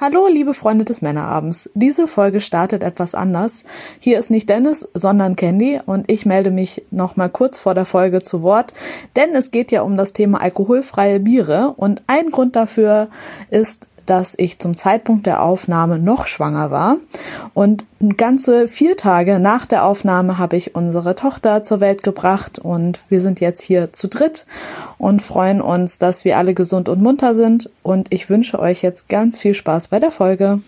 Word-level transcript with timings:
Hallo, 0.00 0.28
liebe 0.28 0.54
Freunde 0.54 0.84
des 0.84 1.02
Männerabends. 1.02 1.70
Diese 1.74 2.06
Folge 2.06 2.40
startet 2.40 2.84
etwas 2.84 3.16
anders. 3.16 3.64
Hier 3.98 4.20
ist 4.20 4.30
nicht 4.30 4.48
Dennis, 4.48 4.88
sondern 4.94 5.34
Candy 5.34 5.80
und 5.84 6.08
ich 6.08 6.24
melde 6.24 6.52
mich 6.52 6.84
noch 6.92 7.16
mal 7.16 7.28
kurz 7.28 7.58
vor 7.58 7.74
der 7.74 7.84
Folge 7.84 8.22
zu 8.22 8.42
Wort, 8.42 8.72
denn 9.16 9.34
es 9.34 9.50
geht 9.50 9.72
ja 9.72 9.82
um 9.82 9.96
das 9.96 10.12
Thema 10.12 10.40
alkoholfreie 10.40 11.18
Biere 11.18 11.74
und 11.76 12.04
ein 12.06 12.30
Grund 12.30 12.54
dafür 12.54 13.08
ist, 13.50 13.88
dass 14.08 14.34
ich 14.38 14.58
zum 14.58 14.76
Zeitpunkt 14.76 15.26
der 15.26 15.42
Aufnahme 15.42 15.98
noch 15.98 16.26
schwanger 16.26 16.70
war. 16.70 16.96
Und 17.54 17.84
ganze 18.16 18.68
vier 18.68 18.96
Tage 18.96 19.38
nach 19.38 19.66
der 19.66 19.84
Aufnahme 19.84 20.38
habe 20.38 20.56
ich 20.56 20.74
unsere 20.74 21.14
Tochter 21.14 21.62
zur 21.62 21.80
Welt 21.80 22.02
gebracht 22.02 22.58
und 22.58 23.00
wir 23.08 23.20
sind 23.20 23.40
jetzt 23.40 23.62
hier 23.62 23.92
zu 23.92 24.08
dritt 24.08 24.46
und 24.96 25.20
freuen 25.20 25.60
uns, 25.60 25.98
dass 25.98 26.24
wir 26.24 26.38
alle 26.38 26.54
gesund 26.54 26.88
und 26.88 27.02
munter 27.02 27.34
sind. 27.34 27.70
Und 27.82 28.12
ich 28.12 28.30
wünsche 28.30 28.58
euch 28.58 28.82
jetzt 28.82 29.08
ganz 29.08 29.38
viel 29.38 29.54
Spaß 29.54 29.88
bei 29.88 30.00
der 30.00 30.10
Folge. 30.10 30.60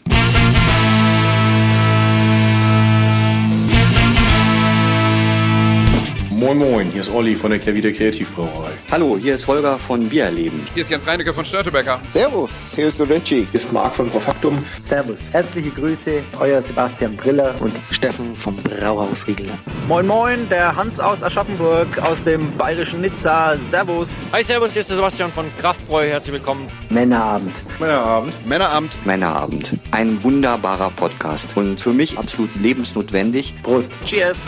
Moin 6.41 6.57
Moin, 6.57 6.91
hier 6.91 7.03
ist 7.03 7.11
Olli 7.11 7.35
von 7.35 7.51
der 7.51 7.61
Kehrwieder 7.61 7.93
Kreativbrauerei. 7.93 8.71
Hallo, 8.91 9.19
hier 9.21 9.35
ist 9.35 9.47
Holger 9.47 9.79
von 9.79 10.09
Biererleben. 10.09 10.67
Hier 10.73 10.81
ist 10.81 10.89
Jens 10.89 11.07
Reinecke 11.07 11.35
von 11.35 11.45
Störtebecker. 11.45 12.01
Servus, 12.09 12.73
hier 12.75 12.89
ist 12.89 12.99
der 12.99 13.11
Richie. 13.11 13.47
Hier 13.51 13.61
ist 13.61 13.71
Marc 13.75 13.95
von 13.95 14.09
Profaktum. 14.09 14.65
Servus, 14.83 15.31
herzliche 15.33 15.69
Grüße, 15.69 16.23
euer 16.41 16.63
Sebastian 16.63 17.15
Briller 17.15 17.55
und 17.61 17.79
Steffen 17.91 18.35
vom 18.35 18.57
Brauhaus 18.57 19.27
Riegler. 19.27 19.53
Moin 19.87 20.07
Moin, 20.07 20.49
der 20.49 20.75
Hans 20.75 20.99
aus 20.99 21.23
Aschaffenburg, 21.23 21.99
aus 21.99 22.25
dem 22.25 22.51
bayerischen 22.57 23.03
Nizza. 23.03 23.59
Servus. 23.59 24.25
Hi 24.33 24.43
Servus, 24.43 24.73
hier 24.73 24.81
ist 24.81 24.89
der 24.89 24.97
Sebastian 24.97 25.31
von 25.33 25.45
Kraftbräu. 25.59 26.07
Herzlich 26.07 26.33
willkommen. 26.33 26.67
Männerabend. 26.89 27.63
Männerabend. 27.79 28.47
Männerabend. 28.47 29.07
Männerabend. 29.07 29.77
Ein 29.91 30.25
wunderbarer 30.25 30.89
Podcast 30.89 31.55
und 31.59 31.83
für 31.83 31.93
mich 31.93 32.19
absolut 32.19 32.49
lebensnotwendig. 32.57 33.53
Prost. 33.63 33.93
Cheers. 34.07 34.47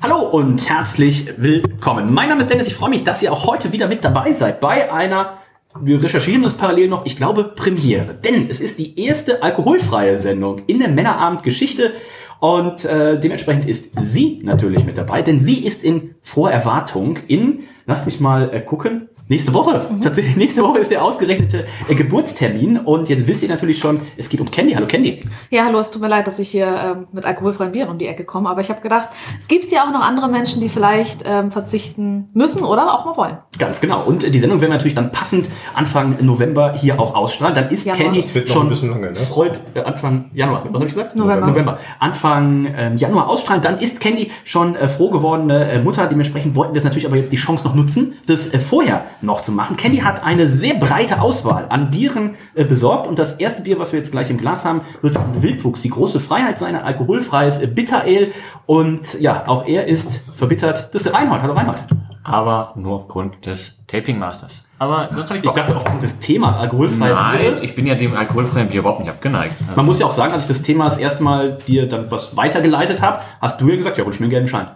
Hallo 0.00 0.20
und 0.20 0.68
herzlich 0.68 0.87
willkommen. 1.36 2.12
Mein 2.14 2.30
Name 2.30 2.40
ist 2.40 2.50
Dennis. 2.50 2.66
Ich 2.66 2.74
freue 2.74 2.88
mich, 2.88 3.04
dass 3.04 3.22
ihr 3.22 3.30
auch 3.30 3.46
heute 3.46 3.72
wieder 3.72 3.88
mit 3.88 4.02
dabei 4.02 4.32
seid 4.32 4.58
bei 4.58 4.90
einer, 4.90 5.38
wir 5.78 6.02
recherchieren 6.02 6.42
das 6.42 6.54
parallel 6.54 6.88
noch, 6.88 7.04
ich 7.04 7.16
glaube, 7.16 7.44
Premiere. 7.44 8.14
Denn 8.14 8.48
es 8.48 8.58
ist 8.58 8.78
die 8.78 8.98
erste 8.98 9.42
alkoholfreie 9.42 10.16
Sendung 10.16 10.62
in 10.66 10.78
der 10.78 10.88
Männerabend-Geschichte. 10.88 11.92
Und 12.40 12.84
äh, 12.84 13.20
dementsprechend 13.20 13.68
ist 13.68 13.90
sie 14.00 14.40
natürlich 14.42 14.84
mit 14.84 14.96
dabei, 14.96 15.20
denn 15.22 15.38
sie 15.38 15.64
ist 15.64 15.84
in 15.84 16.14
Vorerwartung 16.22 17.18
in, 17.28 17.64
lasst 17.86 18.06
mich 18.06 18.18
mal 18.18 18.52
äh, 18.52 18.60
gucken, 18.60 19.08
Nächste 19.30 19.52
Woche. 19.52 19.86
Mhm. 19.90 20.00
Tatsächlich, 20.00 20.36
nächste 20.36 20.62
Woche 20.62 20.78
ist 20.78 20.90
der 20.90 21.04
ausgerechnete 21.04 21.66
äh, 21.86 21.94
Geburtstermin. 21.94 22.78
Und 22.78 23.10
jetzt 23.10 23.26
wisst 23.26 23.42
ihr 23.42 23.50
natürlich 23.50 23.78
schon, 23.78 24.00
es 24.16 24.30
geht 24.30 24.40
um 24.40 24.50
Candy. 24.50 24.72
Hallo 24.72 24.86
Candy. 24.86 25.20
Ja, 25.50 25.66
hallo, 25.66 25.78
es 25.78 25.90
tut 25.90 26.00
mir 26.00 26.08
leid, 26.08 26.26
dass 26.26 26.38
ich 26.38 26.48
hier 26.48 26.66
ähm, 26.66 27.08
mit 27.12 27.26
alkoholfreien 27.26 27.72
Bieren 27.72 27.90
um 27.90 27.98
die 27.98 28.06
Ecke 28.06 28.24
komme. 28.24 28.48
Aber 28.48 28.62
ich 28.62 28.70
habe 28.70 28.80
gedacht, 28.80 29.10
es 29.38 29.46
gibt 29.46 29.70
ja 29.70 29.84
auch 29.84 29.92
noch 29.92 30.00
andere 30.00 30.30
Menschen, 30.30 30.62
die 30.62 30.70
vielleicht 30.70 31.24
ähm, 31.26 31.50
verzichten 31.50 32.30
müssen 32.32 32.64
oder 32.64 32.94
auch 32.94 33.04
mal 33.04 33.18
wollen. 33.18 33.36
Ganz 33.58 33.82
genau. 33.82 34.02
Und 34.04 34.24
äh, 34.24 34.30
die 34.30 34.38
Sendung 34.38 34.62
werden 34.62 34.70
wir 34.70 34.76
natürlich 34.76 34.94
dann 34.94 35.12
passend 35.12 35.50
Anfang 35.74 36.16
November 36.22 36.72
hier 36.72 36.98
auch 36.98 37.14
ausstrahlen. 37.14 37.54
Dann 37.54 37.68
ist 37.68 37.84
Januar. 37.84 38.04
Candy 38.04 38.22
schon 38.46 38.66
ein 38.66 38.68
bisschen 38.70 38.90
lange, 38.90 39.10
ne? 39.10 39.16
Freud, 39.16 39.58
äh, 39.74 39.82
Anfang 39.82 40.30
Januar. 40.32 40.64
Was 40.64 40.72
habe 40.72 40.86
ich 40.86 40.94
gesagt? 40.94 41.16
November. 41.16 41.48
November. 41.48 41.78
Anfang 41.98 42.66
ähm, 42.74 42.96
Januar 42.96 43.28
ausstrahlen. 43.28 43.60
Dann 43.60 43.76
ist 43.78 44.00
Candy 44.00 44.30
schon 44.44 44.74
äh, 44.74 44.88
froh 44.88 45.10
gewordene 45.10 45.70
äh, 45.70 45.78
Mutter. 45.80 46.06
Dementsprechend 46.06 46.56
wollten 46.56 46.72
wir 46.72 46.78
es 46.78 46.84
natürlich 46.84 47.06
aber 47.06 47.16
jetzt 47.16 47.30
die 47.30 47.36
Chance 47.36 47.64
noch 47.64 47.74
nutzen, 47.74 48.14
das 48.26 48.46
äh, 48.54 48.58
vorher 48.58 49.04
noch 49.22 49.40
zu 49.40 49.52
machen. 49.52 49.76
Candy 49.76 49.98
hat 49.98 50.24
eine 50.24 50.46
sehr 50.46 50.74
breite 50.74 51.20
Auswahl 51.20 51.66
an 51.68 51.90
Bieren 51.90 52.34
äh, 52.54 52.64
besorgt 52.64 53.06
und 53.06 53.18
das 53.18 53.34
erste 53.34 53.62
Bier, 53.62 53.78
was 53.78 53.92
wir 53.92 53.98
jetzt 53.98 54.12
gleich 54.12 54.30
im 54.30 54.38
Glas 54.38 54.64
haben, 54.64 54.82
wird 55.02 55.14
von 55.14 55.42
Wildwuchs, 55.42 55.82
die 55.82 55.90
große 55.90 56.20
Freiheit 56.20 56.58
sein, 56.58 56.74
ein 56.74 56.82
alkoholfreies 56.82 57.60
äh, 57.60 57.66
Bitter 57.66 58.02
Ale 58.02 58.28
und 58.66 59.20
ja, 59.20 59.44
auch 59.46 59.66
er 59.66 59.86
ist 59.86 60.22
verbittert. 60.36 60.88
Das 60.92 61.02
ist 61.02 61.06
der 61.06 61.14
Reinhold. 61.14 61.42
Hallo 61.42 61.54
Reinhold. 61.54 61.78
Aber 62.22 62.72
nur 62.76 62.94
aufgrund 62.94 63.46
des 63.46 63.78
Taping 63.86 64.18
Masters. 64.18 64.62
Aber 64.78 65.08
das 65.10 65.30
ich, 65.30 65.44
ich 65.44 65.50
dachte 65.50 65.74
aufgrund 65.74 66.02
des 66.02 66.18
Themas 66.20 66.56
alkoholfreie 66.56 67.12
Nein, 67.12 67.38
Bier. 67.38 67.62
ich 67.62 67.74
bin 67.74 67.86
ja 67.86 67.96
dem 67.96 68.14
alkoholfreien 68.14 68.68
Bier 68.68 68.80
überhaupt 68.80 69.00
nicht 69.00 69.08
abgeneigt. 69.08 69.56
Also 69.60 69.76
Man 69.76 69.86
muss 69.86 69.98
ja 69.98 70.06
auch 70.06 70.12
sagen, 70.12 70.32
als 70.32 70.44
ich 70.44 70.48
das 70.48 70.62
Thema 70.62 70.84
das 70.84 70.98
erste 70.98 71.22
Mal 71.22 71.58
dir 71.66 71.88
dann 71.88 72.10
was 72.10 72.36
weitergeleitet 72.36 73.02
habe, 73.02 73.20
hast 73.40 73.60
du 73.60 73.68
ja 73.68 73.76
gesagt, 73.76 73.98
ja, 73.98 74.04
hol 74.04 74.12
ich 74.12 74.20
mir 74.20 74.24
einen 74.24 74.30
gelben 74.30 74.46
Schein. 74.46 74.68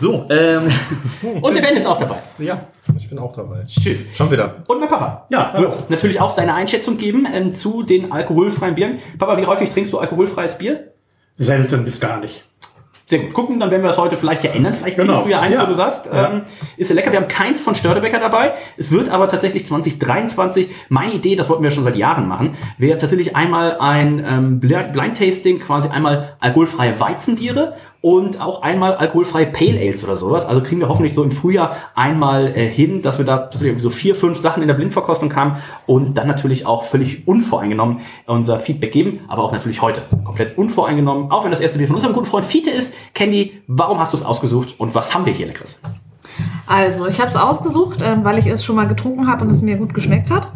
So, 0.00 0.26
ähm, 0.30 0.70
und 1.42 1.54
der 1.54 1.60
Ben 1.60 1.76
ist 1.76 1.86
auch 1.86 1.98
dabei. 1.98 2.16
Ja, 2.38 2.58
ich 2.96 3.08
bin 3.08 3.18
auch 3.18 3.34
dabei. 3.34 3.64
Schön. 3.68 4.06
Schon 4.16 4.30
wieder. 4.30 4.56
Und 4.66 4.80
mein 4.80 4.88
Papa. 4.88 5.26
Ja, 5.28 5.52
wird 5.58 5.90
natürlich 5.90 6.20
auch 6.20 6.30
seine 6.30 6.54
Einschätzung 6.54 6.96
geben 6.96 7.26
ähm, 7.30 7.52
zu 7.52 7.82
den 7.82 8.10
alkoholfreien 8.10 8.74
Bieren. 8.74 8.98
Papa, 9.18 9.36
wie 9.36 9.44
häufig 9.44 9.68
trinkst 9.68 9.92
du 9.92 9.98
alkoholfreies 9.98 10.56
Bier? 10.56 10.92
Selten 11.36 11.84
bis 11.84 12.00
gar 12.00 12.18
nicht. 12.18 12.44
Sehr 13.10 13.18
gut. 13.18 13.34
Gucken, 13.34 13.58
dann 13.58 13.72
werden 13.72 13.82
wir 13.82 13.88
das 13.88 13.98
heute 13.98 14.16
vielleicht 14.16 14.44
ja 14.44 14.52
ändern. 14.52 14.72
Vielleicht 14.72 14.96
genau. 14.96 15.08
findest 15.08 15.26
du 15.26 15.30
ja 15.30 15.40
eins, 15.40 15.56
ja. 15.56 15.62
wo 15.64 15.66
du 15.66 15.74
sagst. 15.74 16.06
Ja. 16.06 16.30
Ähm, 16.30 16.42
ist 16.76 16.88
ja 16.88 16.94
lecker. 16.94 17.10
Wir 17.10 17.20
haben 17.20 17.28
keins 17.28 17.60
von 17.60 17.74
Störtebecker 17.74 18.20
dabei. 18.20 18.52
Es 18.76 18.92
wird 18.92 19.08
aber 19.08 19.28
tatsächlich 19.28 19.66
2023, 19.66 20.70
meine 20.88 21.12
Idee, 21.12 21.34
das 21.34 21.48
wollten 21.48 21.64
wir 21.64 21.72
schon 21.72 21.82
seit 21.82 21.96
Jahren 21.96 22.28
machen, 22.28 22.56
wäre 22.78 22.96
tatsächlich 22.98 23.34
einmal 23.34 23.78
ein 23.80 24.24
ähm, 24.24 24.60
Blind 24.60 25.18
Tasting, 25.18 25.58
quasi 25.58 25.88
einmal 25.88 26.36
alkoholfreie 26.38 27.00
Weizenbiere 27.00 27.74
und 28.02 28.40
auch 28.40 28.62
einmal 28.62 28.94
alkoholfreie 28.94 29.46
Pale 29.46 29.78
Ales 29.78 30.04
oder 30.04 30.16
sowas. 30.16 30.46
Also 30.46 30.62
kriegen 30.62 30.80
wir 30.80 30.88
hoffentlich 30.88 31.14
so 31.14 31.22
im 31.22 31.30
Frühjahr 31.30 31.76
einmal 31.94 32.56
äh, 32.56 32.68
hin, 32.68 33.02
dass 33.02 33.18
wir 33.18 33.26
da 33.26 33.38
dass 33.38 33.60
wir 33.60 33.68
irgendwie 33.68 33.82
so 33.82 33.90
vier, 33.90 34.14
fünf 34.14 34.38
Sachen 34.38 34.62
in 34.62 34.68
der 34.68 34.74
Blindverkostung 34.74 35.34
haben 35.36 35.56
und 35.86 36.16
dann 36.16 36.26
natürlich 36.26 36.66
auch 36.66 36.84
völlig 36.84 37.28
unvoreingenommen 37.28 38.00
unser 38.26 38.60
Feedback 38.60 38.92
geben, 38.92 39.20
aber 39.28 39.42
auch 39.42 39.52
natürlich 39.52 39.82
heute 39.82 40.02
komplett 40.24 40.56
unvoreingenommen, 40.56 41.30
auch 41.30 41.44
wenn 41.44 41.50
das 41.50 41.60
erste 41.60 41.78
Bier 41.78 41.88
von 41.88 41.96
unserem 41.96 42.14
guten 42.14 42.26
Freund 42.26 42.46
Fiete 42.46 42.70
ist. 42.70 42.94
Candy, 43.14 43.62
warum 43.66 43.98
hast 43.98 44.12
du 44.12 44.16
es 44.16 44.24
ausgesucht 44.24 44.74
und 44.78 44.94
was 44.94 45.14
haben 45.14 45.26
wir 45.26 45.32
hier 45.32 45.46
Leckeres? 45.46 45.80
Also, 46.66 47.06
ich 47.06 47.18
habe 47.18 47.28
es 47.28 47.36
ausgesucht, 47.36 48.02
ähm, 48.02 48.24
weil 48.24 48.38
ich 48.38 48.46
es 48.46 48.64
schon 48.64 48.76
mal 48.76 48.86
getrunken 48.86 49.26
habe 49.26 49.44
und 49.44 49.50
es 49.50 49.60
mir 49.60 49.76
gut 49.76 49.92
geschmeckt 49.92 50.30
hat. 50.30 50.52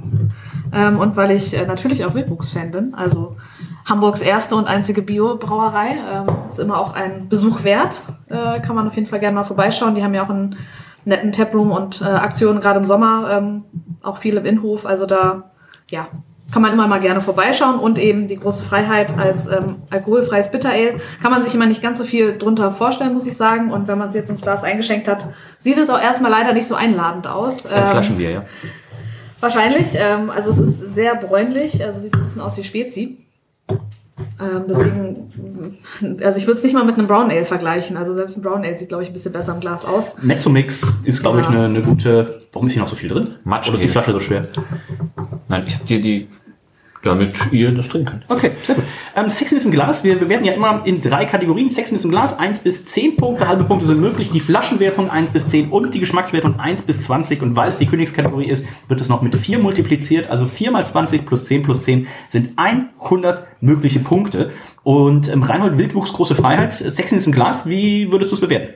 Ähm, 0.73 0.99
und 0.99 1.17
weil 1.17 1.33
ich 1.33 1.57
äh, 1.57 1.67
natürlich 1.67 2.05
auch 2.05 2.15
Wildwuchs-Fan 2.15 2.71
bin. 2.71 2.95
Also 2.95 3.37
Hamburgs 3.85 4.23
erste 4.23 4.57
und 4.57 4.67
einzige 4.67 5.03
Bio-Brauerei. 5.03 5.97
Ähm, 6.13 6.27
ist 6.49 6.59
immer 6.59 6.79
auch 6.79 6.95
ein 6.95 7.29
Besuch 7.29 7.65
wert. 7.65 8.05
Äh, 8.29 8.61
kann 8.61 8.75
man 8.75 8.87
auf 8.87 8.95
jeden 8.95 9.07
Fall 9.07 9.21
gerne 9.21 9.35
mal 9.35 9.45
vorbeischauen. 9.45 9.95
Die 9.95 10.03
haben 10.03 10.15
ja 10.15 10.25
auch 10.25 10.31
einen 10.31 10.57
netten 11.05 11.33
Taproom 11.33 11.71
und 11.71 12.01
äh, 12.01 12.05
Aktionen 12.07 12.61
gerade 12.61 12.79
im 12.79 12.85
Sommer. 12.85 13.31
Ähm, 13.31 13.65
auch 14.03 14.19
viel 14.19 14.37
im 14.37 14.47
Innenhof. 14.47 14.87
Also 14.87 15.07
da, 15.07 15.51
ja, 15.91 16.09
kann 16.53 16.63
man 16.63 16.73
immer 16.73 16.87
mal 16.87 17.01
gerne 17.01 17.21
vorbeischauen 17.21 17.79
und 17.79 17.99
eben 17.99 18.29
die 18.29 18.37
große 18.37 18.63
Freiheit 18.63 19.19
als 19.19 19.47
ähm, 19.47 19.83
alkoholfreies 19.91 20.51
Bitter 20.51 20.71
Ale 20.71 20.99
kann 21.21 21.31
man 21.31 21.43
sich 21.43 21.55
immer 21.55 21.67
nicht 21.67 21.83
ganz 21.83 21.99
so 21.99 22.05
viel 22.05 22.39
drunter 22.39 22.71
vorstellen, 22.71 23.13
muss 23.13 23.27
ich 23.27 23.37
sagen. 23.37 23.71
Und 23.71 23.89
wenn 23.89 23.99
man 23.99 24.09
es 24.09 24.15
jetzt 24.15 24.31
ins 24.31 24.43
Glas 24.43 24.63
eingeschenkt 24.63 25.09
hat, 25.09 25.29
sieht 25.59 25.79
es 25.79 25.91
auch 25.91 26.01
erstmal 26.01 26.31
leider 26.31 26.53
nicht 26.53 26.69
so 26.69 26.75
einladend 26.75 27.27
aus. 27.27 27.63
Das 27.63 27.73
ist 27.73 27.77
ein 27.77 27.83
ähm, 27.83 27.91
Flaschenbier, 27.91 28.31
ja. 28.31 28.45
Wahrscheinlich. 29.41 29.89
Ähm, 29.95 30.31
also 30.31 30.51
es 30.51 30.59
ist 30.59 30.95
sehr 30.95 31.15
bräunlich, 31.17 31.85
also 31.85 32.01
sieht 32.01 32.15
ein 32.15 32.23
bisschen 32.23 32.41
aus 32.41 32.57
wie 32.57 32.65
Spezi. 32.65 33.19
Ähm, 34.41 34.65
deswegen, 34.69 35.79
also 36.23 36.39
ich 36.39 36.47
würde 36.47 36.59
es 36.59 36.65
nicht 36.65 36.75
mal 36.75 36.85
mit 36.85 36.99
einem 36.99 37.07
Brown 37.07 37.31
Ale 37.31 37.45
vergleichen. 37.45 37.97
Also 37.97 38.13
selbst 38.13 38.37
ein 38.37 38.43
Brown 38.43 38.65
Ale 38.65 38.77
sieht, 38.77 38.89
glaube 38.89 39.05
ich, 39.05 39.11
ein 39.11 39.13
bisschen 39.13 39.33
besser 39.33 39.55
im 39.55 39.61
Glas 39.61 39.85
aus. 39.85 40.17
Mezzomix 40.23 41.03
ist, 41.05 41.21
glaube 41.21 41.39
ja. 41.39 41.45
ich, 41.45 41.51
eine, 41.51 41.65
eine 41.67 41.83
gute. 41.83 42.41
Warum 42.53 42.67
ist 42.67 42.73
hier 42.73 42.83
noch 42.83 42.89
so 42.89 42.97
viel 42.97 43.09
drin? 43.09 43.37
Matsch. 43.45 43.69
Oder 43.69 43.77
ist 43.77 43.85
die 43.85 43.89
Flasche 43.89 44.13
so 44.13 44.21
schwer? 44.21 44.47
Nein, 45.49 45.65
ich 45.67 45.75
habe 45.75 45.85
dir 45.85 46.01
die 46.01 46.29
damit 47.05 47.53
ihr 47.53 47.71
das 47.73 47.89
trinken 47.89 48.07
könnt. 48.07 48.25
Okay, 48.29 48.53
sehr 48.65 48.75
gut. 48.75 48.85
Ähm, 49.15 49.29
Sexen 49.29 49.59
ist 49.59 49.65
im 49.65 49.71
Glas. 49.71 50.03
Wir 50.05 50.19
bewerten 50.19 50.45
ja 50.45 50.53
immer 50.53 50.83
in 50.85 51.01
drei 51.01 51.25
Kategorien. 51.25 51.69
Sexen 51.69 51.97
ist 51.97 52.05
im 52.05 52.11
Glas, 52.11 52.39
1 52.39 52.61
bis 52.61 52.85
10 52.87 53.17
Punkte, 53.17 53.47
halbe 53.47 53.65
Punkte 53.65 53.87
sind 53.87 54.01
möglich. 54.01 54.31
Die 54.31 54.41
Flaschenwertung 54.41 55.11
1 55.11 55.31
bis 55.31 55.47
10 55.49 55.71
und 55.71 55.95
die 55.95 56.01
Geschmackswertung 56.01 56.59
1 56.59 56.83
bis 56.83 57.03
20. 57.03 57.43
Und 57.43 57.57
weil 57.57 57.69
es 57.69 57.79
die 57.79 57.87
Königskategorie 57.87 58.47
ist, 58.47 58.67
wird 58.89 59.01
es 59.01 59.09
noch 59.09 59.23
mit 59.23 59.37
4 59.37 59.59
multipliziert. 59.59 60.31
Also 60.31 60.47
4 60.47 60.71
mal 60.71 60.85
20 60.85 61.27
plus 61.27 61.45
10 61.45 61.63
plus 61.63 61.85
10 61.85 62.07
sind 62.31 62.51
100 62.57 63.47
mögliche 63.61 64.01
Punkte. 64.01 64.51
Und 64.83 65.29
ähm, 65.29 65.43
Reinhold 65.43 65.79
Wildwuchs, 65.79 66.13
große 66.13 66.35
Freiheit. 66.35 66.75
Sexen 66.75 67.19
ist 67.19 67.27
im 67.27 67.33
Glas. 67.33 67.69
Wie 67.69 68.11
würdest 68.11 68.31
du 68.31 68.37
es 68.37 68.41
bewerten? 68.41 68.75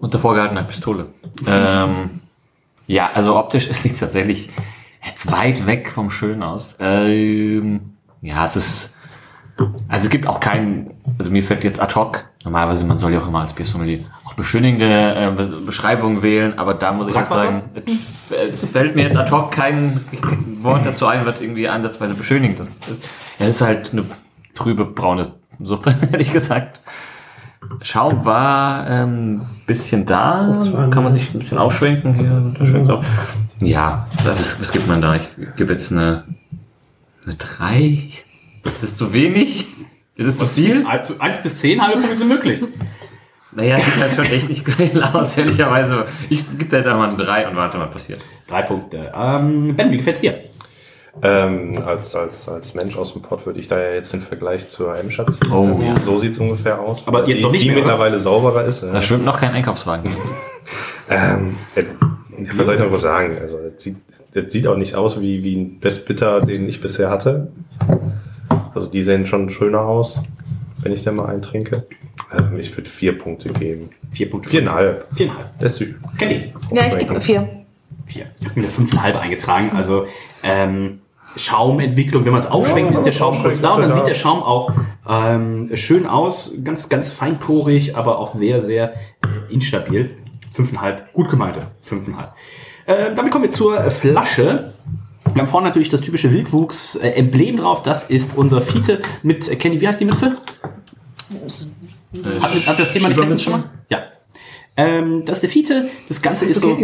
Unter 0.00 0.18
vorgehaltener 0.18 0.64
Pistole. 0.64 1.06
ähm, 1.46 2.20
ja, 2.86 3.10
also 3.14 3.36
optisch 3.36 3.66
ist 3.68 3.86
es 3.86 3.98
tatsächlich 3.98 4.50
jetzt 5.04 5.30
weit 5.30 5.66
weg 5.66 5.90
vom 5.90 6.10
Schön 6.10 6.42
aus. 6.42 6.76
Ähm, 6.80 7.94
ja, 8.22 8.44
es 8.44 8.56
ist, 8.56 8.96
also 9.88 10.04
es 10.04 10.10
gibt 10.10 10.26
auch 10.26 10.40
keinen, 10.40 10.94
also 11.18 11.30
mir 11.30 11.42
fällt 11.42 11.64
jetzt 11.64 11.80
ad 11.80 11.94
hoc, 11.94 12.24
normalerweise 12.42 12.84
man 12.84 12.98
soll 12.98 13.12
ja 13.12 13.20
auch 13.20 13.28
immer 13.28 13.42
als 13.42 13.52
Biersommelier 13.52 14.04
auch 14.24 14.34
beschönigende 14.34 15.14
äh, 15.14 15.30
Be 15.30 15.60
Beschreibungen 15.64 16.22
wählen, 16.22 16.58
aber 16.58 16.74
da 16.74 16.92
muss 16.92 17.08
ich 17.08 17.16
halt 17.16 17.28
sagen, 17.28 17.62
es 17.74 18.70
fällt 18.72 18.96
mir 18.96 19.02
jetzt 19.02 19.16
ad 19.16 19.30
hoc 19.30 19.50
kein 19.50 20.00
Wort 20.62 20.86
dazu 20.86 21.06
ein, 21.06 21.26
was 21.26 21.40
irgendwie 21.40 21.68
ansatzweise 21.68 22.14
beschönigend 22.14 22.60
ist. 22.60 22.72
Es 23.38 23.48
ist 23.48 23.60
halt 23.60 23.92
eine 23.92 24.06
trübe 24.54 24.84
braune 24.84 25.32
Suppe, 25.60 25.92
hätte 26.00 26.22
ich 26.22 26.32
gesagt. 26.32 26.80
Schaum 27.82 28.24
war 28.24 28.84
ein 28.84 29.02
ähm, 29.02 29.40
bisschen 29.66 30.06
da. 30.06 30.60
Oh, 30.60 30.90
Kann 30.90 31.04
man 31.04 31.14
sich 31.14 31.32
ein 31.34 31.38
bisschen 31.38 31.58
aufschwenken 31.58 32.14
hier. 32.14 32.52
Da 32.58 32.64
schwenkt's 32.64 32.90
auf. 32.90 33.06
Ja, 33.60 34.06
was, 34.24 34.60
was 34.60 34.72
gibt 34.72 34.86
man 34.86 35.00
da? 35.00 35.16
Ich 35.16 35.28
gebe 35.56 35.72
jetzt 35.72 35.92
eine, 35.92 36.24
eine 37.24 37.34
3. 37.34 38.08
Das 38.62 38.82
ist 38.82 38.98
zu 38.98 39.12
wenig. 39.12 39.66
Ist 40.16 40.28
es 40.28 40.38
zu 40.38 40.46
viel? 40.46 40.86
Also 40.88 41.14
1 41.18 41.42
bis 41.42 41.58
10 41.60 41.80
halbe 41.82 41.98
Punkte 42.00 42.16
sind 42.16 42.28
möglich. 42.28 42.60
Naja, 43.52 43.78
sieht 43.78 44.00
halt 44.00 44.14
schon 44.14 44.24
echt 44.24 44.48
nicht 44.48 44.64
geil 44.64 45.02
aus, 45.12 45.36
ehrlicherweise. 45.36 46.06
Ich 46.28 46.44
gebe 46.58 46.70
da 46.70 46.78
jetzt 46.78 46.86
einfach 46.86 47.08
eine 47.08 47.16
3 47.16 47.48
und 47.48 47.56
warte, 47.56 47.78
was 47.78 47.90
passiert. 47.90 48.20
Drei 48.46 48.62
Punkte. 48.62 49.12
Ähm, 49.14 49.76
ben, 49.76 49.92
wie 49.92 49.96
gefällt's 49.96 50.20
dir? 50.20 50.38
Ähm, 51.22 51.82
als, 51.86 52.14
als, 52.16 52.48
als 52.48 52.74
Mensch 52.74 52.96
aus 52.96 53.12
dem 53.12 53.22
Pott 53.22 53.46
würde 53.46 53.60
ich 53.60 53.68
da 53.68 53.78
ja 53.78 53.94
jetzt 53.94 54.12
den 54.12 54.20
Vergleich 54.20 54.68
zur 54.68 54.96
M-Schatz 54.98 55.38
ziehen. 55.38 55.52
Oh, 55.52 55.80
ja. 55.80 56.00
So 56.00 56.18
sieht 56.18 56.32
es 56.32 56.38
ungefähr 56.38 56.80
aus. 56.80 57.06
Aber 57.06 57.28
jetzt 57.28 57.38
die, 57.38 57.42
doch 57.42 57.52
nicht 57.52 57.62
die 57.62 57.68
mehr, 57.68 57.76
oder? 57.76 57.86
mittlerweile 57.86 58.18
sauberer 58.18 58.64
ist. 58.64 58.82
Da 58.82 59.00
schwimmt 59.00 59.24
noch 59.24 59.38
kein 59.38 59.52
Einkaufswagen. 59.52 60.12
Ähm, 61.10 61.54
äh, 61.74 61.82
was 62.56 62.64
soll 62.64 62.76
ich 62.76 62.80
noch 62.80 62.90
was 62.90 63.02
sagen? 63.02 63.36
Also, 63.38 63.58
das 63.58 63.82
sieht, 63.84 63.96
das 64.32 64.50
sieht 64.50 64.66
auch 64.66 64.78
nicht 64.78 64.94
aus 64.94 65.20
wie, 65.20 65.44
wie 65.44 65.54
ein 65.54 65.78
Best 65.78 66.06
Bitter, 66.06 66.40
den 66.40 66.66
ich 66.66 66.80
bisher 66.80 67.10
hatte. 67.10 67.52
Also, 68.74 68.86
die 68.86 69.02
sehen 69.02 69.26
schon 69.26 69.50
schöner 69.50 69.82
aus, 69.82 70.22
wenn 70.78 70.92
ich 70.92 71.04
den 71.04 71.16
mal 71.16 71.26
eintrinke. 71.26 71.86
Ähm, 72.32 72.58
ich 72.58 72.74
würde 72.74 72.88
vier 72.88 73.18
Punkte 73.18 73.50
geben. 73.52 73.90
Vier 74.12 74.30
Punkte. 74.30 74.48
Viereinhalb. 74.48 75.06
Viereinhalb. 75.14 75.50
Das 75.58 75.72
ist 75.72 75.78
süß. 75.78 75.94
Candy. 76.18 76.54
Ja, 76.72 76.86
ich 76.86 76.98
gebe 76.98 77.20
vier. 77.20 77.48
Vier. 78.06 78.26
Ich 78.40 78.46
habe 78.46 78.60
mir 78.60 78.66
eine 78.66 78.72
fünfeinhalb 78.72 79.20
eingetragen. 79.20 79.72
Also 79.74 80.06
ähm, 80.42 81.00
Schaumentwicklung, 81.36 82.24
wenn 82.24 82.32
man 82.32 82.40
es 82.40 82.46
aufschwenkt, 82.46 82.92
Ja, 82.92 82.98
ist 82.98 83.04
der 83.04 83.12
Schaum 83.12 83.40
kurz 83.42 83.60
da 83.60 83.74
und 83.74 83.82
dann 83.82 83.92
sieht 83.92 84.06
der 84.06 84.14
Schaum 84.14 84.42
auch 84.42 84.72
ähm, 85.08 85.70
schön 85.74 86.06
aus, 86.06 86.54
ganz, 86.62 86.88
ganz 86.88 87.10
feinporig, 87.10 87.96
aber 87.96 88.18
auch 88.18 88.28
sehr, 88.28 88.62
sehr 88.62 88.94
äh, 88.94 89.52
instabil. 89.52 90.16
Fünfeinhalb, 90.52 91.12
gut 91.12 91.30
gemeinte, 91.30 91.60
fünfeinhalb. 91.80 92.32
Äh, 92.86 93.14
damit 93.14 93.32
kommen 93.32 93.44
wir 93.44 93.52
zur 93.52 93.90
Flasche. 93.90 94.72
Wir 95.32 95.42
haben 95.42 95.48
vorne 95.48 95.66
natürlich 95.66 95.88
das 95.88 96.00
typische 96.00 96.30
Wildwuchs-Emblem 96.30 97.56
drauf. 97.56 97.82
Das 97.82 98.04
ist 98.04 98.36
unser 98.36 98.60
Fiete 98.60 99.02
mit, 99.22 99.48
äh, 99.48 99.56
Kenny, 99.56 99.80
wie 99.80 99.88
heißt 99.88 100.00
die 100.00 100.04
Mütze? 100.04 100.36
Hat, 102.40 102.66
hat 102.66 102.78
das 102.78 102.92
Thema 102.92 103.08
nicht 103.08 103.18
letztens 103.18 103.42
schon 103.42 103.52
mal? 103.54 103.64
Ähm, 104.76 105.24
das 105.24 105.36
ist 105.38 105.42
der 105.42 105.50
Fiete. 105.50 105.88
Das 106.08 106.20
Ganze 106.20 106.46
ist 106.46 106.60
so 106.60 106.76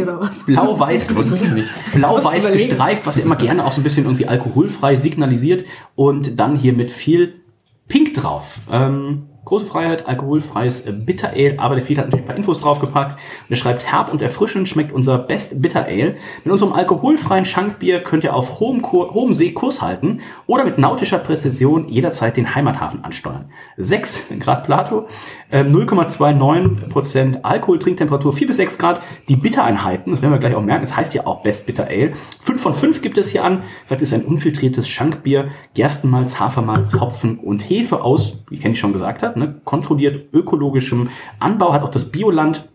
blau-weiß 0.46 1.14
blau-weiß 1.94 2.44
überlegen. 2.44 2.68
gestreift, 2.68 3.06
was 3.06 3.16
ja 3.16 3.24
immer 3.24 3.36
gerne 3.36 3.64
auch 3.64 3.72
so 3.72 3.80
ein 3.80 3.84
bisschen 3.84 4.04
irgendwie 4.04 4.26
alkoholfrei 4.26 4.96
signalisiert 4.96 5.64
und 5.96 6.38
dann 6.38 6.56
hier 6.56 6.72
mit 6.72 6.90
viel 6.90 7.40
Pink 7.88 8.14
drauf. 8.14 8.60
Ähm, 8.70 9.29
große 9.44 9.66
Freiheit, 9.66 10.06
alkoholfreies 10.06 10.86
äh, 10.86 10.92
Bitter 10.92 11.30
Ale, 11.30 11.54
aber 11.58 11.74
der 11.74 11.84
Feed 11.84 11.98
hat 11.98 12.06
natürlich 12.06 12.24
ein 12.24 12.28
paar 12.28 12.36
Infos 12.36 12.60
draufgepackt. 12.60 13.12
Und 13.12 13.50
er 13.50 13.56
schreibt, 13.56 13.90
herb 13.90 14.12
und 14.12 14.22
erfrischend 14.22 14.68
schmeckt 14.68 14.92
unser 14.92 15.18
Best 15.18 15.60
Bitter 15.62 15.84
Ale. 15.84 16.16
Mit 16.44 16.52
unserem 16.52 16.72
alkoholfreien 16.72 17.44
Schankbier 17.44 18.00
könnt 18.00 18.24
ihr 18.24 18.34
auf 18.34 18.60
hohem, 18.60 18.82
Kur 18.82 19.14
hohem 19.14 19.34
See 19.34 19.52
Kurs 19.52 19.82
halten 19.82 20.20
oder 20.46 20.64
mit 20.64 20.78
nautischer 20.78 21.18
Präzision 21.18 21.88
jederzeit 21.88 22.36
den 22.36 22.54
Heimathafen 22.54 23.04
ansteuern. 23.04 23.46
6 23.76 24.24
Grad 24.40 24.64
Plato, 24.64 25.06
ähm, 25.50 25.68
0,29% 25.68 27.42
Alkohol, 27.42 27.78
Trinktemperatur 27.78 28.32
4 28.32 28.46
bis 28.46 28.56
6 28.56 28.78
Grad. 28.78 29.02
Die 29.28 29.36
Bittereinheiten, 29.36 30.12
das 30.12 30.22
werden 30.22 30.32
wir 30.32 30.38
gleich 30.38 30.54
auch 30.54 30.62
merken, 30.62 30.84
es 30.84 30.96
heißt 30.96 31.14
ja 31.14 31.26
auch 31.26 31.42
Best 31.42 31.66
Bitter 31.66 31.86
Ale. 31.88 32.12
5 32.42 32.60
von 32.60 32.74
5 32.74 33.02
gibt 33.02 33.18
es 33.18 33.30
hier 33.30 33.44
an. 33.44 33.62
Sagt, 33.84 34.02
es 34.02 34.12
ist 34.12 34.14
ein 34.14 34.26
unfiltriertes 34.26 34.88
Schankbier, 34.88 35.48
Gerstenmalz, 35.74 36.38
Hafermalz, 36.38 36.94
Hopfen 36.94 37.38
und 37.38 37.68
Hefe 37.68 38.02
aus, 38.02 38.44
wie 38.50 38.58
Kenny 38.58 38.76
schon 38.76 38.92
gesagt 38.92 39.22
hat, 39.22 39.29
ne, 39.36 39.60
kontrolliert 39.64 40.32
ökologischem 40.32 41.10
Anbau, 41.38 41.72
hat 41.72 41.82
auch 41.82 41.90
das 41.90 42.10
Bioland 42.10 42.68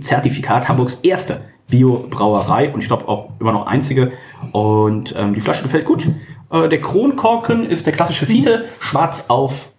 Zertifikat 0.00 0.68
Hamburgs 0.68 1.00
erste 1.02 1.42
Biobrauerei 1.68 2.72
und 2.72 2.80
ich 2.80 2.86
glaube 2.86 3.08
auch 3.08 3.30
immer 3.40 3.52
noch 3.52 3.66
einzige. 3.66 4.12
Und 4.52 5.14
ähm, 5.16 5.34
die 5.34 5.40
Flasche 5.40 5.62
gefällt 5.62 5.84
gut. 5.84 6.08
Äh, 6.50 6.68
der 6.68 6.80
Kronkorken 6.80 7.68
ist 7.68 7.86
der 7.86 7.92
klassische 7.92 8.26
Fiete, 8.26 8.66
schwarz 8.80 9.26
auf 9.28 9.72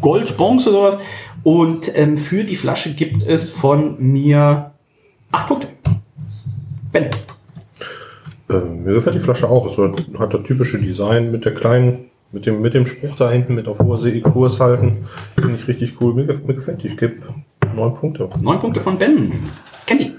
Gold, 0.00 0.36
Bronze, 0.36 0.70
sowas. 0.70 0.98
Und 1.42 1.96
ähm, 1.96 2.16
für 2.16 2.44
die 2.44 2.56
Flasche 2.56 2.94
gibt 2.94 3.22
es 3.22 3.50
von 3.50 3.96
mir 4.00 4.72
acht 5.32 5.48
Punkte. 5.48 5.68
Ben. 6.92 7.08
Ähm, 8.48 8.84
mir 8.84 8.94
gefällt 8.94 9.16
die 9.16 9.20
Flasche 9.20 9.48
auch. 9.48 9.66
Es 9.66 10.18
hat 10.18 10.34
das 10.34 10.42
typische 10.44 10.78
Design 10.78 11.30
mit 11.30 11.44
der 11.44 11.54
kleinen, 11.54 12.10
mit 12.32 12.46
dem, 12.46 12.60
mit 12.60 12.74
dem 12.74 12.86
Spruch 12.86 13.14
da 13.16 13.30
hinten, 13.30 13.54
mit 13.54 13.68
auf 13.68 13.78
hoher 13.78 13.98
See 13.98 14.20
Kurs 14.20 14.58
halten. 14.58 15.06
Finde 15.38 15.56
ich 15.56 15.68
richtig 15.68 16.00
cool. 16.00 16.14
Mir, 16.14 16.24
mir 16.24 16.54
gefällt. 16.54 16.84
Ich 16.84 16.96
gebe 16.96 17.16
neun 17.74 17.94
Punkte. 17.94 18.28
Neun 18.40 18.58
Punkte 18.58 18.80
von 18.80 18.98
Ben. 18.98 19.32
Candy. 19.86 20.16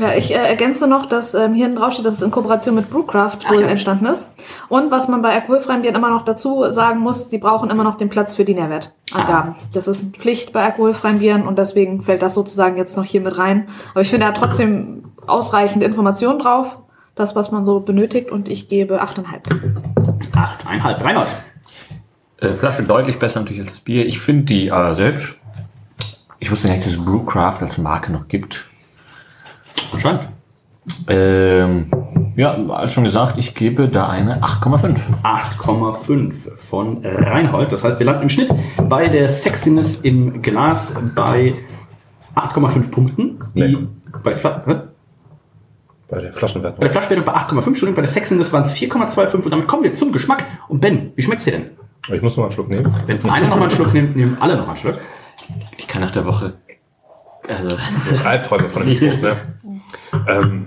Ja, 0.00 0.14
ich 0.14 0.30
äh, 0.30 0.34
ergänze 0.38 0.86
noch, 0.86 1.06
dass 1.06 1.34
ähm, 1.34 1.54
hier 1.54 1.74
drauf 1.74 1.92
steht, 1.92 2.06
dass 2.06 2.14
es 2.14 2.22
in 2.22 2.30
Kooperation 2.30 2.74
mit 2.74 2.88
Brewcraft 2.88 3.50
wohl 3.50 3.62
ja. 3.62 3.66
entstanden 3.66 4.06
ist. 4.06 4.32
Und 4.68 4.90
was 4.90 5.08
man 5.08 5.22
bei 5.22 5.30
alkoholfreien 5.30 5.82
Bieren 5.82 5.96
immer 5.96 6.10
noch 6.10 6.22
dazu 6.22 6.70
sagen 6.70 7.00
muss, 7.00 7.28
die 7.28 7.38
brauchen 7.38 7.68
immer 7.70 7.82
noch 7.82 7.96
den 7.96 8.08
Platz 8.08 8.36
für 8.36 8.44
die 8.44 8.54
Nährwertangaben. 8.54 9.56
Das 9.72 9.88
ist 9.88 10.16
Pflicht 10.16 10.52
bei 10.52 10.64
alkoholfreien 10.64 11.18
Bieren 11.18 11.48
und 11.48 11.58
deswegen 11.58 12.02
fällt 12.02 12.22
das 12.22 12.34
sozusagen 12.34 12.76
jetzt 12.76 12.96
noch 12.96 13.04
hier 13.04 13.20
mit 13.20 13.38
rein. 13.38 13.68
Aber 13.90 14.02
ich 14.02 14.10
finde, 14.10 14.26
hat 14.26 14.36
trotzdem 14.36 15.04
ausreichend 15.26 15.82
Informationen 15.82 16.38
drauf, 16.38 16.78
das, 17.16 17.34
was 17.34 17.50
man 17.50 17.64
so 17.64 17.80
benötigt 17.80 18.30
und 18.30 18.48
ich 18.48 18.68
gebe 18.68 19.02
8,5. 19.02 19.97
Acht, 20.34 20.66
einhalb, 20.66 21.02
Reinhold. 21.02 21.28
Äh, 22.40 22.52
Flasche 22.52 22.82
deutlich 22.82 23.18
besser 23.18 23.40
natürlich 23.40 23.62
als 23.62 23.70
das 23.70 23.80
Bier. 23.80 24.06
Ich 24.06 24.20
finde 24.20 24.44
die 24.44 24.68
äh, 24.68 24.96
hübsch. 24.96 25.40
Ich 26.38 26.50
wusste 26.50 26.68
nicht, 26.68 26.84
dass 26.84 26.92
es 26.92 27.04
Brewcraft 27.04 27.60
als 27.60 27.78
Marke 27.78 28.12
noch 28.12 28.28
gibt. 28.28 28.64
Anscheinend. 29.92 30.28
Ähm, 31.08 31.90
ja, 32.36 32.54
als 32.68 32.92
schon 32.92 33.04
gesagt, 33.04 33.36
ich 33.38 33.54
gebe 33.54 33.88
da 33.88 34.08
eine 34.08 34.40
8,5. 34.42 34.96
8,5 35.22 36.56
von 36.56 37.04
Reinhold. 37.04 37.72
Das 37.72 37.82
heißt, 37.82 37.98
wir 37.98 38.06
landen 38.06 38.22
im 38.22 38.28
Schnitt 38.28 38.52
bei 38.88 39.08
der 39.08 39.28
Sexiness 39.28 39.96
im 39.96 40.40
Glas 40.40 40.94
bei 41.14 41.54
8,5 42.36 42.90
Punkten. 42.90 43.38
Die 43.54 43.76
Nee. 43.76 43.88
bei, 44.22 44.36
Fla? 44.36 44.87
Bei 46.08 46.20
der 46.22 46.32
Flaschenwertung. 46.32 46.78
bei 46.78 46.84
der 46.84 46.90
Flaschenwertung 46.92 47.24
bei 47.26 47.38
8,5 47.38 47.66
Entschuldigung, 47.66 47.94
bei 47.94 48.02
der 48.02 48.10
Sexiness 48.10 48.52
waren 48.52 48.62
es 48.62 48.72
4,25 48.74 49.34
und 49.44 49.50
damit 49.50 49.68
kommen 49.68 49.82
wir 49.84 49.92
zum 49.94 50.10
Geschmack. 50.12 50.44
Und 50.68 50.80
Ben, 50.80 51.12
wie 51.16 51.22
schmeckt's 51.22 51.44
dir 51.44 51.52
denn? 51.52 51.70
Ich 52.10 52.22
muss 52.22 52.32
noch 52.32 52.38
mal 52.38 52.44
einen 52.44 52.52
Schluck 52.52 52.68
nehmen. 52.70 52.94
Wenn 53.06 53.22
einer 53.30 53.48
noch 53.48 53.56
mal 53.56 53.62
einen 53.62 53.70
Schluck 53.70 53.92
nimmt, 53.92 54.16
nehmen 54.16 54.36
alle 54.40 54.56
noch 54.56 54.62
mal 54.64 54.68
einen 54.72 54.76
Schluck. 54.78 54.98
Ich 55.76 55.86
kann 55.86 56.00
nach 56.00 56.10
der 56.10 56.24
Woche. 56.24 56.54
Also, 57.46 57.76
Das 58.10 58.26
Albträume 58.26 58.64
von 58.64 58.86
dem 58.86 58.96
Spruch, 58.96 59.20
ne? 59.22 59.36
Ähm, 60.28 60.66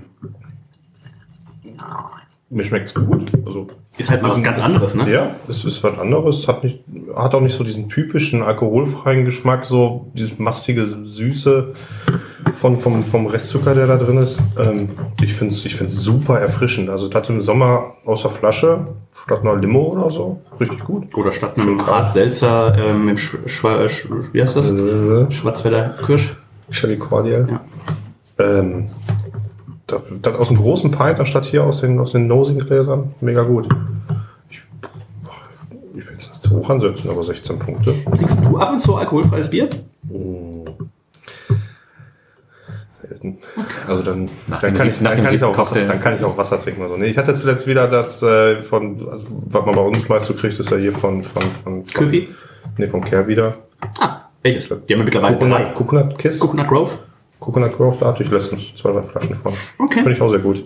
mir 2.50 2.64
schmeckt's 2.64 2.94
gut. 2.94 3.32
Also, 3.46 3.68
Ist 3.98 4.12
halt 4.12 4.22
mal 4.22 4.30
was 4.32 4.44
ganz 4.44 4.60
anderes, 4.60 4.94
ne? 4.96 5.12
ja, 5.12 5.36
es 5.48 5.64
ist 5.64 5.84
was 5.84 5.98
anderes. 5.98 6.48
Hat, 6.48 6.64
nicht, 6.64 6.84
hat 7.16 7.34
auch 7.34 7.42
nicht 7.42 7.56
so 7.56 7.64
diesen 7.64 7.90
typischen 7.90 8.44
alkoholfreien 8.44 9.26
Geschmack, 9.26 9.66
so 9.66 10.12
dieses 10.14 10.38
mastige, 10.38 11.04
süße 11.04 11.74
von, 12.54 12.78
vom, 12.78 13.04
vom 13.04 13.26
Restzucker, 13.28 13.76
der 13.76 13.88
da 13.88 13.98
drin 13.98 14.18
ist. 14.18 14.42
Ähm, 14.60 14.90
ich 15.22 15.34
finde 15.34 15.54
es 15.54 15.66
ich 15.66 15.76
find's 15.76 15.96
super 15.96 16.40
erfrischend. 16.40 16.90
Also, 16.90 17.08
das 17.08 17.30
im 17.30 17.42
Sommer 17.42 17.94
aus 18.06 18.22
der 18.22 18.32
Flasche 18.32 18.88
statt 19.14 19.42
einer 19.42 19.56
Limo 19.56 19.82
oder 19.82 20.10
so 20.10 20.42
richtig 20.60 20.84
gut. 20.84 21.14
Oder 21.16 21.32
statt 21.32 21.58
einem 21.58 21.86
Hart 21.86 22.12
Seltzer 22.12 22.76
ähm, 22.78 23.06
mit 23.06 23.20
Sch 23.20 23.38
Schwa 23.46 23.88
Sch 23.90 24.08
wie 24.32 24.42
heißt 24.42 24.56
das? 24.56 24.72
Äh, 24.72 25.32
Schwarzwälder 25.32 25.96
Kirsch. 26.06 26.36
Chevy 26.72 26.98
Cordial. 26.98 27.48
Ja. 27.50 27.62
Ähm, 28.60 28.90
das, 29.88 30.02
das 30.22 30.36
aus 30.36 30.48
dem 30.48 30.58
großen 30.58 30.92
Pint 30.92 31.20
anstatt 31.20 31.46
hier 31.46 31.64
aus 31.64 31.82
den, 31.82 32.00
aus 32.00 32.14
den 32.14 32.28
Nosing-Gläsern. 32.28 33.14
Mega 33.22 33.44
gut. 33.44 33.68
Ich, 34.50 34.62
ich 35.96 36.08
will 36.08 36.16
es 36.18 36.30
nicht 36.30 36.42
zu 36.42 36.52
hoch 36.52 36.70
ansetzen, 36.70 37.10
aber 37.10 37.24
16 37.24 37.60
Punkte. 37.60 37.94
Trinkst 38.16 38.44
du 38.46 38.58
ab 38.58 38.72
und 38.72 38.80
zu 38.80 38.96
alkoholfreies 38.96 39.50
Bier? 39.50 39.70
Selten. 43.22 43.38
Also 43.88 44.04
dann, 44.04 44.30
dann, 44.48 44.74
kann 44.74 44.88
ich, 44.88 45.00
dann, 45.00 45.24
kann 45.24 45.36
ich 45.36 45.44
auch 45.44 45.58
Wasser, 45.58 45.86
dann 45.86 46.02
kann 46.02 46.16
ich 46.16 46.24
auch 46.24 46.38
Wasser 46.38 46.60
trinken. 46.60 46.82
Also, 46.82 46.98
nee, 46.98 47.08
ich 47.08 47.18
hatte 47.18 47.34
zuletzt 47.34 47.68
wieder 47.68 47.88
das 47.88 48.22
äh, 48.24 48.62
von, 48.62 49.08
also, 49.10 49.42
was 49.48 49.66
man 49.66 49.76
bei 49.76 49.82
uns 49.82 50.10
meist 50.10 50.26
so 50.26 50.34
kriegt, 50.34 50.60
ist 50.60 50.72
ja 50.72 50.78
hier 50.78 50.94
von, 50.94 51.24
von, 51.24 51.42
von, 51.42 51.86
von 51.86 52.06
Köpi? 52.06 52.30
Nee, 52.78 52.88
vom 52.88 53.04
Care 53.04 53.28
wieder. 53.28 53.58
Ah, 54.00 54.22
welches? 54.42 54.68
Die 54.68 54.74
haben 54.74 54.88
wir 54.88 54.98
mittlerweile 55.04 55.38
drei. 55.38 55.48
Coconut, 55.48 55.76
Coconut 55.76 56.20
Kiss. 56.20 56.40
Coconut 56.40 56.68
Grove. 56.68 56.92
Coconut 57.40 57.76
Grove, 57.76 57.98
da 58.00 58.08
hatte 58.08 58.24
ich 58.24 58.30
letztens 58.30 58.76
zwei, 58.76 58.92
drei 58.92 59.04
Flaschen 59.04 59.36
von. 59.36 59.54
Okay. 59.80 60.00
Finde 60.00 60.14
ich 60.14 60.22
auch 60.22 60.30
sehr 60.30 60.40
gut. 60.40 60.66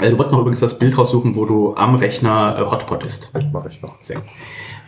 Äh, 0.00 0.10
du 0.10 0.18
wolltest 0.18 0.32
noch 0.32 0.40
übrigens 0.40 0.60
das 0.60 0.78
Bild 0.78 0.96
raussuchen, 0.96 1.36
wo 1.36 1.44
du 1.44 1.74
am 1.76 1.94
Rechner 1.96 2.56
äh, 2.58 2.70
Hotpot 2.70 3.04
isst. 3.04 3.30
Mache 3.52 3.68
ich 3.70 3.82
noch. 3.82 4.02
Sehr. 4.02 4.22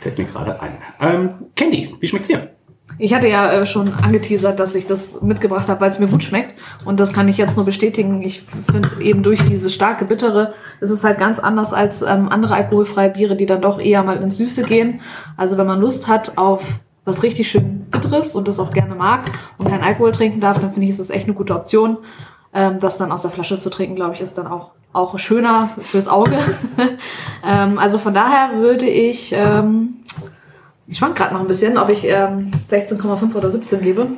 Fällt 0.01 0.19
mir 0.19 0.25
gerade 0.25 0.61
ein. 0.61 0.79
Ähm, 1.01 1.31
Candy, 1.55 1.95
wie 2.01 2.09
schmeckt's 2.09 2.29
dir? 2.29 2.51
Ich 2.97 3.15
hatte 3.15 3.29
ja 3.29 3.53
äh, 3.53 3.67
schon 3.67 3.93
angeteasert, 3.93 4.59
dass 4.59 4.75
ich 4.75 4.87
das 4.87 5.21
mitgebracht 5.21 5.69
habe, 5.69 5.81
weil 5.81 5.91
es 5.91 5.99
mir 5.99 6.09
gut 6.09 6.25
schmeckt. 6.25 6.55
Und 6.85 6.99
das 6.99 7.13
kann 7.13 7.29
ich 7.29 7.37
jetzt 7.37 7.57
nur 7.57 7.67
bestätigen. 7.67 8.23
Ich 8.23 8.43
finde 8.71 8.91
eben 9.01 9.23
durch 9.23 9.45
diese 9.45 9.71
starke 9.71 10.05
Bittere 10.05 10.55
ist 10.81 10.91
es 10.91 11.05
halt 11.05 11.19
ganz 11.19 11.39
anders 11.39 11.73
als 11.73 12.03
ähm, 12.03 12.29
andere 12.29 12.55
alkoholfreie 12.55 13.11
Biere, 13.11 13.37
die 13.37 13.47
dann 13.47 13.61
doch 13.61 13.79
eher 13.79 14.03
mal 14.03 14.17
ins 14.23 14.39
Süße 14.39 14.65
gehen. 14.65 15.01
Also 15.37 15.59
wenn 15.59 15.67
man 15.67 15.81
Lust 15.81 16.09
hat 16.09 16.39
auf 16.39 16.63
was 17.05 17.23
richtig 17.23 17.51
schön 17.51 17.87
Bitteres 17.91 18.35
und 18.35 18.49
das 18.49 18.59
auch 18.59 18.73
gerne 18.73 18.95
mag 18.95 19.31
und 19.57 19.69
keinen 19.69 19.83
Alkohol 19.83 20.13
trinken 20.13 20.41
darf, 20.41 20.59
dann 20.59 20.73
finde 20.73 20.85
ich, 20.85 20.91
ist 20.91 21.01
das 21.01 21.11
echt 21.11 21.25
eine 21.25 21.35
gute 21.35 21.55
Option. 21.55 21.99
Ähm, 22.53 22.79
das 22.81 22.99
dann 22.99 23.13
aus 23.13 23.23
der 23.23 23.31
Flasche 23.31 23.59
zu 23.59 23.71
trinken, 23.71 23.95
glaube 23.95 24.15
ich, 24.15 24.21
ist 24.21 24.39
dann 24.39 24.47
auch, 24.47 24.73
auch 24.93 25.19
schöner 25.19 25.71
fürs 25.81 26.09
Auge. 26.09 26.39
ähm, 27.45 27.79
also 27.79 27.99
von 27.99 28.15
daher 28.15 28.59
würde 28.59 28.87
ich, 28.87 29.35
ähm, 29.37 29.99
ich 30.89 30.99
schwank 30.99 31.17
gerade 31.17 31.35
noch 31.35 31.41
ein 31.41 31.47
bisschen, 31.47 31.77
ob 31.77 31.91
ich 31.91 32.07
ähm, 32.09 32.51
16,5 32.71 33.35
oder 33.35 33.51
17 33.51 33.81
gebe. 33.83 34.09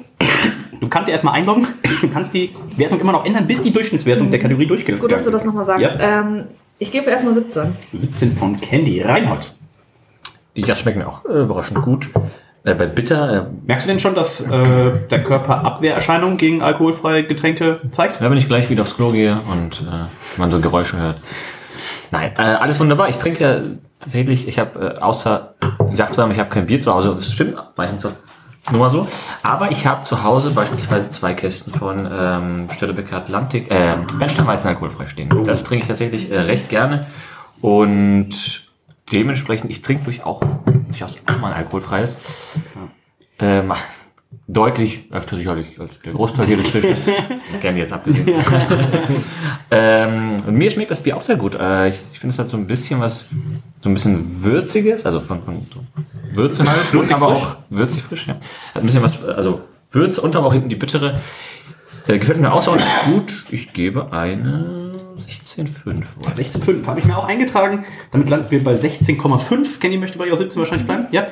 Du 0.80 0.88
kannst 0.88 1.06
sie 1.06 1.12
erstmal 1.12 1.34
einloggen, 1.34 1.66
du 2.00 2.08
kannst 2.08 2.32
die 2.32 2.54
Wertung 2.76 3.00
immer 3.00 3.12
noch 3.12 3.26
ändern, 3.26 3.46
bis 3.46 3.60
die 3.60 3.72
Durchschnittswertung 3.72 4.30
der 4.30 4.38
Kategorie 4.38 4.66
durchgeht. 4.66 5.00
Gut, 5.00 5.12
dass 5.12 5.24
du 5.24 5.30
das 5.30 5.44
nochmal 5.44 5.64
sagst. 5.64 5.82
Ja. 5.82 6.20
Ähm, 6.20 6.44
ich 6.78 6.90
gebe 6.90 7.10
erstmal 7.10 7.34
17. 7.34 7.74
17 7.92 8.32
von 8.32 8.58
Candy. 8.58 9.02
Reinhold. 9.02 9.54
Die 10.56 10.62
das 10.62 10.80
schmecken 10.80 11.00
mir 11.00 11.08
auch 11.08 11.24
äh, 11.26 11.42
überraschend 11.42 11.82
gut. 11.82 12.08
Äh, 12.64 12.74
bei 12.74 12.86
Bitter, 12.86 13.32
äh, 13.32 13.66
Merkst 13.66 13.86
du 13.86 13.90
denn 13.90 14.00
schon, 14.00 14.14
dass 14.14 14.40
äh, 14.40 14.92
der 15.10 15.24
Körper 15.24 15.64
Abwehrerscheinungen 15.64 16.36
gegen 16.36 16.62
alkoholfreie 16.62 17.24
Getränke 17.24 17.80
zeigt? 17.90 18.20
ja, 18.20 18.30
wenn 18.30 18.38
ich 18.38 18.48
gleich 18.48 18.70
wieder 18.70 18.82
aufs 18.82 18.96
Klo 18.96 19.10
gehe 19.10 19.40
und 19.52 19.82
äh, 19.82 20.06
man 20.38 20.50
so 20.50 20.60
Geräusche 20.60 20.98
hört. 20.98 21.20
Nein, 22.10 22.32
äh, 22.36 22.42
alles 22.42 22.80
wunderbar. 22.80 23.08
Ich 23.08 23.18
trinke 23.18 23.44
ja 23.44 23.60
tatsächlich, 24.00 24.48
ich 24.48 24.58
habe 24.58 24.96
äh, 24.96 25.00
außer, 25.00 25.54
ich 25.90 25.96
sag 25.96 26.12
zwar, 26.12 26.30
ich 26.30 26.38
habe 26.38 26.50
kein 26.50 26.66
Bier 26.66 26.80
zu 26.80 26.92
Hause, 26.92 27.14
das 27.14 27.32
stimmt 27.32 27.56
meistens 27.76 28.06
nur 28.70 28.80
mal 28.80 28.90
so, 28.90 29.06
aber 29.42 29.70
ich 29.70 29.86
habe 29.86 30.02
zu 30.02 30.22
Hause 30.22 30.50
beispielsweise 30.50 31.08
zwei 31.10 31.34
Kästen 31.34 31.72
von 31.72 32.08
ähm, 32.10 32.68
Störtebecker 32.72 33.16
Atlantik, 33.16 33.70
äh, 33.70 33.96
Bernsteinweizen 34.18 34.68
alkoholfrei 34.68 35.06
stehen. 35.06 35.30
Das 35.44 35.64
trinke 35.64 35.82
ich 35.82 35.88
tatsächlich 35.88 36.30
äh, 36.30 36.40
recht 36.40 36.68
gerne 36.68 37.06
und 37.60 38.68
dementsprechend, 39.12 39.70
ich 39.70 39.82
trinke 39.82 40.04
durch 40.04 40.24
auch, 40.24 40.42
durchaus 40.88 41.16
auch 41.26 41.38
mal 41.38 41.52
ein 41.52 41.58
alkoholfreies. 41.58 42.18
Ähm, 43.38 43.72
deutlich 44.46 45.08
öfter 45.10 45.36
sicherlich 45.36 45.78
als 45.80 46.00
der 46.00 46.12
Großteil 46.12 46.46
hier 46.46 46.56
des 46.56 46.68
Fisches. 46.68 47.00
Gerne 47.60 47.78
jetzt 47.78 47.92
abgesehen. 47.92 48.28
ähm, 49.70 50.36
und 50.46 50.54
mir 50.56 50.70
schmeckt 50.70 50.90
das 50.90 51.00
Bier 51.00 51.16
auch 51.16 51.20
sehr 51.20 51.36
gut. 51.36 51.54
Äh, 51.54 51.90
ich 51.90 51.98
ich 52.12 52.18
finde 52.18 52.34
es 52.34 52.38
hat 52.38 52.50
so 52.50 52.56
ein 52.56 52.66
bisschen 52.66 53.00
was, 53.00 53.26
so 53.80 53.88
ein 53.88 53.94
bisschen 53.94 54.42
würziges, 54.42 55.06
also 55.06 55.20
von, 55.20 55.42
von 55.42 55.66
so 55.72 55.80
Würze 56.32 56.64
halt, 56.68 56.92
Würzig 56.92 57.16
aber 57.16 57.34
frisch? 57.34 57.42
auch 57.42 57.56
würzig 57.70 58.02
frisch, 58.02 58.26
ja. 58.26 58.34
Hat 58.74 58.82
ein 58.82 58.86
bisschen 58.86 59.02
was, 59.02 59.24
also 59.24 59.62
Würze 59.90 60.20
und 60.20 60.36
aber 60.36 60.48
auch 60.48 60.52
hinten 60.52 60.68
die 60.68 60.76
bittere. 60.76 61.20
Äh, 62.06 62.18
gefällt 62.18 62.40
mir 62.40 62.52
außerordentlich 62.52 62.92
gut. 63.06 63.44
Ich 63.50 63.72
gebe 63.72 64.12
eine 64.12 64.92
16,5. 65.20 65.86
wohl. 65.86 66.32
16,5 66.32 66.86
habe 66.86 67.00
ich 67.00 67.06
mir 67.06 67.16
auch 67.16 67.24
eingetragen. 67.24 67.84
Damit 68.10 68.28
landen 68.28 68.50
wir 68.50 68.64
bei 68.64 68.74
16,5. 68.74 69.78
Kenny 69.80 69.96
möchte 69.96 70.18
bei 70.18 70.26
ihr 70.26 70.36
17 70.36 70.58
wahrscheinlich 70.58 70.86
bleiben. 70.86 71.06
Ja. 71.10 71.26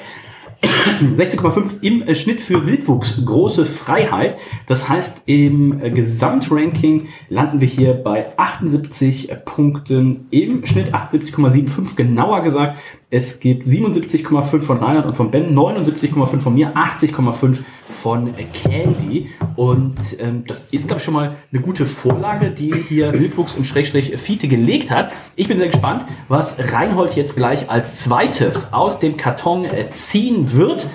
16,5 0.62 1.82
im 1.82 2.14
Schnitt 2.14 2.40
für 2.40 2.66
Wildwuchs. 2.66 3.24
Große 3.24 3.64
Freiheit. 3.66 4.36
Das 4.66 4.88
heißt, 4.88 5.22
im 5.26 5.78
Gesamtranking 5.94 7.08
landen 7.28 7.60
wir 7.60 7.68
hier 7.68 7.94
bei 7.94 8.36
78 8.36 9.30
Punkten 9.44 10.26
im 10.30 10.64
Schnitt. 10.64 10.94
78,75 10.94 11.96
genauer 11.96 12.42
gesagt. 12.42 12.78
Es 13.10 13.40
gibt 13.40 13.66
77,5 13.66 14.60
von 14.60 14.78
Reinhard 14.78 15.08
und 15.08 15.16
von 15.16 15.30
Ben, 15.30 15.54
79,5 15.54 16.38
von 16.40 16.54
mir, 16.54 16.74
80,5 16.74 17.58
von 17.90 18.35
äh, 18.37 18.45
Candy. 18.45 19.30
Und 19.57 19.99
ähm, 20.21 20.45
das 20.47 20.66
ist, 20.71 20.87
glaube 20.87 20.99
ich, 20.99 21.04
schon 21.04 21.14
mal 21.14 21.37
eine 21.52 21.61
gute 21.61 21.87
Vorlage, 21.87 22.50
die 22.50 22.73
hier 22.73 23.12
Wildwuchs 23.12 23.54
und 23.54 23.66
Schrägstrich 23.66 24.16
Fiete 24.18 24.49
gelegt 24.49 24.90
hat. 24.90 25.11
Ich 25.37 25.49
bin 25.49 25.59
sehr 25.59 25.68
gespannt, 25.68 26.04
was 26.28 26.57
Reinhold 26.73 27.14
jetzt 27.14 27.37
gleich 27.37 27.71
als 27.71 28.00
zweites 28.00 28.73
aus 28.73 28.99
dem 28.99 29.16
Karton 29.16 29.64
äh, 29.64 29.90
ziehen 29.90 30.52
wird. 30.52 30.88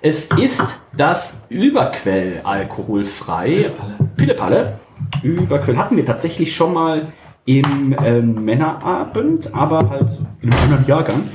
Es 0.00 0.26
ist 0.26 0.78
das 0.96 1.44
Überquell 1.48 2.40
alkoholfrei. 2.44 3.72
Pillepalle. 4.16 4.78
Überquell 5.22 5.76
hatten 5.76 5.96
wir 5.96 6.06
tatsächlich 6.06 6.54
schon 6.54 6.72
mal 6.72 7.12
im 7.46 7.96
ähm, 8.04 8.44
Männerabend, 8.44 9.54
aber 9.54 9.88
halt 9.88 10.20
in 10.42 10.52
einem 10.52 10.62
anderen 10.62 10.86
Jahrgang. 10.86 11.28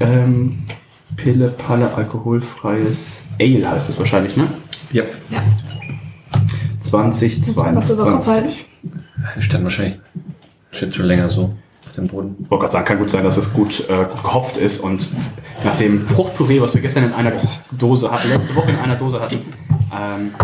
Ähm, 0.00 0.66
Pille, 1.16 1.48
Palle, 1.48 1.94
alkoholfreies 1.94 3.22
Ale 3.40 3.70
heißt 3.70 3.88
das 3.88 3.98
wahrscheinlich, 3.98 4.36
ne? 4.36 4.46
Ja. 4.92 5.04
Ja. 5.30 5.42
das 7.74 7.90
über 7.90 8.04
Kopf 8.04 8.26
halten? 8.26 8.48
2022. 8.50 8.64
Stand 9.38 9.64
wahrscheinlich 9.64 10.00
shit 10.76 10.94
schon 10.94 11.06
länger 11.06 11.28
so 11.28 11.54
auf 11.86 11.92
dem 11.94 12.08
Boden. 12.08 12.36
Ich 12.40 12.50
wollte 12.50 12.62
gerade 12.62 12.72
sagen, 12.72 12.84
kann 12.84 12.98
gut 12.98 13.10
sein, 13.10 13.24
dass 13.24 13.36
es 13.36 13.52
gut 13.52 13.88
äh, 13.88 14.06
gehopft 14.22 14.56
ist 14.56 14.80
und 14.80 15.08
nach 15.64 15.76
dem 15.76 16.06
Fruchtpüree, 16.06 16.60
was 16.60 16.74
wir 16.74 16.82
gestern 16.82 17.04
in 17.04 17.12
einer 17.14 17.32
Dose 17.72 18.10
hatten, 18.10 18.28
letzte 18.28 18.54
Woche 18.54 18.70
in 18.70 18.78
einer 18.78 18.96
Dose 18.96 19.20
hatten, 19.20 19.36
ähm, 19.92 20.34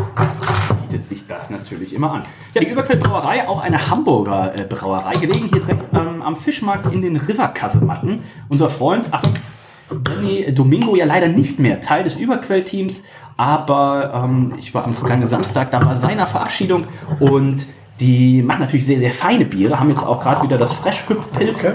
bietet 0.88 1.04
sich 1.04 1.26
das 1.26 1.50
natürlich 1.50 1.92
immer 1.92 2.12
an. 2.12 2.25
Ja, 2.54 2.61
die 2.61 2.68
Überquellbrauerei, 2.68 3.49
auch 3.49 3.61
eine 3.61 3.90
Hamburger 3.90 4.56
äh, 4.56 4.64
Brauerei, 4.64 5.14
gelegen 5.14 5.49
hier 5.52 5.61
direkt 5.62 5.92
ähm, 5.92 6.22
am 6.22 6.37
Fischmarkt 6.37 6.92
in 6.92 7.02
den 7.02 7.16
Riverkasematten. 7.16 8.22
Unser 8.49 8.68
Freund, 8.68 9.06
Achtung, 9.11 9.34
Danny 10.02 10.52
Domingo 10.52 10.96
ja 10.96 11.04
leider 11.04 11.28
nicht 11.28 11.58
mehr 11.58 11.80
Teil 11.80 12.04
des 12.04 12.16
Überquellteams, 12.16 13.04
aber 13.37 14.22
ähm, 14.25 14.54
ich 14.58 14.75
war 14.75 14.84
am 14.84 14.94
vergangenen 14.94 15.28
Samstag 15.28 15.70
da 15.70 15.78
bei 15.78 15.94
seiner 15.94 16.26
Verabschiedung 16.26 16.84
und 17.20 17.66
die 18.00 18.42
machen 18.42 18.61
natürlich 18.61 18.87
sehr, 18.87 18.99
sehr 18.99 19.12
feine 19.12 19.44
Biere, 19.44 19.78
haben 19.78 19.90
jetzt 19.90 20.04
auch 20.04 20.20
gerade 20.20 20.42
wieder 20.42 20.58
das 20.58 20.72
Fresh 20.72 21.08
Hop 21.08 21.32
Pilz, 21.32 21.64
äh, 21.64 21.75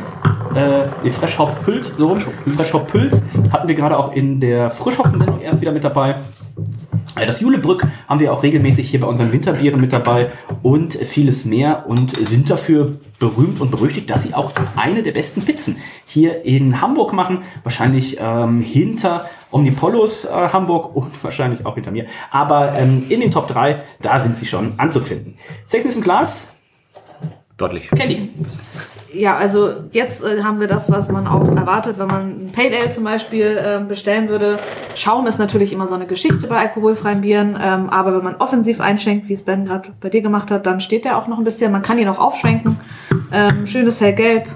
die 1.03 1.11
Fresh 1.11 1.37
Hop 1.37 1.63
Pilz, 1.63 1.93
so 1.97 2.07
rum, 2.09 2.19
Fresh 2.19 2.73
Hop 2.73 2.91
Pilz 2.91 3.21
hatten 3.51 3.67
wir 3.67 3.75
gerade 3.75 3.97
auch 3.97 4.11
in 4.13 4.39
der 4.39 4.71
Frischhopfen-Sendung 4.71 5.39
erst 5.41 5.61
wieder 5.61 5.71
mit 5.71 5.83
dabei. 5.83 6.15
Äh, 7.17 7.25
Das 7.25 7.39
Julebrück 7.39 7.87
haben 8.07 8.19
wir 8.19 8.33
auch 8.33 8.43
regelmäßig 8.43 8.89
hier 8.89 8.99
bei 8.99 9.07
unseren 9.07 9.31
Winterbieren 9.31 9.81
mit 9.81 9.93
dabei 9.93 10.31
und 10.63 10.93
vieles 10.93 11.45
mehr 11.45 11.85
und 11.87 12.15
sind 12.27 12.49
dafür 12.49 12.99
berühmt 13.19 13.59
und 13.59 13.71
berüchtigt, 13.71 14.09
dass 14.09 14.23
sie 14.23 14.33
auch 14.33 14.51
eine 14.75 15.03
der 15.03 15.11
besten 15.11 15.41
Pizzen 15.41 15.77
hier 16.05 16.45
in 16.45 16.81
Hamburg 16.81 17.13
machen. 17.13 17.43
Wahrscheinlich 17.63 18.17
ähm, 18.19 18.61
hinter 18.61 19.29
Omnipollos 19.51 20.25
äh, 20.25 20.29
Hamburg 20.29 20.95
und 20.95 21.11
wahrscheinlich 21.23 21.65
auch 21.65 21.75
hinter 21.75 21.91
mir. 21.91 22.05
Aber 22.31 22.73
ähm, 22.77 23.05
in 23.09 23.19
den 23.19 23.31
Top 23.31 23.47
3, 23.47 23.83
da 24.01 24.19
sind 24.19 24.37
sie 24.37 24.45
schon 24.45 24.73
anzufinden. 24.77 25.37
Sechstens 25.65 25.95
im 25.95 26.01
Glas, 26.01 26.53
Deutlich. 27.57 27.89
Candy. 27.89 28.29
Ja, 29.11 29.35
also 29.35 29.71
jetzt 29.91 30.23
äh, 30.23 30.43
haben 30.43 30.59
wir 30.59 30.67
das, 30.67 30.91
was 30.91 31.09
man 31.09 31.25
auch 31.25 31.47
erwartet, 31.55 31.97
wenn 31.97 32.07
man 32.07 32.45
ein 32.45 32.51
Pale 32.51 32.77
Ale 32.77 32.91
zum 32.91 33.03
Beispiel 33.03 33.59
ähm, 33.59 33.87
bestellen 33.87 34.29
würde. 34.29 34.59
Schaum 34.95 35.25
ist 35.25 35.39
natürlich 35.39 35.73
immer 35.73 35.87
so 35.87 35.95
eine 35.95 36.05
Geschichte 36.05 36.45
bei 36.45 36.57
alkoholfreien 36.57 37.21
Bieren, 37.21 37.57
ähm, 37.59 37.89
aber 37.89 38.15
wenn 38.15 38.23
man 38.23 38.35
offensiv 38.35 38.79
einschenkt, 38.79 39.27
wie 39.27 39.33
es 39.33 39.43
Ben 39.43 39.65
gerade 39.65 39.89
bei 39.99 40.09
dir 40.09 40.21
gemacht 40.21 40.51
hat, 40.51 40.67
dann 40.67 40.81
steht 40.81 41.05
der 41.05 41.17
auch 41.17 41.27
noch 41.27 41.39
ein 41.39 41.43
bisschen. 41.43 41.71
Man 41.71 41.81
kann 41.81 41.97
ihn 41.97 42.07
auch 42.09 42.19
aufschwenken. 42.19 42.77
Ähm, 43.31 43.65
schönes 43.65 44.01
hellgelb, 44.01 44.47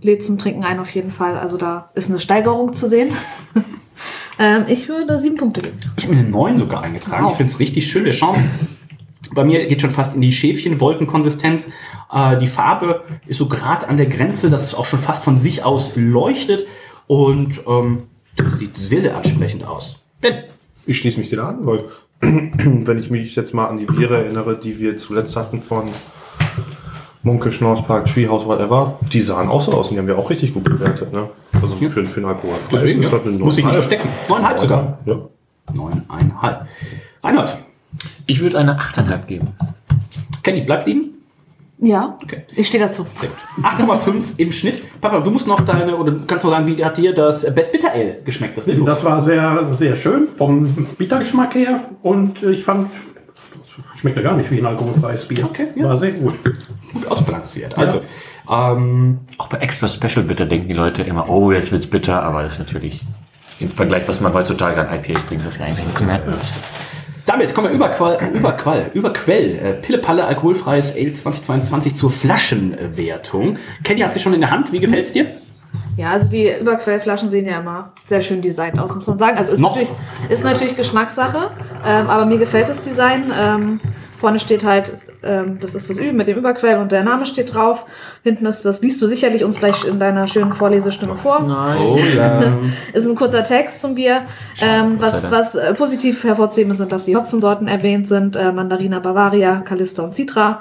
lädt 0.00 0.22
zum 0.22 0.38
Trinken 0.38 0.62
ein 0.62 0.78
auf 0.78 0.90
jeden 0.90 1.10
Fall. 1.10 1.36
Also 1.36 1.56
da 1.56 1.90
ist 1.94 2.10
eine 2.10 2.20
Steigerung 2.20 2.74
zu 2.74 2.86
sehen. 2.86 3.08
ähm, 4.38 4.66
ich 4.68 4.88
würde 4.88 5.18
sieben 5.18 5.36
Punkte 5.36 5.62
geben. 5.62 5.78
Ich 5.96 6.04
habe 6.04 6.14
mir 6.14 6.20
eine 6.20 6.30
9 6.30 6.58
sogar 6.58 6.82
eingetragen. 6.82 7.24
Wow. 7.24 7.32
Ich 7.32 7.38
finde 7.38 7.52
es 7.52 7.58
richtig 7.58 7.90
schön. 7.90 8.04
Der 8.04 8.12
Schaum 8.12 8.36
bei 9.34 9.44
mir 9.44 9.66
geht 9.66 9.80
schon 9.80 9.90
fast 9.90 10.14
in 10.14 10.20
die 10.20 10.32
Schäfchen-Wolkenkonsistenz. 10.32 11.66
Äh, 12.12 12.38
die 12.38 12.46
Farbe 12.46 13.02
ist 13.26 13.38
so 13.38 13.46
gerade 13.48 13.88
an 13.88 13.96
der 13.96 14.06
Grenze, 14.06 14.50
dass 14.50 14.64
es 14.64 14.74
auch 14.74 14.86
schon 14.86 14.98
fast 14.98 15.22
von 15.22 15.36
sich 15.36 15.64
aus 15.64 15.92
leuchtet. 15.96 16.66
Und 17.06 17.60
ähm, 17.66 18.04
das 18.36 18.58
sieht 18.58 18.76
sehr, 18.76 19.00
sehr 19.00 19.16
ansprechend 19.16 19.64
aus. 19.66 20.00
Ben, 20.20 20.44
Ich 20.86 20.98
schließe 20.98 21.18
mich 21.18 21.28
dir 21.30 21.42
an, 21.42 21.66
weil 21.66 21.84
wenn 22.20 22.98
ich 22.98 23.10
mich 23.10 23.34
jetzt 23.34 23.54
mal 23.54 23.66
an 23.66 23.78
die 23.78 23.86
Biere 23.86 24.18
erinnere, 24.18 24.56
die 24.56 24.78
wir 24.78 24.96
zuletzt 24.98 25.36
hatten 25.36 25.60
von 25.60 25.88
Munke, 27.22 27.52
Schnauzpark, 27.52 28.06
Treehouse, 28.06 28.46
whatever, 28.46 28.98
die 29.12 29.20
sahen 29.20 29.48
auch 29.48 29.60
so 29.60 29.72
aus 29.72 29.88
und 29.88 29.94
die 29.94 29.98
haben 29.98 30.06
wir 30.06 30.18
auch 30.18 30.30
richtig 30.30 30.54
gut 30.54 30.64
bewertet. 30.64 31.12
Ne? 31.12 31.28
Also 31.60 31.76
für, 31.76 32.06
für 32.06 32.20
einen 32.20 32.26
Alkohol. 32.26 32.54
deswegen, 32.72 33.02
ja. 33.02 33.10
muss 33.38 33.58
ich 33.58 33.64
nicht 33.64 33.74
verstecken. 33.74 34.08
9,5 34.28 34.58
sogar. 34.58 34.98
Ja. 35.04 35.14
9,5. 35.74 36.66
Reinhard, 37.22 37.56
Ich 38.26 38.40
würde 38.40 38.58
eine 38.58 38.78
8,5 38.78 39.26
geben. 39.26 39.48
Kenny, 40.42 40.62
bleibt 40.62 40.88
ihm? 40.88 41.09
Ja, 41.82 42.18
Okay. 42.22 42.42
ich 42.56 42.66
stehe 42.66 42.82
dazu. 42.84 43.06
Sehr 43.16 43.30
gut. 43.30 43.64
8,5 43.64 44.22
im 44.36 44.52
Schnitt. 44.52 44.82
Papa, 45.00 45.20
du 45.20 45.30
musst 45.30 45.46
noch 45.46 45.60
deine, 45.62 45.96
oder 45.96 46.12
du 46.12 46.26
kannst 46.26 46.44
noch 46.44 46.52
sagen, 46.52 46.66
wie 46.66 46.84
hat 46.84 46.98
dir 46.98 47.14
das 47.14 47.42
Best 47.54 47.72
Bitter 47.72 47.90
Ale 47.92 48.18
geschmeckt? 48.24 48.58
Das? 48.58 48.64
Das 48.84 49.04
war 49.04 49.22
sehr, 49.22 49.68
sehr 49.72 49.96
schön 49.96 50.28
vom 50.36 50.86
Bittergeschmack 50.98 51.54
her 51.54 51.84
und 52.02 52.42
ich 52.42 52.62
fand, 52.62 52.90
es 53.94 54.00
schmeckte 54.00 54.22
gar 54.22 54.36
nicht 54.36 54.50
wie 54.50 54.58
ein 54.58 54.66
alkoholfreies 54.66 55.26
Bier. 55.26 55.44
Okay, 55.46 55.68
ja. 55.74 55.84
War 55.86 55.98
sehr 55.98 56.12
gut. 56.12 56.34
gut 56.92 57.06
ausbalanciert. 57.06 57.78
Also, 57.78 58.02
ähm, 58.50 59.20
Auch 59.38 59.46
bei 59.48 59.58
Extra 59.58 59.88
Special 59.88 60.24
Bitter 60.26 60.44
denken 60.44 60.68
die 60.68 60.74
Leute 60.74 61.02
immer, 61.02 61.30
oh, 61.30 61.50
jetzt 61.50 61.72
wird's 61.72 61.86
bitter, 61.86 62.22
aber 62.22 62.42
das 62.42 62.54
ist 62.54 62.58
natürlich 62.58 63.02
im 63.58 63.70
Vergleich, 63.70 64.06
was 64.08 64.20
man 64.20 64.32
heutzutage 64.34 64.86
an 64.86 64.94
IPAs 64.98 65.26
trinkt, 65.26 65.46
das 65.46 65.54
ist 65.54 65.60
ja 65.60 65.66
eigentlich 65.66 65.86
nichts 65.86 66.02
mehr. 66.02 66.20
Damit 67.30 67.54
kommen 67.54 67.68
wir 67.68 67.74
über 67.76 67.90
Qual, 67.90 68.18
über 68.34 68.52
Qual, 68.52 68.90
über 68.92 69.12
Quell, 69.12 69.50
äh, 69.50 69.72
Pille-Palle, 69.80 70.24
alkoholfreies 70.24 70.96
Ale 70.96 71.14
2022 71.14 71.94
zur 71.94 72.10
Flaschenwertung. 72.10 73.56
Kenny 73.84 74.00
hat 74.00 74.12
sie 74.12 74.18
schon 74.18 74.34
in 74.34 74.40
der 74.40 74.50
Hand. 74.50 74.72
Wie 74.72 74.80
gefällt's 74.80 75.12
dir? 75.12 75.26
Ja, 75.96 76.10
also 76.10 76.28
die 76.28 76.50
Überquellflaschen 76.60 77.30
sehen 77.30 77.46
ja 77.46 77.60
immer 77.60 77.92
sehr 78.06 78.20
schön 78.20 78.42
designt 78.42 78.80
aus, 78.80 78.96
muss 78.96 79.06
man 79.06 79.18
sagen. 79.18 79.38
Also 79.38 79.52
ist, 79.52 79.60
Noch? 79.60 79.76
natürlich, 79.76 79.90
ist 80.28 80.42
natürlich 80.42 80.76
Geschmackssache, 80.76 81.52
ähm, 81.86 82.08
aber 82.08 82.26
mir 82.26 82.38
gefällt 82.38 82.68
das 82.68 82.82
Design. 82.82 83.32
Ähm, 83.38 83.80
vorne 84.18 84.40
steht 84.40 84.64
halt, 84.64 84.98
ähm, 85.22 85.58
das 85.60 85.74
ist 85.74 85.90
das 85.90 85.98
Ü 85.98 86.12
mit 86.12 86.28
dem 86.28 86.38
Überquell 86.38 86.78
und 86.78 86.92
der 86.92 87.02
Name 87.04 87.26
steht 87.26 87.54
drauf. 87.54 87.84
Hinten 88.22 88.46
ist 88.46 88.64
das, 88.64 88.82
liest 88.82 89.00
du 89.02 89.06
sicherlich 89.06 89.44
uns 89.44 89.58
gleich 89.58 89.84
in 89.84 89.98
deiner 89.98 90.28
schönen 90.28 90.52
Vorlesestimme 90.52 91.16
vor. 91.16 91.40
Oh 91.80 91.98
ja. 92.16 92.58
Ist 92.92 93.06
ein 93.06 93.14
kurzer 93.14 93.44
Text 93.44 93.82
zum 93.82 93.94
Bier. 93.94 94.22
Ähm, 94.60 94.96
was 94.98 95.30
was 95.30 95.54
äh, 95.54 95.74
positiv 95.74 96.24
hervorzuheben 96.24 96.72
ist, 96.72 96.78
sind, 96.78 96.92
dass 96.92 97.04
die 97.04 97.16
Hopfensorten 97.16 97.68
erwähnt 97.68 98.08
sind. 98.08 98.36
Äh, 98.36 98.52
Mandarina 98.52 99.00
Bavaria, 99.00 99.60
Calista 99.60 100.02
und 100.02 100.14
Citra. 100.14 100.60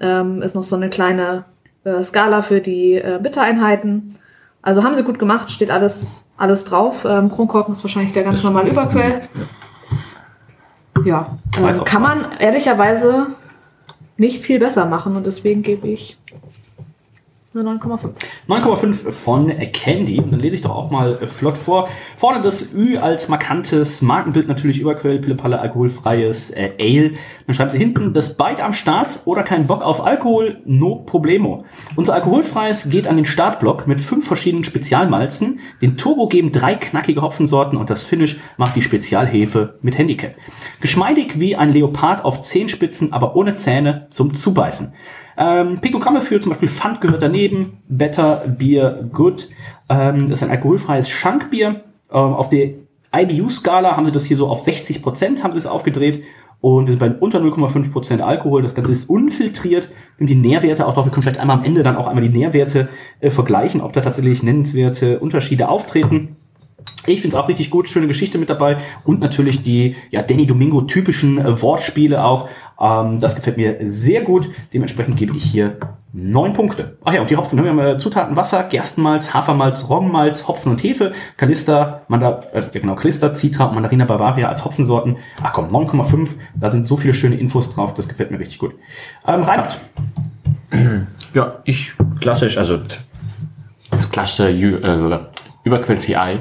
Ähm, 0.00 0.42
ist 0.42 0.54
noch 0.54 0.64
so 0.64 0.76
eine 0.76 0.88
kleine 0.88 1.44
äh, 1.84 2.02
Skala 2.02 2.42
für 2.42 2.60
die 2.60 2.94
äh, 2.94 3.18
Bittereinheiten. 3.22 4.14
Also 4.62 4.84
haben 4.84 4.94
sie 4.94 5.02
gut 5.02 5.18
gemacht, 5.18 5.50
steht 5.50 5.70
alles, 5.70 6.24
alles 6.36 6.64
drauf. 6.64 7.04
Ähm, 7.04 7.30
Kronkorken 7.30 7.72
ist 7.72 7.82
wahrscheinlich 7.82 8.12
der 8.12 8.24
ganz 8.24 8.42
normale 8.44 8.70
Überquell. 8.70 9.20
Ja, 11.04 11.38
Weiß 11.58 11.78
ähm, 11.78 11.84
kann 11.84 12.02
man 12.02 12.18
ehrlicherweise 12.38 13.28
nicht 14.20 14.42
viel 14.42 14.58
besser 14.58 14.84
machen 14.84 15.16
und 15.16 15.24
deswegen 15.24 15.62
gebe 15.62 15.88
ich 15.88 16.18
9,5. 17.52 18.10
9,5 18.48 19.10
von 19.10 19.48
Candy. 19.72 20.18
Dann 20.18 20.38
lese 20.38 20.54
ich 20.54 20.62
doch 20.62 20.70
auch 20.70 20.92
mal 20.92 21.18
äh, 21.20 21.26
flott 21.26 21.56
vor. 21.56 21.88
Vorne 22.16 22.42
das 22.42 22.72
Ü 22.72 22.96
als 22.96 23.28
markantes 23.28 24.02
Markenbild 24.02 24.46
natürlich 24.46 24.78
Überquell, 24.78 25.18
Pillepalle, 25.18 25.58
alkoholfreies 25.58 26.50
äh, 26.50 26.70
Ale. 26.78 27.14
Dann 27.48 27.54
schreiben 27.54 27.70
sie 27.70 27.78
hinten, 27.78 28.12
das 28.12 28.36
Bike 28.36 28.62
am 28.62 28.72
Start 28.72 29.18
oder 29.24 29.42
kein 29.42 29.66
Bock 29.66 29.82
auf 29.82 30.06
Alkohol, 30.06 30.60
no 30.64 31.02
problemo. 31.04 31.64
Unser 31.96 32.14
alkoholfreies 32.14 32.88
geht 32.88 33.08
an 33.08 33.16
den 33.16 33.24
Startblock 33.24 33.88
mit 33.88 34.00
fünf 34.00 34.28
verschiedenen 34.28 34.62
Spezialmalzen. 34.62 35.58
Den 35.82 35.96
Turbo 35.96 36.28
geben 36.28 36.52
drei 36.52 36.76
knackige 36.76 37.20
Hopfensorten 37.20 37.76
und 37.76 37.90
das 37.90 38.04
Finish 38.04 38.36
macht 38.58 38.76
die 38.76 38.82
Spezialhefe 38.82 39.80
mit 39.82 39.98
Handicap. 39.98 40.36
Geschmeidig 40.80 41.40
wie 41.40 41.56
ein 41.56 41.72
Leopard 41.72 42.24
auf 42.24 42.42
Zehenspitzen, 42.42 43.12
aber 43.12 43.34
ohne 43.34 43.56
Zähne 43.56 44.06
zum 44.10 44.34
Zubeißen. 44.34 44.94
Ähm, 45.40 45.78
Piktogramme 45.80 46.20
für 46.20 46.38
zum 46.38 46.50
Beispiel 46.50 46.68
Pfand 46.68 47.00
gehört 47.00 47.22
daneben. 47.22 47.78
Better 47.88 48.44
Beer 48.46 49.08
Good. 49.10 49.48
Ähm, 49.88 50.26
das 50.28 50.38
ist 50.38 50.42
ein 50.42 50.50
alkoholfreies 50.50 51.08
Schankbier. 51.08 51.80
Ähm, 52.12 52.34
auf 52.34 52.50
der 52.50 52.74
IBU-Skala 53.16 53.96
haben 53.96 54.04
sie 54.04 54.12
das 54.12 54.26
hier 54.26 54.36
so 54.36 54.48
auf 54.48 54.60
60 54.60 55.02
Prozent 55.02 55.42
haben 55.42 55.52
sie 55.52 55.58
es 55.58 55.66
aufgedreht. 55.66 56.22
Und 56.60 56.86
wir 56.86 56.92
sind 56.92 57.00
bei 57.00 57.10
unter 57.10 57.40
0,5 57.40 57.90
Prozent 57.90 58.20
Alkohol. 58.20 58.62
Das 58.62 58.74
Ganze 58.74 58.92
ist 58.92 59.08
unfiltriert. 59.08 59.88
Wir 60.18 60.24
haben 60.24 60.26
die 60.26 60.34
Nährwerte 60.34 60.86
auch 60.86 60.92
drauf. 60.92 61.06
Wir 61.06 61.10
können 61.12 61.22
vielleicht 61.22 61.40
einmal 61.40 61.56
am 61.56 61.64
Ende 61.64 61.82
dann 61.82 61.96
auch 61.96 62.06
einmal 62.06 62.22
die 62.22 62.38
Nährwerte 62.38 62.90
äh, 63.20 63.30
vergleichen, 63.30 63.80
ob 63.80 63.94
da 63.94 64.02
tatsächlich 64.02 64.42
nennenswerte 64.42 65.20
Unterschiede 65.20 65.70
auftreten. 65.70 66.36
Ich 67.06 67.22
finde 67.22 67.36
es 67.36 67.42
auch 67.42 67.48
richtig 67.48 67.70
gut, 67.70 67.88
schöne 67.88 68.06
Geschichte 68.06 68.36
mit 68.36 68.50
dabei 68.50 68.78
und 69.04 69.20
natürlich 69.20 69.62
die 69.62 69.96
ja, 70.10 70.22
Danny 70.22 70.46
Domingo 70.46 70.82
typischen 70.82 71.38
äh, 71.38 71.62
Wortspiele 71.62 72.22
auch. 72.22 72.48
Ähm, 72.80 73.20
das 73.20 73.36
gefällt 73.36 73.56
mir 73.56 73.76
sehr 73.82 74.22
gut. 74.22 74.48
Dementsprechend 74.72 75.16
gebe 75.16 75.36
ich 75.36 75.44
hier 75.44 75.76
neun 76.12 76.52
Punkte. 76.52 76.96
Ach 77.04 77.12
ja, 77.12 77.20
und 77.20 77.30
die 77.30 77.36
Hopfen. 77.36 77.62
Wir 77.62 77.70
haben 77.70 77.78
äh, 77.78 77.98
Zutaten 77.98 78.36
Wasser, 78.36 78.64
Gerstenmalz, 78.64 79.32
Hafermalz, 79.32 79.88
Roggenmalz, 79.88 80.48
Hopfen 80.48 80.72
und 80.72 80.82
Hefe, 80.82 81.12
Calista, 81.36 82.02
Manda, 82.08 82.42
äh, 82.52 82.62
genau, 82.72 82.94
Calista, 82.94 83.32
Citra 83.32 83.66
und 83.66 83.74
Mandarina 83.74 84.04
Bavaria 84.06 84.48
als 84.48 84.64
Hopfensorten. 84.64 85.16
Ach 85.42 85.52
komm, 85.52 85.68
9,5. 85.68 86.30
Da 86.54 86.68
sind 86.68 86.86
so 86.86 86.96
viele 86.96 87.14
schöne 87.14 87.36
Infos 87.36 87.72
drauf. 87.72 87.94
Das 87.94 88.08
gefällt 88.08 88.30
mir 88.30 88.38
richtig 88.38 88.58
gut. 88.58 88.74
Ähm, 89.26 89.42
Reinhard. 89.42 89.78
Ja, 91.32 91.58
ich 91.62 91.92
klassisch, 92.20 92.58
also 92.58 92.80
das 93.92 94.10
klassische 94.10 94.48
äh, 94.50 95.18
Überquell 95.62 95.98
CI. 95.98 96.40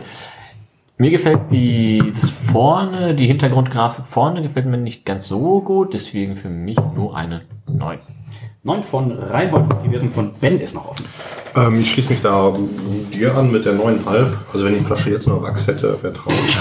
Mir 1.02 1.12
gefällt 1.12 1.44
die, 1.50 2.12
das 2.14 2.30
vorne, 2.30 3.16
die 3.16 3.26
Hintergrundgrafik 3.26 4.06
vorne 4.06 4.42
gefällt 4.42 4.66
mir 4.66 4.78
nicht 4.78 5.06
ganz 5.06 5.30
so 5.30 5.62
gut, 5.62 5.94
deswegen 5.94 6.36
für 6.36 6.50
mich 6.50 6.78
nur 6.94 7.16
eine 7.16 7.44
9. 7.68 8.00
9 8.64 8.84
von 8.84 9.18
Reinhold. 9.18 9.64
Die 9.86 9.92
Wertung 9.94 10.12
von 10.12 10.34
Ben 10.42 10.60
ist 10.60 10.76
noch 10.76 10.90
offen. 10.90 11.06
Ähm, 11.56 11.80
ich 11.80 11.92
schließe 11.94 12.10
mich 12.10 12.22
da 12.22 12.54
dir 13.14 13.34
an 13.38 13.50
mit 13.50 13.64
der 13.64 13.76
9,5. 13.76 14.28
Also 14.52 14.66
wenn 14.66 14.74
die 14.74 14.82
Flasche 14.82 15.12
jetzt 15.12 15.26
nur 15.26 15.42
Wachs 15.42 15.68
hätte, 15.68 15.98
wäre 16.04 16.12
traurig. 16.12 16.58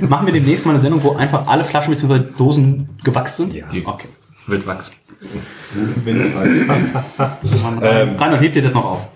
Machen 0.08 0.26
wir 0.26 0.32
demnächst 0.32 0.66
mal 0.66 0.72
eine 0.72 0.82
Sendung, 0.82 1.04
wo 1.04 1.12
einfach 1.12 1.46
alle 1.46 1.62
Flaschen 1.62 1.94
bzw. 1.94 2.18
Dosen 2.36 2.88
gewachst 3.04 3.36
sind? 3.36 3.54
Ja. 3.54 3.66
Okay. 3.84 4.08
Wird 4.48 4.66
wachsen. 4.66 4.94
Ähm, 7.82 8.16
Reinhold, 8.16 8.40
hebt 8.40 8.56
dir 8.56 8.62
das 8.62 8.72
noch 8.72 8.84
auf. 8.84 9.08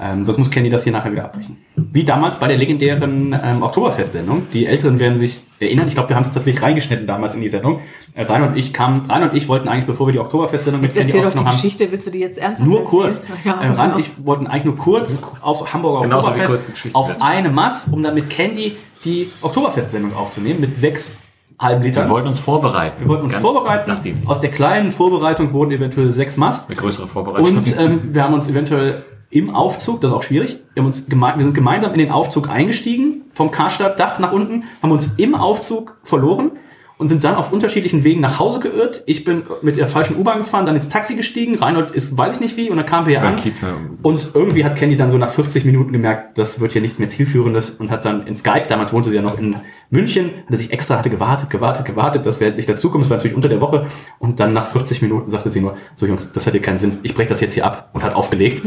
Ähm, 0.00 0.26
sonst 0.26 0.38
muss 0.38 0.50
Candy 0.50 0.70
das 0.70 0.82
hier 0.82 0.92
nachher 0.92 1.12
wieder 1.12 1.24
abbrechen. 1.24 1.56
Wie 1.76 2.04
damals 2.04 2.36
bei 2.36 2.48
der 2.48 2.56
legendären 2.56 3.38
ähm, 3.42 3.62
Oktoberfest-Sendung. 3.62 4.48
Die 4.52 4.66
Älteren 4.66 4.98
werden 4.98 5.16
sich 5.16 5.40
erinnern. 5.60 5.86
Ich 5.88 5.94
glaube, 5.94 6.08
wir 6.08 6.16
haben 6.16 6.24
es 6.24 6.32
tatsächlich 6.32 6.62
reingeschnitten 6.62 7.06
damals 7.06 7.34
in 7.34 7.40
die 7.40 7.48
Sendung. 7.48 7.80
Äh, 8.14 8.24
Reinhold 8.24 8.52
und 8.52 8.58
ich 8.58 8.72
kamen, 8.72 9.02
Reinhold 9.08 9.32
und 9.32 9.36
ich 9.36 9.48
wollten 9.48 9.68
eigentlich, 9.68 9.86
bevor 9.86 10.06
wir 10.06 10.12
die 10.12 10.18
Oktoberfest-Sendung 10.18 10.80
mit 10.80 10.94
Jetzt 10.94 11.00
erzähl 11.00 11.20
doch 11.20 11.20
die 11.20 11.26
aufgenommen 11.28 11.48
haben, 11.48 11.56
Geschichte, 11.56 11.92
willst 11.92 12.06
du 12.06 12.10
die 12.10 12.18
jetzt 12.18 12.38
ernsthaft 12.38 12.68
nur 12.68 12.84
kurz. 12.84 13.22
Ja, 13.44 13.60
äh, 13.62 13.68
genau. 13.68 13.94
und 13.94 14.00
ich 14.00 14.10
wollten 14.24 14.46
eigentlich 14.46 14.64
nur 14.64 14.76
kurz 14.76 15.20
auf 15.40 15.72
Hamburger 15.72 16.08
die 16.08 16.14
Oktoberfest 16.14 16.94
auf 16.94 17.12
eine 17.20 17.50
Mass, 17.50 17.88
um 17.88 18.02
dann 18.02 18.14
mit 18.14 18.30
Candy 18.30 18.76
die 19.04 19.30
Oktoberfest-Sendung 19.42 20.14
aufzunehmen 20.14 20.60
mit 20.60 20.78
sechs 20.78 21.20
halben 21.58 21.82
Litern. 21.82 22.06
Wir 22.06 22.10
wollten 22.10 22.28
uns 22.28 22.40
vorbereiten. 22.40 23.00
Wir 23.00 23.08
wollten 23.08 23.24
uns 23.24 23.34
Ganz 23.34 23.44
vorbereiten. 23.44 23.90
Nachdem. 23.90 24.26
Aus 24.26 24.40
der 24.40 24.50
kleinen 24.50 24.90
Vorbereitung 24.90 25.52
wurden 25.52 25.72
eventuell 25.72 26.12
sechs 26.12 26.36
Mass. 26.36 26.66
Eine 26.66 26.76
größere 26.76 27.06
Vorbereitung. 27.06 27.56
Und 27.56 27.78
ähm, 27.78 28.00
wir 28.14 28.24
haben 28.24 28.34
uns 28.34 28.48
eventuell 28.48 29.04
im 29.34 29.50
Aufzug, 29.50 30.00
das 30.00 30.12
ist 30.12 30.16
auch 30.16 30.22
schwierig, 30.22 30.60
wir, 30.74 30.84
uns 30.84 31.10
wir 31.10 31.42
sind 31.42 31.54
gemeinsam 31.54 31.92
in 31.92 31.98
den 31.98 32.10
Aufzug 32.10 32.48
eingestiegen, 32.48 33.22
vom 33.32 33.50
Karstadt-Dach 33.50 34.20
nach 34.20 34.32
unten, 34.32 34.62
haben 34.80 34.92
uns 34.92 35.14
im 35.16 35.34
Aufzug 35.34 35.96
verloren 36.04 36.52
und 36.96 37.08
sind 37.08 37.24
dann 37.24 37.34
auf 37.34 37.52
unterschiedlichen 37.52 38.04
Wegen 38.04 38.20
nach 38.20 38.38
Hause 38.38 38.60
geirrt. 38.60 39.02
Ich 39.06 39.24
bin 39.24 39.42
mit 39.62 39.76
der 39.76 39.88
falschen 39.88 40.16
U-Bahn 40.16 40.38
gefahren, 40.38 40.64
dann 40.64 40.76
ins 40.76 40.88
Taxi 40.88 41.16
gestiegen, 41.16 41.56
Reinhold 41.56 41.90
ist, 41.90 42.16
weiß 42.16 42.34
ich 42.34 42.40
nicht 42.40 42.56
wie, 42.56 42.70
und 42.70 42.76
dann 42.76 42.86
kamen 42.86 43.06
wir 43.06 43.18
hier 43.18 43.26
Beim 43.26 43.36
an. 43.36 43.42
Ne? 43.44 43.98
Und 44.02 44.30
irgendwie 44.34 44.64
hat 44.64 44.76
Candy 44.76 44.96
dann 44.96 45.10
so 45.10 45.18
nach 45.18 45.30
40 45.30 45.64
Minuten 45.64 45.92
gemerkt, 45.92 46.38
das 46.38 46.60
wird 46.60 46.72
hier 46.72 46.80
nichts 46.80 46.98
mehr 46.98 47.08
zielführendes 47.08 47.70
und 47.70 47.90
hat 47.90 48.04
dann 48.04 48.26
in 48.26 48.36
Skype, 48.36 48.64
damals 48.68 48.92
wohnte 48.92 49.10
sie 49.10 49.16
ja 49.16 49.22
noch 49.22 49.38
in 49.38 49.56
München, 49.90 50.30
hatte 50.46 50.56
sich 50.56 50.72
extra, 50.72 50.98
hatte 50.98 51.10
gewartet, 51.10 51.50
gewartet, 51.50 51.84
gewartet, 51.84 52.26
dass 52.26 52.40
wir 52.40 52.46
endlich 52.48 52.66
dazukommen. 52.66 53.02
Das 53.02 53.10
war 53.10 53.16
natürlich 53.16 53.36
unter 53.36 53.48
der 53.48 53.60
Woche. 53.60 53.86
Und 54.18 54.40
dann 54.40 54.52
nach 54.52 54.68
40 54.70 55.02
Minuten 55.02 55.28
sagte 55.28 55.50
sie 55.50 55.60
nur, 55.60 55.76
so 55.96 56.06
Jungs, 56.06 56.32
das 56.32 56.46
hat 56.46 56.52
hier 56.52 56.62
keinen 56.62 56.78
Sinn. 56.78 56.98
Ich 57.02 57.14
breche 57.14 57.28
das 57.28 57.40
jetzt 57.40 57.54
hier 57.54 57.66
ab 57.66 57.90
und 57.92 58.02
hat 58.02 58.14
aufgelegt. 58.14 58.62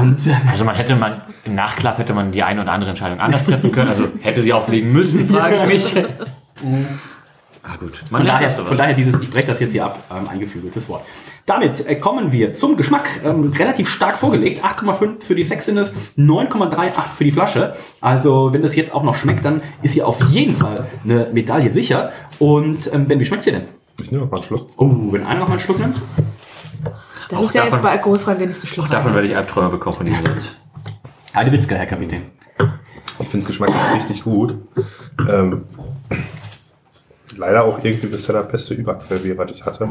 Und 0.00 0.26
äh, 0.26 0.34
Also 0.50 0.64
man 0.64 0.74
hätte 0.74 0.96
man, 0.96 1.22
im 1.44 1.54
Nachklapp 1.54 1.98
hätte 1.98 2.14
man 2.14 2.32
die 2.32 2.42
eine 2.42 2.62
oder 2.62 2.72
andere 2.72 2.90
Entscheidung 2.90 3.20
anders 3.20 3.44
treffen 3.44 3.70
können. 3.70 3.88
Also 3.88 4.04
hätte 4.20 4.40
sie 4.40 4.52
auflegen 4.52 4.92
müssen, 4.92 5.26
frage 5.26 5.56
ich 5.56 5.66
mich. 5.66 5.94
Ah 7.68 7.76
gut. 7.80 8.00
Man 8.12 8.20
von 8.20 8.28
daher, 8.28 8.50
von 8.50 8.76
daher 8.76 8.94
dieses, 8.94 9.20
ich 9.20 9.28
breche 9.28 9.48
das 9.48 9.58
jetzt 9.58 9.72
hier 9.72 9.84
ab, 9.84 10.04
ähm, 10.10 10.28
eingeflügeltes 10.28 10.88
Wort. 10.88 11.02
Damit 11.46 11.84
äh, 11.86 11.96
kommen 11.96 12.30
wir 12.30 12.52
zum 12.52 12.76
Geschmack. 12.76 13.08
Ähm, 13.24 13.52
relativ 13.52 13.88
stark 13.88 14.18
vorgelegt. 14.18 14.64
8,5 14.64 15.22
für 15.24 15.34
die 15.34 15.42
Sexiness, 15.42 15.92
9,38 16.16 16.92
für 17.16 17.24
die 17.24 17.32
Flasche. 17.32 17.74
Also, 18.00 18.52
wenn 18.52 18.62
das 18.62 18.76
jetzt 18.76 18.94
auch 18.94 19.02
noch 19.02 19.16
schmeckt, 19.16 19.44
dann 19.44 19.62
ist 19.82 19.92
hier 19.94 20.06
auf 20.06 20.22
jeden 20.28 20.54
Fall 20.56 20.86
eine 21.04 21.28
Medaille 21.32 21.70
sicher. 21.70 22.12
Und 22.38 22.92
ähm, 22.92 23.06
Ben, 23.08 23.18
wie 23.18 23.24
schmeckt's 23.24 23.46
dir 23.46 23.52
denn? 23.54 23.64
Ich 24.00 24.12
nehme 24.12 24.24
noch 24.24 24.30
mal 24.30 24.36
einen 24.38 24.46
Schluck. 24.46 24.68
Oh, 24.76 24.88
wenn 25.12 25.24
einer 25.26 25.40
noch 25.40 25.46
mal 25.48 25.52
einen 25.54 25.60
Schluck 25.60 25.80
nimmt. 25.80 26.00
Das 27.28 27.38
Auch 27.40 27.42
ist 27.44 27.54
ja 27.54 27.62
davon- 27.62 27.78
jetzt 27.78 27.82
bei 27.82 27.90
alkoholfrei 27.90 28.38
wenig 28.38 28.56
zu 28.56 28.66
schlimm. 28.68 28.86
Davon 28.88 29.12
werde 29.14 29.26
ich 29.26 29.36
Albträume 29.36 29.70
bekommen 29.70 29.96
von 29.96 30.06
diesem 30.06 30.24
Satz. 30.24 30.54
Heide 31.34 31.50
Witzke, 31.50 31.74
Herr 31.74 31.86
Kapitän. 31.86 32.22
Ich 33.18 33.26
finde 33.28 33.38
es 33.38 33.46
geschmacklich 33.46 33.76
richtig 33.96 34.22
gut. 34.22 34.54
Ähm, 35.28 35.64
leider 37.36 37.64
auch 37.64 37.82
irgendwie 37.82 38.06
bisher 38.06 38.34
das 38.34 38.48
beste 38.48 38.74
Überquellbier, 38.74 39.36
was 39.38 39.50
ich 39.50 39.64
hatte. 39.64 39.88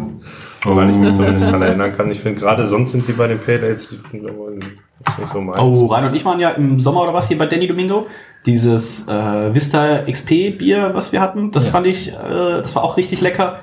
Weil 0.64 0.90
ich 0.90 0.96
mich 0.96 1.14
zumindest 1.16 1.48
daran 1.48 1.62
erinnern 1.62 1.96
kann. 1.96 2.12
Ich 2.12 2.20
finde 2.20 2.40
gerade 2.40 2.66
sonst 2.66 2.92
sind 2.92 3.08
die 3.08 3.14
bei 3.14 3.28
den 3.28 3.40
Pale 3.40 3.68
Ales 3.68 3.92
nicht 3.92 5.32
so 5.32 5.42
meins. 5.42 5.60
Oh, 5.60 5.86
Rein 5.88 6.06
und 6.06 6.16
ich 6.16 6.26
waren 6.26 6.40
ja 6.40 6.52
im 6.52 6.80
Sommer 6.80 7.04
oder 7.04 7.14
was 7.14 7.28
hier 7.28 7.38
bei 7.38 7.46
Danny 7.46 7.68
Domingo. 7.68 8.08
Dieses 8.46 9.08
äh, 9.08 9.54
Vista 9.54 10.04
XP 10.10 10.58
Bier, 10.58 10.92
was 10.94 11.12
wir 11.12 11.22
hatten, 11.22 11.52
das 11.52 11.68
fand 11.68 11.88
ich, 11.88 12.10
äh, 12.10 12.14
das 12.14 12.76
war 12.76 12.84
auch 12.84 12.98
richtig 12.98 13.22
lecker. 13.22 13.60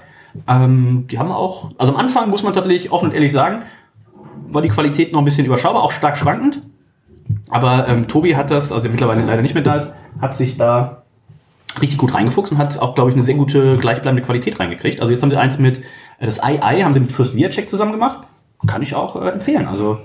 Ähm, 0.48 1.06
die 1.11 1.18
haben 1.18 1.30
auch, 1.30 1.70
also 1.78 1.92
am 1.92 1.98
Anfang 1.98 2.30
muss 2.30 2.42
man 2.42 2.52
tatsächlich 2.52 2.90
offen 2.90 3.11
und 3.11 3.14
ehrlich 3.14 3.32
sagen, 3.32 3.62
war 4.48 4.62
die 4.62 4.68
Qualität 4.68 5.12
noch 5.12 5.20
ein 5.20 5.24
bisschen 5.24 5.46
überschaubar, 5.46 5.82
auch 5.82 5.92
stark 5.92 6.16
schwankend. 6.16 6.62
Aber 7.48 7.87
ähm, 7.88 8.08
Tobi 8.08 8.37
hat 8.37 8.50
das, 8.50 8.72
also 8.72 8.82
der 8.82 8.90
mittlerweile 8.90 9.22
leider 9.22 9.42
nicht 9.42 9.54
mehr 9.54 9.62
da 9.62 9.76
ist, 9.76 9.92
hat 10.20 10.35
sich 10.35 10.56
da 10.56 11.01
richtig 11.80 11.98
gut 11.98 12.14
reingefuchst 12.14 12.52
und 12.52 12.58
hat 12.58 12.78
auch, 12.78 12.94
glaube 12.94 13.11
ich, 13.11 13.16
eine 13.16 13.22
sehr 13.22 13.35
gute 13.35 13.78
gleichbleibende 13.78 14.22
Qualität 14.22 14.58
reingekriegt. 14.61 15.00
Also 15.00 15.12
jetzt 15.12 15.22
haben 15.22 15.30
sie 15.30 15.37
eins 15.38 15.58
mit, 15.58 15.78
äh, 16.18 16.26
das 16.26 16.38
II 16.38 16.82
haben 16.82 16.94
sie 16.94 17.00
mit 17.00 17.12
Fürst 17.12 17.35
Viacek 17.35 17.68
zusammen 17.68 17.92
gemacht. 17.92 18.26
Kann 18.66 18.82
ich 18.82 18.94
auch 18.94 19.20
äh, 19.20 19.30
empfehlen. 19.30 19.66
Also 19.66 19.98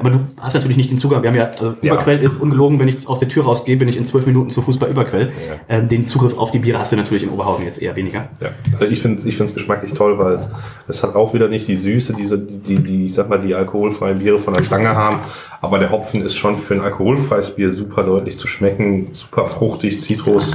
Aber 0.00 0.10
du 0.10 0.20
hast 0.38 0.54
natürlich 0.54 0.76
nicht 0.76 0.90
den 0.90 0.98
Zugang. 0.98 1.22
Wir 1.22 1.30
haben 1.30 1.36
ja, 1.36 1.46
also 1.46 1.74
Ja. 1.80 1.94
Überquell 1.94 2.20
ist 2.20 2.40
ungelogen, 2.40 2.78
wenn 2.78 2.88
ich 2.88 3.06
aus 3.08 3.20
der 3.20 3.28
Tür 3.28 3.44
rausgehe, 3.44 3.76
bin 3.76 3.88
ich 3.88 3.96
in 3.96 4.04
zwölf 4.04 4.26
Minuten 4.26 4.50
zu 4.50 4.62
Fuß 4.62 4.78
bei 4.78 4.88
Überquell. 4.88 5.32
Ähm, 5.68 5.88
den 5.88 6.06
Zugriff 6.06 6.36
auf 6.36 6.50
die 6.50 6.58
Biere 6.58 6.78
hast 6.78 6.92
du 6.92 6.96
natürlich 6.96 7.22
in 7.22 7.30
Oberhausen 7.30 7.64
jetzt 7.64 7.80
eher 7.80 7.94
weniger. 7.96 8.28
Ja, 8.40 8.50
also 8.72 8.92
ich 8.92 9.00
finde 9.00 9.26
es 9.26 9.54
geschmacklich 9.54 9.94
toll, 9.94 10.18
weil 10.18 10.34
es, 10.34 10.48
es 10.88 11.02
hat 11.02 11.14
auch 11.14 11.34
wieder 11.34 11.48
nicht 11.48 11.68
die 11.68 11.76
Süße, 11.76 12.14
diese, 12.14 12.38
die, 12.38 12.76
die, 12.76 13.04
ich 13.06 13.14
sag 13.14 13.28
mal, 13.28 13.38
die 13.38 13.54
alkoholfreien 13.54 14.18
Biere 14.18 14.38
von 14.38 14.54
der 14.54 14.64
Stange 14.64 14.94
haben. 14.94 15.18
Aber 15.60 15.78
der 15.78 15.90
Hopfen 15.90 16.20
ist 16.22 16.34
schon 16.34 16.56
für 16.56 16.74
ein 16.74 16.80
alkoholfreies 16.80 17.52
Bier 17.54 17.70
super 17.70 18.02
deutlich 18.02 18.38
zu 18.38 18.48
schmecken. 18.48 19.08
Super 19.12 19.46
fruchtig, 19.46 20.00
Zitrus, 20.00 20.54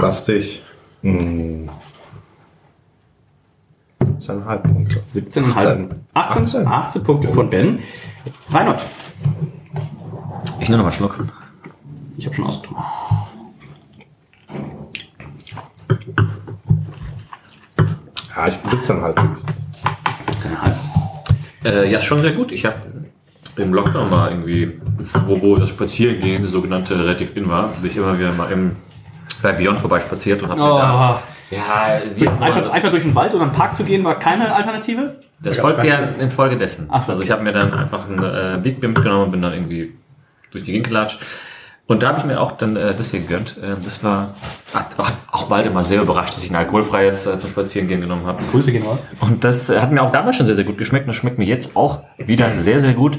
lastig. 0.00 0.62
Mm. 4.16 4.20
17,5 4.20 4.58
Punkte. 4.58 5.02
17,5. 5.12 5.88
18, 6.14 6.42
18. 6.44 6.66
18 6.66 7.02
Punkte 7.04 7.28
von 7.28 7.50
Ben. 7.50 7.78
Reinhold, 8.50 8.84
Ich 10.60 10.68
nehme 10.68 10.78
noch 10.78 10.84
mal 10.84 10.90
einen 10.90 10.92
Schluck. 10.92 11.26
ich 12.16 12.26
habe 12.26 12.34
schon 12.34 12.46
ausgetrunken. 12.46 12.84
Ja, 18.36 18.48
ich 18.48 18.54
17,5. 18.54 19.14
17,5. 19.14 20.74
Äh, 21.64 21.90
ja, 21.90 21.98
ist 21.98 22.04
schon 22.04 22.22
sehr 22.22 22.32
gut. 22.32 22.52
Ich 22.52 22.64
habe 22.64 22.76
im 23.56 23.72
Lockdown 23.72 24.10
mal 24.10 24.30
irgendwie, 24.30 24.78
wo, 25.26 25.40
wo 25.40 25.56
das 25.56 25.70
Spazierengehen, 25.70 26.42
das 26.42 26.52
sogenannte 26.52 26.98
relativ 26.98 27.34
in 27.36 27.48
war, 27.48 27.68
bin 27.80 27.90
ich 27.90 27.96
immer 27.96 28.18
wieder 28.18 28.32
mal 28.34 28.50
im, 28.52 28.76
bei 29.42 29.52
Beyond 29.52 29.80
vorbei 29.80 30.00
spaziert 30.00 30.42
und 30.42 30.50
habe 30.50 30.60
mir 30.60 30.66
da. 30.68 31.22
Ja, 31.50 32.00
die, 32.18 32.28
Einfach, 32.28 32.70
einfach 32.70 32.90
durch 32.90 33.04
den 33.04 33.14
Wald 33.14 33.34
oder 33.34 33.44
einen 33.44 33.52
Park 33.52 33.76
zu 33.76 33.84
gehen, 33.84 34.04
war 34.04 34.18
keine 34.18 34.54
Alternative? 34.54 35.16
das 35.40 35.58
folgte 35.58 35.86
ja 35.86 35.98
in 35.98 36.30
Folge 36.30 36.56
dessen. 36.56 36.88
Ach 36.90 37.02
so. 37.02 37.12
Also 37.12 37.22
ich 37.22 37.30
habe 37.30 37.42
mir 37.42 37.52
dann 37.52 37.72
einfach 37.72 38.08
ein 38.08 38.22
äh, 38.22 38.64
Wegbier 38.64 38.88
mitgenommen 38.88 39.24
und 39.24 39.30
bin 39.32 39.42
dann 39.42 39.52
irgendwie 39.52 39.92
durch 40.50 40.64
die 40.64 40.72
Gegend 40.72 40.88
gelatscht. 40.88 41.20
Und 41.88 42.02
da 42.02 42.08
habe 42.08 42.18
ich 42.18 42.24
mir 42.24 42.40
auch 42.40 42.52
dann 42.52 42.74
äh, 42.74 42.94
das 42.94 43.10
hier 43.12 43.20
gegönnt. 43.20 43.56
Äh, 43.58 43.76
das 43.82 44.02
war, 44.02 44.34
hat 44.74 44.88
auch 45.30 45.50
Waldemar 45.50 45.84
sehr 45.84 46.02
überrascht, 46.02 46.34
dass 46.34 46.42
ich 46.42 46.50
ein 46.50 46.56
alkoholfreies 46.56 47.26
äh, 47.26 47.38
zum 47.38 47.50
Spazierengehen 47.50 48.00
genommen 48.00 48.26
habe. 48.26 48.42
Grüße 48.50 48.72
gehen 48.72 48.82
raus. 48.82 48.98
Und 49.20 49.44
das 49.44 49.68
hat 49.68 49.92
mir 49.92 50.02
auch 50.02 50.10
damals 50.10 50.36
schon 50.36 50.46
sehr, 50.46 50.56
sehr 50.56 50.64
gut 50.64 50.78
geschmeckt 50.78 51.04
und 51.04 51.08
das 51.08 51.16
schmeckt 51.16 51.38
mir 51.38 51.44
jetzt 51.44 51.76
auch 51.76 52.02
wieder 52.18 52.58
sehr, 52.58 52.80
sehr 52.80 52.94
gut. 52.94 53.18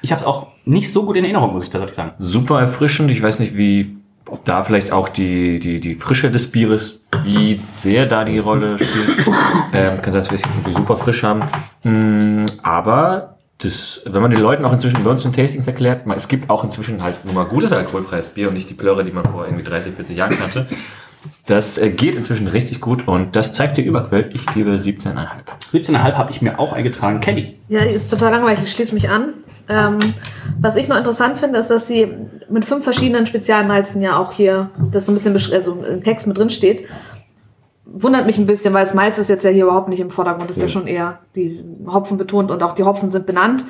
Ich 0.00 0.12
habe 0.12 0.20
es 0.20 0.26
auch 0.26 0.48
nicht 0.64 0.90
so 0.92 1.04
gut 1.04 1.16
in 1.16 1.24
Erinnerung, 1.24 1.52
muss 1.52 1.64
ich 1.64 1.70
tatsächlich 1.70 1.96
sagen. 1.96 2.12
Super 2.20 2.60
erfrischend. 2.60 3.10
Ich 3.10 3.22
weiß 3.22 3.38
nicht, 3.38 3.54
wie, 3.54 3.98
ob 4.26 4.46
da 4.46 4.64
vielleicht 4.64 4.92
auch 4.92 5.10
die, 5.10 5.60
die, 5.60 5.80
die 5.80 5.94
Frische 5.94 6.30
des 6.30 6.50
Bieres, 6.50 6.99
wie 7.24 7.62
sehr 7.76 8.06
da 8.06 8.24
die 8.24 8.38
Rolle 8.38 8.78
spielt. 8.78 9.26
ähm, 9.72 10.00
kann 10.00 10.12
sein, 10.12 10.22
dass 10.22 10.30
wir 10.30 10.36
es 10.36 10.46
natürlich 10.46 10.76
super 10.76 10.96
frisch 10.96 11.22
haben. 11.22 11.42
Mm, 11.82 12.46
aber 12.62 13.36
das, 13.58 14.00
wenn 14.06 14.22
man 14.22 14.30
den 14.30 14.40
Leuten 14.40 14.64
auch 14.64 14.72
inzwischen 14.72 15.04
bei 15.04 15.10
uns 15.10 15.24
in 15.24 15.32
Tastings 15.32 15.66
erklärt, 15.66 16.06
es 16.16 16.28
gibt 16.28 16.48
auch 16.48 16.64
inzwischen 16.64 17.02
halt 17.02 17.24
nur 17.24 17.34
mal 17.34 17.44
gutes 17.44 17.72
alkoholfreies 17.72 18.28
Bier 18.28 18.48
und 18.48 18.54
nicht 18.54 18.70
die 18.70 18.74
Plörre, 18.74 19.04
die 19.04 19.12
man 19.12 19.24
vor 19.24 19.44
irgendwie 19.44 19.64
30, 19.64 19.94
40 19.94 20.16
Jahren 20.16 20.38
kannte. 20.38 20.66
Das 21.46 21.78
äh, 21.78 21.90
geht 21.90 22.14
inzwischen 22.14 22.46
richtig 22.46 22.80
gut 22.80 23.06
und 23.08 23.36
das 23.36 23.52
zeigt 23.52 23.76
dir 23.76 23.84
Überquell. 23.84 24.30
Ich 24.32 24.46
gebe 24.46 24.70
17,5. 24.70 25.26
17,5 25.72 26.12
habe 26.14 26.30
ich 26.30 26.40
mir 26.42 26.58
auch 26.58 26.72
eingetragen. 26.72 27.20
Caddy. 27.20 27.58
Ja, 27.68 27.84
die 27.84 27.94
ist 27.94 28.10
total 28.10 28.32
langweilig, 28.32 28.60
ich 28.64 28.72
schließe 28.72 28.94
mich 28.94 29.08
an. 29.10 29.34
Ähm, 29.68 29.98
was 30.60 30.76
ich 30.76 30.88
noch 30.88 30.96
interessant 30.96 31.38
finde, 31.38 31.58
ist, 31.58 31.68
dass 31.68 31.86
sie 31.86 32.08
mit 32.48 32.64
fünf 32.64 32.84
verschiedenen 32.84 33.26
Spezialmalzen 33.26 34.02
ja 34.02 34.16
auch 34.18 34.32
hier, 34.32 34.70
das 34.90 35.06
so 35.06 35.12
ein 35.12 35.14
bisschen 35.14 35.36
besch- 35.36 35.52
also 35.52 35.74
im 35.84 36.02
Text 36.02 36.26
mit 36.26 36.36
drin 36.38 36.50
steht. 36.50 36.86
Wundert 37.84 38.26
mich 38.26 38.38
ein 38.38 38.46
bisschen, 38.46 38.72
weil 38.72 38.84
das 38.84 38.94
Malz 38.94 39.18
ist 39.18 39.28
jetzt 39.28 39.44
ja 39.44 39.50
hier 39.50 39.64
überhaupt 39.64 39.88
nicht 39.88 40.00
im 40.00 40.10
Vordergrund, 40.10 40.48
ist 40.50 40.60
ja 40.60 40.68
schon 40.68 40.86
eher 40.86 41.18
die 41.34 41.60
Hopfen 41.86 42.18
betont 42.18 42.50
und 42.50 42.62
auch 42.62 42.72
die 42.74 42.84
Hopfen 42.84 43.10
sind 43.10 43.26
benannt. 43.26 43.64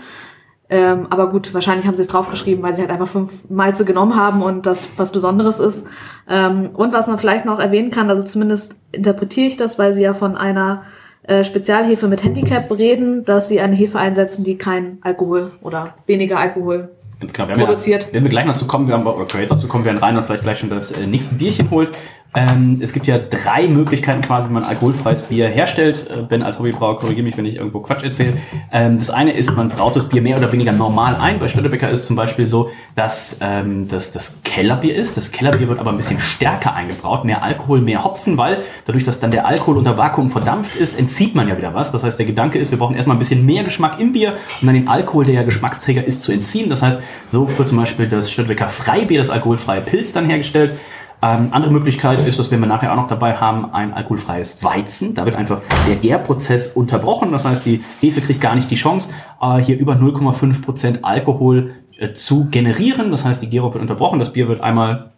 Ähm, 0.72 1.09
aber 1.11 1.30
gut, 1.30 1.52
wahrscheinlich 1.52 1.87
haben 1.87 1.96
sie 1.96 2.02
es 2.02 2.09
draufgeschrieben, 2.09 2.62
weil 2.62 2.74
sie 2.74 2.80
halt 2.80 2.92
einfach 2.92 3.09
fünf 3.09 3.48
Malze 3.50 3.85
genommen 3.85 4.14
haben 4.14 4.40
und 4.40 4.66
das 4.66 4.88
was 4.96 5.11
Besonderes 5.11 5.59
ist. 5.59 5.85
Ähm, 6.28 6.70
und 6.74 6.92
was 6.92 7.09
man 7.09 7.18
vielleicht 7.18 7.44
noch 7.44 7.59
erwähnen 7.59 7.90
kann, 7.90 8.09
also 8.09 8.22
zumindest 8.22 8.76
interpretiere 8.92 9.48
ich 9.48 9.56
das, 9.56 9.78
weil 9.80 9.94
sie 9.94 10.02
ja 10.02 10.14
von 10.14 10.37
einer 10.37 10.83
äh, 11.24 11.42
Spezialhefe 11.42 12.06
mit 12.06 12.22
Handicap 12.22 12.70
reden, 12.70 13.24
dass 13.24 13.48
sie 13.48 13.61
eine 13.61 13.74
Hefe 13.74 13.98
einsetzen, 13.98 14.44
die 14.44 14.56
kein 14.56 14.98
Alkohol 15.02 15.50
oder 15.61 15.94
weniger 16.06 16.38
Alkohol 16.38 16.90
Ganz 17.20 17.35
genau. 17.35 17.48
Wenn 17.48 17.59
wir, 17.59 17.66
Produziert. 17.66 18.09
wenn 18.12 18.22
wir 18.22 18.30
gleich 18.30 18.46
noch 18.46 18.54
zu 18.54 18.66
kommen, 18.66 18.88
wir 18.88 18.94
haben, 18.94 19.06
oder 19.06 19.26
können 19.26 19.35
wir 19.35 19.40
jetzt 19.42 19.50
noch 19.50 19.59
zu 19.59 19.68
kommen, 19.68 19.85
werden 19.85 19.98
rein 19.98 20.16
und 20.16 20.24
vielleicht 20.24 20.42
gleich 20.42 20.59
schon 20.59 20.70
das 20.70 20.90
äh, 20.90 21.06
nächste 21.06 21.35
Bierchen 21.35 21.70
holt. 21.70 21.90
Ähm, 22.32 22.78
es 22.80 22.92
gibt 22.92 23.08
ja 23.08 23.18
drei 23.18 23.66
Möglichkeiten 23.66 24.20
quasi, 24.20 24.48
wie 24.48 24.52
man 24.52 24.62
alkoholfreies 24.62 25.22
Bier 25.22 25.48
herstellt. 25.48 26.08
Äh, 26.08 26.22
Ben 26.22 26.42
als 26.42 26.60
Hobbybrauer, 26.60 27.00
korrigiere 27.00 27.24
mich, 27.24 27.36
wenn 27.36 27.44
ich 27.44 27.56
irgendwo 27.56 27.80
Quatsch 27.80 28.04
erzähle. 28.04 28.34
Ähm, 28.70 28.98
das 28.98 29.10
eine 29.10 29.32
ist, 29.32 29.56
man 29.56 29.68
braut 29.68 29.96
das 29.96 30.08
Bier 30.08 30.22
mehr 30.22 30.36
oder 30.36 30.52
weniger 30.52 30.70
normal 30.70 31.16
ein. 31.16 31.40
Bei 31.40 31.48
Stöttebecker 31.48 31.90
ist 31.90 32.00
es 32.00 32.06
zum 32.06 32.14
Beispiel 32.14 32.46
so, 32.46 32.70
dass 32.94 33.38
ähm, 33.40 33.88
das 33.88 34.12
das 34.12 34.42
Kellerbier 34.44 34.94
ist. 34.94 35.16
Das 35.16 35.32
Kellerbier 35.32 35.68
wird 35.68 35.80
aber 35.80 35.90
ein 35.90 35.96
bisschen 35.96 36.20
stärker 36.20 36.72
eingebraut. 36.74 37.24
Mehr 37.24 37.42
Alkohol, 37.42 37.80
mehr 37.80 38.04
Hopfen, 38.04 38.38
weil 38.38 38.58
dadurch, 38.86 39.02
dass 39.02 39.18
dann 39.18 39.32
der 39.32 39.46
Alkohol 39.46 39.78
unter 39.78 39.98
Vakuum 39.98 40.30
verdampft 40.30 40.76
ist, 40.76 40.96
entzieht 40.96 41.34
man 41.34 41.48
ja 41.48 41.56
wieder 41.56 41.74
was. 41.74 41.90
Das 41.90 42.04
heißt, 42.04 42.16
der 42.16 42.26
Gedanke 42.26 42.60
ist, 42.60 42.70
wir 42.70 42.78
brauchen 42.78 42.94
erstmal 42.94 43.16
ein 43.16 43.20
bisschen 43.20 43.44
mehr 43.44 43.64
Geschmack 43.64 43.98
im 43.98 44.12
Bier, 44.12 44.34
um 44.60 44.66
dann 44.66 44.74
den 44.76 44.86
Alkohol, 44.86 45.24
der 45.24 45.34
ja 45.34 45.42
Geschmacksträger 45.42 46.04
ist, 46.04 46.22
zu 46.22 46.30
entziehen. 46.30 46.70
Das 46.70 46.80
heißt, 46.80 47.00
so 47.26 47.48
wird 47.58 47.68
zum 47.68 47.78
Beispiel 47.78 48.08
das 48.08 48.30
Stöttebecker 48.30 48.68
Freibier, 48.68 49.18
das 49.18 49.30
alkoholfreie 49.30 49.80
Pilz, 49.80 50.12
dann 50.12 50.26
hergestellt. 50.26 50.78
Ähm, 51.22 51.48
andere 51.50 51.72
Möglichkeit 51.72 52.26
ist, 52.26 52.38
das 52.38 52.50
werden 52.50 52.62
wir 52.62 52.66
nachher 52.66 52.92
auch 52.92 52.96
noch 52.96 53.06
dabei 53.06 53.37
haben, 53.37 53.74
ein 53.74 53.92
alkoholfreies 53.92 54.64
Weizen. 54.64 55.14
Da 55.14 55.26
wird 55.26 55.37
einfach 55.37 55.61
der 55.87 55.96
Gärprozess 55.96 56.68
unterbrochen. 56.68 57.30
Das 57.33 57.44
heißt, 57.44 57.66
die 57.66 57.85
Hefe 58.00 58.22
kriegt 58.22 58.40
gar 58.40 58.54
nicht 58.54 58.70
die 58.70 58.76
Chance, 58.76 59.11
äh, 59.40 59.59
hier 59.59 59.78
über 59.78 59.94
0,5% 59.94 61.02
Alkohol 61.02 61.74
äh, 61.98 62.12
zu 62.12 62.46
generieren. 62.46 63.11
Das 63.11 63.24
heißt, 63.24 63.42
die 63.42 63.50
Gärung 63.50 63.74
wird 63.74 63.83
unterbrochen. 63.83 64.18
Das 64.18 64.33
Bier 64.33 64.48
wird 64.48 64.62
einmal 64.62 65.11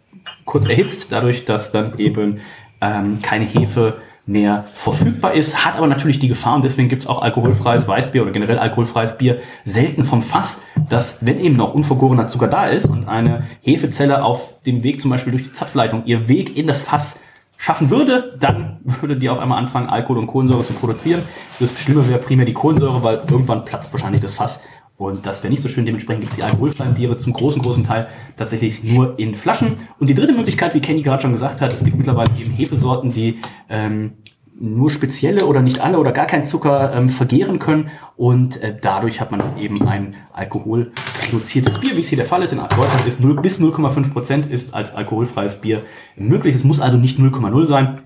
kurz 0.45 0.67
erhitzt, 0.67 1.11
dadurch, 1.11 1.45
dass 1.45 1.71
dann 1.71 1.97
eben 1.97 2.39
ähm, 2.81 3.19
keine 3.21 3.45
Hefe 3.45 4.01
mehr 4.25 4.65
verfügbar 4.73 5.33
ist, 5.33 5.65
hat 5.65 5.75
aber 5.75 5.87
natürlich 5.87 6.19
die 6.19 6.29
Gefahr, 6.29 6.55
und 6.55 6.63
deswegen 6.63 6.87
gibt 6.87 7.01
es 7.01 7.07
auch 7.07 7.21
alkoholfreies 7.21 7.87
Weißbier 7.87 8.21
oder 8.21 8.31
generell 8.31 8.57
alkoholfreies 8.57 9.17
Bier 9.17 9.41
selten 9.65 10.05
vom 10.05 10.21
Fass, 10.21 10.61
dass 10.89 11.17
wenn 11.21 11.39
eben 11.39 11.57
noch 11.57 11.73
unvergorener 11.73 12.27
Zucker 12.27 12.47
da 12.47 12.67
ist 12.67 12.87
und 12.87 13.07
eine 13.07 13.47
Hefezelle 13.61 14.23
auf 14.23 14.61
dem 14.63 14.83
Weg 14.83 15.01
zum 15.01 15.11
Beispiel 15.11 15.31
durch 15.31 15.43
die 15.43 15.51
Zapfleitung 15.51 16.05
ihr 16.05 16.29
Weg 16.29 16.55
in 16.55 16.67
das 16.67 16.79
Fass 16.79 17.19
schaffen 17.57 17.89
würde, 17.89 18.35
dann 18.39 18.79
würde 18.83 19.17
die 19.17 19.29
auf 19.29 19.39
einmal 19.39 19.57
anfangen, 19.57 19.87
Alkohol 19.87 20.19
und 20.19 20.27
Kohlensäure 20.27 20.63
zu 20.63 20.73
produzieren. 20.73 21.23
Das 21.59 21.77
Schlimme 21.77 22.07
wäre 22.07 22.19
primär 22.19 22.45
die 22.45 22.53
Kohlensäure, 22.53 23.03
weil 23.03 23.21
irgendwann 23.29 23.65
platzt 23.65 23.91
wahrscheinlich 23.93 24.21
das 24.21 24.35
Fass 24.35 24.63
und 24.97 25.25
das 25.25 25.41
wäre 25.43 25.51
nicht 25.51 25.61
so 25.61 25.69
schön. 25.69 25.85
Dementsprechend 25.85 26.21
gibt 26.21 26.33
es 26.33 26.37
die 26.37 26.43
alkoholfreien 26.43 26.93
Biere 26.93 27.15
zum 27.15 27.33
großen, 27.33 27.61
großen 27.61 27.83
Teil 27.83 28.07
tatsächlich 28.35 28.83
nur 28.83 29.17
in 29.17 29.33
Flaschen. 29.35 29.77
Und 29.99 30.09
die 30.09 30.13
dritte 30.13 30.33
Möglichkeit, 30.33 30.75
wie 30.75 30.81
Kenny 30.81 31.01
gerade 31.01 31.21
schon 31.21 31.31
gesagt 31.31 31.61
hat, 31.61 31.73
es 31.73 31.83
gibt 31.83 31.97
mittlerweile 31.97 32.29
eben 32.39 32.51
Hefesorten, 32.51 33.11
die 33.11 33.39
ähm, 33.69 34.13
nur 34.59 34.91
spezielle 34.91 35.45
oder 35.45 35.61
nicht 35.61 35.79
alle 35.79 35.97
oder 35.97 36.11
gar 36.11 36.27
keinen 36.27 36.45
Zucker 36.45 36.93
ähm, 36.93 37.09
vergehren 37.09 37.57
können. 37.57 37.89
Und 38.15 38.61
äh, 38.61 38.77
dadurch 38.79 39.19
hat 39.19 39.31
man 39.31 39.57
eben 39.57 39.81
ein 39.87 40.15
alkoholreduziertes 40.31 41.79
Bier, 41.79 41.95
wie 41.95 41.99
es 41.99 42.07
hier 42.07 42.17
der 42.17 42.27
Fall 42.27 42.43
ist. 42.43 42.53
In 42.53 42.59
Deutschland 42.59 43.07
ist 43.07 43.19
0, 43.19 43.41
bis 43.41 43.59
0,5 43.59 44.13
Prozent 44.13 44.51
ist 44.51 44.75
als 44.75 44.93
alkoholfreies 44.93 45.59
Bier 45.59 45.81
möglich. 46.15 46.55
Es 46.55 46.63
muss 46.63 46.79
also 46.79 46.97
nicht 46.97 47.17
0,0 47.17 47.65
sein. 47.65 48.01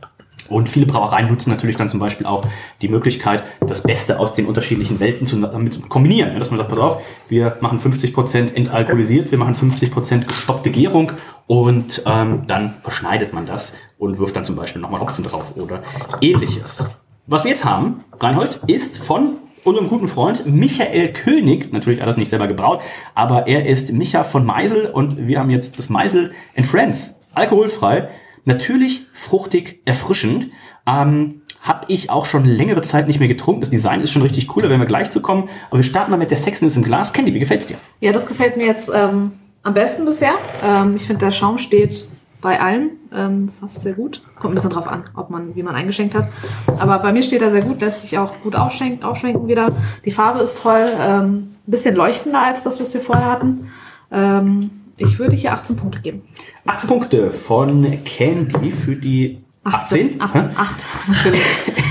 Und 0.49 0.69
viele 0.69 0.85
Brauereien 0.85 1.27
nutzen 1.27 1.49
natürlich 1.49 1.75
dann 1.75 1.89
zum 1.89 1.99
Beispiel 1.99 2.25
auch 2.25 2.45
die 2.81 2.87
Möglichkeit, 2.87 3.43
das 3.61 3.83
Beste 3.83 4.19
aus 4.19 4.33
den 4.33 4.45
unterschiedlichen 4.45 4.99
Welten 4.99 5.25
zu, 5.25 5.39
damit 5.39 5.73
zu 5.73 5.81
kombinieren. 5.81 6.37
Dass 6.39 6.49
man 6.49 6.57
sagt, 6.57 6.69
pass 6.69 6.79
auf, 6.79 7.01
wir 7.29 7.57
machen 7.61 7.79
50% 7.79 8.53
entalkoholisiert, 8.53 9.31
wir 9.31 9.37
machen 9.37 9.55
50% 9.55 10.27
gestoppte 10.27 10.69
Gärung 10.69 11.11
und 11.47 12.03
ähm, 12.05 12.43
dann 12.47 12.75
verschneidet 12.83 13.33
man 13.33 13.45
das 13.45 13.73
und 13.97 14.19
wirft 14.19 14.35
dann 14.35 14.43
zum 14.43 14.55
Beispiel 14.55 14.81
nochmal 14.81 15.01
Hopfen 15.01 15.23
drauf 15.23 15.53
oder 15.55 15.83
ähnliches. 16.21 17.01
Was 17.25 17.43
wir 17.43 17.51
jetzt 17.51 17.65
haben, 17.65 18.03
Reinhold, 18.19 18.61
ist 18.67 18.99
von 18.99 19.37
unserem 19.63 19.89
guten 19.89 20.07
Freund 20.07 20.45
Michael 20.45 21.11
König, 21.11 21.73
natürlich 21.73 22.01
alles 22.01 22.15
nicht 22.15 22.29
selber 22.29 22.47
gebraut, 22.47 22.79
aber 23.15 23.47
er 23.47 23.65
ist 23.65 23.91
Micha 23.91 24.23
von 24.23 24.45
Meisel 24.45 24.87
und 24.87 25.27
wir 25.27 25.39
haben 25.39 25.49
jetzt 25.49 25.77
das 25.77 25.89
Meisel 25.89 26.31
and 26.55 26.65
Friends, 26.65 27.15
alkoholfrei, 27.33 28.07
natürlich 28.47 29.05
fruchtig, 29.13 29.81
erfrischend. 29.85 30.47
Ähm, 30.87 31.41
habe 31.61 31.85
ich 31.89 32.09
auch 32.09 32.25
schon 32.25 32.45
längere 32.45 32.81
Zeit 32.81 33.07
nicht 33.07 33.19
mehr 33.19 33.27
getrunken. 33.27 33.59
Das 33.61 33.69
Design 33.69 34.01
ist 34.01 34.11
schon 34.11 34.21
richtig 34.21 34.55
cool, 34.55 34.63
da 34.63 34.69
werden 34.69 34.79
wir 34.79 34.87
gleich 34.87 35.11
zu 35.11 35.21
kommen. 35.21 35.49
Aber 35.69 35.79
wir 35.79 35.83
starten 35.83 36.11
mal 36.11 36.17
mit 36.17 36.31
der 36.31 36.37
Sexiness 36.37 36.77
im 36.77 36.83
Glas. 36.83 37.11
Candy, 37.11 37.33
wie 37.33 37.39
gefällt's 37.39 37.67
dir? 37.67 37.77
Ja, 37.99 38.13
das 38.13 38.25
gefällt 38.25 38.55
mir 38.55 38.65
jetzt 38.65 38.89
ähm, 38.93 39.33
am 39.63 39.73
besten 39.73 40.05
bisher. 40.05 40.33
Ähm, 40.63 40.95
ich 40.95 41.05
finde, 41.05 41.25
der 41.25 41.31
Schaum 41.31 41.57
steht 41.57 42.07
bei 42.41 42.61
allen 42.61 42.91
ähm, 43.13 43.49
fast 43.59 43.81
sehr 43.81 43.93
gut. 43.93 44.21
Kommt 44.39 44.53
ein 44.53 44.55
bisschen 44.55 44.69
drauf 44.69 44.87
an, 44.87 45.03
ob 45.15 45.29
man, 45.29 45.55
wie 45.55 45.63
man 45.63 45.75
eingeschenkt 45.75 46.15
hat. 46.15 46.29
Aber 46.77 46.99
bei 46.99 47.11
mir 47.11 47.23
steht 47.23 47.41
er 47.41 47.51
sehr 47.51 47.63
gut, 47.63 47.81
lässt 47.81 48.01
sich 48.01 48.17
auch 48.17 48.33
gut 48.43 48.55
aufschenken, 48.55 49.03
aufschwenken 49.03 49.47
wieder. 49.47 49.71
Die 50.05 50.11
Farbe 50.11 50.39
ist 50.39 50.57
toll, 50.57 50.89
ähm, 50.99 51.55
ein 51.67 51.71
bisschen 51.71 51.95
leuchtender 51.95 52.43
als 52.43 52.63
das, 52.63 52.79
was 52.79 52.93
wir 52.93 53.01
vorher 53.01 53.29
hatten. 53.29 53.71
Ähm, 54.11 54.69
ich 54.97 55.19
würde 55.19 55.35
hier 55.35 55.53
18 55.53 55.75
Punkte 55.75 55.99
geben. 56.01 56.23
18 56.65 56.87
Punkte 56.89 57.31
von 57.31 58.03
Candy 58.03 58.71
für 58.71 58.95
die 58.95 59.43
18. 59.63 60.21
18, 60.21 60.57
8, 60.57 60.85
natürlich. 61.07 61.41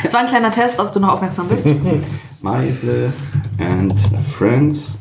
Das 0.03 0.13
war 0.13 0.21
ein 0.21 0.27
kleiner 0.27 0.51
Test, 0.51 0.81
ob 0.81 0.93
du 0.93 1.01
noch 1.01 1.11
aufmerksam 1.11 1.49
bist. 1.49 1.65
Meisel 2.41 3.13
and 3.59 3.95
Friends 4.25 4.99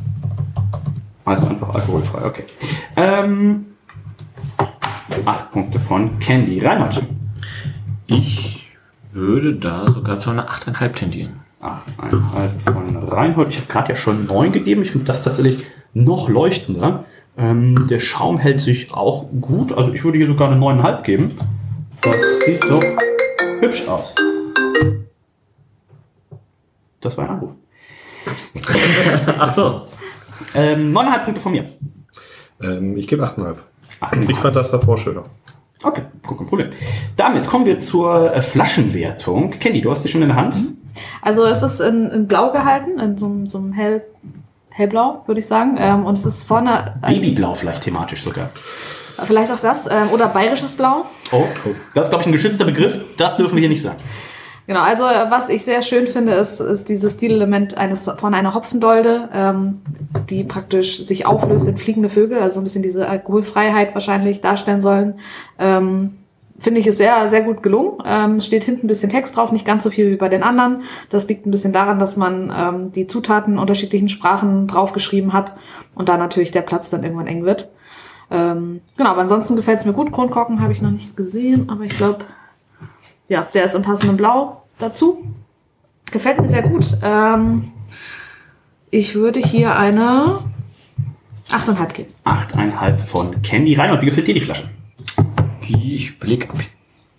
Also 1.23 1.47
einfach 1.47 1.73
alkoholfrei, 1.73 2.25
okay. 2.25 2.43
Ähm, 2.97 3.65
acht 5.25 5.51
Punkte 5.51 5.79
von 5.79 6.19
Candy. 6.19 6.59
Reinhard. 6.59 7.01
Ich 8.07 8.67
würde 9.13 9.55
da 9.55 9.89
sogar 9.91 10.19
zu 10.19 10.29
einer 10.29 10.49
8,5 10.49 10.93
tendieren. 10.93 11.39
8,5 11.61 12.71
von 12.71 12.97
Reinhold. 12.97 13.49
Ich 13.49 13.57
habe 13.57 13.67
gerade 13.67 13.93
ja 13.93 13.95
schon 13.95 14.25
9 14.25 14.51
gegeben. 14.51 14.81
Ich 14.81 14.91
finde 14.91 15.05
das 15.05 15.23
tatsächlich 15.23 15.65
noch 15.93 16.29
leuchtender. 16.29 17.05
Ähm, 17.37 17.87
der 17.89 17.99
Schaum 17.99 18.37
hält 18.37 18.61
sich 18.61 18.93
auch 18.93 19.25
gut. 19.41 19.73
Also 19.73 19.91
ich 19.93 20.03
würde 20.03 20.17
hier 20.17 20.27
sogar 20.27 20.49
eine 20.51 20.59
9,5 20.63 21.01
geben. 21.03 21.33
Das 22.01 22.15
sieht 22.45 22.63
doch 22.63 22.83
hübsch 23.59 23.87
aus. 23.87 24.15
Das 27.01 27.17
war 27.17 27.25
ein 27.25 27.31
Anruf. 27.31 27.51
Ach 29.37 29.53
so. 29.53 29.87
Ähm, 30.53 30.93
9,5 30.95 31.23
Punkte 31.25 31.41
von 31.41 31.51
mir. 31.51 31.65
Ähm, 32.61 32.97
ich 32.97 33.07
gebe 33.07 33.23
8,5. 33.25 33.55
8,5. 34.01 34.29
Ich 34.29 34.37
fand 34.37 34.55
das 34.55 34.71
davor 34.71 34.97
schöner. 34.97 35.23
Okay, 35.83 36.03
kein 36.25 36.47
Problem. 36.47 36.69
Damit 37.15 37.47
kommen 37.47 37.65
wir 37.65 37.77
zur 37.79 38.33
äh, 38.33 38.41
Flaschenwertung. 38.41 39.51
Candy, 39.51 39.81
du 39.81 39.91
hast 39.91 40.03
sie 40.03 40.09
schon 40.09 40.21
in 40.21 40.29
der 40.29 40.37
Hand. 40.37 40.55
Also 41.21 41.43
es 41.45 41.61
ist 41.61 41.79
in, 41.81 42.09
in 42.11 42.27
Blau 42.27 42.51
gehalten, 42.51 42.99
in 42.99 43.17
so, 43.17 43.25
einem- 43.25 43.47
so 43.49 43.57
einem 43.57 43.73
hell, 43.73 44.03
hellblau, 44.75 45.23
würde 45.25 45.39
ich 45.39 45.47
sagen. 45.47 45.77
Ähm, 45.79 46.05
und 46.05 46.17
es 46.17 46.25
ist 46.25 46.43
vorne 46.43 46.95
Babyblau 47.01 47.55
vielleicht 47.55 47.83
thematisch 47.83 48.23
sogar. 48.23 48.49
Vielleicht 49.23 49.51
auch 49.51 49.59
das. 49.59 49.87
Ähm, 49.87 50.09
oder 50.11 50.27
bayerisches 50.27 50.75
Blau. 50.75 51.05
Oh, 51.31 51.45
das 51.93 52.07
ist, 52.07 52.09
glaube 52.09 52.23
ich, 52.23 52.27
ein 52.27 52.33
geschützter 52.33 52.65
Begriff. 52.65 52.99
Das 53.17 53.37
dürfen 53.37 53.55
wir 53.55 53.61
hier 53.61 53.69
nicht 53.69 53.81
sagen. 53.81 53.97
Genau, 54.67 54.81
also 54.81 55.05
äh, 55.05 55.29
was 55.29 55.47
ich 55.47 55.63
sehr 55.63 55.81
schön 55.81 56.07
finde, 56.07 56.33
ist, 56.33 56.59
ist 56.59 56.89
dieses 56.89 57.13
Stilelement 57.13 57.77
eines 57.77 58.09
von 58.17 58.33
einer 58.33 58.53
Hopfendolde, 58.53 59.29
ähm, 59.31 59.81
die 60.29 60.43
praktisch 60.43 61.05
sich 61.05 61.25
auflöst 61.25 61.67
in 61.67 61.77
fliegende 61.77 62.09
Vögel, 62.09 62.39
also 62.39 62.55
so 62.55 62.61
ein 62.61 62.63
bisschen 62.63 62.83
diese 62.83 63.07
Alkoholfreiheit 63.07 63.93
wahrscheinlich 63.93 64.41
darstellen 64.41 64.81
sollen. 64.81 65.19
Ähm, 65.59 66.17
finde 66.57 66.79
ich 66.79 66.87
ist 66.87 66.97
sehr, 66.97 67.27
sehr 67.29 67.41
gut 67.41 67.61
gelungen. 67.63 67.97
Ähm, 68.05 68.37
es 68.37 68.45
steht 68.45 68.63
hinten 68.63 68.85
ein 68.85 68.87
bisschen 68.87 69.09
Text 69.09 69.35
drauf, 69.35 69.51
nicht 69.51 69.65
ganz 69.65 69.83
so 69.83 69.89
viel 69.89 70.11
wie 70.11 70.15
bei 70.15 70.29
den 70.29 70.43
anderen. 70.43 70.83
Das 71.09 71.27
liegt 71.27 71.45
ein 71.45 71.51
bisschen 71.51 71.73
daran, 71.73 71.99
dass 71.99 72.17
man 72.17 72.53
ähm, 72.55 72.91
die 72.91 73.07
Zutaten 73.07 73.59
unterschiedlichen 73.59 74.09
Sprachen 74.09 74.67
draufgeschrieben 74.67 75.33
hat 75.33 75.55
und 75.95 76.09
da 76.09 76.17
natürlich 76.17 76.51
der 76.51 76.61
Platz 76.61 76.89
dann 76.89 77.03
irgendwann 77.03 77.27
eng 77.27 77.43
wird. 77.43 77.69
Ähm, 78.31 78.81
genau, 78.97 79.11
aber 79.11 79.21
ansonsten 79.21 79.55
gefällt 79.55 79.79
es 79.79 79.85
mir 79.85 79.93
gut. 79.93 80.11
Kronkorken 80.11 80.61
habe 80.61 80.73
ich 80.73 80.81
noch 80.81 80.91
nicht 80.91 81.15
gesehen, 81.15 81.69
aber 81.69 81.83
ich 81.83 81.95
glaube, 81.95 82.25
ja, 83.27 83.47
der 83.53 83.65
ist 83.65 83.75
im 83.75 83.81
passenden 83.81 84.17
Blau 84.17 84.63
dazu. 84.79 85.23
Gefällt 86.11 86.39
mir 86.39 86.47
sehr 86.47 86.63
gut. 86.63 86.97
Ähm, 87.03 87.71
ich 88.91 89.15
würde 89.15 89.39
hier 89.39 89.75
eine 89.75 90.39
8,5 91.49 91.93
geben. 91.93 92.13
8,5 92.23 92.97
von 92.99 93.41
Candy. 93.41 93.75
Reinhold, 93.75 94.01
wie 94.01 94.05
gefällt 94.05 94.27
dir 94.27 94.33
die 94.33 94.41
Flasche? 94.41 94.69
Die, 95.67 95.95
ich 95.95 96.15
überlege, 96.17 96.47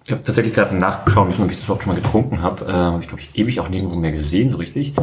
ich, 0.04 0.12
habe 0.12 0.22
tatsächlich 0.22 0.54
gerade 0.54 0.76
nachschauen 0.76 1.28
müssen, 1.28 1.44
ob 1.44 1.50
ich 1.50 1.56
das 1.56 1.64
überhaupt 1.64 1.84
schon 1.84 1.94
mal 1.94 2.00
getrunken 2.00 2.42
habe. 2.42 2.72
Habe 2.72 3.02
ich, 3.02 3.08
glaube 3.08 3.22
ich, 3.22 3.36
ewig 3.36 3.60
auch 3.60 3.68
nirgendwo 3.68 3.96
mehr 3.96 4.12
gesehen, 4.12 4.50
so 4.50 4.56
richtig. 4.56 4.94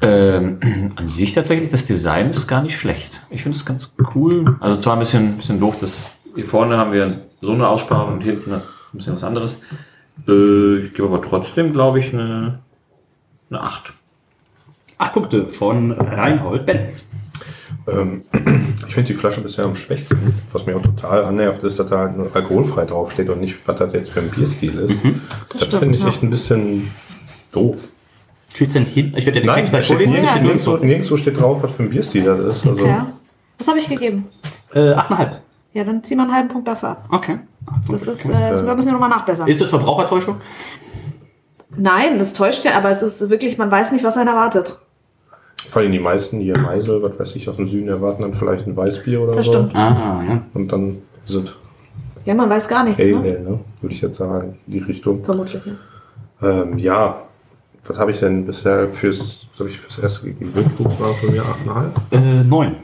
Ähm, 0.00 0.60
an 0.96 1.08
sich 1.08 1.34
tatsächlich, 1.34 1.70
das 1.70 1.86
Design 1.86 2.30
ist 2.30 2.46
gar 2.46 2.62
nicht 2.62 2.78
schlecht. 2.78 3.22
Ich 3.30 3.42
finde 3.42 3.56
es 3.58 3.64
ganz 3.64 3.92
cool. 4.14 4.56
Also 4.60 4.80
zwar 4.80 4.94
ein 4.94 5.00
bisschen, 5.00 5.36
bisschen 5.36 5.60
doof, 5.60 5.78
dass 5.80 6.10
hier 6.34 6.44
vorne 6.44 6.76
haben 6.76 6.92
wir 6.92 7.20
so 7.40 7.52
eine 7.52 7.68
Aussparung 7.68 8.14
und 8.14 8.24
hinten 8.24 8.52
ein 8.52 8.62
bisschen 8.92 9.14
was 9.14 9.24
anderes. 9.24 9.60
Äh, 10.28 10.78
ich 10.78 10.94
gebe 10.94 11.08
aber 11.08 11.22
trotzdem, 11.22 11.72
glaube 11.72 11.98
ich, 11.98 12.12
eine, 12.12 12.60
eine 13.50 13.60
8. 13.60 13.92
8 14.98 15.12
Punkte 15.12 15.46
von 15.46 15.92
Reinhold. 15.92 16.66
Ben. 16.66 16.88
Ähm, 17.88 18.22
ich 18.88 18.94
finde 18.94 19.08
die 19.08 19.14
Flasche 19.14 19.40
bisher 19.40 19.64
am 19.64 19.74
schwächsten. 19.74 20.34
Was 20.52 20.66
mir 20.66 20.76
auch 20.76 20.82
total 20.82 21.24
annervt, 21.24 21.62
ist, 21.64 21.78
dass 21.78 21.88
da 21.88 21.98
halt 21.98 22.16
nur 22.16 22.34
alkoholfrei 22.34 22.84
draufsteht 22.84 23.28
und 23.28 23.40
nicht, 23.40 23.56
was 23.66 23.78
das 23.78 23.92
jetzt 23.92 24.10
für 24.10 24.20
ein 24.20 24.30
Bierstil 24.30 24.78
ist. 24.78 25.02
Das, 25.50 25.64
stimmt, 25.64 25.80
finde 25.80 25.98
ich 25.98 26.02
ja. 26.02 26.08
echt 26.08 26.22
ein 26.22 26.30
bisschen 26.30 26.90
doof. 27.52 27.88
Steht's 28.54 28.74
denn 28.74 28.86
hinten? 28.86 29.16
Ich 29.18 29.26
werde 29.26 29.40
ja 29.40 29.42
den 29.42 29.46
Nein, 29.46 29.56
Text 29.56 29.70
gleich 29.70 29.84
steht 29.84 29.96
vorlesen. 29.96 30.14
nirgendwo, 30.14 30.38
Ja, 30.38 30.42
nirgendwo, 30.42 30.76
nirgendwo 30.86 31.16
steht 31.16 31.40
drauf, 31.40 31.62
was 31.62 31.72
für 31.72 31.82
ein 31.82 31.90
Bierstil 31.90 32.24
das 32.24 32.56
ist. 32.56 32.66
Also, 32.66 32.86
Ja. 32.86 33.12
Was 33.58 33.68
habe 33.68 33.78
ich 33.78 33.88
gegeben? 33.88 34.26
Äh, 34.74 34.92
8,5. 34.94 35.30
Ja, 35.72 35.84
dann 35.84 36.02
zieh 36.02 36.14
mal 36.14 36.24
einen 36.24 36.34
halben 36.34 36.48
Punkt 36.48 36.68
dafür 36.68 36.90
ab. 36.90 37.04
Okay. 37.10 37.38
Das 37.90 38.06
ist, 38.06 38.26
äh, 38.28 38.32
das 38.32 38.62
müssen 38.62 38.86
wir 38.86 38.92
nochmal 38.92 39.10
nachbessern. 39.10 39.46
Ist 39.48 39.60
das 39.60 39.68
Verbrauchertäuschung? 39.70 40.36
Nein, 41.76 42.18
das 42.18 42.32
täuscht 42.32 42.64
ja, 42.64 42.76
aber 42.76 42.90
es 42.90 43.02
ist 43.02 43.28
wirklich, 43.28 43.58
man 43.58 43.70
weiß 43.70 43.92
nicht, 43.92 44.04
was 44.04 44.16
einen 44.16 44.28
erwartet. 44.28 44.78
Vor 45.68 45.82
allem 45.82 45.92
die 45.92 45.98
meisten 45.98 46.40
hier 46.40 46.56
Meisel, 46.58 47.02
was 47.02 47.18
weiß 47.18 47.36
ich, 47.36 47.48
aus 47.48 47.56
dem 47.56 47.66
Süden 47.66 47.88
erwarten 47.88 48.22
dann 48.22 48.34
vielleicht 48.34 48.66
ein 48.66 48.76
Weißbier 48.76 49.20
oder 49.20 49.32
Das 49.32 49.46
so. 49.46 49.52
stimmt. 49.52 49.74
Ah, 49.74 50.22
ja. 50.28 50.42
Und 50.54 50.70
dann 50.72 50.98
es 51.26 51.38
Ja, 52.24 52.34
man 52.34 52.48
weiß 52.48 52.68
gar 52.68 52.84
nichts, 52.84 53.00
Ale, 53.00 53.16
ne? 53.16 53.20
ne? 53.40 53.60
würde 53.80 53.94
ich 53.94 54.00
jetzt 54.00 54.18
sagen, 54.18 54.58
die 54.66 54.78
Richtung. 54.78 55.24
Vermutlich. 55.24 55.62
Ja. 56.40 56.62
Ähm, 56.62 56.78
ja, 56.78 57.22
was 57.86 57.98
habe 57.98 58.10
ich 58.12 58.20
denn 58.20 58.46
bisher 58.46 58.88
fürs, 58.92 59.46
was 59.52 59.60
habe 59.60 59.70
ich 59.70 59.78
fürs 59.78 59.98
erste 59.98 60.26
gegeben? 60.26 60.54
Wildwuchs 60.54 61.00
war 61.00 61.14
von 61.14 61.32
mir 61.32 61.42
8,5. 61.42 62.40
Äh, 62.40 62.44
9. 62.44 62.76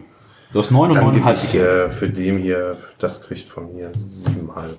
Du 0.53 0.59
hast 0.59 0.71
9 0.71 0.91
und 0.91 0.97
Dann 0.97 1.13
gebe 1.15 1.25
9,5 1.25 1.35
ich 1.35 1.53
gegeben. 1.53 1.65
äh, 1.67 1.91
für 1.91 2.09
den 2.09 2.39
hier, 2.39 2.77
das 2.99 3.23
kriegt 3.23 3.49
von 3.49 3.75
mir 3.75 3.91
7,5. 3.93 4.75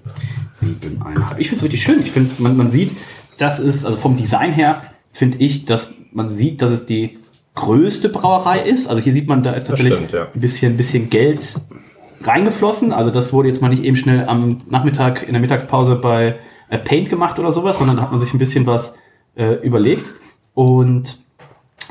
7,5. 0.54 1.38
Ich 1.38 1.48
finde 1.50 1.58
es 1.58 1.64
richtig 1.64 1.84
schön. 1.84 2.02
Ich 2.02 2.12
finde 2.12 2.32
man, 2.40 2.58
man 2.58 2.70
sieht, 2.70 2.92
das 3.38 3.60
ist, 3.60 3.86
also 3.86 3.98
vom 3.98 4.16
Design 4.16 4.52
her, 4.52 4.84
finde 5.12 5.38
ich, 5.40 5.66
dass 5.66 5.94
man 6.12 6.30
sieht, 6.30 6.62
dass 6.62 6.72
es 6.72 6.86
die 6.86 7.20
größte 7.56 8.10
Brauerei 8.10 8.60
ist. 8.60 8.88
Also 8.88 9.02
hier 9.02 9.14
sieht 9.14 9.28
man, 9.28 9.44
da 9.44 9.52
ist 9.52 9.68
tatsächlich 9.68 9.94
stimmt, 9.94 10.12
ja. 10.12 10.28
ein 10.34 10.40
bisschen, 10.40 10.78
bisschen 10.78 11.10
Geld 11.10 11.56
reingeflossen. 12.24 12.92
Also 12.92 13.12
das 13.12 13.34
wurde 13.34 13.50
jetzt 13.50 13.62
mal 13.62 13.70
nicht 13.70 13.84
eben 13.84 13.96
schnell 13.96 14.28
am 14.28 14.62
Nachmittag 14.70 15.24
in 15.24 15.34
der 15.34 15.42
Mittagspause 15.42 15.96
bei 15.96 16.36
äh, 16.70 16.78
Paint 16.80 17.10
gemacht 17.10 17.40
oder 17.40 17.52
sowas, 17.52 17.78
sondern 17.78 17.98
da 17.98 18.04
hat 18.04 18.12
man 18.12 18.20
sich 18.20 18.34
ein 18.34 18.40
bisschen 18.40 18.66
was 18.66 18.98
äh, 19.36 19.56
überlegt. 19.66 20.12
Und 20.54 21.20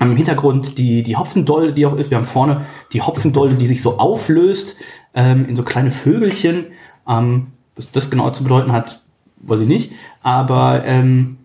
im 0.00 0.16
Hintergrund 0.16 0.78
die, 0.78 1.02
die 1.02 1.16
Hopfendolde, 1.16 1.72
die 1.72 1.86
auch 1.86 1.96
ist. 1.96 2.10
Wir 2.10 2.18
haben 2.18 2.24
vorne 2.24 2.66
die 2.92 3.02
Hopfendolde, 3.02 3.54
die 3.54 3.66
sich 3.66 3.82
so 3.82 3.98
auflöst 3.98 4.76
ähm, 5.14 5.48
in 5.48 5.54
so 5.54 5.62
kleine 5.62 5.90
Vögelchen. 5.90 6.66
Ähm, 7.08 7.48
was 7.76 7.90
das 7.90 8.10
genau 8.10 8.30
zu 8.30 8.42
bedeuten 8.42 8.72
hat, 8.72 9.02
weiß 9.38 9.60
ich 9.60 9.68
nicht. 9.68 9.92
Aber 10.22 10.84
ähm, 10.84 11.38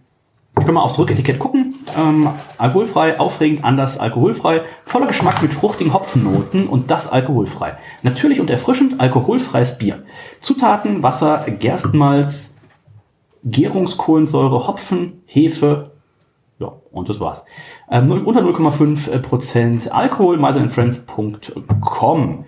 wir 0.56 0.64
können 0.64 0.76
mal 0.76 0.82
aufs 0.82 0.98
Rücketikett 0.98 1.40
gucken. 1.40 1.67
Ähm, 1.96 2.30
alkoholfrei, 2.58 3.20
aufregend, 3.20 3.64
anders, 3.64 3.98
alkoholfrei. 3.98 4.62
Voller 4.86 5.08
Geschmack 5.08 5.42
mit 5.42 5.54
fruchtigen 5.54 5.94
Hopfennoten 5.94 6.68
und 6.68 6.92
das 6.92 7.12
alkoholfrei. 7.12 7.78
Natürlich 8.04 8.40
und 8.40 8.50
erfrischend 8.50 9.00
alkoholfreies 9.00 9.78
Bier. 9.78 10.04
Zutaten, 10.42 11.04
Wasser, 11.04 11.46
Gerstenmalz, 11.48 12.56
Gärungskohlensäure, 13.44 14.68
Hopfen, 14.68 15.22
Hefe, 15.26 15.92
ja, 16.60 16.74
und 16.92 17.08
das 17.08 17.20
war's. 17.20 17.44
Ähm, 17.90 18.26
unter 18.26 18.42
0,5% 18.42 19.90
Alkohol, 19.90 20.38
meiselandfriends.com. 20.38 22.46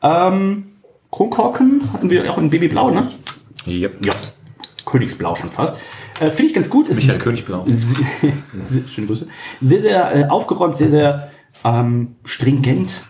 Ähm, 0.00 0.64
Kronkorken 1.10 1.92
hatten 1.92 2.10
wir 2.10 2.30
auch 2.30 2.38
in 2.38 2.50
Babyblau, 2.50 2.90
ne? 2.90 3.08
Yep. 3.66 4.06
Ja. 4.06 4.12
Königsblau 4.84 5.34
schon 5.34 5.50
fast. 5.50 5.76
Äh, 6.20 6.26
Finde 6.26 6.44
ich 6.44 6.54
ganz 6.54 6.70
gut. 6.70 6.88
Ist 6.88 6.96
Michael 6.96 7.18
Königblau. 7.18 7.64
sehr, 7.66 8.06
sehr, 8.68 8.88
schöne 8.88 9.06
Grüße. 9.06 9.26
Sehr, 9.60 9.82
sehr 9.82 10.16
äh, 10.16 10.28
aufgeräumt, 10.28 10.76
sehr, 10.76 10.90
sehr 10.90 11.30
ähm, 11.64 12.16
stringent. 12.24 13.04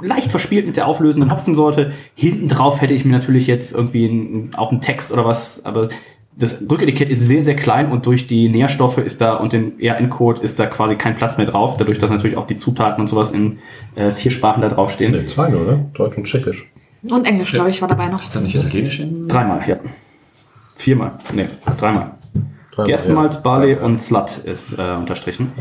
Leicht 0.00 0.30
verspielt 0.30 0.66
mit 0.66 0.76
der 0.76 0.86
auflösenden 0.86 1.30
Hopfensorte. 1.30 1.92
Hinten 2.14 2.48
drauf 2.48 2.80
hätte 2.80 2.94
ich 2.94 3.04
mir 3.04 3.12
natürlich 3.12 3.46
jetzt 3.46 3.72
irgendwie 3.74 4.06
ein, 4.06 4.54
auch 4.54 4.70
einen 4.70 4.80
Text 4.80 5.12
oder 5.12 5.24
was, 5.24 5.64
aber 5.64 5.88
das 6.36 6.62
Rücketikett 6.68 7.08
ist 7.10 7.20
sehr, 7.20 7.42
sehr 7.42 7.54
klein 7.54 7.92
und 7.92 8.06
durch 8.06 8.26
die 8.26 8.48
Nährstoffe 8.48 8.98
ist 8.98 9.20
da 9.20 9.34
und 9.34 9.52
den 9.52 9.78
ERN-Code 9.78 10.42
ist 10.42 10.58
da 10.58 10.66
quasi 10.66 10.96
kein 10.96 11.14
Platz 11.14 11.36
mehr 11.36 11.46
drauf, 11.46 11.76
dadurch, 11.76 11.98
dass 11.98 12.10
natürlich 12.10 12.36
auch 12.36 12.46
die 12.46 12.56
Zutaten 12.56 13.00
und 13.00 13.06
sowas 13.06 13.30
in 13.30 13.58
äh, 13.94 14.10
vier 14.10 14.32
Sprachen 14.32 14.60
da 14.60 14.68
draufstehen. 14.68 15.12
Ne, 15.12 15.26
zwei 15.26 15.48
nur, 15.48 15.64
ne? 15.64 15.90
Deutsch 15.94 16.16
und 16.16 16.24
Tschechisch. 16.24 16.68
Und 17.08 17.26
Englisch, 17.26 17.52
glaube 17.52 17.70
ich, 17.70 17.80
war 17.80 17.88
dabei 17.88 18.08
noch. 18.08 18.20
Ist 18.20 18.34
da 18.34 18.40
nicht 18.40 18.54
Italienisch 18.54 18.98
in? 18.98 19.28
Dreimal, 19.28 19.62
ja. 19.68 19.76
Viermal. 20.74 21.18
Nee, 21.32 21.48
dreimal. 21.78 22.12
Dreimal, 22.74 22.88
Gerstenmalz, 22.88 23.34
ja. 23.34 23.40
Barley 23.40 23.72
Ja, 23.72 23.78
ja. 23.78 23.84
und 23.84 24.02
Slut 24.02 24.38
ist 24.38 24.78
äh, 24.78 24.92
unterstrichen. 24.92 25.52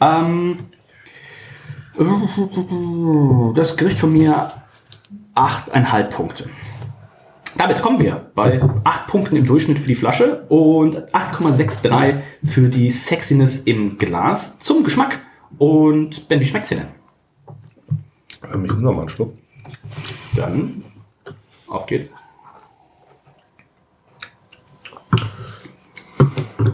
Ähm, 0.00 0.58
das 3.54 3.76
Gericht 3.76 3.98
von 3.98 4.12
mir 4.12 4.52
8,5 5.34 6.04
Punkte. 6.10 6.50
Damit 7.56 7.80
kommen 7.80 7.98
wir 7.98 8.30
bei 8.34 8.60
8 8.84 9.06
Punkten 9.06 9.36
im 9.36 9.46
Durchschnitt 9.46 9.78
für 9.78 9.86
die 9.86 9.94
Flasche 9.94 10.42
und 10.48 11.14
8,63 11.14 12.16
für 12.44 12.68
die 12.68 12.90
Sexiness 12.90 13.60
im 13.60 13.96
Glas 13.96 14.58
zum 14.58 14.84
Geschmack. 14.84 15.20
Und 15.56 16.28
Ben, 16.28 16.40
wie 16.40 16.44
schmeckt's 16.44 16.68
dir 16.68 16.76
denn? 16.76 16.88
Ich 18.42 18.54
nehme 18.54 18.82
noch 18.82 18.92
mal 18.92 19.00
einen 19.00 19.08
Schluck. 19.08 19.32
Dann 20.36 20.82
auf 21.66 21.86
geht's. 21.86 22.10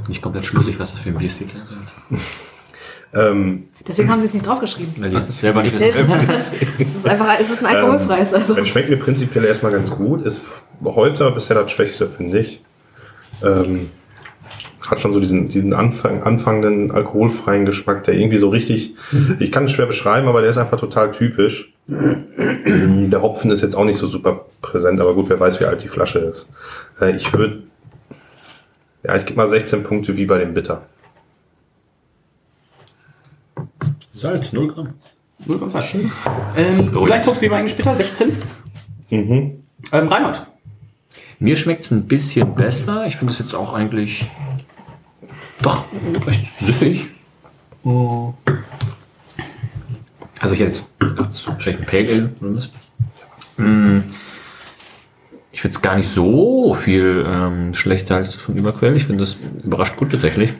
Nicht 0.08 0.22
komplett 0.22 0.46
schlüssig, 0.46 0.78
was 0.78 0.92
das 0.92 1.00
für 1.00 1.10
ein 1.10 1.16
Bierstil 1.16 1.46
ist. 1.46 2.20
Ähm, 3.14 3.64
Deswegen 3.86 4.10
haben 4.10 4.20
sie 4.20 4.26
es 4.26 4.34
nicht 4.34 4.46
draufgeschrieben. 4.46 4.94
Weil 4.98 5.10
die 5.10 5.16
es 5.16 5.38
selber 5.38 5.62
nicht 5.62 5.74
Es 6.78 6.96
ist 6.96 7.06
einfach, 7.06 7.38
es 7.38 7.50
ist 7.50 7.64
ein 7.64 7.76
alkoholfreies. 7.76 8.32
Also. 8.32 8.56
Es 8.56 8.68
schmeckt 8.68 8.88
mir 8.88 8.96
prinzipiell 8.96 9.44
erstmal 9.44 9.72
ganz 9.72 9.90
gut. 9.90 10.24
Ist 10.24 10.40
heute 10.82 11.30
bisher 11.32 11.60
das 11.60 11.70
Schwächste, 11.70 12.08
finde 12.08 12.38
ich. 12.38 12.62
Ähm, 13.44 13.90
hat 14.80 15.00
schon 15.00 15.12
so 15.12 15.20
diesen, 15.20 15.48
diesen 15.48 15.72
Anfang, 15.72 16.22
anfangenden 16.22 16.90
alkoholfreien 16.90 17.66
Geschmack, 17.66 18.04
der 18.04 18.14
irgendwie 18.14 18.38
so 18.38 18.48
richtig, 18.48 18.94
ich 19.38 19.52
kann 19.52 19.64
es 19.64 19.72
schwer 19.72 19.86
beschreiben, 19.86 20.28
aber 20.28 20.40
der 20.40 20.50
ist 20.50 20.58
einfach 20.58 20.78
total 20.78 21.12
typisch. 21.12 21.72
Der 21.86 23.22
Hopfen 23.22 23.50
ist 23.50 23.62
jetzt 23.62 23.74
auch 23.74 23.84
nicht 23.84 23.98
so 23.98 24.06
super 24.06 24.46
präsent, 24.60 25.00
aber 25.00 25.14
gut, 25.14 25.28
wer 25.28 25.40
weiß, 25.40 25.60
wie 25.60 25.64
alt 25.64 25.82
die 25.82 25.88
Flasche 25.88 26.18
ist. 26.18 26.48
Äh, 27.00 27.16
ich 27.16 27.32
würde, 27.32 27.62
ja, 29.04 29.16
ich 29.16 29.26
gebe 29.26 29.36
mal 29.36 29.48
16 29.48 29.82
Punkte 29.82 30.16
wie 30.16 30.26
bei 30.26 30.38
dem 30.38 30.54
Bitter. 30.54 30.86
Salz, 34.14 34.52
0 34.52 34.68
Gramm. 34.68 34.94
0 35.44 35.58
Gramm 35.58 35.70
Salz. 35.70 35.94
Ähm, 36.56 36.92
gleich 36.92 37.24
kurz 37.24 37.40
wie 37.40 37.48
mein 37.48 37.68
später, 37.68 37.94
16. 37.94 38.36
Mhm. 39.10 39.62
Ähm, 39.90 40.08
Reinhold. 40.08 40.46
Mir 41.38 41.56
schmeckt 41.56 41.84
es 41.84 41.90
ein 41.90 42.06
bisschen 42.06 42.54
besser. 42.54 43.04
Ich 43.06 43.16
finde 43.16 43.32
es 43.32 43.40
jetzt 43.40 43.54
auch 43.54 43.72
eigentlich 43.72 44.30
doch 45.60 45.86
recht 46.26 46.46
süffig. 46.60 47.08
Oh. 47.84 48.32
Also 50.38 50.54
ich 50.54 50.60
hätte 50.60 50.72
jetzt 50.72 50.86
vielleicht 51.58 51.80
ein 51.80 51.86
Pale 51.86 52.30
Ale. 52.40 52.68
Mm. 53.56 54.02
Ich 55.52 55.60
finde 55.60 55.76
es 55.76 55.82
gar 55.82 55.96
nicht 55.96 56.08
so 56.08 56.74
viel 56.74 57.26
ähm, 57.28 57.74
schlechter 57.74 58.16
als 58.16 58.34
vom 58.34 58.56
Überquell. 58.56 58.96
Ich 58.96 59.04
finde 59.04 59.24
das 59.24 59.36
überrascht 59.62 59.96
gut 59.96 60.10
tatsächlich. 60.10 60.54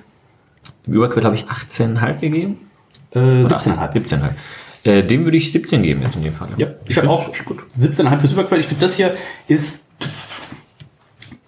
Dem 0.86 0.94
Überquell 0.94 1.24
habe 1.24 1.34
ich 1.34 1.44
18,5 1.44 2.20
gegeben. 2.20 2.58
Äh, 3.14 3.44
Oder 3.44 3.58
17,5. 3.58 3.92
17,5. 3.92 4.30
Äh, 4.84 5.02
dem 5.04 5.24
würde 5.24 5.36
ich 5.36 5.52
17 5.52 5.82
geben 5.82 6.02
jetzt 6.02 6.16
in 6.16 6.24
dem 6.24 6.34
Fall. 6.34 6.48
Ja, 6.56 6.68
ich 6.86 6.96
habe 6.98 7.08
auch 7.08 7.32
17,5 7.32 8.20
für 8.20 8.26
Superquell. 8.26 8.60
Ich 8.60 8.66
finde, 8.66 8.80
das 8.82 8.96
hier 8.96 9.14
ist. 9.48 9.80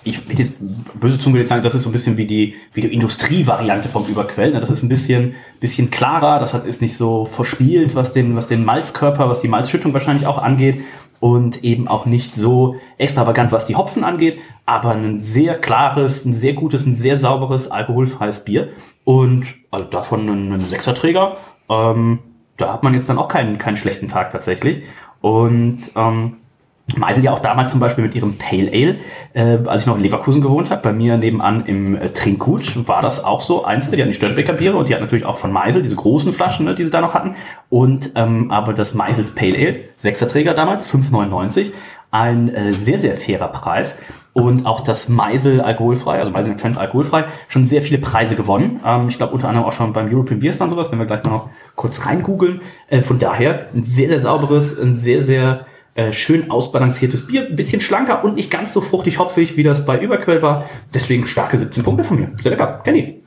Ich 0.07 0.29
will 0.29 0.39
jetzt 0.39 0.57
böse 1.01 1.19
Zunge 1.19 1.39
jetzt 1.39 1.49
sagen, 1.49 1.63
das 1.63 1.75
ist 1.75 1.83
so 1.83 1.89
ein 1.89 1.93
bisschen 1.93 2.19
wie 2.19 2.27
die, 2.27 2.57
wie 2.75 2.83
die 2.83 2.93
Industrievariante 2.93 3.89
vom 3.89 4.05
Überquell. 4.05 4.53
ne? 4.53 4.61
Das 4.61 4.71
ist 4.71 4.83
ein 4.83 4.91
bisschen, 4.91 5.35
bisschen 5.61 5.91
klarer, 5.91 6.39
das 6.41 6.53
hat, 6.53 6.67
ist 6.67 6.83
nicht 6.83 6.95
so 6.99 7.25
verspielt, 7.25 7.95
was 7.95 8.13
den, 8.13 8.37
was 8.37 8.47
den 8.47 8.67
Malzkörper, 8.67 9.31
was 9.31 9.41
die 9.41 9.49
Malzschüttung 9.49 9.95
wahrscheinlich 9.95 10.27
auch 10.27 10.37
angeht. 10.37 10.83
Und 11.21 11.65
eben 11.65 11.89
auch 11.89 12.05
nicht 12.05 12.35
so 12.35 12.77
extravagant, 12.99 13.51
was 13.51 13.65
die 13.65 13.77
Hopfen 13.77 14.05
angeht, 14.05 14.39
aber 14.67 14.91
ein 14.91 15.19
sehr 15.19 15.59
klares, 15.59 16.25
ein 16.25 16.35
sehr 16.35 16.53
gutes, 16.53 16.85
ein 16.85 16.95
sehr 16.95 17.19
sauberes, 17.19 17.71
alkoholfreies 17.71 18.45
Bier. 18.45 18.71
Und 19.05 19.47
also 19.71 19.87
davon 19.87 20.29
einen 20.29 20.61
Sechserträger. 20.61 21.37
Ähm, 21.71 22.19
da 22.57 22.73
hat 22.73 22.83
man 22.83 22.95
jetzt 22.95 23.09
dann 23.09 23.19
auch 23.19 23.29
keinen, 23.29 23.59
keinen 23.59 23.77
schlechten 23.77 24.09
Tag 24.09 24.31
tatsächlich. 24.31 24.83
Und 25.21 25.91
ähm, 25.97 26.37
Meisel 26.97 27.25
ja 27.25 27.33
auch 27.33 27.39
damals 27.39 27.71
zum 27.71 27.81
Beispiel 27.81 28.05
mit 28.05 28.15
ihrem 28.15 28.37
Pale 28.37 28.71
Ale, 28.71 28.97
äh, 29.33 29.67
als 29.67 29.83
ich 29.83 29.87
noch 29.87 29.97
in 29.97 30.03
Leverkusen 30.03 30.43
gewohnt 30.43 30.71
habe, 30.71 30.83
bei 30.83 30.93
mir 30.93 31.17
nebenan 31.17 31.65
im 31.67 31.97
äh, 31.97 32.11
Trinkgut, 32.11 32.87
war 32.87 33.03
das 33.03 33.25
auch 33.25 33.41
so 33.41 33.65
eins, 33.65 33.91
die 33.91 34.01
hatten 34.01 34.11
die 34.11 34.15
Störtebecker 34.15 34.53
Biere 34.53 34.77
und 34.77 34.89
die 34.89 34.95
hatten 34.95 35.05
natürlich 35.05 35.25
auch 35.25 35.39
von 35.39 35.51
Meisel 35.51 35.83
diese 35.83 35.97
großen 35.97 36.33
Flaschen, 36.33 36.67
ne, 36.67 36.75
die 36.75 36.85
sie 36.85 36.91
da 36.91 37.01
noch 37.01 37.15
hatten. 37.15 37.37
Und 37.71 38.13
ähm, 38.17 38.51
aber 38.51 38.75
das 38.75 38.95
Meisels 38.95 39.35
Pale 39.35 39.57
Ale, 39.57 39.77
Sechserträger 39.97 40.55
damals, 40.55 40.87
5,99, 40.89 41.73
ein 42.11 42.55
äh, 42.55 42.73
sehr, 42.73 42.99
sehr 42.99 43.17
fairer 43.17 43.49
Preis. 43.49 43.99
Und 44.35 44.67
auch 44.67 44.81
das 44.81 45.09
Meisel 45.09 45.61
alkoholfrei, 45.61 46.19
also 46.19 46.33
Meisel 46.33 46.59
Fans 46.59 46.77
alkoholfrei, 46.77 47.25
schon 47.49 47.65
sehr 47.65 47.83
viele 47.83 47.99
Preise 47.99 48.37
gewonnen. 48.37 48.81
Ähm, 48.85 49.09
ich 49.09 49.17
glaube 49.17 49.33
unter 49.33 49.49
anderem 49.49 49.67
auch 49.67 49.73
schon 49.73 49.93
beim 49.93 50.13
European 50.13 50.41
Beer 50.41 50.53
Stand 50.53 50.71
sowas, 50.71 50.93
wenn 50.93 50.99
wir 50.99 51.07
gleich 51.07 51.25
mal 51.25 51.31
noch 51.31 51.51
kurz 51.77 52.05
reingoogeln. 52.05 52.61
Äh, 52.89 53.01
von 53.01 53.19
daher 53.19 53.69
ein 53.75 53.83
sehr, 53.83 54.09
sehr 54.09 54.21
sauberes, 54.21 54.79
ein 54.79 54.97
sehr, 54.97 55.23
sehr 55.23 55.67
äh, 55.95 56.13
schön 56.13 56.51
ausbalanciertes 56.51 57.27
Bier, 57.27 57.47
ein 57.47 57.57
bisschen 57.57 57.81
schlanker 57.81 58.25
und 58.25 58.35
nicht 58.35 58.51
ganz 58.51 58.73
so 58.73 58.81
fruchtig 58.81 59.19
hopfig, 59.19 59.57
wie 59.57 59.63
das 59.63 59.85
bei 59.85 59.99
Überquell 60.01 60.43
war. 60.43 60.69
Deswegen 60.93 61.27
starke 61.27 61.57
17 61.57 61.85
Punkte 61.85 62.05
von 62.05 62.19
mir. 62.19 62.33
Sehr 62.43 62.51
lecker. 62.51 62.81
Kenny. 62.85 63.23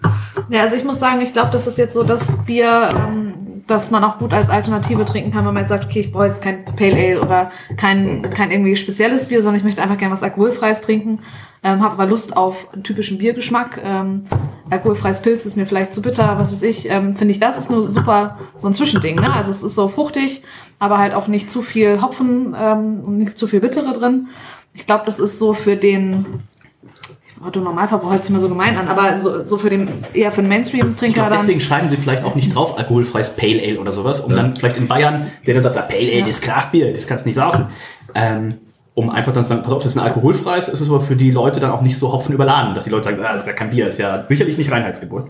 Ja, 0.49 0.61
also 0.61 0.75
ich 0.75 0.83
muss 0.83 0.99
sagen, 0.99 1.21
ich 1.21 1.33
glaube, 1.33 1.49
das 1.51 1.67
ist 1.67 1.77
jetzt 1.77 1.93
so 1.93 2.03
das 2.03 2.29
Bier, 2.45 2.89
ähm, 2.93 3.63
das 3.67 3.91
man 3.91 4.03
auch 4.03 4.17
gut 4.17 4.33
als 4.33 4.49
Alternative 4.49 5.05
trinken 5.05 5.31
kann, 5.31 5.45
wenn 5.45 5.53
man 5.53 5.63
jetzt 5.63 5.69
sagt, 5.69 5.85
okay, 5.85 6.01
ich 6.01 6.11
brauche 6.11 6.25
jetzt 6.25 6.41
kein 6.41 6.65
Pale 6.65 6.95
Ale 6.95 7.21
oder 7.21 7.51
kein, 7.75 8.29
kein 8.33 8.51
irgendwie 8.51 8.75
spezielles 8.75 9.27
Bier, 9.27 9.41
sondern 9.41 9.59
ich 9.59 9.63
möchte 9.63 9.81
einfach 9.81 9.97
gerne 9.97 10.13
was 10.13 10.23
Alkoholfreies 10.23 10.81
trinken, 10.81 11.19
ähm, 11.63 11.81
habe 11.81 11.93
aber 11.93 12.05
Lust 12.05 12.35
auf 12.37 12.67
einen 12.73 12.83
typischen 12.83 13.17
Biergeschmack. 13.17 13.81
Ähm, 13.83 14.23
alkoholfreies 14.69 15.21
Pilz 15.21 15.45
ist 15.45 15.57
mir 15.57 15.65
vielleicht 15.65 15.93
zu 15.93 16.01
bitter, 16.01 16.37
was 16.37 16.51
weiß 16.51 16.63
ich. 16.63 16.89
Ähm, 16.89 17.13
Finde 17.13 17.33
ich, 17.33 17.39
das 17.39 17.57
ist 17.57 17.69
nur 17.69 17.87
super 17.87 18.37
so 18.55 18.67
ein 18.67 18.73
Zwischending. 18.73 19.15
Ne? 19.15 19.33
Also 19.33 19.51
es 19.51 19.63
ist 19.63 19.75
so 19.75 19.87
fruchtig, 19.87 20.43
aber 20.79 20.97
halt 20.97 21.13
auch 21.13 21.27
nicht 21.27 21.49
zu 21.49 21.61
viel 21.61 22.01
Hopfen 22.01 22.55
ähm, 22.57 23.01
und 23.03 23.17
nicht 23.17 23.37
zu 23.37 23.47
viel 23.47 23.59
Bittere 23.59 23.93
drin. 23.93 24.27
Ich 24.73 24.85
glaube, 24.85 25.03
das 25.05 25.19
ist 25.19 25.39
so 25.39 25.53
für 25.53 25.75
den 25.75 26.43
Otto 27.45 27.59
Normalverbraucher 27.59 28.13
hört 28.13 28.23
sich 28.23 28.31
immer 28.31 28.39
so 28.39 28.49
gemein 28.49 28.77
an, 28.77 28.87
aber 28.87 29.17
so, 29.17 29.45
so 29.45 29.57
für 29.57 29.69
den, 29.69 29.89
eher 30.13 30.31
für 30.31 30.41
den 30.41 30.49
Mainstream-Trinker 30.49 31.29
dann. 31.29 31.39
deswegen 31.39 31.61
schreiben 31.61 31.89
sie 31.89 31.97
vielleicht 31.97 32.23
auch 32.23 32.35
nicht 32.35 32.53
drauf 32.53 32.77
alkoholfreies 32.77 33.31
Pale 33.31 33.61
Ale 33.61 33.79
oder 33.79 33.91
sowas, 33.91 34.19
um 34.21 34.35
dann 34.35 34.55
vielleicht 34.55 34.77
in 34.77 34.87
Bayern, 34.87 35.31
der 35.45 35.53
dann 35.53 35.63
sagt, 35.63 35.77
ah, 35.77 35.81
Pale 35.81 35.99
Ale 35.99 36.19
Ja. 36.21 36.27
ist 36.27 36.41
Kraftbier, 36.41 36.93
das 36.93 37.05
kannst 37.05 37.25
du 37.25 37.29
nicht 37.29 37.35
saufen. 37.35 37.67
Ähm, 38.15 38.55
um 38.95 39.11
einfach 39.11 39.31
dann 39.31 39.43
zu 39.43 39.49
sagen, 39.49 39.61
pass 39.61 39.73
auf, 39.73 39.83
das 39.83 39.91
ist 39.91 39.97
ein 40.01 40.03
alkoholfreies, 40.05 40.69
ist 40.69 40.81
es 40.81 40.89
aber 40.89 40.99
für 41.01 41.15
die 41.15 41.29
Leute 41.29 41.59
dann 41.59 41.69
auch 41.69 41.81
nicht 41.81 41.97
so 41.99 42.11
Hopfen 42.11 42.33
überladen, 42.33 42.73
dass 42.73 42.85
die 42.85 42.89
Leute 42.89 43.03
sagen, 43.03 43.19
ah, 43.23 43.33
das 43.33 43.41
ist 43.41 43.47
ja 43.47 43.53
kein 43.53 43.69
Bier, 43.69 43.85
das 43.85 43.95
ist 43.95 43.99
ja 43.99 44.25
sicherlich 44.27 44.57
nicht 44.57 44.71
Reinheitsgebot. 44.71 45.27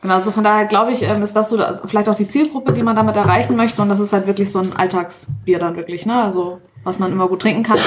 Genau, 0.00 0.14
also 0.14 0.30
von 0.30 0.44
daher 0.44 0.66
glaube 0.66 0.92
ich, 0.92 1.02
ähm, 1.02 1.22
ist 1.22 1.34
das 1.34 1.48
so 1.48 1.58
vielleicht 1.86 2.08
auch 2.08 2.14
die 2.14 2.28
Zielgruppe, 2.28 2.72
die 2.72 2.82
man 2.82 2.94
damit 2.94 3.16
erreichen 3.16 3.56
möchte. 3.56 3.82
Und 3.82 3.88
das 3.88 4.00
ist 4.00 4.12
halt 4.12 4.26
wirklich 4.26 4.52
so 4.52 4.60
ein 4.60 4.72
Alltagsbier 4.76 5.58
dann 5.58 5.76
wirklich, 5.76 6.06
ne? 6.06 6.22
Also 6.22 6.60
was 6.84 6.98
man 6.98 7.12
immer 7.12 7.28
gut 7.28 7.42
trinken 7.42 7.62
kann. 7.62 7.78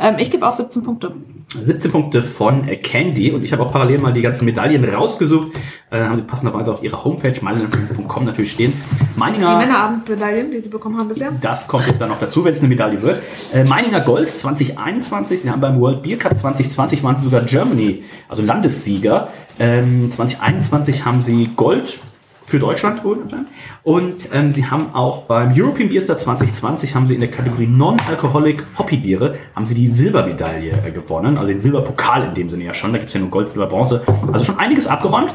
Ähm, 0.00 0.16
ich 0.18 0.30
gebe 0.30 0.46
auch 0.46 0.52
17 0.52 0.82
Punkte. 0.82 1.12
17 1.60 1.92
Punkte 1.92 2.22
von 2.22 2.66
Candy 2.82 3.30
und 3.30 3.44
ich 3.44 3.52
habe 3.52 3.62
auch 3.62 3.72
parallel 3.72 3.98
mal 3.98 4.12
die 4.12 4.22
ganzen 4.22 4.44
Medaillen 4.44 4.84
rausgesucht. 4.84 5.48
Äh, 5.90 6.00
haben 6.02 6.16
sie 6.16 6.22
passenderweise 6.22 6.72
auf 6.72 6.82
ihrer 6.82 7.04
Homepage 7.04 7.34
meilenfans.com 7.40 8.24
natürlich 8.24 8.52
stehen. 8.52 8.72
Die 9.14 9.18
Meininger, 9.18 9.56
Männerabendmedaillen, 9.58 10.50
die 10.50 10.60
sie 10.60 10.68
bekommen 10.68 10.98
haben 10.98 11.08
bisher. 11.08 11.32
das 11.40 11.68
kommt 11.68 11.86
jetzt 11.86 12.00
dann 12.00 12.08
noch 12.08 12.18
dazu, 12.18 12.44
wenn 12.44 12.52
es 12.54 12.58
eine 12.58 12.68
Medaille 12.68 13.00
wird. 13.02 13.22
Äh, 13.52 13.64
Meininger 13.64 14.00
Gold 14.00 14.28
2021, 14.28 15.42
sie 15.42 15.50
haben 15.50 15.60
beim 15.60 15.80
World 15.80 16.02
Beer 16.02 16.18
Cup 16.18 16.36
2020 16.36 17.02
waren 17.04 17.16
sie 17.16 17.22
sogar 17.22 17.42
Germany, 17.42 18.02
also 18.28 18.42
Landessieger. 18.42 19.28
Ähm, 19.58 20.10
2021 20.10 21.04
haben 21.04 21.22
sie 21.22 21.50
Gold 21.54 21.98
für 22.46 22.58
Deutschland 22.58 23.00
anscheinend. 23.04 23.48
Und 23.82 24.28
ähm, 24.32 24.50
sie 24.50 24.66
haben 24.66 24.94
auch 24.94 25.22
beim 25.22 25.52
European 25.54 25.88
Beer 25.88 26.00
Star 26.00 26.18
2020 26.18 26.94
haben 26.94 27.06
sie 27.06 27.14
in 27.14 27.20
der 27.20 27.30
Kategorie 27.30 27.66
Non-Alcoholic 27.66 28.66
Hobbybiere 28.78 29.36
haben 29.54 29.64
sie 29.64 29.74
die 29.74 29.88
Silbermedaille 29.88 30.72
äh, 30.86 30.90
gewonnen, 30.90 31.38
also 31.38 31.50
den 31.50 31.58
Silberpokal 31.58 32.24
in 32.24 32.34
dem 32.34 32.50
Sinne 32.50 32.64
ja 32.64 32.74
schon. 32.74 32.92
Da 32.92 32.98
gibt 32.98 33.08
es 33.08 33.14
ja 33.14 33.20
nur 33.20 33.30
Gold, 33.30 33.48
Silber, 33.48 33.66
Bronze. 33.66 34.02
Also 34.32 34.44
schon 34.44 34.58
einiges 34.58 34.86
abgeräumt. 34.86 35.32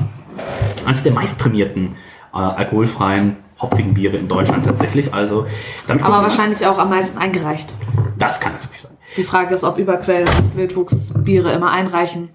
Eines 0.85 1.03
der 1.03 1.11
meistprämierten 1.11 1.95
äh, 2.33 2.37
alkoholfreien 2.37 3.37
hopfigen 3.59 3.93
Biere 3.93 4.17
in 4.17 4.27
Deutschland 4.27 4.65
tatsächlich. 4.65 5.13
Also 5.13 5.45
damit 5.87 6.03
Aber 6.03 6.21
wahrscheinlich 6.21 6.65
auch 6.65 6.77
am 6.77 6.89
meisten 6.89 7.17
eingereicht. 7.17 7.73
das 8.17 8.39
kann 8.39 8.53
natürlich 8.53 8.81
sein. 8.81 8.91
Die 9.17 9.23
Frage 9.23 9.55
ist, 9.55 9.63
ob 9.63 9.77
Überquell 9.77 10.23
und 10.23 10.55
Wildwuchsbiere 10.55 11.51
immer 11.51 11.71
einreichen 11.71 12.29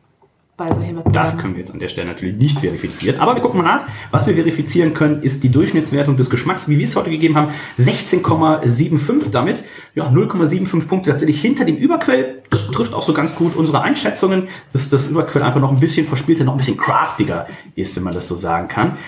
bei 0.56 0.66
solchen 0.68 0.96
Wettbewerben. 0.96 1.12
Das 1.12 1.36
können 1.36 1.54
wir 1.54 1.60
jetzt 1.60 1.72
an 1.72 1.80
der 1.80 1.88
Stelle 1.88 2.06
natürlich 2.06 2.36
nicht 2.36 2.60
verifizieren. 2.60 3.18
Aber 3.18 3.34
wir 3.34 3.42
gucken 3.42 3.60
mal 3.60 3.64
nach. 3.64 3.86
Was 4.12 4.26
wir 4.26 4.34
verifizieren 4.34 4.94
können, 4.94 5.22
ist 5.22 5.42
die 5.42 5.48
Durchschnittswertung 5.48 6.16
des 6.16 6.30
Geschmacks, 6.30 6.68
wie 6.68 6.78
wir 6.78 6.84
es 6.84 6.94
heute 6.94 7.10
gegeben 7.10 7.36
haben. 7.36 7.52
16,75 7.78 9.30
damit. 9.30 9.64
Ja, 9.94 10.08
0,75 10.08 10.86
Punkte 10.86 11.10
tatsächlich 11.10 11.40
hinter 11.40 11.64
dem 11.64 11.76
Überquell. 11.76 12.42
Das 12.50 12.68
trifft 12.68 12.94
auch 12.94 13.02
so 13.02 13.12
ganz 13.12 13.34
gut 13.34 13.56
unsere 13.56 13.82
Einschätzungen, 13.82 14.48
dass 14.72 14.88
das 14.88 15.08
Überquell 15.08 15.42
einfach 15.42 15.60
noch 15.60 15.72
ein 15.72 15.80
bisschen 15.80 16.06
verspielter, 16.06 16.44
noch 16.44 16.54
ein 16.54 16.58
bisschen 16.58 16.76
craftiger 16.76 17.46
ist, 17.74 17.96
wenn 17.96 18.04
man 18.04 18.14
das 18.14 18.28
so 18.28 18.36
sagen 18.36 18.68
kann. 18.68 18.98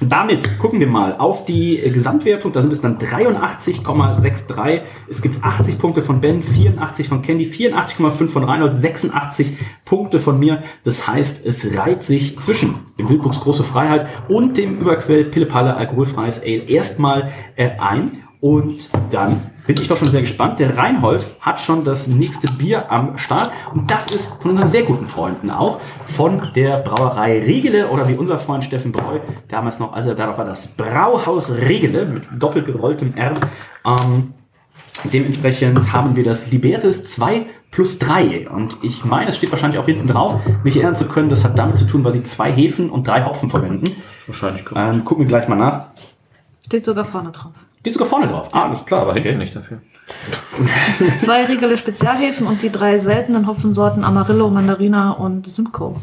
Damit 0.00 0.58
gucken 0.58 0.78
wir 0.78 0.86
mal 0.86 1.16
auf 1.16 1.44
die 1.44 1.78
Gesamtwertung. 1.92 2.52
Da 2.52 2.62
sind 2.62 2.72
es 2.72 2.80
dann 2.80 2.98
83,63. 2.98 4.82
Es 5.08 5.22
gibt 5.22 5.42
80 5.42 5.78
Punkte 5.78 6.02
von 6.02 6.20
Ben, 6.20 6.42
84 6.42 7.08
von 7.08 7.22
Candy, 7.22 7.46
84,5 7.46 8.28
von 8.28 8.44
Reinhold, 8.44 8.76
86 8.76 9.54
Punkte 9.84 10.20
von 10.20 10.38
mir. 10.38 10.62
Das 10.86 11.08
heißt, 11.08 11.44
es 11.44 11.76
reiht 11.76 12.04
sich 12.04 12.38
zwischen 12.38 12.76
dem 12.96 13.08
Wildwuchs 13.08 13.40
Große 13.40 13.64
Freiheit 13.64 14.06
und 14.28 14.56
dem 14.56 14.78
Überquell 14.78 15.24
Pillepalle 15.24 15.74
alkoholfreies 15.74 16.40
Ale 16.42 16.62
erstmal 16.68 17.32
äh, 17.56 17.70
ein. 17.80 18.22
Und 18.40 18.88
dann 19.10 19.50
bin 19.66 19.76
ich 19.80 19.88
doch 19.88 19.96
schon 19.96 20.12
sehr 20.12 20.20
gespannt. 20.20 20.60
Der 20.60 20.78
Reinhold 20.78 21.26
hat 21.40 21.60
schon 21.60 21.84
das 21.84 22.06
nächste 22.06 22.46
Bier 22.52 22.88
am 22.92 23.18
Start. 23.18 23.50
Und 23.74 23.90
das 23.90 24.12
ist 24.12 24.26
von 24.40 24.52
unseren 24.52 24.68
sehr 24.68 24.84
guten 24.84 25.08
Freunden 25.08 25.50
auch. 25.50 25.80
Von 26.06 26.52
der 26.54 26.76
Brauerei 26.78 27.40
Regele 27.40 27.88
oder 27.88 28.08
wie 28.08 28.14
unser 28.14 28.38
Freund 28.38 28.62
Steffen 28.62 28.92
Breu 28.92 29.18
damals 29.48 29.80
noch, 29.80 29.92
also 29.92 30.14
da 30.14 30.38
war 30.38 30.44
das 30.44 30.68
Brauhaus 30.68 31.50
Regele 31.50 32.06
mit 32.06 32.28
doppelt 32.38 32.66
gerolltem 32.66 33.12
R. 33.16 33.34
Ähm, 33.84 34.34
Dementsprechend 35.04 35.92
haben 35.92 36.16
wir 36.16 36.24
das 36.24 36.50
Liberis 36.50 37.04
2 37.04 37.46
plus 37.76 37.98
3. 37.98 38.48
Und 38.48 38.78
ich 38.80 39.04
meine, 39.04 39.28
es 39.28 39.36
steht 39.36 39.50
wahrscheinlich 39.52 39.78
auch 39.78 39.84
hinten 39.84 40.08
drauf, 40.08 40.40
mich 40.64 40.76
erinnern 40.76 40.96
zu 40.96 41.04
können, 41.04 41.28
das 41.28 41.44
hat 41.44 41.58
damit 41.58 41.76
zu 41.76 41.84
tun, 41.84 42.02
weil 42.04 42.14
sie 42.14 42.22
zwei 42.22 42.50
Hefen 42.50 42.88
und 42.88 43.06
drei 43.06 43.22
Hopfen 43.22 43.50
verwenden. 43.50 43.94
Wahrscheinlich 44.26 44.64
korrekt. 44.64 44.94
Ähm, 44.94 45.04
gucken 45.04 45.24
wir 45.24 45.28
gleich 45.28 45.46
mal 45.46 45.56
nach. 45.56 45.88
Steht 46.64 46.86
sogar 46.86 47.04
vorne 47.04 47.32
drauf. 47.32 47.52
Steht 47.80 47.92
sogar 47.92 48.08
vorne 48.08 48.28
drauf. 48.28 48.48
Ah, 48.52 48.64
alles 48.64 48.82
klar. 48.86 49.02
Aber 49.02 49.10
okay. 49.10 49.34
nicht 49.36 49.54
dafür. 49.54 49.82
Zwei 51.18 51.44
Riegele 51.44 51.76
Spezialhefen 51.76 52.46
und 52.46 52.62
die 52.62 52.72
drei 52.72 52.98
seltenen 52.98 53.46
Hopfensorten 53.46 54.04
Amarillo, 54.04 54.48
Mandarina 54.48 55.10
und 55.10 55.46
Simcoe. 55.46 55.96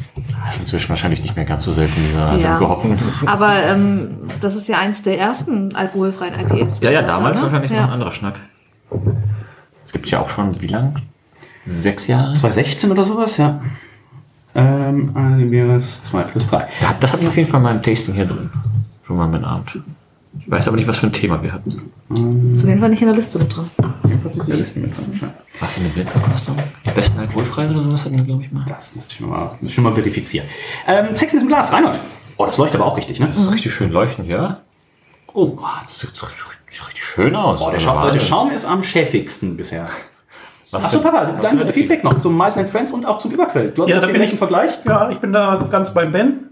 Das 0.46 0.54
ist 0.54 0.62
inzwischen 0.62 0.90
wahrscheinlich 0.90 1.24
nicht 1.24 1.36
mehr 1.36 1.46
ganz 1.46 1.64
so 1.64 1.72
selten, 1.72 2.00
dieser 2.08 2.38
Ja. 2.38 2.60
Simcoe-Hopfen. 2.60 3.00
Aber 3.26 3.64
ähm, 3.64 4.10
das 4.42 4.56
ist 4.56 4.68
ja 4.68 4.78
eins 4.78 5.02
der 5.02 5.18
ersten 5.18 5.76
alkoholfreien 5.76 6.40
IPAs. 6.40 6.80
Ja, 6.82 6.92
ja, 6.92 7.02
damals 7.02 7.38
ne? 7.38 7.44
wahrscheinlich 7.46 7.72
noch 7.72 7.78
ja. 7.78 7.86
ein 7.86 7.94
anderer 7.94 8.12
Schnack. 8.12 8.36
Es 9.84 9.92
gibt 9.92 10.08
ja 10.12 10.22
auch 10.22 10.30
schon, 10.30 10.62
wie 10.62 10.68
lang? 10.68 11.02
Sechs 11.66 12.07
Jahre? 12.07 12.34
2016 12.34 12.91
oder 12.91 13.03
sowas, 13.03 13.38
ja. 13.38 13.61
Ähm, 14.55 15.16
Albiers 15.16 16.01
2 16.03 16.22
plus 16.24 16.47
3. 16.47 16.68
Ja, 16.82 16.95
Das 16.99 17.14
hatte 17.14 17.24
ich 17.24 17.30
auf 17.30 17.38
jeden 17.38 17.49
Fall 17.49 17.59
mal 17.59 17.76
im 17.76 17.82
Tasting 17.82 18.16
hier 18.16 18.26
drin. 18.26 18.49
Schon 19.05 19.18
mal 19.18 19.28
mit 19.28 19.43
Abend. 19.43 19.80
Ich 20.39 20.49
weiß 20.49 20.68
aber 20.68 20.78
nicht, 20.78 20.88
was 20.88 20.97
für 20.97 21.07
ein 21.07 21.14
Thema 21.14 21.41
wir 21.41 21.51
hatten. 21.53 21.70
Ist 22.53 22.64
auf 22.64 22.68
jeden 22.70 22.80
Fall 22.80 22.89
nicht 22.89 23.01
in 23.01 23.07
der 23.07 23.16
Liste 23.16 23.39
mit 23.39 23.55
drin. 23.55 23.70
Was 25.59 25.78
in 25.78 25.84
der 25.84 25.89
Blindverkostung? 25.91 26.57
Die 26.86 26.89
besten 26.91 27.20
alkoholfreien 27.20 27.72
oder 27.74 27.84
sowas 27.84 28.05
hatten 28.05 28.18
wir, 28.18 28.26
glaube 28.26 28.43
ich, 28.43 28.51
mal. 28.51 28.66
Das 28.68 28.95
müsste 28.95 29.14
ich 29.16 29.20
mal, 29.22 29.51
müsste 29.53 29.66
ich 29.68 29.74
schon 29.74 29.84
mal 29.84 29.93
verifizieren. 29.93 30.47
Ähm, 30.88 31.16
Sex 31.16 31.34
ist 31.34 31.41
im 31.43 31.47
Glas, 31.47 31.72
Reinhold. 31.72 31.99
Oh, 32.38 32.45
das 32.45 32.57
leuchtet 32.57 32.82
aber 32.82 32.91
auch 32.91 32.97
richtig, 32.97 33.20
ne? 33.20 33.28
Das 33.28 33.38
ist 33.38 33.51
richtig 33.51 33.74
schön 33.74 33.91
leuchtend, 33.91 34.28
ja? 34.28 34.61
Oh, 35.34 35.57
das 35.86 35.99
sieht 35.99 36.09
richtig, 36.09 37.03
schön 37.03 37.36
aus. 37.36 37.61
Oh, 37.61 37.70
der, 37.70 37.80
Schaum, 37.80 38.11
der. 38.11 38.20
Schaum 38.20 38.51
ist 38.51 38.66
am 38.66 38.84
schäfigsten 38.84 39.55
bisher. 39.55 39.88
Was 40.74 40.86
Achso, 40.86 41.00
Papa, 41.02 41.34
dein 41.42 41.60
ein 41.62 41.72
Feedback 41.74 42.04
noch 42.04 42.18
zum 42.18 42.36
Meisen 42.36 42.66
Friends 42.68 42.92
und 42.92 43.06
auch 43.06 43.18
zum 43.18 43.32
Überquell. 43.32 43.72
Glaubst 43.72 43.94
Ja, 43.94 44.02
du, 44.02 44.08
bin 44.08 44.16
ist 44.18 44.28
ich- 44.28 44.32
ein 44.34 44.38
Vergleich? 44.38 44.72
Ja, 44.86 45.10
ich 45.10 45.18
bin 45.20 45.32
da 45.34 45.56
ganz 45.70 45.94
bei 45.94 46.06
Ben. 46.06 46.50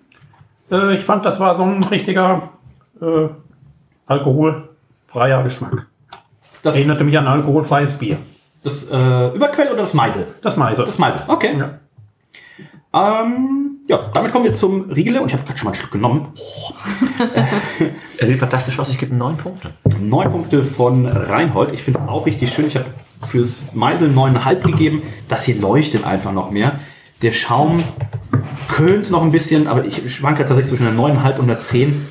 Äh, 0.72 0.94
ich 0.96 1.02
fand, 1.04 1.26
das 1.26 1.40
war 1.40 1.58
so 1.58 1.64
ein 1.64 1.84
richtiger 1.84 2.50
äh, 3.02 3.28
alkoholfreier 4.06 5.44
Geschmack. 5.44 5.88
Das, 6.64 6.76
Erinnerte 6.76 7.04
mich 7.04 7.18
an 7.18 7.26
alkoholfreies 7.28 7.94
Bier. 7.98 8.18
das 8.64 8.84
äh, 8.92 9.30
Überquell 9.36 9.70
oder 9.70 9.82
das 9.82 9.94
Meisel? 9.96 10.28
Das 10.44 10.56
Meise. 10.58 10.84
Das 10.86 11.00
Meisel, 11.00 11.22
okay. 11.28 11.58
Ja. 11.58 11.80
Ähm, 12.94 13.78
ja, 13.88 14.00
damit 14.14 14.32
kommen 14.32 14.46
wir 14.46 14.54
zum 14.54 14.92
Riegele 14.92 15.22
und 15.22 15.28
ich 15.30 15.34
habe 15.34 15.44
gerade 15.44 15.58
schon 15.58 15.66
mal 15.66 15.72
einen 15.72 15.76
Schluck 15.80 15.92
genommen. 15.92 16.28
Er 18.20 18.28
sieht 18.28 18.38
fantastisch 18.40 18.78
aus, 18.78 18.90
ich 18.90 19.00
gebe 19.00 19.16
neun 19.16 19.38
Punkte. 19.38 19.72
Neun 20.00 20.30
Punkte 20.30 20.64
von 20.64 21.08
Reinhold. 21.08 21.74
Ich 21.74 21.82
finde 21.82 22.00
es 22.02 22.08
auch 22.08 22.26
richtig 22.28 22.54
schön. 22.54 22.68
Ich 22.68 22.76
habe 22.76 22.86
fürs 23.28 23.74
Meisel 23.74 24.10
neuneinhalb 24.10 24.64
gegeben. 24.64 25.04
Das 25.28 25.46
hier 25.46 25.56
leuchtet 25.56 26.04
einfach 26.04 26.32
noch 26.34 26.52
mehr. 26.52 26.80
Der 27.22 27.32
Schaum 27.32 27.84
könt 28.68 29.12
noch 29.12 29.22
ein 29.22 29.32
bisschen, 29.32 29.68
aber 29.68 29.86
ich 29.86 30.14
schwanke 30.14 30.40
tatsächlich 30.40 30.70
zwischen 30.70 30.88
einer 30.88 30.96
neuneinhalb 30.96 31.40
und 31.40 31.50
einer 31.50 31.60
zehn. 31.60 32.08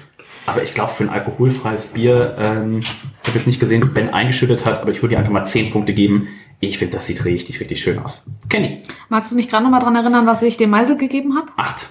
Aber 0.47 0.63
ich 0.63 0.75
glaube, 0.75 0.93
für 0.93 1.05
ein 1.05 1.11
alkoholfreies 1.11 1.89
Bier, 1.89 2.37
ähm, 2.41 2.81
ich 2.81 3.29
habe 3.29 3.39
jetzt 3.39 3.47
nicht 3.47 3.61
gesehen, 3.61 3.93
Ben 3.95 4.13
eingeschüttet 4.13 4.65
hat, 4.67 4.81
aber 4.81 4.91
ich 4.91 5.03
würde 5.03 5.15
dir 5.15 5.19
einfach 5.19 5.33
mal 5.33 5.45
zehn 5.45 5.71
Punkte 5.73 5.93
geben. 5.93 6.29
Ich 6.61 6.79
finde, 6.79 6.97
das 6.97 7.07
sieht 7.07 7.25
richtig, 7.25 7.61
richtig 7.61 7.81
schön 7.83 7.99
aus. 7.99 8.25
Kenny, 8.49 8.83
Magst 9.09 9.33
du 9.33 9.37
mich 9.37 9.49
gerade 9.49 9.65
noch 9.65 9.71
mal 9.71 9.81
dran 9.81 9.97
erinnern, 9.97 10.27
was 10.27 10.43
ich 10.43 10.57
dem 10.57 10.71
Meisel 10.71 10.97
gegeben 10.97 11.37
habe? 11.37 11.49
acht. 11.57 11.89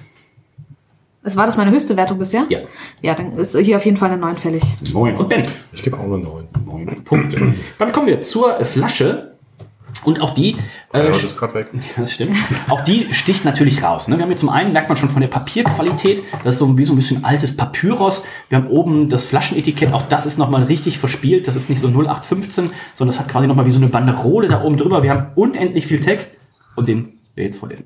Es 1.21 1.35
war 1.35 1.45
das 1.45 1.57
meine 1.57 1.71
höchste 1.71 1.97
Wertung 1.97 2.17
bisher? 2.17 2.45
Ja. 2.49 2.59
Ja, 3.01 3.13
dann 3.13 3.33
ist 3.33 3.57
hier 3.57 3.75
auf 3.75 3.85
jeden 3.85 3.97
Fall 3.97 4.09
eine 4.09 4.19
9 4.19 4.37
fällig. 4.37 4.63
Neun. 4.93 5.17
Und 5.17 5.27
Ben, 5.29 5.45
Ich 5.73 5.83
gebe 5.83 5.97
auch 5.97 6.03
eine 6.03 6.17
9. 6.17 6.47
neun 6.65 7.03
Punkte. 7.03 7.53
Damit 7.77 7.93
kommen 7.93 8.07
wir 8.07 8.21
zur 8.21 8.63
Flasche. 8.63 9.25
Und 10.05 10.21
auch 10.21 10.33
die 10.33 10.55
Ja, 10.93 11.01
äh, 11.01 11.07
das 11.07 11.25
ist 11.25 11.37
gerade 11.37 11.55
weg. 11.55 11.67
Das 11.97 12.13
stimmt. 12.13 12.37
Auch 12.69 12.85
die 12.85 13.13
sticht 13.13 13.43
natürlich 13.43 13.83
raus. 13.83 14.07
Ne? 14.07 14.15
Wir 14.15 14.23
haben 14.23 14.29
hier 14.29 14.37
zum 14.37 14.47
einen, 14.47 14.71
merkt 14.71 14.87
man 14.87 14.97
schon 14.97 15.09
von 15.09 15.19
der 15.19 15.27
Papierqualität, 15.27 16.23
das 16.45 16.55
ist 16.55 16.59
so 16.59 16.77
wie 16.77 16.85
so 16.85 16.93
ein 16.93 16.95
bisschen 16.95 17.25
altes 17.25 17.57
Papyrus. 17.57 18.23
Wir 18.47 18.59
haben 18.59 18.67
oben 18.67 19.09
das 19.09 19.25
Flaschenetikett, 19.25 19.91
auch 19.91 20.03
das 20.03 20.25
ist 20.25 20.37
nochmal 20.37 20.63
richtig 20.63 20.99
verspielt. 20.99 21.49
Das 21.49 21.57
ist 21.57 21.69
nicht 21.69 21.81
so 21.81 21.87
0815, 21.87 22.69
sondern 22.95 23.13
das 23.13 23.19
hat 23.19 23.27
quasi 23.29 23.47
nochmal 23.47 23.65
wie 23.65 23.71
so 23.71 23.77
eine 23.79 23.87
Banderole 23.87 24.47
da 24.47 24.63
oben 24.63 24.77
drüber. 24.77 25.03
Wir 25.03 25.11
haben 25.11 25.27
unendlich 25.35 25.85
viel 25.85 25.99
Text 25.99 26.31
und 26.75 26.87
den 26.87 26.97
werde 26.99 27.11
ich 27.35 27.45
jetzt 27.47 27.57
vorlesen. 27.57 27.85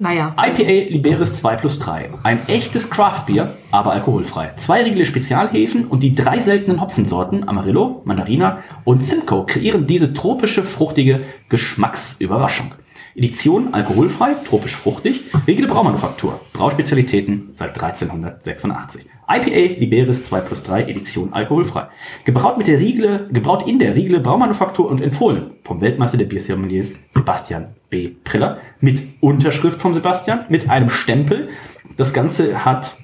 Naja. 0.00 0.34
IPA 0.38 0.90
Liberis 0.90 1.34
2 1.34 1.56
plus 1.56 1.80
3. 1.80 2.10
Ein 2.22 2.48
echtes 2.48 2.88
Craftbier, 2.88 3.54
aber 3.72 3.92
alkoholfrei. 3.92 4.52
Zwei 4.54 4.84
Riegele 4.84 5.04
Spezialhefen 5.04 5.86
und 5.86 6.04
die 6.04 6.14
drei 6.14 6.38
seltenen 6.38 6.80
Hopfensorten 6.80 7.48
Amarillo, 7.48 8.02
Mandarina 8.04 8.62
und 8.84 9.02
Simcoe 9.02 9.44
kreieren 9.46 9.88
diese 9.88 10.14
tropische, 10.14 10.62
fruchtige 10.62 11.22
Geschmacksüberraschung. 11.48 12.72
Edition 13.18 13.74
alkoholfrei, 13.74 14.34
tropisch 14.44 14.76
fruchtig, 14.76 15.24
Riegele 15.46 15.66
Braumanufaktur, 15.66 16.40
Brauspezialitäten 16.52 17.50
seit 17.54 17.70
1386. 17.70 19.04
IPA 19.28 19.80
Liberis 19.80 20.24
2 20.26 20.40
plus 20.40 20.62
3 20.62 20.84
Edition 20.84 21.32
alkoholfrei. 21.32 21.88
Gebraut 22.24 22.56
mit 22.58 22.68
der 22.68 22.78
Riegele, 22.78 23.28
gebraut 23.32 23.66
in 23.66 23.80
der 23.80 23.96
Riegele 23.96 24.20
Braumanufaktur 24.20 24.88
und 24.88 25.00
empfohlen 25.00 25.50
vom 25.64 25.80
Weltmeister 25.80 26.16
der 26.16 26.26
Biersommeliers 26.26 26.94
Sebastian 27.10 27.74
B. 27.90 28.10
Priller 28.22 28.58
mit 28.80 29.02
Unterschrift 29.20 29.82
von 29.82 29.94
Sebastian, 29.94 30.44
mit 30.48 30.70
einem 30.70 30.88
Stempel. 30.88 31.48
Das 31.96 32.14
Ganze 32.14 32.64
hat 32.64 32.96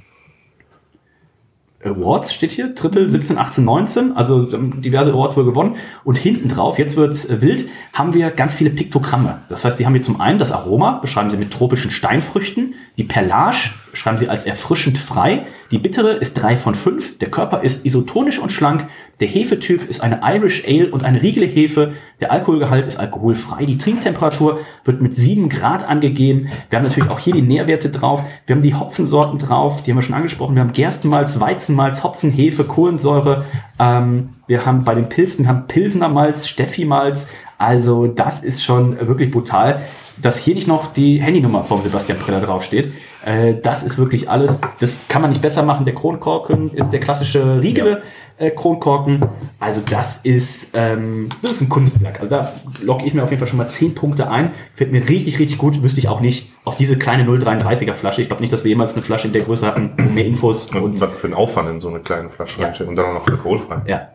Awards 1.84 2.32
steht 2.32 2.52
hier, 2.52 2.74
Triple 2.74 3.10
17, 3.10 3.38
18, 3.38 3.64
19, 3.64 4.16
also 4.16 4.42
diverse 4.42 5.12
Awards 5.12 5.36
wohl 5.36 5.44
gewonnen. 5.44 5.76
Und 6.02 6.16
hinten 6.16 6.48
drauf, 6.48 6.78
jetzt 6.78 6.96
wird's 6.96 7.24
äh, 7.26 7.40
wild, 7.40 7.68
haben 7.92 8.14
wir 8.14 8.30
ganz 8.30 8.54
viele 8.54 8.70
Piktogramme. 8.70 9.42
Das 9.48 9.64
heißt, 9.64 9.78
die 9.78 9.86
haben 9.86 9.92
hier 9.92 10.02
zum 10.02 10.20
einen 10.20 10.38
das 10.38 10.52
Aroma, 10.52 10.98
beschreiben 11.00 11.30
sie 11.30 11.36
mit 11.36 11.52
tropischen 11.52 11.90
Steinfrüchten. 11.90 12.74
Die 12.96 13.04
Perlage 13.04 13.70
schreiben 13.94 14.18
sie 14.18 14.28
als 14.28 14.44
erfrischend 14.44 14.98
frei. 14.98 15.46
Die 15.70 15.78
bittere 15.78 16.12
ist 16.12 16.34
3 16.34 16.56
von 16.56 16.74
5. 16.74 17.18
Der 17.18 17.30
Körper 17.30 17.62
ist 17.62 17.86
isotonisch 17.86 18.38
und 18.38 18.52
schlank. 18.52 18.86
Der 19.20 19.28
Hefetyp 19.28 19.88
ist 19.88 20.00
eine 20.00 20.20
Irish 20.24 20.64
Ale 20.66 20.90
und 20.90 21.04
eine 21.04 21.22
Riegele 21.22 21.46
Hefe. 21.46 21.94
Der 22.20 22.32
Alkoholgehalt 22.32 22.86
ist 22.86 22.96
alkoholfrei. 22.96 23.64
Die 23.64 23.78
Trinktemperatur 23.78 24.60
wird 24.84 25.00
mit 25.00 25.14
7 25.14 25.48
Grad 25.48 25.88
angegeben. 25.88 26.48
Wir 26.68 26.78
haben 26.78 26.84
natürlich 26.84 27.10
auch 27.10 27.18
hier 27.18 27.32
die 27.32 27.42
Nährwerte 27.42 27.90
drauf. 27.90 28.22
Wir 28.46 28.56
haben 28.56 28.62
die 28.62 28.74
Hopfensorten 28.74 29.38
drauf, 29.38 29.82
die 29.82 29.90
haben 29.90 29.98
wir 29.98 30.02
schon 30.02 30.14
angesprochen. 30.14 30.56
Wir 30.56 30.62
haben 30.62 30.72
Gerstenmalz, 30.72 31.38
Weizenmalz, 31.38 32.02
Hopfen, 32.02 32.30
Hefe, 32.30 32.64
Kohlensäure. 32.64 33.44
Ähm, 33.78 34.30
wir 34.46 34.66
haben 34.66 34.84
bei 34.84 34.94
den 34.94 35.08
Pilzen, 35.08 35.44
wir 35.44 35.48
haben 35.48 35.66
Pilsener 35.68 36.08
Malz, 36.08 36.48
Steffi-Malz. 36.48 37.28
Also 37.56 38.06
das 38.06 38.40
ist 38.40 38.62
schon 38.62 38.98
wirklich 39.06 39.30
brutal. 39.30 39.82
Dass 40.20 40.38
hier 40.38 40.54
nicht 40.54 40.68
noch 40.68 40.92
die 40.92 41.20
Handynummer 41.20 41.64
vom 41.64 41.82
Sebastian 41.82 42.18
Preller 42.18 42.40
draufsteht, 42.40 42.92
äh, 43.24 43.54
das 43.60 43.82
ist 43.82 43.98
wirklich 43.98 44.28
alles. 44.30 44.60
Das 44.80 45.00
kann 45.08 45.22
man 45.22 45.30
nicht 45.30 45.42
besser 45.42 45.62
machen. 45.62 45.84
Der 45.84 45.94
Kronkorken 45.94 46.72
ist 46.72 46.90
der 46.90 47.00
klassische 47.00 47.60
Riegele 47.60 48.02
äh, 48.36 48.50
Kronkorken. 48.50 49.24
Also 49.60 49.80
das 49.88 50.18
ist, 50.24 50.70
ähm, 50.74 51.28
das 51.42 51.52
ist 51.52 51.60
ein 51.62 51.68
Kunstwerk. 51.68 52.18
Also 52.20 52.30
da 52.30 52.52
logge 52.82 53.04
ich 53.04 53.14
mir 53.14 53.22
auf 53.22 53.30
jeden 53.30 53.40
Fall 53.40 53.48
schon 53.48 53.58
mal 53.58 53.68
10 53.68 53.94
Punkte 53.94 54.30
ein. 54.30 54.50
Fällt 54.74 54.92
mir 54.92 55.08
richtig, 55.08 55.38
richtig 55.38 55.58
gut. 55.58 55.82
Wüsste 55.82 56.00
ich 56.00 56.08
auch 56.08 56.20
nicht 56.20 56.50
auf 56.64 56.76
diese 56.76 56.98
kleine 56.98 57.24
0,33er 57.24 57.94
Flasche. 57.94 58.22
Ich 58.22 58.28
glaube 58.28 58.42
nicht, 58.42 58.52
dass 58.52 58.64
wir 58.64 58.70
jemals 58.70 58.94
eine 58.94 59.02
Flasche 59.02 59.26
in 59.28 59.32
der 59.32 59.42
Größe 59.42 59.66
hatten. 59.66 59.92
Mehr 60.14 60.24
Infos. 60.26 60.66
Und 60.74 61.00
was 61.00 61.16
für 61.16 61.26
einen 61.26 61.34
Aufwand 61.34 61.68
in 61.70 61.80
so 61.80 61.88
eine 61.88 62.00
kleine 62.00 62.30
Flasche 62.30 62.60
Ja. 62.60 62.72
und 62.86 62.96
dann 62.96 63.06
auch 63.06 63.14
noch 63.14 63.26
alkoholfrei. 63.28 63.82
Ja. 63.86 64.08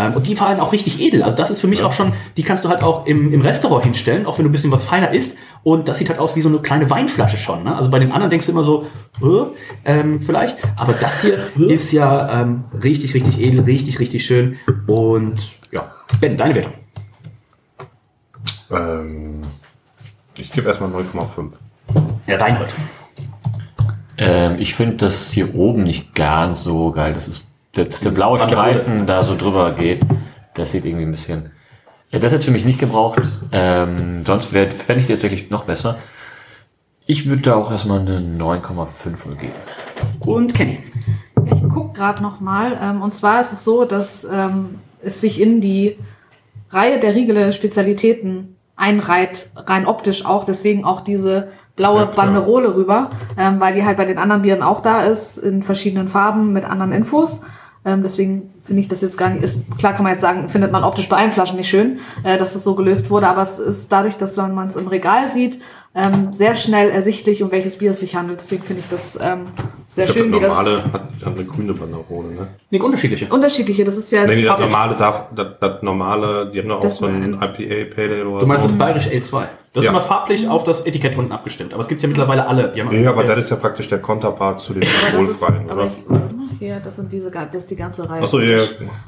Ähm, 0.00 0.14
und 0.14 0.26
die 0.26 0.34
vor 0.34 0.46
allem 0.46 0.60
auch 0.60 0.72
richtig 0.72 0.98
edel. 1.00 1.22
Also 1.22 1.36
das 1.36 1.50
ist 1.50 1.60
für 1.60 1.68
mich 1.68 1.82
auch 1.82 1.92
schon, 1.92 2.14
die 2.38 2.42
kannst 2.42 2.64
du 2.64 2.70
halt 2.70 2.82
auch 2.82 3.06
im, 3.06 3.32
im 3.32 3.42
Restaurant 3.42 3.84
hinstellen, 3.84 4.24
auch 4.24 4.38
wenn 4.38 4.44
du 4.44 4.48
ein 4.48 4.52
bisschen 4.52 4.72
was 4.72 4.84
feiner 4.84 5.10
isst. 5.10 5.36
Und 5.62 5.88
das 5.88 5.98
sieht 5.98 6.08
halt 6.08 6.18
aus 6.18 6.36
wie 6.36 6.40
so 6.40 6.48
eine 6.48 6.58
kleine 6.58 6.88
Weinflasche 6.88 7.36
schon. 7.36 7.64
Ne? 7.64 7.76
Also 7.76 7.90
bei 7.90 7.98
den 7.98 8.10
anderen 8.12 8.30
denkst 8.30 8.46
du 8.46 8.52
immer 8.52 8.62
so, 8.62 8.86
äh, 9.20 9.44
ähm, 9.84 10.22
vielleicht. 10.22 10.56
Aber 10.78 10.94
das 10.94 11.20
hier 11.20 11.38
ist 11.68 11.92
ja 11.92 12.40
ähm, 12.40 12.64
richtig, 12.82 13.12
richtig 13.12 13.38
edel, 13.38 13.60
richtig, 13.60 14.00
richtig 14.00 14.24
schön. 14.24 14.56
Und 14.86 15.52
ja, 15.70 15.92
Ben, 16.18 16.36
deine 16.36 16.54
Wertung. 16.54 16.72
Ähm, 18.70 19.42
ich 20.36 20.50
gebe 20.50 20.68
erstmal 20.68 20.90
0,5. 20.90 21.52
Ja, 22.26 22.36
Reinhold. 22.36 22.74
Ähm, 24.16 24.56
ich 24.58 24.74
finde 24.74 24.96
das 24.96 25.30
hier 25.30 25.54
oben 25.54 25.82
nicht 25.82 26.14
ganz 26.14 26.62
so 26.62 26.90
geil. 26.92 27.12
Das 27.12 27.28
ist, 27.28 27.49
dass 27.72 28.00
der 28.00 28.10
blaue. 28.10 28.38
Streifen 28.38 29.06
da 29.06 29.22
so 29.22 29.36
drüber 29.36 29.72
geht. 29.72 30.00
Das 30.54 30.72
sieht 30.72 30.84
irgendwie 30.84 31.04
ein 31.04 31.12
bisschen. 31.12 31.50
Ja, 32.10 32.18
das 32.18 32.32
hätte 32.32 32.44
für 32.44 32.50
mich 32.50 32.64
nicht 32.64 32.80
gebraucht. 32.80 33.22
Ähm, 33.52 34.24
sonst 34.24 34.52
wäre 34.52 34.70
fände 34.70 35.00
ich 35.00 35.06
die 35.06 35.12
tatsächlich 35.12 35.50
noch 35.50 35.64
besser. 35.64 35.98
Ich 37.06 37.28
würde 37.28 37.42
da 37.42 37.54
auch 37.54 37.70
erstmal 37.70 38.00
eine 38.00 38.18
9,5 38.18 39.26
wohl 39.26 39.36
geben. 39.36 39.52
Und 40.20 40.54
Kenny. 40.54 40.80
Ich 41.44 41.68
gucke 41.68 41.96
gerade 41.96 42.22
noch 42.22 42.40
mal. 42.40 42.78
Ähm, 42.80 43.02
und 43.02 43.14
zwar 43.14 43.40
ist 43.40 43.52
es 43.52 43.64
so, 43.64 43.84
dass 43.84 44.24
ähm, 44.24 44.80
es 45.02 45.20
sich 45.20 45.40
in 45.40 45.60
die 45.60 45.96
Reihe 46.70 46.98
der 46.98 47.14
Riegele 47.14 47.52
Spezialitäten 47.52 48.56
einreiht, 48.76 49.50
rein 49.56 49.86
optisch 49.86 50.24
auch. 50.24 50.44
Deswegen 50.44 50.84
auch 50.84 51.00
diese 51.00 51.48
blaue 51.76 52.00
Ja. 52.00 52.04
Banderole 52.06 52.74
rüber, 52.74 53.10
ähm, 53.38 53.60
weil 53.60 53.74
die 53.74 53.84
halt 53.84 53.96
bei 53.96 54.04
den 54.04 54.18
anderen 54.18 54.42
Bieren 54.42 54.62
auch 54.62 54.82
da 54.82 55.02
ist, 55.02 55.38
in 55.38 55.62
verschiedenen 55.62 56.08
Farben 56.08 56.52
mit 56.52 56.64
anderen 56.64 56.92
Infos. 56.92 57.42
Ähm, 57.84 58.02
deswegen 58.02 58.52
finde 58.62 58.82
ich 58.82 58.88
das 58.88 59.00
jetzt 59.00 59.16
gar 59.16 59.30
nicht, 59.30 59.42
ist, 59.42 59.56
klar 59.78 59.94
kann 59.94 60.02
man 60.02 60.12
jetzt 60.12 60.20
sagen, 60.20 60.50
findet 60.50 60.70
man 60.70 60.84
optisch 60.84 61.08
bei 61.08 61.16
allen 61.16 61.30
Flaschen 61.32 61.56
nicht 61.56 61.70
schön, 61.70 61.98
äh, 62.24 62.36
dass 62.36 62.54
es 62.54 62.62
so 62.62 62.74
gelöst 62.74 63.08
wurde, 63.08 63.26
aber 63.26 63.40
es 63.40 63.58
ist 63.58 63.90
dadurch, 63.90 64.16
dass 64.18 64.36
wenn 64.36 64.52
man 64.54 64.68
es 64.68 64.76
im 64.76 64.86
Regal 64.86 65.28
sieht, 65.28 65.58
ähm, 65.94 66.30
sehr 66.32 66.54
schnell 66.54 66.90
ersichtlich, 66.90 67.42
um 67.42 67.50
welches 67.50 67.78
Bier 67.78 67.92
es 67.92 68.00
sich 68.00 68.14
handelt. 68.14 68.38
Deswegen 68.40 68.62
finde 68.62 68.80
ich 68.82 68.88
das 68.90 69.18
ähm, 69.20 69.46
sehr 69.90 70.04
Ich 70.04 70.12
glaub, 70.12 70.24
schön, 70.24 70.30
das 70.32 70.40
wie 70.40 70.44
das 70.44 70.54
normale 70.56 70.84
hat, 70.84 70.92
hat 71.24 71.34
eine 71.34 71.44
grüne 71.46 71.72
Banderole, 71.72 72.28
ne? 72.34 72.48
Nee, 72.70 72.78
unterschiedliche. 72.80 73.26
unterschiedliche, 73.28 73.82
das 73.82 73.96
ist 73.96 74.12
ja 74.12 74.24
Nee, 74.26 74.36
das 74.42 74.46
farblich. 74.48 74.70
normale 74.70 74.96
darf, 74.96 75.22
das, 75.34 75.46
das 75.58 75.82
normale, 75.82 76.50
die 76.54 76.60
haben 76.60 76.68
doch 76.68 76.84
auch 76.84 76.88
so 76.88 77.06
ein 77.06 77.32
IPA 77.32 77.94
Pale 77.94 78.12
Ale 78.14 78.28
oder 78.28 78.40
Du 78.42 78.46
meinst 78.46 78.62
so. 78.62 78.68
das 78.68 78.78
Bayerisch 78.78 79.06
L2. 79.06 79.46
Das 79.72 79.84
Ja. 79.84 79.90
ist 79.90 79.96
immer 79.96 80.04
farblich 80.04 80.46
auf 80.46 80.64
das 80.64 80.84
Etikett 80.86 81.16
unten 81.16 81.32
abgestimmt. 81.32 81.72
Aber 81.72 81.82
es 81.82 81.88
gibt 81.88 82.02
ja 82.02 82.08
mittlerweile 82.08 82.46
alle. 82.46 82.68
Die 82.72 82.82
haben 82.82 82.90
Nee, 82.90 83.06
aber 83.06 83.24
das 83.24 83.38
ist 83.44 83.50
ja 83.50 83.56
praktisch 83.56 83.88
der 83.88 84.00
Konterpart 84.00 84.60
zu 84.60 84.74
den 84.74 84.84
alkoholfreien, 85.06 85.64
oder? 85.70 85.90
Hier, 86.60 86.78
das 86.78 86.96
sind 86.96 87.10
diese, 87.10 87.30
das 87.30 87.54
ist 87.54 87.70
die 87.70 87.76
ganze 87.76 88.08
Reihe. 88.08 88.22
Achso, 88.22 88.38
ja, 88.38 88.58
ja. 88.58 88.64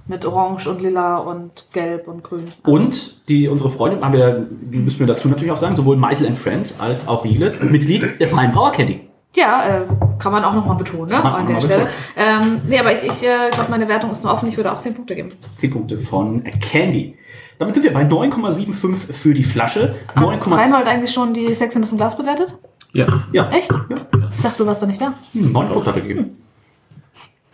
Mit 0.09 0.25
Orange 0.25 0.69
und 0.69 0.81
Lila 0.81 1.19
und 1.19 1.69
Gelb 1.73 2.09
und 2.09 2.25
Grün. 2.25 2.49
Also, 2.63 2.77
Und 2.77 3.29
die, 3.29 3.47
unsere 3.47 3.71
Freundin, 3.71 4.03
haben 4.03 4.15
wir, 4.15 4.47
müssen 4.71 4.99
wir 4.99 5.07
dazu 5.07 5.29
natürlich 5.29 5.53
auch 5.53 5.59
sagen, 5.59 5.77
sowohl 5.77 5.97
Meisel 5.97 6.27
and 6.27 6.39
Friends 6.39 6.81
als 6.81 7.07
auch 7.07 7.25
Riegele, 7.25 7.59
Mitglied 7.61 8.19
der 8.19 8.29
Freien 8.29 8.53
Brauerkette. 8.53 9.01
Ja, 9.35 9.65
äh, 9.65 9.81
kann 10.19 10.33
man 10.33 10.45
auch 10.45 10.55
nochmal 10.55 10.77
betonen, 10.77 11.11
ne? 11.11 11.23
An 11.23 11.47
der 11.47 11.61
Stelle. 11.61 11.89
Ähm, 12.17 12.63
nee, 12.69 12.79
aber 12.79 12.93
ich, 12.93 13.03
ich 13.03 13.23
äh, 13.23 13.51
glaube, 13.51 13.71
meine 13.71 13.89
Wertung 13.89 14.11
ist 14.11 14.25
nur 14.25 14.33
offen. 14.33 14.49
Ich 14.49 14.57
würde 14.57 14.73
auch 14.73 14.81
10 14.81 14.95
Punkte 14.95 15.15
geben. 15.15 15.33
10 15.55 15.71
Punkte 15.71 15.99
von 15.99 16.45
Candy. 16.61 17.17
Damit 17.59 17.75
sind 17.75 17.85
wir 17.85 17.93
bei 17.93 18.03
9,75 18.03 19.13
für 19.13 19.35
die 19.35 19.45
Flasche. 19.45 19.95
Hat 20.09 20.23
9,2. 20.23 20.51
Reinhold 20.51 20.87
eigentlich 20.87 21.13
schon 21.13 21.33
die 21.33 21.55
Sex 21.55 21.77
in 21.77 21.83
das 21.83 21.97
Glas 21.97 22.17
bewertet? 22.17 22.59
Ja. 22.93 23.25
Ja, 23.33 23.49
Echt? 23.51 23.71
Ich 24.35 24.43
dachte, 24.43 24.59
du 24.59 24.67
warst 24.67 24.83
da 24.83 24.87
nicht 24.87 25.01
da. 25.01 25.15
9 25.33 25.69
Punkte 25.69 25.87
hat 25.87 25.97
er 25.97 26.03
gegeben. 26.03 26.37
Verpasst. 26.37 26.43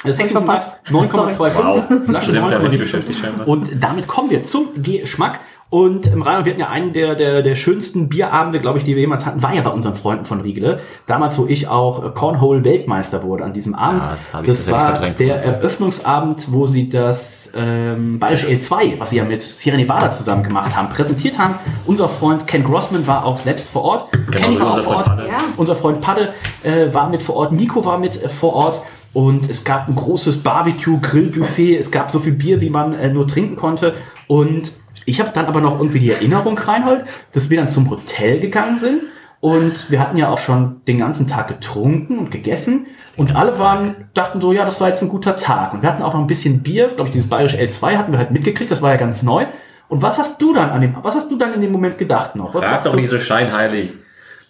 9,25. 0.05 1.39
Wow. 1.39 1.85
Flasche 2.07 2.31
Sind 2.31 2.43
damit 2.43 2.73
9,75. 2.73 2.79
beschäftigt 2.79 3.19
scheinbar. 3.19 3.49
Und 3.49 3.71
damit 3.81 4.07
kommen 4.07 4.31
wir 4.31 4.45
zum 4.45 4.69
Geschmack. 4.81 5.41
Und 5.71 6.07
im 6.07 6.23
Rheinland, 6.23 6.47
wir 6.47 6.53
hatten 6.53 6.61
ja 6.63 6.69
einen 6.71 6.95
der, 6.95 7.15
der, 7.15 7.43
der 7.43 7.55
schönsten 7.55 8.09
Bierabende, 8.09 8.59
glaube 8.59 8.79
ich, 8.79 8.85
die 8.85 8.95
wir 8.95 9.03
jemals 9.03 9.27
hatten, 9.27 9.43
war 9.43 9.55
ja 9.55 9.61
bei 9.61 9.69
unseren 9.69 9.95
Freunden 9.95 10.25
von 10.25 10.41
Riegele. 10.41 10.81
Damals, 11.05 11.39
wo 11.39 11.45
ich 11.45 11.69
auch 11.69 12.07
äh, 12.07 12.09
Cornhole-Weltmeister 12.09 13.23
wurde 13.23 13.45
an 13.45 13.53
diesem 13.53 13.75
Abend. 13.75 14.03
Ja, 14.03 14.15
das 14.15 14.33
hab 14.33 14.43
ich 14.43 14.49
das 14.49 14.65
tatsächlich 14.65 14.73
war 14.73 14.93
verdrängt. 14.93 15.21
der 15.21 15.45
Eröffnungsabend, 15.45 16.53
wo 16.53 16.67
sie 16.67 16.89
das 16.89 17.53
ähm, 17.55 18.19
Bayerische 18.19 18.47
L2, 18.47 18.99
was 18.99 19.11
sie 19.11 19.19
ja 19.19 19.25
mit 19.25 19.43
Sierra 19.43 19.77
Nevada 19.77 20.09
zusammen 20.09 20.43
gemacht 20.43 20.75
haben, 20.75 20.89
präsentiert 20.89 21.39
haben. 21.39 21.57
Unser 21.85 22.09
Freund 22.09 22.47
Ken 22.47 22.65
Grossman 22.65 23.07
war 23.07 23.27
auch 23.27 23.37
selbst 23.37 23.69
vor 23.69 23.83
Ort. 23.83 24.13
Kenny 24.31 24.55
so 24.55 24.61
war 24.61 24.71
auch 24.73 24.75
vor 24.77 24.85
Freund 24.85 24.97
Ort. 24.97 25.07
Padde. 25.07 25.29
Ja. 25.29 25.39
Unser 25.59 25.77
Freund 25.77 26.01
Padde 26.01 26.33
äh, 26.63 26.95
war 26.95 27.11
mit 27.11 27.23
vor 27.23 27.37
Ort, 27.37 27.53
Nico 27.53 27.85
war 27.85 27.99
mit 27.99 28.23
äh, 28.23 28.31
vor 28.31 28.55
Ort 28.55 28.81
und 29.13 29.49
es 29.49 29.65
gab 29.65 29.89
ein 29.89 29.95
großes 29.95 30.43
Barbecue-Grillbuffet. 30.43 31.77
Es 31.79 31.91
gab 31.91 32.11
so 32.11 32.19
viel 32.19 32.35
Bier, 32.35 32.61
wie 32.61 32.71
man 32.71 32.93
äh, 32.95 33.11
nur 33.11 33.27
trinken 33.27 33.57
konnte. 33.57 33.95
Und 34.27 34.73
ich 35.07 35.21
habe 35.21 35.31
dann 35.33 35.47
aber 35.47 35.61
noch 35.61 35.79
irgendwie 35.79 36.01
die 36.01 36.11
Erinnerung, 36.11 36.59
Reinhold, 36.59 37.05
dass 37.33 37.51
wir 37.51 37.57
dann 37.57 37.69
zum 37.69 37.89
Hotel 37.91 38.41
gegangen 38.41 38.79
sind. 38.79 39.03
Und 39.41 39.91
wir 39.91 40.01
hatten 40.01 40.17
ja 40.17 40.31
auch 40.31 40.39
schon 40.39 40.83
den 40.87 40.99
ganzen 40.99 41.27
Tag 41.27 41.49
getrunken 41.49 42.19
und 42.19 42.31
gegessen. 42.31 42.87
Und 43.17 43.37
alle 43.37 43.59
waren, 43.59 44.09
dachten 44.13 44.41
so, 44.41 44.53
ja, 44.53 44.65
das 44.65 44.81
war 44.81 44.89
jetzt 44.89 45.03
ein 45.03 45.09
guter 45.09 45.37
Tag. 45.37 45.73
Und 45.73 45.83
wir 45.83 45.89
hatten 45.89 46.03
auch 46.03 46.13
noch 46.13 46.21
ein 46.21 46.27
bisschen 46.27 46.63
Bier, 46.63 46.89
glaube 46.89 47.05
ich, 47.05 47.13
dieses 47.13 47.29
bayerische 47.29 47.57
L2 47.57 47.97
hatten 47.97 48.13
wir 48.13 48.19
halt 48.19 48.33
mitgekriegt, 48.33 48.71
das 48.71 48.83
war 48.83 48.91
ja 48.91 48.97
ganz 48.97 49.23
neu. 49.23 49.47
Und 49.89 50.03
was 50.03 50.19
hast 50.19 50.43
du 50.43 50.53
dann 50.53 50.71
an 50.71 50.81
dem, 50.81 50.95
was 51.03 51.15
hast 51.15 51.31
du 51.31 51.39
dann 51.39 51.55
in 51.55 51.61
dem 51.63 51.73
Moment 51.73 51.99
gedacht 51.99 52.37
noch? 52.37 52.53
Was 52.53 52.65
dachtest 52.65 52.89
doch 52.89 52.93
du? 52.93 53.01
nicht 53.01 53.11
so 53.11 53.19
scheinheilig. 53.19 53.95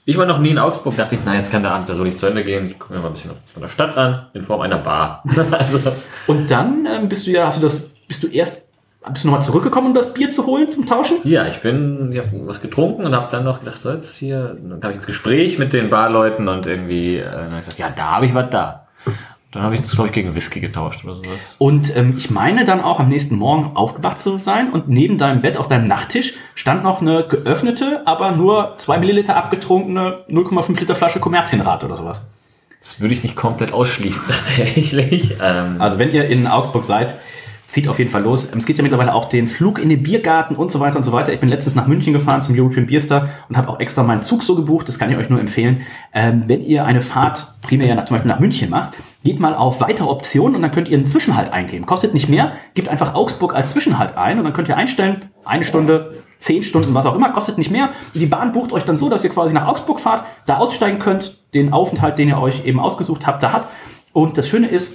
Ich 0.09 0.17
war 0.17 0.25
noch 0.25 0.39
nie 0.39 0.49
in 0.49 0.59
Augsburg, 0.59 0.97
dachte 0.97 1.17
ich, 1.17 1.21
na, 1.27 1.35
jetzt 1.35 1.53
kann 1.53 1.63
der 1.63 1.73
Abend 1.73 1.87
ja 1.91 1.95
so 1.95 2.03
nicht 2.03 2.19
zu 2.19 2.25
Ende 2.25 2.43
gehen. 2.43 2.71
Ich 2.71 2.79
gucke 2.79 2.95
mir 2.95 3.01
mal 3.01 3.09
ein 3.09 3.13
bisschen 3.13 3.33
von 3.53 3.61
der 3.61 3.69
Stadt 3.69 3.95
an, 3.99 4.25
in 4.33 4.41
Form 4.41 4.63
einer 4.63 4.79
Bar. 4.79 5.23
also, 5.53 5.81
Und 6.27 6.51
dann 6.51 6.87
ähm, 6.87 7.11
bist 7.11 7.27
du 7.27 7.31
ja, 7.31 7.45
hast 7.45 7.59
du 7.59 7.63
das, 7.63 7.81
bist 7.81 8.23
du 8.23 8.29
erst, 8.29 8.67
bist 9.07 9.25
du 9.25 9.29
nochmal 9.29 9.43
zurückgekommen, 9.43 9.89
um 9.89 9.95
das 9.95 10.15
Bier 10.15 10.31
zu 10.31 10.47
holen 10.47 10.67
zum 10.67 10.87
Tauschen? 10.87 11.19
ja, 11.25 11.47
ich 11.47 11.59
bin, 11.59 12.11
ich 12.11 12.21
hab 12.21 12.29
was 12.47 12.63
getrunken 12.63 13.05
und 13.05 13.15
habe 13.15 13.29
dann 13.31 13.45
noch 13.45 13.59
gedacht, 13.59 13.79
so 13.81 13.91
jetzt 13.91 14.17
hier, 14.17 14.57
dann 14.59 14.81
habe 14.81 14.93
ich 14.93 14.97
ins 14.97 15.07
Gespräch 15.07 15.59
mit 15.59 15.75
den 15.75 15.91
Barleuten 15.91 16.49
und 16.49 16.67
irgendwie, 16.67 17.19
äh, 17.19 17.31
dann 17.31 17.51
hab 17.51 17.61
ich 17.61 17.67
gesagt, 17.67 17.79
ja, 17.79 17.91
da 17.95 18.13
habe 18.13 18.25
ich 18.25 18.33
was 18.33 18.49
da. 18.49 18.88
Dann 19.51 19.63
habe 19.63 19.75
ich 19.75 19.81
das, 19.81 19.93
glaube 19.93 20.09
ich, 20.09 20.13
gegen 20.13 20.35
Whisky 20.35 20.61
getauscht 20.61 21.05
oder 21.05 21.15
sowas. 21.15 21.57
Und 21.57 21.97
ähm, 21.97 22.15
ich 22.19 22.31
meine 22.31 22.67
dann 22.67 22.83
auch 22.83 23.01
am 23.01 23.09
nächsten 23.09 23.37
Morgen 23.37 23.75
aufgewacht 23.77 24.19
zu 24.19 24.37
sein 24.39 24.71
und 24.71 24.89
neben 24.89 25.17
deinem 25.17 25.41
Bett 25.41 25.57
auf 25.57 25.69
deinem 25.69 25.87
Nachttisch 25.87 26.35
stand 26.55 26.83
noch 26.83 27.01
eine 27.01 27.27
geöffnete, 27.27 28.03
aber 28.05 28.33
nur 28.33 28.75
zwei 28.77 28.99
Milliliter 28.99 29.37
abgetrunkene 29.37 30.25
0,5 30.29 30.79
Liter 30.81 30.95
Flasche 30.95 31.19
Kommerzienrat 31.21 31.83
oder 31.83 31.97
sowas. 31.97 32.27
Das 32.81 33.01
würde 33.01 33.15
ich 33.15 33.23
nicht 33.23 33.37
komplett 33.37 33.73
ausschließen, 33.73 34.25
tatsächlich. 34.29 35.37
Ähm, 35.43 35.77
Also 35.79 35.99
wenn 35.99 36.13
ihr 36.13 36.27
in 36.27 36.47
Augsburg 36.47 36.85
seid, 36.85 37.15
zieht 37.69 37.87
auf 37.87 37.99
jeden 37.99 38.11
Fall 38.11 38.23
los. 38.23 38.51
Ähm, 38.51 38.59
Es 38.59 38.67
gibt 38.67 38.79
ja 38.79 38.83
mittlerweile 38.83 39.15
auch 39.15 39.29
den 39.29 39.47
Flug 39.47 39.79
in 39.79 39.89
den 39.89 40.03
Biergarten 40.03 40.57
und 40.57 40.73
so 40.73 40.81
weiter 40.81 40.97
und 40.97 41.05
so 41.05 41.13
weiter. 41.13 41.33
Ich 41.33 41.41
bin 41.41 41.49
letztens 41.49 41.77
nach 41.77 41.87
München 41.87 42.13
gefahren 42.13 42.43
zum 42.43 42.59
European 42.59 42.87
Beer 42.87 43.01
Star 43.01 43.29
und 43.49 43.57
habe 43.57 43.69
auch 43.69 43.79
extra 43.79 44.03
meinen 44.03 44.23
Zug 44.23 44.43
so 44.43 44.57
gebucht. 44.57 44.89
Das 44.89 44.99
kann 44.99 45.11
ich 45.11 45.17
euch 45.17 45.29
nur 45.29 45.39
empfehlen. 45.39 45.83
Ähm, 46.13 46.45
wenn 46.47 46.65
ihr 46.65 46.85
eine 46.85 47.03
Fahrt 47.03 47.55
primär 47.61 47.95
nach, 47.95 48.07
zum 48.07 48.17
Beispiel 48.17 48.33
nach 48.33 48.41
München 48.41 48.71
macht, 48.71 48.95
geht 49.23 49.39
mal 49.39 49.55
auf 49.55 49.81
weitere 49.81 50.09
Optionen 50.09 50.57
und 50.57 50.63
dann 50.63 50.73
könnt 50.73 50.89
ihr 50.89 50.97
einen 50.97 51.07
Zwischenhalt 51.07 51.53
eingeben. 51.53 51.85
Kostet 51.85 52.15
nicht 52.15 52.29
mehr. 52.29 52.53
Gebt 52.75 52.89
einfach 52.89 53.15
Augsburg 53.15 53.55
als 53.55 53.71
Zwischenhalt 53.71 54.17
ein 54.17 54.39
und 54.39 54.45
dann 54.45 54.55
könnt 54.55 54.69
ihr 54.69 54.77
einstellen, 54.77 55.27
eine 55.45 55.65
Stunde, 55.65 56.23
zehn 56.39 56.63
Stunden, 56.63 56.95
was 56.95 57.05
auch 57.05 57.15
immer, 57.15 57.31
kostet 57.31 57.59
nicht 57.59 57.71
mehr. 57.71 57.91
Die 58.15 58.27
Bahn 58.27 58.53
bucht 58.53 58.73
euch 58.73 58.85
dann 58.85 58.97
so, 58.97 59.11
dass 59.11 59.25
ihr 59.25 59.31
quasi 59.31 59.53
nach 59.53 59.67
Augsburg 59.67 60.01
fahrt, 60.01 60.25
da 60.47 60.57
aussteigen 60.59 60.99
könnt, 60.99 61.39
den 61.53 61.73
Aufenthalt, 61.73 62.19
den 62.19 62.29
ihr 62.29 62.39
euch 62.39 62.65
eben 62.65 62.81
ausgesucht 62.81 63.27
habt, 63.27 63.43
da 63.43 63.53
hat. 63.53 63.69
Und 64.13 64.39
das 64.39 64.49
Schöne 64.49 64.69
ist, 64.69 64.95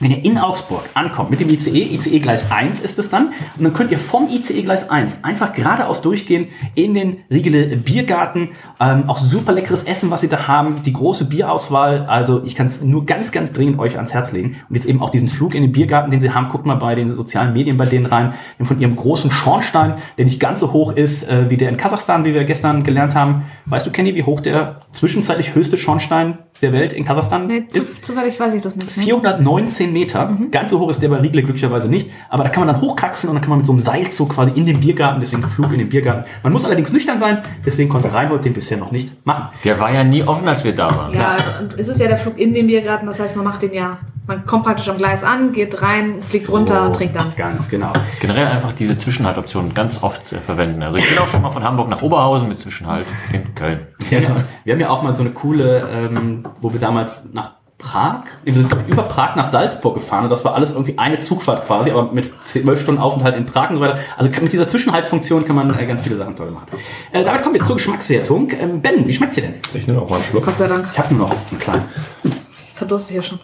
wenn 0.00 0.10
ihr 0.10 0.24
in 0.24 0.38
Augsburg 0.38 0.82
ankommt 0.94 1.30
mit 1.30 1.40
dem 1.40 1.48
ICE, 1.48 1.94
ICE 1.94 2.18
Gleis 2.18 2.50
1 2.50 2.80
ist 2.80 2.98
es 2.98 3.08
dann, 3.10 3.28
und 3.56 3.64
dann 3.64 3.72
könnt 3.72 3.92
ihr 3.92 3.98
vom 3.98 4.28
ICE 4.28 4.62
Gleis 4.62 4.90
1 4.90 5.22
einfach 5.22 5.52
geradeaus 5.52 6.02
durchgehen 6.02 6.48
in 6.74 6.94
den 6.94 7.18
Riegele 7.30 7.76
Biergarten. 7.76 8.50
Ähm, 8.80 9.08
auch 9.08 9.18
super 9.18 9.52
leckeres 9.52 9.84
Essen, 9.84 10.10
was 10.10 10.22
sie 10.22 10.28
da 10.28 10.48
haben, 10.48 10.82
die 10.82 10.92
große 10.92 11.26
Bierauswahl. 11.26 12.06
Also 12.06 12.42
ich 12.44 12.54
kann 12.54 12.66
es 12.66 12.82
nur 12.82 13.06
ganz, 13.06 13.30
ganz 13.30 13.52
dringend 13.52 13.78
euch 13.78 13.96
ans 13.96 14.12
Herz 14.12 14.32
legen. 14.32 14.56
Und 14.68 14.74
jetzt 14.74 14.86
eben 14.86 15.00
auch 15.00 15.10
diesen 15.10 15.28
Flug 15.28 15.54
in 15.54 15.62
den 15.62 15.72
Biergarten, 15.72 16.10
den 16.10 16.20
sie 16.20 16.30
haben, 16.30 16.48
guckt 16.48 16.66
mal 16.66 16.76
bei 16.76 16.94
den 16.94 17.08
sozialen 17.08 17.52
Medien 17.52 17.76
bei 17.76 17.86
denen 17.86 18.06
rein. 18.06 18.34
Haben 18.58 18.66
von 18.66 18.80
ihrem 18.80 18.96
großen 18.96 19.30
Schornstein, 19.30 19.94
der 20.18 20.24
nicht 20.24 20.40
ganz 20.40 20.60
so 20.60 20.72
hoch 20.72 20.92
ist 20.92 21.28
äh, 21.28 21.48
wie 21.48 21.56
der 21.56 21.68
in 21.68 21.76
Kasachstan, 21.76 22.24
wie 22.24 22.34
wir 22.34 22.44
gestern 22.44 22.82
gelernt 22.82 23.14
haben. 23.14 23.44
Weißt 23.66 23.86
du, 23.86 23.90
Kenny, 23.90 24.14
wie 24.14 24.24
hoch 24.24 24.40
der 24.40 24.80
zwischenzeitlich 24.92 25.54
höchste 25.54 25.76
Schornstein 25.76 26.38
der 26.62 26.72
Welt 26.72 26.92
in 26.92 27.04
Kasachstan 27.04 27.46
Nee, 27.48 27.66
zu, 27.70 27.78
ist? 27.80 28.04
zufällig 28.04 28.38
weiß 28.38 28.54
ich 28.54 28.62
das 28.62 28.76
nicht. 28.76 28.96
Ne? 28.96 29.02
419 29.02 29.92
Meter. 29.92 30.30
Ganz 30.50 30.70
so 30.70 30.78
hoch 30.78 30.88
ist 30.90 31.02
der 31.02 31.08
bei 31.08 31.16
Riegele 31.16 31.42
glücklicherweise 31.42 31.88
nicht. 31.88 32.10
Aber 32.30 32.44
da 32.44 32.50
kann 32.50 32.64
man 32.64 32.74
dann 32.74 32.82
hochkraxeln 32.82 33.28
und 33.30 33.34
dann 33.34 33.42
kann 33.42 33.50
man 33.50 33.58
mit 33.58 33.66
so 33.66 33.72
einem 33.72 33.80
Seilzug 33.82 34.30
quasi 34.30 34.52
in 34.54 34.64
den 34.66 34.78
Biergarten, 34.80 35.20
deswegen 35.20 35.42
Flug 35.42 35.72
in 35.72 35.78
den 35.80 35.88
Biergarten. 35.88 36.24
Man 36.42 36.52
muss 36.52 36.64
allerdings 36.64 36.92
nüchtern 36.92 37.18
sein, 37.18 37.38
deswegen 37.66 37.88
konnte 37.90 38.12
Reinhold 38.12 38.44
den 38.44 38.52
bisher 38.52 38.78
noch 38.78 38.92
nicht 38.92 39.26
machen. 39.26 39.48
der 39.64 39.80
war 39.80 39.92
ja 39.92 40.04
nie 40.04 40.22
offen, 40.22 40.46
als 40.48 40.62
wir 40.64 40.74
da 40.74 40.94
waren. 40.96 41.12
Ja, 41.14 41.36
und 41.60 41.78
es 41.78 41.88
ist 41.88 42.00
ja 42.00 42.06
der 42.08 42.16
Flug 42.16 42.38
in 42.38 42.54
den 42.54 42.68
Biergarten, 42.68 43.06
das 43.06 43.18
heißt, 43.18 43.34
man 43.36 43.44
macht 43.44 43.62
den 43.62 43.72
ja, 43.74 43.98
man 44.28 44.46
kommt 44.46 44.64
praktisch 44.64 44.88
am 44.88 44.96
Gleis 44.98 45.24
an, 45.24 45.52
geht 45.52 45.82
rein, 45.82 46.22
fliegt 46.22 46.48
runter 46.48 46.86
und 46.86 46.94
trinkt 46.94 47.16
dann. 47.16 47.32
Ganz 47.36 47.68
genau. 47.68 47.92
Generell 48.20 48.46
einfach 48.46 48.72
diese 48.72 48.96
Zwischenhaltoption 48.96 49.74
ganz 49.74 50.00
oft 50.02 50.32
äh, 50.32 50.38
verwenden. 50.38 50.82
Also 50.84 50.98
ich 50.98 51.08
bin 51.08 51.18
auch 51.18 51.26
schon 51.26 51.42
mal 51.42 51.50
von 51.50 51.64
Hamburg 51.64 51.88
nach 51.88 52.02
Oberhausen 52.02 52.48
mit 52.48 52.58
Zwischenhalt 52.60 53.04
in 53.32 53.52
Köln. 53.56 53.80
Ja, 54.10 54.20
wir 54.64 54.74
haben 54.74 54.80
ja 54.80 54.90
auch 54.90 55.02
mal 55.02 55.14
so 55.14 55.22
eine 55.22 55.30
coole, 55.32 55.88
ähm, 55.90 56.44
wo 56.60 56.72
wir 56.72 56.80
damals 56.80 57.24
nach 57.32 57.52
Prag, 57.82 58.22
wir 58.44 58.54
sind 58.54 58.68
glaub 58.68 58.82
ich, 58.82 58.92
über 58.92 59.02
Prag 59.02 59.34
nach 59.34 59.44
Salzburg 59.44 59.96
gefahren 59.96 60.24
und 60.24 60.30
das 60.30 60.44
war 60.44 60.54
alles 60.54 60.70
irgendwie 60.70 60.98
eine 60.98 61.18
Zugfahrt 61.18 61.66
quasi, 61.66 61.90
aber 61.90 62.12
mit 62.12 62.32
zwölf 62.42 62.80
Stunden 62.80 63.00
Aufenthalt 63.00 63.36
in 63.36 63.44
Prag 63.44 63.70
und 63.70 63.76
so 63.76 63.82
weiter. 63.82 63.98
Also 64.16 64.30
mit 64.40 64.52
dieser 64.52 64.68
Zwischenhaltfunktion 64.68 65.44
kann 65.44 65.56
man 65.56 65.76
äh, 65.76 65.84
ganz 65.84 66.02
viele 66.02 66.16
Sachen 66.16 66.36
toll 66.36 66.52
machen. 66.52 66.68
Äh, 67.10 67.24
damit 67.24 67.42
kommen 67.42 67.56
wir 67.56 67.62
zur 67.62 67.76
Geschmackswertung. 67.76 68.50
Ähm, 68.52 68.80
ben, 68.80 69.06
wie 69.06 69.12
schmeckt's 69.12 69.34
dir 69.34 69.42
denn? 69.42 69.54
Ich 69.74 69.86
nehme 69.88 70.00
auch 70.00 70.08
mal 70.08 70.16
einen 70.16 70.24
Schluck. 70.24 70.44
Gott 70.44 70.56
sei 70.56 70.68
Dank. 70.68 70.86
Ich 70.92 70.98
habe 70.98 71.12
nur 71.12 71.28
noch 71.28 71.36
einen 71.50 71.58
kleinen. 71.58 71.84
Ich 72.22 72.72
verdurste 72.72 73.12
hier 73.14 73.22
schon. 73.22 73.40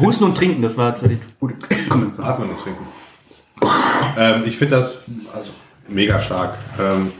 Husten 0.00 0.24
und 0.24 0.36
Trinken, 0.36 0.60
das 0.60 0.76
war 0.76 0.92
tatsächlich 0.92 1.20
gut. 1.40 1.54
Atmen 1.88 2.50
und 2.50 2.60
trinken. 2.60 2.86
Ähm, 4.18 4.42
ich 4.44 4.58
finde 4.58 4.76
das 4.76 5.04
also 5.34 5.52
mega 5.88 6.20
stark. 6.20 6.58
Ähm, 6.78 7.12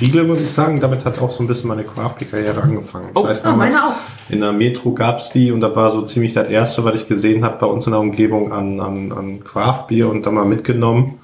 Riegel, 0.00 0.24
muss 0.24 0.40
ich 0.40 0.50
sagen, 0.50 0.80
damit 0.80 1.04
hat 1.04 1.18
auch 1.20 1.30
so 1.32 1.42
ein 1.42 1.46
bisschen 1.46 1.68
meine 1.68 1.84
Crafty-Karriere 1.84 2.60
angefangen. 2.62 3.10
Oh, 3.14 3.24
weiß 3.24 3.44
Ah, 3.44 3.56
meine 3.56 3.86
auch. 3.86 3.94
In 4.28 4.40
der 4.40 4.52
Metro 4.52 4.92
gab 4.92 5.18
es 5.20 5.30
die 5.30 5.50
und 5.52 5.60
das 5.60 5.74
war 5.74 5.90
so 5.92 6.02
ziemlich 6.02 6.34
das 6.34 6.48
erste, 6.48 6.84
was 6.84 6.96
ich 6.96 7.08
gesehen 7.08 7.44
habe 7.44 7.58
bei 7.58 7.66
uns 7.66 7.86
in 7.86 7.92
der 7.92 8.00
Umgebung 8.00 8.52
an, 8.52 8.80
an, 8.80 9.12
an 9.12 9.44
Craft-Bier 9.44 10.08
und 10.08 10.26
dann 10.26 10.34
mal 10.34 10.44
mitgenommen. 10.44 11.18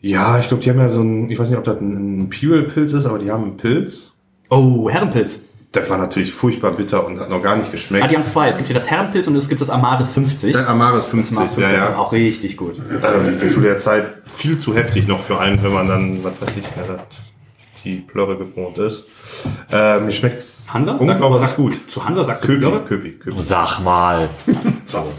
Ja, 0.00 0.38
ich 0.38 0.48
glaube, 0.48 0.62
die 0.62 0.70
haben 0.70 0.78
ja 0.78 0.90
so 0.90 1.00
ein, 1.00 1.30
ich 1.30 1.38
weiß 1.38 1.48
nicht, 1.48 1.58
ob 1.58 1.64
das 1.64 1.80
ein 1.80 2.20
Imperial-Pilz 2.20 2.92
ist, 2.92 3.06
aber 3.06 3.18
die 3.18 3.30
haben 3.30 3.44
einen 3.44 3.56
Pilz. 3.56 4.12
Oh, 4.50 4.88
Herrenpilz. 4.88 5.48
Der 5.74 5.88
war 5.90 5.98
natürlich 5.98 6.32
furchtbar 6.32 6.70
bitter 6.72 7.04
und 7.04 7.18
hat 7.18 7.28
noch 7.30 7.42
gar 7.42 7.56
nicht 7.56 7.68
Ah, 7.68 7.72
geschmeckt. 7.72 8.10
die 8.10 8.14
haben 8.16 8.24
zwei. 8.24 8.48
Es 8.48 8.56
gibt 8.56 8.68
hier 8.68 8.74
das 8.74 8.88
Herrenpilz 8.88 9.26
und 9.26 9.36
es 9.36 9.48
gibt 9.48 9.60
das 9.60 9.70
Amaris 9.70 10.12
50. 10.12 10.52
Der 10.52 10.68
Amaris 10.68 11.04
50, 11.06 11.36
Amaris 11.36 11.54
50 11.54 11.72
ja, 11.76 11.84
ist 11.84 11.90
ja. 11.90 11.98
auch 11.98 12.12
richtig 12.12 12.56
gut. 12.56 12.76
ähm, 12.78 13.50
zu 13.50 13.60
der 13.60 13.78
Zeit 13.78 14.06
viel 14.24 14.58
zu 14.58 14.74
heftig 14.74 15.08
noch 15.08 15.20
für 15.20 15.38
einen, 15.40 15.62
wenn 15.62 15.72
man 15.72 15.88
dann, 15.88 16.22
was 16.24 16.32
weiß 16.40 16.56
ich, 16.58 16.64
ja, 16.64 16.82
das 16.86 17.02
die 17.84 17.96
Plörre 17.96 18.36
gewohnt 18.38 18.78
ist. 18.78 19.04
Äh, 19.70 20.00
mir 20.00 20.10
schmeckt's 20.10 20.64
Hansa? 20.72 20.92
Sag, 20.92 21.00
unglaublich 21.00 21.26
aber 21.26 21.40
sagst 21.40 21.56
gut. 21.56 21.78
Zu 21.86 22.04
Hansa 22.04 22.24
sagst 22.24 22.42
du 22.42 22.46
Köpi, 22.48 22.60
Plörre? 22.60 22.80
Köpi, 22.84 23.10
Köpi. 23.12 23.42
Sag 23.42 23.80
mal. 23.80 24.30
So. 24.86 25.12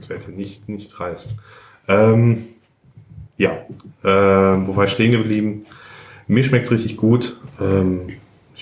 Das 0.00 0.08
hätte 0.08 0.32
nicht, 0.32 0.68
nicht 0.68 0.88
dreist. 0.98 1.34
Ähm, 1.86 2.46
ja, 3.36 3.52
ähm, 4.04 4.66
wo 4.66 4.74
war 4.76 4.84
ich 4.84 4.90
stehen 4.92 5.12
geblieben? 5.12 5.64
Mir 6.26 6.42
schmeckt's 6.42 6.70
richtig 6.70 6.96
gut. 6.96 7.38
Ähm, 7.60 8.14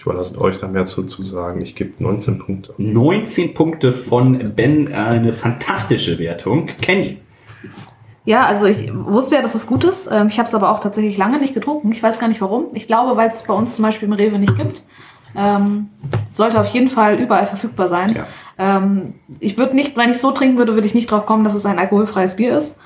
überlasse 0.06 0.40
euch 0.40 0.58
da 0.58 0.68
mehr 0.68 0.86
zu, 0.86 1.02
zu 1.02 1.24
sagen. 1.24 1.60
Ich 1.60 1.74
gebe 1.74 2.02
19 2.02 2.38
Punkte. 2.38 2.74
19 2.78 3.54
Punkte 3.54 3.92
von 3.92 4.54
Ben, 4.54 4.92
eine 4.94 5.32
fantastische 5.32 6.18
Wertung. 6.18 6.66
Kenny. 6.80 7.18
Ja, 8.24 8.46
also 8.46 8.66
ich 8.66 8.92
wusste 8.92 9.36
ja, 9.36 9.42
dass 9.42 9.54
es 9.54 9.66
gut 9.66 9.84
ist. 9.84 10.08
Ähm, 10.10 10.28
Ich 10.28 10.38
habe 10.38 10.48
es 10.48 10.54
aber 10.54 10.70
auch 10.70 10.80
tatsächlich 10.80 11.16
lange 11.16 11.38
nicht 11.38 11.54
getrunken. 11.54 11.92
Ich 11.92 12.02
weiß 12.02 12.18
gar 12.18 12.28
nicht 12.28 12.40
warum. 12.40 12.66
Ich 12.74 12.86
glaube, 12.86 13.16
weil 13.16 13.30
es 13.30 13.42
bei 13.44 13.54
uns 13.54 13.76
zum 13.76 13.84
Beispiel 13.84 14.08
im 14.08 14.14
Rewe 14.14 14.38
nicht 14.38 14.56
gibt. 14.56 14.82
Ähm, 15.36 15.88
sollte 16.30 16.58
auf 16.58 16.68
jeden 16.68 16.88
Fall 16.88 17.20
überall 17.20 17.46
verfügbar 17.46 17.88
sein. 17.88 18.14
Ja. 18.14 18.26
Ähm, 18.58 19.14
ich 19.38 19.58
würde 19.58 19.76
nicht, 19.76 19.96
wenn 19.96 20.10
ich 20.10 20.18
so 20.18 20.30
trinken 20.30 20.56
würde, 20.56 20.74
würde 20.74 20.86
ich 20.86 20.94
nicht 20.94 21.10
drauf 21.10 21.26
kommen, 21.26 21.44
dass 21.44 21.54
es 21.54 21.66
ein 21.66 21.78
alkoholfreies 21.78 22.36
Bier 22.36 22.56
ist. 22.56 22.78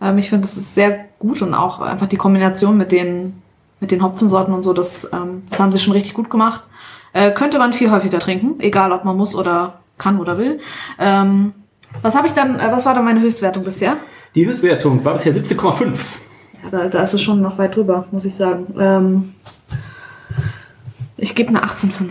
Ähm, 0.00 0.18
ich 0.18 0.30
finde, 0.30 0.46
es 0.46 0.56
ist 0.56 0.74
sehr 0.74 1.06
gut 1.18 1.42
und 1.42 1.54
auch 1.54 1.80
einfach 1.80 2.06
die 2.06 2.16
Kombination 2.16 2.78
mit 2.78 2.92
den, 2.92 3.42
mit 3.80 3.90
den 3.90 4.02
Hopfensorten 4.02 4.52
und 4.54 4.62
so, 4.62 4.72
das, 4.72 5.10
ähm, 5.12 5.42
das 5.48 5.60
haben 5.60 5.72
sie 5.72 5.78
schon 5.78 5.92
richtig 5.92 6.14
gut 6.14 6.30
gemacht. 6.30 6.62
Äh, 7.12 7.32
könnte 7.32 7.58
man 7.58 7.72
viel 7.72 7.90
häufiger 7.90 8.18
trinken, 8.18 8.60
egal 8.60 8.92
ob 8.92 9.04
man 9.04 9.16
muss 9.16 9.34
oder 9.34 9.80
kann 9.96 10.20
oder 10.20 10.38
will. 10.38 10.60
Ähm, 10.98 11.52
was 12.02 12.14
habe 12.14 12.26
ich 12.26 12.32
dann, 12.32 12.58
äh, 12.58 12.70
was 12.70 12.84
war 12.86 12.94
dann 12.94 13.04
meine 13.04 13.20
Höchstwertung 13.20 13.64
bisher? 13.64 13.96
Die 14.34 14.46
Höchstwertung 14.46 15.04
war 15.04 15.14
bisher 15.14 15.34
17,5. 15.34 15.98
Ja, 16.62 16.70
da, 16.70 16.88
da 16.88 17.02
ist 17.02 17.14
es 17.14 17.22
schon 17.22 17.40
noch 17.40 17.58
weit 17.58 17.76
drüber, 17.76 18.06
muss 18.10 18.24
ich 18.24 18.34
sagen. 18.34 18.74
Ähm, 18.78 19.34
ich 21.16 21.34
gebe 21.34 21.48
eine 21.48 21.64
18,5. 21.64 22.10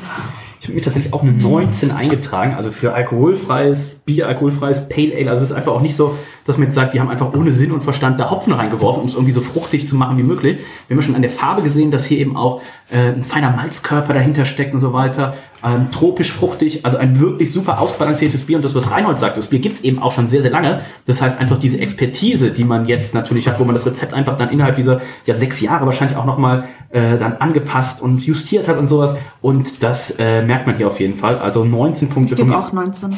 Ich 0.60 0.68
habe 0.68 0.76
mir 0.76 0.82
tatsächlich 0.82 1.14
auch 1.14 1.22
eine 1.22 1.32
19 1.32 1.92
eingetragen, 1.92 2.56
also 2.56 2.72
für 2.72 2.94
alkoholfreies 2.94 4.02
Bier, 4.06 4.28
alkoholfreies 4.28 4.90
Pale 4.90 5.16
Ale. 5.16 5.30
Also 5.30 5.44
es 5.44 5.52
ist 5.52 5.56
einfach 5.56 5.72
auch 5.72 5.82
nicht 5.82 5.96
so, 5.96 6.18
dass 6.48 6.58
man 6.58 6.68
jetzt 6.68 6.76
sagt, 6.76 6.94
die 6.94 7.00
haben 7.00 7.10
einfach 7.10 7.34
ohne 7.34 7.52
Sinn 7.52 7.72
und 7.72 7.84
Verstand 7.84 8.20
da 8.20 8.32
Hopfen 8.32 8.54
reingeworfen, 8.54 9.02
um 9.02 9.08
es 9.08 9.16
irgendwie 9.16 9.34
so 9.34 9.42
fruchtig 9.42 9.88
zu 9.88 9.96
machen 9.96 10.18
wie 10.18 10.24
möglich. 10.24 10.60
Wir 10.88 10.96
haben 10.96 11.02
ja 11.02 11.06
schon 11.06 11.16
an 11.16 11.22
der 11.22 11.32
Farbe 11.32 11.62
gesehen, 11.62 11.92
dass 11.92 12.06
hier 12.06 12.20
eben 12.20 12.38
auch 12.38 12.62
äh, 12.90 13.10
ein 13.10 13.24
feiner 13.24 13.52
Malzkörper 13.52 14.14
dahinter 14.14 14.46
steckt 14.46 14.74
und 14.74 14.80
so 14.80 14.94
weiter. 14.94 15.36
Ähm, 15.64 15.92
tropisch 15.92 16.32
fruchtig, 16.32 16.86
also 16.86 16.98
ein 16.98 17.20
wirklich 17.20 17.52
super 17.52 17.82
ausbalanciertes 17.82 18.46
Bier. 18.46 18.58
Und 18.58 18.64
das, 18.64 18.76
was 18.76 18.92
Reinhold 18.92 19.20
sagt, 19.20 19.38
das 19.38 19.48
Bier 19.48 19.60
gibt's 19.60 19.82
eben 19.82 20.00
auch 20.00 20.14
schon 20.14 20.30
sehr, 20.30 20.42
sehr 20.42 20.52
lange. 20.52 20.82
Das 21.06 21.22
heißt 21.22 21.38
einfach 21.40 21.60
diese 21.60 21.80
Expertise, 21.80 22.52
die 22.52 22.64
man 22.64 22.86
jetzt 22.86 23.14
natürlich 23.14 23.48
hat, 23.48 23.60
wo 23.60 23.66
man 23.66 23.76
das 23.76 23.86
Rezept 23.86 24.14
einfach 24.14 24.38
dann 24.38 24.50
innerhalb 24.50 24.78
dieser 24.78 25.02
ja, 25.26 25.34
sechs 25.34 25.60
Jahre 25.60 25.86
wahrscheinlich 25.86 26.18
auch 26.18 26.26
nochmal 26.26 26.66
äh, 26.92 27.18
dann 27.18 27.38
angepasst 27.38 28.02
und 28.02 28.26
justiert 28.26 28.70
hat 28.70 28.78
und 28.78 28.88
sowas. 28.88 29.16
Und 29.42 29.84
das 29.84 30.12
äh, 30.18 30.44
merkt 30.44 30.66
man 30.66 30.78
hier 30.78 30.88
auf 30.88 31.00
jeden 31.00 31.16
Fall. 31.16 31.40
Also 31.40 31.66
19 31.66 32.08
Punkte 32.08 32.36
Ich 32.36 32.40
von 32.40 32.48
gebe 32.48 32.58
auch 32.58 32.72
19. 32.72 33.18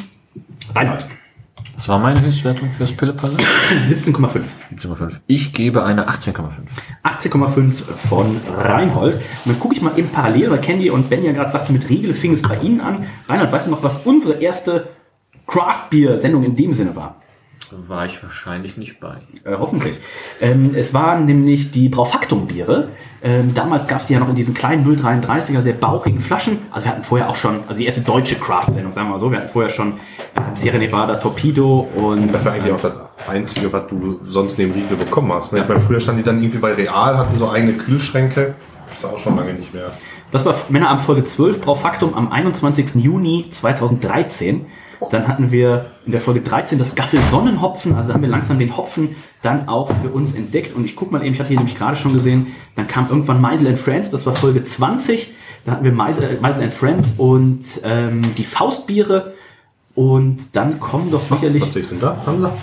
Reinhold. 0.74 1.06
Das 1.80 1.88
war 1.88 1.98
meine 1.98 2.20
Höchstwertung 2.20 2.74
fürs 2.74 2.92
Pillepalle. 2.92 3.38
17,5. 3.90 4.42
17,5. 4.76 5.20
Ich 5.28 5.54
gebe 5.54 5.86
eine 5.86 6.10
18,5. 6.10 6.42
18,5 7.06 7.84
von 8.10 8.36
Reinhold. 8.54 9.16
Und 9.16 9.24
dann 9.46 9.60
gucke 9.62 9.76
ich 9.76 9.82
mal 9.82 9.98
eben 9.98 10.10
parallel, 10.10 10.52
weil 10.52 10.60
Candy 10.60 10.90
und 10.90 11.10
Ben 11.10 11.24
ja 11.24 11.32
gerade 11.32 11.50
sagten, 11.50 11.72
mit 11.72 11.90
Riegel 11.90 12.14
fing 12.14 12.34
es 12.34 12.42
bei 12.42 12.60
Ihnen 12.60 12.82
an. 12.82 13.06
Reinhold, 13.30 13.54
weißt 13.54 13.68
du 13.68 13.72
noch, 13.72 13.82
was 13.82 14.00
unsere 14.00 14.42
erste 14.42 14.90
Craft-Bier-Sendung 15.48 16.44
in 16.44 16.58
dem 16.58 16.74
Sinne 16.74 16.98
war? 16.98 17.19
War 17.72 18.06
ich 18.06 18.22
wahrscheinlich 18.24 18.78
nicht 18.78 19.00
bei. 19.00 19.18
Äh, 19.44 19.56
hoffentlich. 19.60 19.98
Ähm, 20.42 20.72
es 20.74 20.94
waren 20.94 21.26
nämlich 21.26 21.72
die 21.72 21.88
Braufaktum-Biere. 21.90 22.90
Ähm, 23.22 23.54
damals 23.54 23.88
gab 23.88 24.00
es 24.00 24.08
die 24.08 24.14
ja 24.14 24.20
noch 24.20 24.30
in 24.30 24.36
diesen 24.36 24.56
kleinen 24.56 24.84
0,33er, 24.86 25.62
sehr 25.62 25.74
bauchigen 25.74 26.20
Flaschen. 26.20 26.60
Also 26.72 26.86
wir 26.86 26.92
hatten 26.92 27.04
vorher 27.04 27.30
auch 27.30 27.36
schon, 27.36 27.62
also 27.68 27.80
die 27.80 27.86
erste 27.86 28.02
deutsche 28.02 28.36
Craft-Sendung, 28.36 28.92
sagen 28.92 29.08
wir 29.08 29.14
mal 29.14 29.20
so. 29.20 29.32
Wir 29.32 29.40
hatten 29.40 29.50
vorher 29.50 29.70
schon 29.70 29.94
äh, 29.94 30.56
Sierra 30.56 30.78
Nevada, 30.80 31.16
Torpedo 31.16 31.88
und... 31.96 32.34
Das 32.34 32.44
ist 32.44 32.48
eigentlich 32.48 32.74
auch 32.74 32.82
das 32.82 32.94
Einzige, 33.28 33.72
was 33.72 33.88
du 33.88 34.20
sonst 34.28 34.58
neben 34.58 34.72
Riegel 34.72 34.98
bekommen 34.98 35.32
hast. 35.32 35.54
Ne? 35.54 35.64
Weil 35.68 35.80
früher 35.80 36.00
standen 36.00 36.24
die 36.24 36.26
dann 36.26 36.42
irgendwie 36.42 36.60
bei 36.60 36.74
Real, 36.74 37.18
hatten 37.18 37.38
so 37.38 37.52
eigene 37.52 37.74
Kühlschränke. 37.74 38.56
Das 38.90 38.98
ist 38.98 39.06
auch 39.06 39.20
schon 39.20 39.36
lange 39.36 39.54
nicht 39.54 39.74
mehr. 39.74 39.92
Das 40.32 40.46
war 40.46 40.56
Männerabend 40.70 41.04
Folge 41.04 41.24
12, 41.24 41.62
Braufaktum 41.62 42.16
am 42.16 42.32
21. 42.32 42.96
Juni 42.96 43.48
2013. 43.50 44.66
Dann 45.10 45.28
hatten 45.28 45.52
wir 45.52 45.86
in 46.06 46.12
der 46.12 46.22
Folge 46.22 46.42
13 46.42 46.78
das 46.78 46.96
Gaffel 46.96 47.20
Sonnenhopfen. 47.32 47.96
Also 47.96 48.10
da 48.10 48.16
haben 48.16 48.22
wir 48.22 48.30
langsam 48.30 48.60
den 48.60 48.76
Hopfen 48.76 49.16
dann 49.42 49.68
auch 49.68 49.92
für 50.02 50.10
uns 50.10 50.34
entdeckt. 50.34 50.76
Und 50.76 50.86
ich 50.86 50.96
guck 50.96 51.12
mal 51.12 51.24
eben, 51.24 51.34
ich 51.34 51.40
hatte 51.40 51.50
hier 51.50 51.58
nämlich 51.58 51.78
gerade 51.78 51.96
schon 51.96 52.14
gesehen, 52.14 52.48
dann 52.76 52.88
kam 52.88 53.08
irgendwann 53.10 53.40
Meisel 53.40 53.68
and 53.68 53.78
Friends, 53.78 54.10
das 54.10 54.26
war 54.26 54.36
Folge 54.36 54.64
20. 54.64 55.34
Da 55.66 55.74
hatten 55.74 55.86
wir 55.86 55.92
Meisel, 55.92 56.38
Meisel 56.42 56.64
and 56.64 56.74
Friends 56.74 57.14
und 57.18 57.64
ähm, 57.84 58.34
die 58.38 58.44
Faustbiere. 58.44 59.34
Und 59.96 60.56
dann 60.56 60.80
kommen 60.80 61.12
doch 61.12 61.24
sicherlich... 61.24 61.64
Was 61.64 61.74
sehe 61.74 61.82
ich 61.82 61.90
denn 61.90 62.00
da? 62.00 62.22
Hansa? 62.26 62.56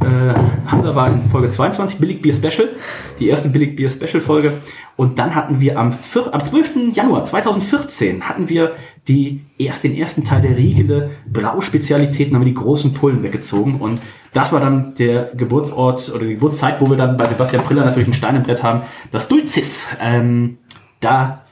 Äh, 0.00 0.70
Hansa 0.70 0.94
war 0.94 1.08
in 1.08 1.20
Folge 1.20 1.50
22 1.50 1.98
Billigbier 1.98 2.32
Special, 2.32 2.70
die 3.18 3.28
erste 3.28 3.48
Billigbier 3.48 3.88
Special 3.88 4.20
Folge. 4.20 4.54
Und 4.96 5.18
dann 5.18 5.34
hatten 5.34 5.60
wir 5.60 5.78
am, 5.78 5.92
vier, 5.92 6.32
am 6.32 6.42
12. 6.42 6.94
Januar 6.94 7.24
2014 7.24 8.28
hatten 8.28 8.48
wir 8.48 8.72
die 9.06 9.42
erst 9.58 9.84
den 9.84 9.94
ersten 9.94 10.24
Teil 10.24 10.40
der 10.40 10.56
Riegele 10.56 11.10
Brauspezialitäten, 11.32 12.34
haben 12.34 12.42
wir 12.42 12.52
die 12.52 12.54
großen 12.54 12.92
Pullen 12.94 13.22
weggezogen. 13.22 13.80
Und 13.80 14.00
das 14.32 14.52
war 14.52 14.60
dann 14.60 14.94
der 14.94 15.32
Geburtsort 15.36 16.10
oder 16.14 16.26
die 16.26 16.34
Geburtszeit, 16.34 16.80
wo 16.80 16.88
wir 16.90 16.96
dann 16.96 17.16
bei 17.16 17.26
Sebastian 17.26 17.64
Priller 17.64 17.84
natürlich 17.84 18.08
ein 18.08 18.14
Stein 18.14 18.36
im 18.36 18.42
Brett 18.44 18.62
haben. 18.62 18.82
Das 19.10 19.28
Dulcis, 19.28 19.86
ähm, 20.00 20.58
da 21.00 21.42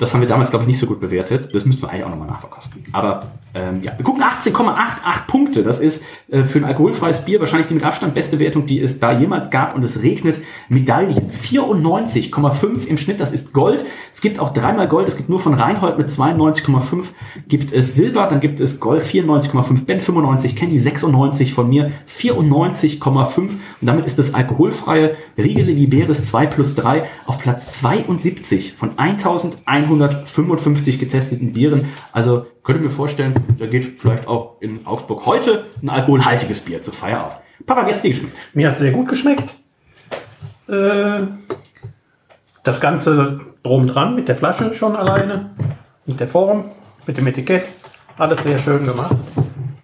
das 0.00 0.14
haben 0.14 0.22
wir 0.22 0.28
damals, 0.28 0.48
glaube 0.50 0.64
ich, 0.64 0.68
nicht 0.68 0.78
so 0.78 0.86
gut 0.86 0.98
bewertet. 0.98 1.54
Das 1.54 1.66
müssten 1.66 1.82
wir 1.82 1.90
eigentlich 1.90 2.04
auch 2.04 2.10
nochmal 2.10 2.28
nachverkosten. 2.28 2.82
Aber 2.92 3.32
ähm, 3.52 3.80
ja, 3.82 3.92
wir 3.96 4.04
gucken 4.04 4.22
18,88 4.22 5.26
Punkte. 5.26 5.62
Das 5.62 5.80
ist 5.80 6.04
äh, 6.30 6.44
für 6.44 6.58
ein 6.58 6.64
alkoholfreies 6.64 7.24
Bier 7.24 7.40
wahrscheinlich 7.40 7.66
die 7.66 7.74
mit 7.74 7.84
Abstand 7.84 8.14
beste 8.14 8.38
Wertung, 8.38 8.66
die 8.66 8.80
es 8.80 9.00
da 9.00 9.18
jemals 9.18 9.50
gab. 9.50 9.74
Und 9.74 9.82
es 9.82 10.02
regnet 10.02 10.38
Medaillen. 10.68 11.30
94,5 11.30 12.86
im 12.86 12.98
Schnitt. 12.98 13.20
Das 13.20 13.32
ist 13.32 13.52
Gold. 13.52 13.84
Es 14.12 14.20
gibt 14.20 14.38
auch 14.38 14.52
dreimal 14.52 14.88
Gold. 14.88 15.08
Es 15.08 15.16
gibt 15.16 15.28
nur 15.28 15.40
von 15.40 15.54
Reinhold 15.54 15.98
mit 15.98 16.08
92,5 16.08 17.06
gibt 17.48 17.72
es 17.72 17.94
Silber. 17.94 18.28
Dann 18.28 18.40
gibt 18.40 18.60
es 18.60 18.78
Gold 18.78 19.02
94,5. 19.02 19.84
Ben 19.84 20.00
95. 20.00 20.54
Candy 20.54 20.78
96 20.78 21.52
von 21.52 21.68
mir 21.68 21.90
94,5. 22.08 23.38
Und 23.38 23.60
damit 23.80 24.06
ist 24.06 24.18
das 24.18 24.34
alkoholfreie 24.34 25.16
Riegele 25.36 25.72
Liberis 25.72 26.26
2 26.26 26.46
plus 26.46 26.76
3 26.76 27.02
auf 27.26 27.40
Platz 27.40 27.80
72 27.80 28.74
von 28.74 28.96
1155 28.96 31.00
getesteten 31.00 31.52
Bieren. 31.52 31.88
Also 32.12 32.46
könnt 32.62 32.78
ihr 32.78 32.84
mir 32.84 32.90
vorstellen, 32.90 33.34
da 33.58 33.66
geht 33.66 34.00
vielleicht 34.00 34.26
auch 34.26 34.60
in 34.60 34.86
Augsburg 34.86 35.26
heute 35.26 35.66
ein 35.82 35.88
alkoholhaltiges 35.88 36.60
Bier 36.60 36.82
zur 36.82 36.94
Feier 36.94 37.26
auf. 37.26 37.40
Papa, 37.66 37.86
wie 37.86 37.90
hat's 37.90 38.02
dir 38.02 38.10
geschmeckt? 38.10 38.36
Mir 38.54 38.70
hat 38.70 38.78
sehr 38.78 38.92
gut 38.92 39.08
geschmeckt. 39.08 39.48
Äh, 40.68 41.26
das 42.62 42.80
Ganze 42.80 43.40
drum 43.62 43.86
dran 43.86 44.14
mit 44.14 44.28
der 44.28 44.36
Flasche 44.36 44.72
schon 44.74 44.96
alleine, 44.96 45.50
mit 46.06 46.20
der 46.20 46.28
Form, 46.28 46.64
mit 47.06 47.16
dem 47.16 47.26
Etikett. 47.26 47.64
Alles 48.16 48.42
sehr 48.42 48.58
schön 48.58 48.84
gemacht. 48.84 49.16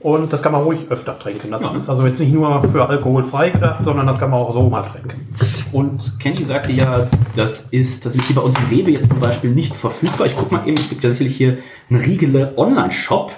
Und 0.07 0.33
das 0.33 0.41
kann 0.41 0.53
man 0.53 0.63
ruhig 0.63 0.89
öfter 0.89 1.19
trinken. 1.19 1.51
Das 1.51 1.75
ist 1.75 1.89
also 1.89 2.07
jetzt 2.07 2.21
nicht 2.21 2.33
nur 2.33 2.63
für 2.71 2.89
alkoholfrei 2.89 3.51
gedacht, 3.51 3.83
sondern 3.83 4.07
das 4.07 4.21
kann 4.21 4.31
man 4.31 4.39
auch 4.39 4.53
so 4.53 4.63
mal 4.71 4.85
trinken. 4.85 5.35
Und 5.73 6.21
Candy 6.21 6.45
sagte 6.45 6.71
ja, 6.71 7.09
das 7.35 7.63
ist, 7.73 8.07
das 8.07 8.15
ist 8.15 8.27
hier 8.27 8.37
bei 8.37 8.43
uns 8.43 8.57
im 8.57 8.67
Rewe 8.67 8.93
jetzt 8.93 9.09
zum 9.09 9.19
Beispiel 9.19 9.51
nicht 9.51 9.75
verfügbar. 9.75 10.29
Ich 10.29 10.37
guck 10.37 10.53
mal 10.53 10.65
eben, 10.69 10.79
es 10.79 10.89
gibt 10.89 11.03
ja 11.03 11.11
sicherlich 11.11 11.37
hier 11.37 11.59
einen 11.91 12.01
Riegele 12.03 12.55
Online-Shop 12.57 13.33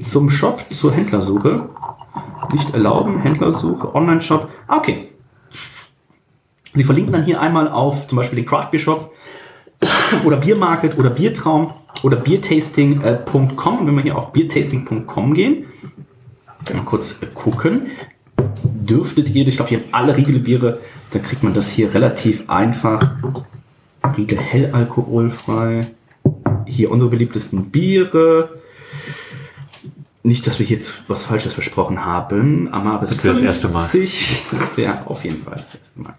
zum 0.00 0.28
Shop 0.28 0.64
zur 0.70 0.92
Händlersuche. 0.92 1.68
Nicht 2.52 2.74
erlauben, 2.74 3.20
Händlersuche, 3.20 3.94
Online-Shop. 3.94 4.48
Ah, 4.66 4.78
okay. 4.78 5.10
Sie 6.74 6.82
verlinken 6.82 7.12
dann 7.12 7.22
hier 7.22 7.40
einmal 7.40 7.68
auf 7.68 8.08
zum 8.08 8.16
Beispiel 8.16 8.34
den 8.34 8.46
Craft 8.46 8.72
Beer 8.72 8.80
Shop 8.80 9.12
oder 10.24 10.38
Biermarket 10.38 10.98
oder 10.98 11.10
Biertraum 11.10 11.74
oder 12.02 12.16
biertasting.com. 12.16 13.86
Wenn 13.86 13.94
wir 13.94 14.02
hier 14.02 14.18
auf 14.18 14.32
biertasting.com 14.32 15.34
gehen, 15.34 15.66
mal 16.74 16.84
kurz 16.84 17.20
gucken, 17.34 17.88
dürftet 18.62 19.30
ihr, 19.30 19.46
ich 19.46 19.56
glaube, 19.56 19.70
hier 19.70 19.78
haben 19.78 19.88
alle 19.92 20.16
Riegel-Biere, 20.16 20.80
dann 21.10 21.22
kriegt 21.22 21.42
man 21.42 21.54
das 21.54 21.68
hier 21.68 21.92
relativ 21.94 22.48
einfach. 22.48 23.12
Riegel 24.16 24.38
hell 24.38 24.70
alkoholfrei. 24.72 25.88
Hier 26.66 26.90
unsere 26.90 27.10
beliebtesten 27.10 27.70
Biere. 27.70 28.60
Nicht, 30.22 30.46
dass 30.46 30.58
wir 30.58 30.66
hier 30.66 30.78
was 31.06 31.24
Falsches 31.24 31.54
versprochen 31.54 32.04
haben. 32.04 32.68
Amaris 32.72 33.10
Das 33.10 33.24
wäre 33.24 33.34
das 33.34 33.44
erste 33.44 33.68
Mal. 33.68 33.86
50. 33.86 34.42
Das 34.50 34.76
wäre 34.76 35.06
auf 35.06 35.24
jeden 35.24 35.42
Fall 35.42 35.54
das 35.54 35.74
erste 35.74 36.00
Mal. 36.00 36.14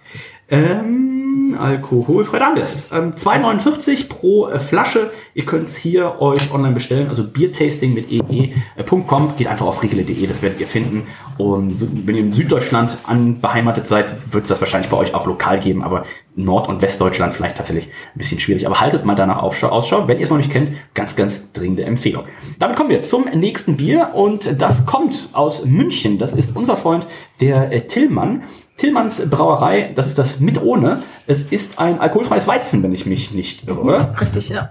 Ähm, 0.50 1.19
alkoholfrei. 1.60 2.40
Da 2.40 2.46
haben 2.46 2.56
wir 2.56 2.64
es. 2.64 2.92
Ähm, 2.92 3.14
2,49 3.14 4.08
pro 4.08 4.48
äh, 4.48 4.60
Flasche. 4.60 5.12
Ihr 5.34 5.46
könnt 5.46 5.68
es 5.68 5.76
hier 5.76 6.22
euch 6.22 6.52
online 6.54 6.74
bestellen. 6.74 7.10
Also 7.10 7.24
Biertasting 7.24 7.94
mit 7.94 8.12
ee.com. 8.12 9.36
Geht 9.38 9.48
einfach 9.48 9.66
auf 9.66 9.84
riegele.de, 9.84 10.26
das 10.26 10.42
werdet 10.42 10.60
ihr 10.60 10.68
finden. 10.68 11.08
Und 11.38 12.08
wenn 12.08 12.16
ihr 12.16 12.22
in 12.22 12.34
Süddeutschland 12.34 12.98
an 13.06 13.40
beheimatet 13.40 13.88
seid, 13.88 14.34
wird 14.34 14.44
es 14.44 14.50
das 14.50 14.60
wahrscheinlich 14.60 14.90
bei 14.90 14.98
euch 14.98 15.14
auch 15.14 15.26
lokal 15.26 15.60
geben. 15.60 15.84
Aber 15.84 16.06
Nord- 16.36 16.68
und 16.68 16.82
Westdeutschland 16.82 17.34
vielleicht 17.34 17.58
tatsächlich 17.58 17.88
ein 17.88 18.18
bisschen 18.18 18.40
schwierig. 18.40 18.66
Aber 18.66 18.80
haltet 18.80 19.06
mal 19.06 19.16
danach. 19.16 19.44
Ausschau. 19.44 20.08
Wenn 20.08 20.18
ihr 20.18 20.24
es 20.24 20.30
noch 20.30 20.38
nicht 20.38 20.52
kennt, 20.52 20.72
ganz, 20.94 21.16
ganz 21.16 21.52
dringende 21.52 21.84
Empfehlung. 21.84 22.26
Damit 22.60 22.76
kommen 22.76 22.90
wir 22.90 23.02
zum 23.02 23.26
nächsten 23.34 23.78
Bier 23.78 24.12
und 24.14 24.62
das 24.62 24.86
kommt 24.86 25.30
aus 25.34 25.66
München. 25.66 26.18
Das 26.18 26.34
ist 26.34 26.56
unser 26.56 26.76
Freund, 26.78 27.08
der 27.42 27.72
äh, 27.72 27.82
Tillmann. 27.88 28.44
Tillmanns 28.80 29.30
Brauerei, 29.30 29.92
das 29.94 30.08
ist 30.08 30.18
das 30.18 30.40
mit 30.40 30.62
ohne. 30.62 31.04
Es 31.28 31.44
ist 31.44 31.80
ein 31.80 32.00
alkoholfreies 32.00 32.48
Weizen, 32.48 32.82
wenn 32.82 32.94
ich 32.94 33.06
mich 33.06 33.32
nicht 33.32 33.68
irre, 33.68 33.82
oder? 33.82 34.22
Richtig, 34.22 34.48
ja. 34.48 34.70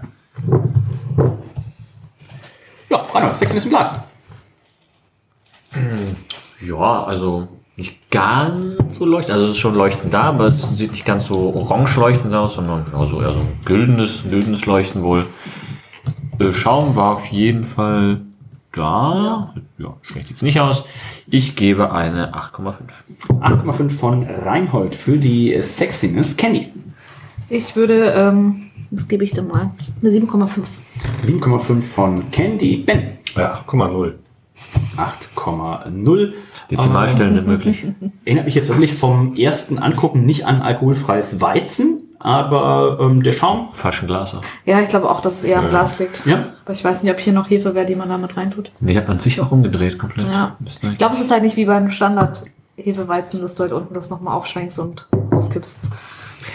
Ja, 2.89 2.97
Reinhold, 3.13 3.37
sechs 3.37 3.53
ist 3.53 3.65
im 3.65 3.69
Glas. 3.69 3.99
Ja, 6.59 7.03
also 7.03 7.47
nicht 7.75 8.09
ganz 8.09 8.97
so 8.97 9.05
leuchtend. 9.05 9.35
Also 9.35 9.45
es 9.45 9.51
ist 9.51 9.59
schon 9.59 9.75
leuchtend 9.75 10.11
da, 10.11 10.23
aber 10.23 10.47
es 10.47 10.59
sieht 10.75 10.91
nicht 10.91 11.05
ganz 11.05 11.27
so 11.27 11.53
orange 11.53 11.95
leuchtend 11.97 12.33
aus, 12.33 12.55
sondern 12.55 12.85
also 12.91 13.21
eher 13.21 13.33
so 13.33 13.41
ein 13.41 13.59
güldenes, 13.63 14.23
güldenes 14.27 14.65
Leuchten 14.65 15.03
wohl. 15.03 15.27
Äh, 16.39 16.51
Schaum 16.51 16.95
war 16.95 17.13
auf 17.13 17.27
jeden 17.27 17.63
Fall 17.63 18.21
da. 18.71 19.53
Ja, 19.77 19.97
schlecht 20.01 20.27
sieht's 20.27 20.41
nicht 20.41 20.59
aus. 20.59 20.83
Ich 21.27 21.55
gebe 21.55 21.91
eine 21.91 22.33
8,5. 22.33 22.75
8,5 23.39 23.89
von 23.89 24.23
Reinhold 24.23 24.95
für 24.95 25.17
die 25.17 25.57
Sexiness. 25.61 26.37
Candy. 26.37 26.71
Ich 27.49 27.75
würde, 27.75 28.13
ähm, 28.15 28.69
was 28.91 29.07
gebe 29.07 29.23
ich 29.23 29.31
denn 29.31 29.47
mal? 29.47 29.71
Eine 30.01 30.11
7,5. 30.11 30.49
7,5 31.25 31.81
von 31.81 32.31
Candy. 32.31 32.77
Ben. 32.77 33.17
Ja, 33.35 33.55
8,0. 33.67 34.13
8,0. 34.97 36.33
Dezimalstellen 36.69 37.35
sind 37.35 37.47
möglich. 37.47 37.85
Erinnert 38.25 38.45
mich 38.45 38.55
jetzt 38.55 38.67
tatsächlich 38.67 38.93
vom 38.93 39.35
ersten 39.35 39.79
Angucken 39.79 40.25
nicht 40.25 40.45
an 40.45 40.61
alkoholfreies 40.61 41.41
Weizen, 41.41 42.08
aber 42.19 42.99
ähm, 43.01 43.23
der 43.23 43.31
Schaum. 43.33 43.69
Falschen 43.73 44.07
Glas 44.07 44.35
auch. 44.35 44.41
Ja, 44.65 44.79
ich 44.81 44.89
glaube 44.89 45.09
auch, 45.09 45.21
dass 45.21 45.39
es 45.39 45.43
eher 45.45 45.59
am 45.59 45.69
Glas 45.69 45.99
liegt. 45.99 46.25
Ja. 46.25 46.47
Aber 46.65 46.73
ich 46.73 46.83
weiß 46.83 47.03
nicht, 47.03 47.11
ob 47.13 47.19
hier 47.19 47.33
noch 47.33 47.49
Hefe 47.49 47.73
wäre, 47.75 47.85
die 47.85 47.95
man 47.95 48.09
damit 48.09 48.35
reintut. 48.37 48.71
Nee, 48.79 48.95
hat 48.97 49.07
man 49.07 49.19
sich 49.19 49.39
auch 49.41 49.51
umgedreht 49.51 49.97
komplett. 49.97 50.27
Ja. 50.27 50.55
Ich 50.65 50.97
glaube, 50.97 51.15
es 51.15 51.21
ist 51.21 51.31
halt 51.31 51.43
nicht 51.43 51.55
wie 51.55 51.65
beim 51.65 51.91
Standard 51.91 52.43
Hefeweizen, 52.77 53.41
dass 53.41 53.55
du 53.55 53.63
halt 53.63 53.73
unten 53.73 53.93
das 53.93 54.09
nochmal 54.09 54.35
aufschwenkst 54.35 54.79
und 54.79 55.07
auskippst. 55.31 55.81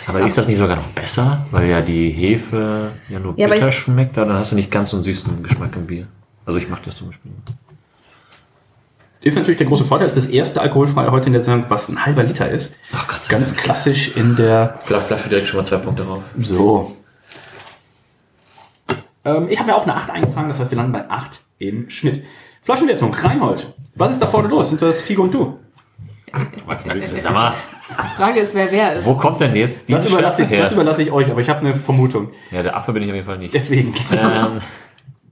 Aber 0.06 0.20
ist 0.20 0.36
das 0.38 0.48
nicht 0.48 0.58
sogar 0.58 0.76
noch 0.76 0.86
besser? 0.88 1.46
Weil 1.50 1.68
ja 1.68 1.80
die 1.80 2.10
Hefe 2.10 2.92
ja 3.08 3.18
nur 3.18 3.34
Ja, 3.36 3.48
bitter 3.48 3.68
ich- 3.68 3.74
schmeckt, 3.78 4.16
aber 4.18 4.28
dann 4.32 4.38
hast 4.38 4.52
du 4.52 4.56
nicht 4.56 4.70
ganz 4.70 4.90
so 4.90 4.96
einen 4.96 5.04
süßen 5.04 5.42
Geschmack 5.42 5.76
im 5.76 5.86
Bier. 5.86 6.06
Also 6.46 6.58
ich 6.58 6.68
mache 6.68 6.82
das 6.86 6.96
zum 6.96 7.08
Beispiel. 7.08 7.30
Ist 9.24 9.36
natürlich 9.36 9.56
der 9.58 9.66
große 9.66 9.84
Vorteil, 9.86 10.06
ist 10.06 10.16
das 10.18 10.26
erste 10.26 10.60
alkoholfreie 10.60 11.10
heute 11.10 11.26
in 11.28 11.32
der 11.32 11.40
Sendung, 11.42 11.64
was 11.70 11.88
ein 11.88 12.04
halber 12.04 12.22
Liter 12.22 12.48
ist. 12.48 12.74
Ach 12.92 13.08
Gott 13.08 13.24
sei 13.24 13.32
Ganz 13.32 13.50
Dank. 13.52 13.62
klassisch 13.62 14.14
in 14.16 14.36
der. 14.36 14.78
Fla- 14.84 15.00
Flasche 15.00 15.28
direkt 15.30 15.48
schon 15.48 15.58
mal 15.60 15.64
zwei 15.66 15.78
Punkte 15.78 16.04
drauf. 16.04 16.24
So. 16.38 16.94
Ähm, 19.24 19.48
ich 19.48 19.58
habe 19.58 19.70
mir 19.70 19.76
auch 19.76 19.84
eine 19.84 19.94
8 19.96 20.10
eingetragen, 20.10 20.48
das 20.48 20.60
heißt, 20.60 20.70
wir 20.70 20.76
landen 20.76 20.92
bei 20.92 21.08
8 21.08 21.40
im 21.58 21.88
Schnitt. 21.88 22.24
Flaschenwertung, 22.62 23.14
Reinhold. 23.14 23.72
Was 23.94 24.10
ist 24.10 24.20
da 24.20 24.26
vorne 24.26 24.48
los? 24.48 24.68
Sind 24.68 24.82
das 24.82 25.02
Figo 25.02 25.22
und 25.22 25.32
du? 25.32 25.58
Sag 26.32 26.66
mal, 27.32 27.54
Die 27.88 28.16
Frage 28.16 28.40
ist, 28.40 28.54
wer 28.54 28.70
wer 28.72 28.94
ist. 28.96 29.04
wo 29.06 29.14
kommt 29.14 29.40
denn 29.40 29.54
jetzt 29.54 29.88
diese 29.88 29.98
Das 29.98 30.10
überlasse, 30.10 30.42
ich, 30.42 30.48
Schärfe 30.48 30.62
das 30.64 30.72
überlasse 30.72 31.02
ich 31.02 31.12
euch, 31.12 31.30
aber 31.30 31.40
ich 31.40 31.48
habe 31.48 31.60
eine 31.60 31.74
Vermutung. 31.74 32.30
Ja, 32.50 32.62
der 32.62 32.76
Affe 32.76 32.92
bin 32.92 33.02
ich 33.04 33.08
auf 33.08 33.14
jeden 33.14 33.26
Fall 33.26 33.38
nicht. 33.38 33.54
Deswegen. 33.54 33.94
Ähm, 34.12 34.58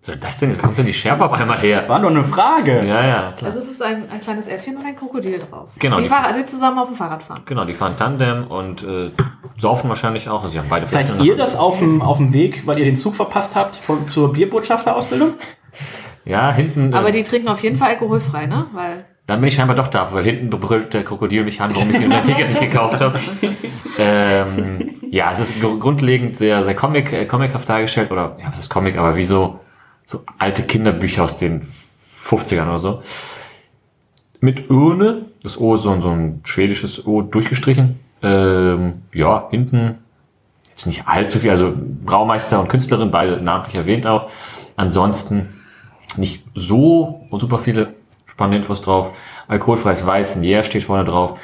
soll 0.03 0.17
das 0.17 0.39
denn? 0.39 0.55
Wo 0.57 0.61
kommt 0.61 0.77
denn 0.79 0.87
die 0.87 0.93
Schärfe 0.95 1.25
auf 1.25 1.33
einmal 1.33 1.59
her? 1.59 1.85
War 1.89 1.99
nur 2.01 2.11
eine 2.11 2.25
Frage. 2.25 2.85
Ja, 2.87 3.07
ja, 3.07 3.33
klar. 3.37 3.51
Also 3.51 3.61
es 3.61 3.71
ist 3.71 3.83
ein, 3.83 4.05
ein 4.11 4.21
kleines 4.21 4.49
Äffchen 4.49 4.77
und 4.77 4.85
ein 4.85 4.97
Krokodil 4.97 5.39
drauf. 5.39 5.69
Genau, 5.79 5.97
Die, 5.97 6.03
die- 6.03 6.09
Fahrrad, 6.09 6.37
die 6.37 6.45
zusammen 6.45 6.79
auf 6.79 6.89
dem 6.89 6.97
Fahrrad 6.97 7.23
fahren. 7.23 7.43
Genau, 7.47 7.65
die 7.65 7.75
fahren 7.75 7.97
Tandem 7.97 8.47
und 8.49 8.83
äh, 8.83 9.11
saufen 9.59 9.89
wahrscheinlich 9.89 10.29
auch. 10.29 10.41
Also 10.41 10.51
sie 10.53 10.59
haben 10.59 10.69
beide 10.69 10.87
Seid 10.87 11.07
ihr 11.23 11.37
das 11.37 11.57
auf 11.57 11.79
dem, 11.79 12.03
auf 12.03 12.19
dem 12.19 12.33
Weg, 12.33 12.67
weil 12.67 12.79
ihr 12.79 12.85
den 12.85 12.97
Zug 12.97 13.15
verpasst 13.17 13.55
habt 13.55 13.77
von, 13.77 14.07
zur 14.09 14.33
Bierbotschafterausbildung? 14.33 15.35
Ja, 16.25 16.53
hinten. 16.53 16.95
Aber 16.95 17.09
äh, 17.09 17.13
die 17.13 17.25
trinken 17.25 17.49
auf 17.49 17.63
jeden 17.63 17.77
Fall 17.79 17.91
alkoholfrei, 17.91 18.47
ne? 18.47 18.67
Weil 18.73 19.05
Dann 19.27 19.41
bin 19.41 19.49
ich 19.49 19.55
scheinbar 19.55 19.77
doch 19.77 19.89
da, 19.89 20.09
weil 20.13 20.25
hinten 20.25 20.51
brüllt 20.51 20.95
der 20.95 21.05
Krokodil 21.05 21.45
mich 21.45 21.61
an, 21.61 21.75
warum 21.75 21.91
ich 21.91 22.01
mir 22.01 22.09
sein 22.09 22.25
Ticket 22.25 22.49
nicht 22.49 22.61
gekauft 22.61 23.01
habe. 23.01 23.19
Ähm, 23.99 24.91
ja, 25.11 25.33
es 25.33 25.39
ist 25.41 25.61
gr- 25.61 25.79
grundlegend 25.79 26.37
sehr, 26.37 26.63
sehr 26.63 26.75
Comic, 26.75 27.13
äh, 27.13 27.27
comichaft 27.27 27.69
dargestellt, 27.69 28.11
oder, 28.11 28.37
ja, 28.41 28.47
was 28.49 28.59
ist 28.61 28.69
Comic, 28.71 28.97
aber 28.99 29.17
wie 29.17 29.25
so, 30.07 30.23
alte 30.39 30.63
Kinderbücher 30.63 31.25
aus 31.25 31.37
den 31.37 31.63
50ern 31.63 32.69
oder 32.69 32.79
so. 32.79 33.03
Mit 34.41 34.71
Urne, 34.71 35.27
das 35.43 35.59
O 35.59 35.75
ist 35.77 35.83
so, 35.83 35.91
ein- 35.91 36.03
so 36.03 36.09
ein 36.11 36.41
schwedisches 36.45 37.07
O 37.07 37.23
durchgestrichen. 37.23 38.01
Ähm, 38.23 39.03
ja, 39.13 39.49
hinten 39.51 39.99
jetzt 40.71 40.87
nicht 40.87 41.07
allzu 41.07 41.39
viel, 41.39 41.51
also 41.51 41.73
Braumeister 42.05 42.61
und 42.61 42.69
Künstlerin, 42.69 43.11
beide 43.11 43.41
namentlich 43.41 43.75
erwähnt 43.77 44.07
auch. 44.07 44.31
Ansonsten 44.77 45.61
nicht 46.17 46.45
so 46.55 47.27
super 47.31 47.59
viele 47.59 47.95
spannende 48.27 48.59
Infos 48.59 48.81
drauf. 48.81 49.13
Alkoholfreies 49.49 50.07
Weizen, 50.07 50.43
yeah, 50.43 50.63
steht 50.65 50.85
vorne 50.85 51.05
drauf. 51.05 51.39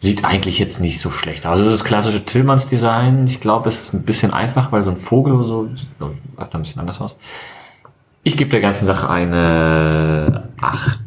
Sieht 0.00 0.24
eigentlich 0.24 0.58
jetzt 0.58 0.80
nicht 0.80 1.00
so 1.00 1.10
schlecht 1.10 1.46
aus. 1.46 1.60
Also 1.60 1.70
das 1.70 1.84
klassische 1.84 2.24
Tillmanns 2.24 2.66
Design, 2.66 3.26
ich 3.26 3.40
glaube, 3.40 3.68
es 3.68 3.78
ist 3.80 3.94
ein 3.94 4.02
bisschen 4.02 4.32
einfach, 4.32 4.70
weil 4.72 4.82
so 4.82 4.90
ein 4.90 4.96
Vogel 4.98 5.32
oder 5.34 5.44
so 5.44 5.68
sieht 5.74 5.86
ein 6.00 6.60
bisschen 6.60 6.80
anders 6.80 7.00
aus. 7.00 7.16
Ich 8.26 8.38
gebe 8.38 8.50
der 8.50 8.62
ganzen 8.62 8.86
Sache 8.86 9.10
eine 9.10 10.48
8. 10.58 10.98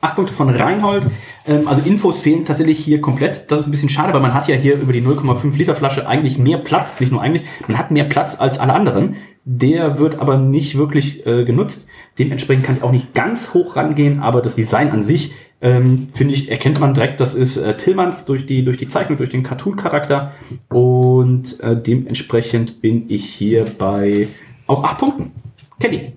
Acht 0.00 0.14
Punkte 0.14 0.32
von 0.32 0.48
Reinhold. 0.48 1.02
Ähm, 1.44 1.66
also 1.66 1.82
Infos 1.82 2.20
fehlen 2.20 2.44
tatsächlich 2.44 2.78
hier 2.78 3.00
komplett. 3.00 3.50
Das 3.50 3.60
ist 3.60 3.64
ein 3.66 3.72
bisschen 3.72 3.88
schade, 3.88 4.12
weil 4.12 4.20
man 4.20 4.32
hat 4.32 4.46
ja 4.46 4.54
hier 4.54 4.76
über 4.76 4.92
die 4.92 5.02
0,5 5.02 5.56
Liter 5.56 5.74
Flasche 5.74 6.06
eigentlich 6.06 6.38
mehr 6.38 6.58
Platz, 6.58 7.00
nicht 7.00 7.10
nur 7.10 7.20
eigentlich, 7.20 7.42
man 7.66 7.78
hat 7.78 7.90
mehr 7.90 8.04
Platz 8.04 8.38
als 8.38 8.60
alle 8.60 8.74
anderen. 8.74 9.16
Der 9.44 9.98
wird 9.98 10.20
aber 10.20 10.38
nicht 10.38 10.78
wirklich 10.78 11.26
äh, 11.26 11.44
genutzt. 11.44 11.88
Dementsprechend 12.20 12.64
kann 12.64 12.76
ich 12.76 12.82
auch 12.84 12.92
nicht 12.92 13.12
ganz 13.12 13.54
hoch 13.54 13.74
rangehen, 13.74 14.20
aber 14.20 14.40
das 14.40 14.54
Design 14.54 14.90
an 14.90 15.02
sich, 15.02 15.32
ähm, 15.60 16.08
finde 16.14 16.34
ich, 16.34 16.48
erkennt 16.48 16.78
man 16.78 16.94
direkt, 16.94 17.18
das 17.18 17.34
ist 17.34 17.56
äh, 17.56 17.76
Tillmanns 17.76 18.24
durch 18.24 18.46
die, 18.46 18.64
durch 18.64 18.76
die 18.76 18.86
Zeichnung, 18.86 19.18
durch 19.18 19.30
den 19.30 19.42
Cartoon-Charakter. 19.42 20.32
Und 20.68 21.58
äh, 21.58 21.76
dementsprechend 21.76 22.80
bin 22.80 23.06
ich 23.08 23.24
hier 23.24 23.66
bei 23.78 24.28
auch 24.66 24.84
acht 24.84 24.98
Punkten. 24.98 25.32
Kenny. 25.80 26.16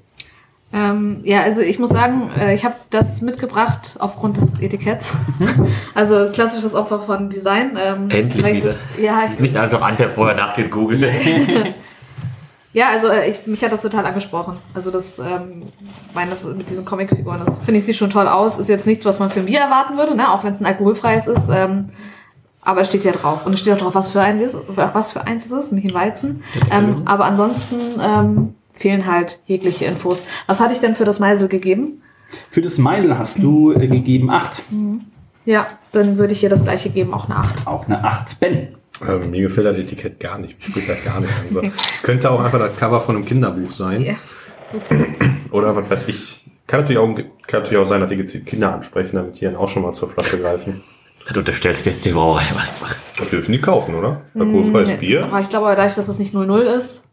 Ähm, 0.72 1.22
ja, 1.24 1.41
also 1.41 1.62
ich 1.62 1.80
muss 1.80 1.89
sagen, 1.89 2.30
äh, 2.39 2.54
ich 2.54 2.64
habe 2.64 2.76
das 2.91 3.22
mitgebracht 3.22 3.95
aufgrund 4.00 4.38
des 4.38 4.60
Etiketts. 4.60 5.16
also 5.95 6.30
klassisches 6.32 6.76
Opfer 6.76 7.00
von 7.00 7.30
Design. 7.30 7.78
Ähm, 7.82 8.10
Endlich 8.12 8.45
wieder. 8.45 8.68
Das, 8.70 8.78
ja, 9.02 9.24
ich, 9.26 9.39
Nicht 9.39 9.58
also 9.58 9.78
Ante 9.78 10.12
vorher 10.12 10.36
nachgegoogelt. 10.36 11.12
ja, 12.74 12.89
also 12.91 13.08
äh, 13.08 13.32
ich, 13.32 13.47
mich 13.47 13.64
hat 13.64 13.72
das 13.72 13.82
total 13.82 14.06
angesprochen. 14.06 14.58
Also 14.76 14.91
das, 14.91 15.18
ähm, 15.18 15.64
meine, 16.14 16.30
das 16.30 16.43
mit 16.43 16.70
diesen 16.70 16.86
Comicfiguren, 16.86 17.43
das 17.43 17.58
finde 17.58 17.80
ich 17.80 17.86
sieht 17.86 17.95
schon 17.95 18.12
toll 18.12 18.28
aus. 18.28 18.60
Ist 18.60 18.70
jetzt 18.70 18.86
nichts, 18.86 19.06
was 19.06 19.18
man 19.18 19.32
für 19.32 19.39
ein 19.39 19.47
Bier 19.47 19.62
erwarten 19.62 19.97
würde, 19.97 20.16
ne? 20.16 20.32
auch 20.32 20.43
wenn 20.43 20.54
es 20.54 20.60
ein 20.60 20.68
alkoholfreies 20.68 21.26
ist. 21.26 21.50
Ähm, 21.52 21.89
aber 22.62 22.82
es 22.82 22.88
steht 22.88 23.03
ja 23.03 23.12
drauf. 23.12 23.45
Und 23.45 23.53
es 23.53 23.60
steht 23.60 23.74
auch 23.74 23.80
drauf, 23.80 23.95
was 23.95 24.12
für, 24.12 24.22
ein 24.22 24.39
ist, 24.39 24.57
was 24.68 25.14
für 25.14 25.26
eins 25.26 25.45
es 25.45 25.51
ist, 25.51 25.72
nämlich 25.72 25.91
ein 25.91 25.99
Weizen. 25.99 26.43
Ähm, 26.72 27.03
aber 27.05 27.26
ansonsten 27.26 27.76
ähm, 28.01 28.55
fehlen 28.74 29.05
halt 29.05 29.39
jegliche 29.45 29.86
Infos. 29.86 30.26
Was 30.47 30.60
hatte 30.60 30.74
ich 30.74 30.80
denn 30.80 30.95
für 30.95 31.05
das 31.05 31.20
Meisel 31.20 31.47
gegeben? 31.47 32.01
Für 32.51 32.62
das 32.62 32.78
Meisel 32.78 33.18
hast 33.18 33.41
du 33.41 33.72
äh, 33.72 33.88
gegeben 33.88 34.30
acht. 34.30 34.64
Ja, 35.45 35.68
dann 35.91 36.18
würde 36.18 36.34
ich 36.34 36.43
ihr 36.43 36.49
das 36.49 36.64
gleiche 36.64 36.89
geben, 36.89 37.14
auch 37.14 37.26
eine 37.26 37.38
8. 37.38 37.66
Auch 37.66 37.88
eine 37.88 38.03
8. 38.03 38.39
Ben. 38.39 38.76
Ähm, 39.07 39.32
mir 39.32 39.41
gefällt 39.41 39.66
das 39.66 39.78
Etikett 39.78 40.20
gar 40.20 40.38
nicht. 40.38 40.62
Spricht 40.62 40.89
das 40.89 41.03
gar 41.03 41.20
nicht 41.22 41.32
an. 41.32 41.53
So. 41.53 41.62
Könnte 42.03 42.30
auch 42.30 42.43
einfach 42.43 42.60
das 42.60 42.76
Cover 42.78 43.01
von 43.01 43.16
einem 43.16 43.26
Kinderbuch 43.26 43.72
sein. 43.72 44.03
Ja. 44.03 44.16
Oder 45.51 45.76
was 45.76 45.89
weiß 45.89 46.07
ich. 46.10 46.45
Kann 46.68 46.82
natürlich, 46.82 46.99
auch, 46.99 47.16
kann 47.47 47.62
natürlich 47.62 47.80
auch 47.80 47.88
sein, 47.88 48.01
dass 48.01 48.10
die 48.10 48.18
gezielt 48.18 48.45
Kinder 48.45 48.74
ansprechen, 48.76 49.16
damit 49.16 49.39
die 49.39 49.45
dann 49.45 49.55
auch 49.55 49.70
schon 49.70 49.82
mal 49.82 49.93
zur 49.93 50.10
Flasche 50.10 50.38
greifen. 50.39 50.84
Du 51.32 51.39
unterstellst 51.39 51.86
jetzt 51.86 52.05
die 52.05 52.11
Brauerei 52.11 52.41
einfach. 52.49 52.95
Das 53.17 53.30
dürfen 53.30 53.51
die 53.51 53.59
kaufen, 53.59 53.95
oder? 53.95 54.22
Alkoholfreies 54.38 54.99
Bier. 54.99 55.26
Aber 55.26 55.39
ich 55.41 55.49
glaube, 55.49 55.74
dadurch, 55.76 55.95
dass 55.95 56.07
das 56.07 56.20
nicht 56.20 56.34
00 56.34 56.61
ist, 56.63 57.03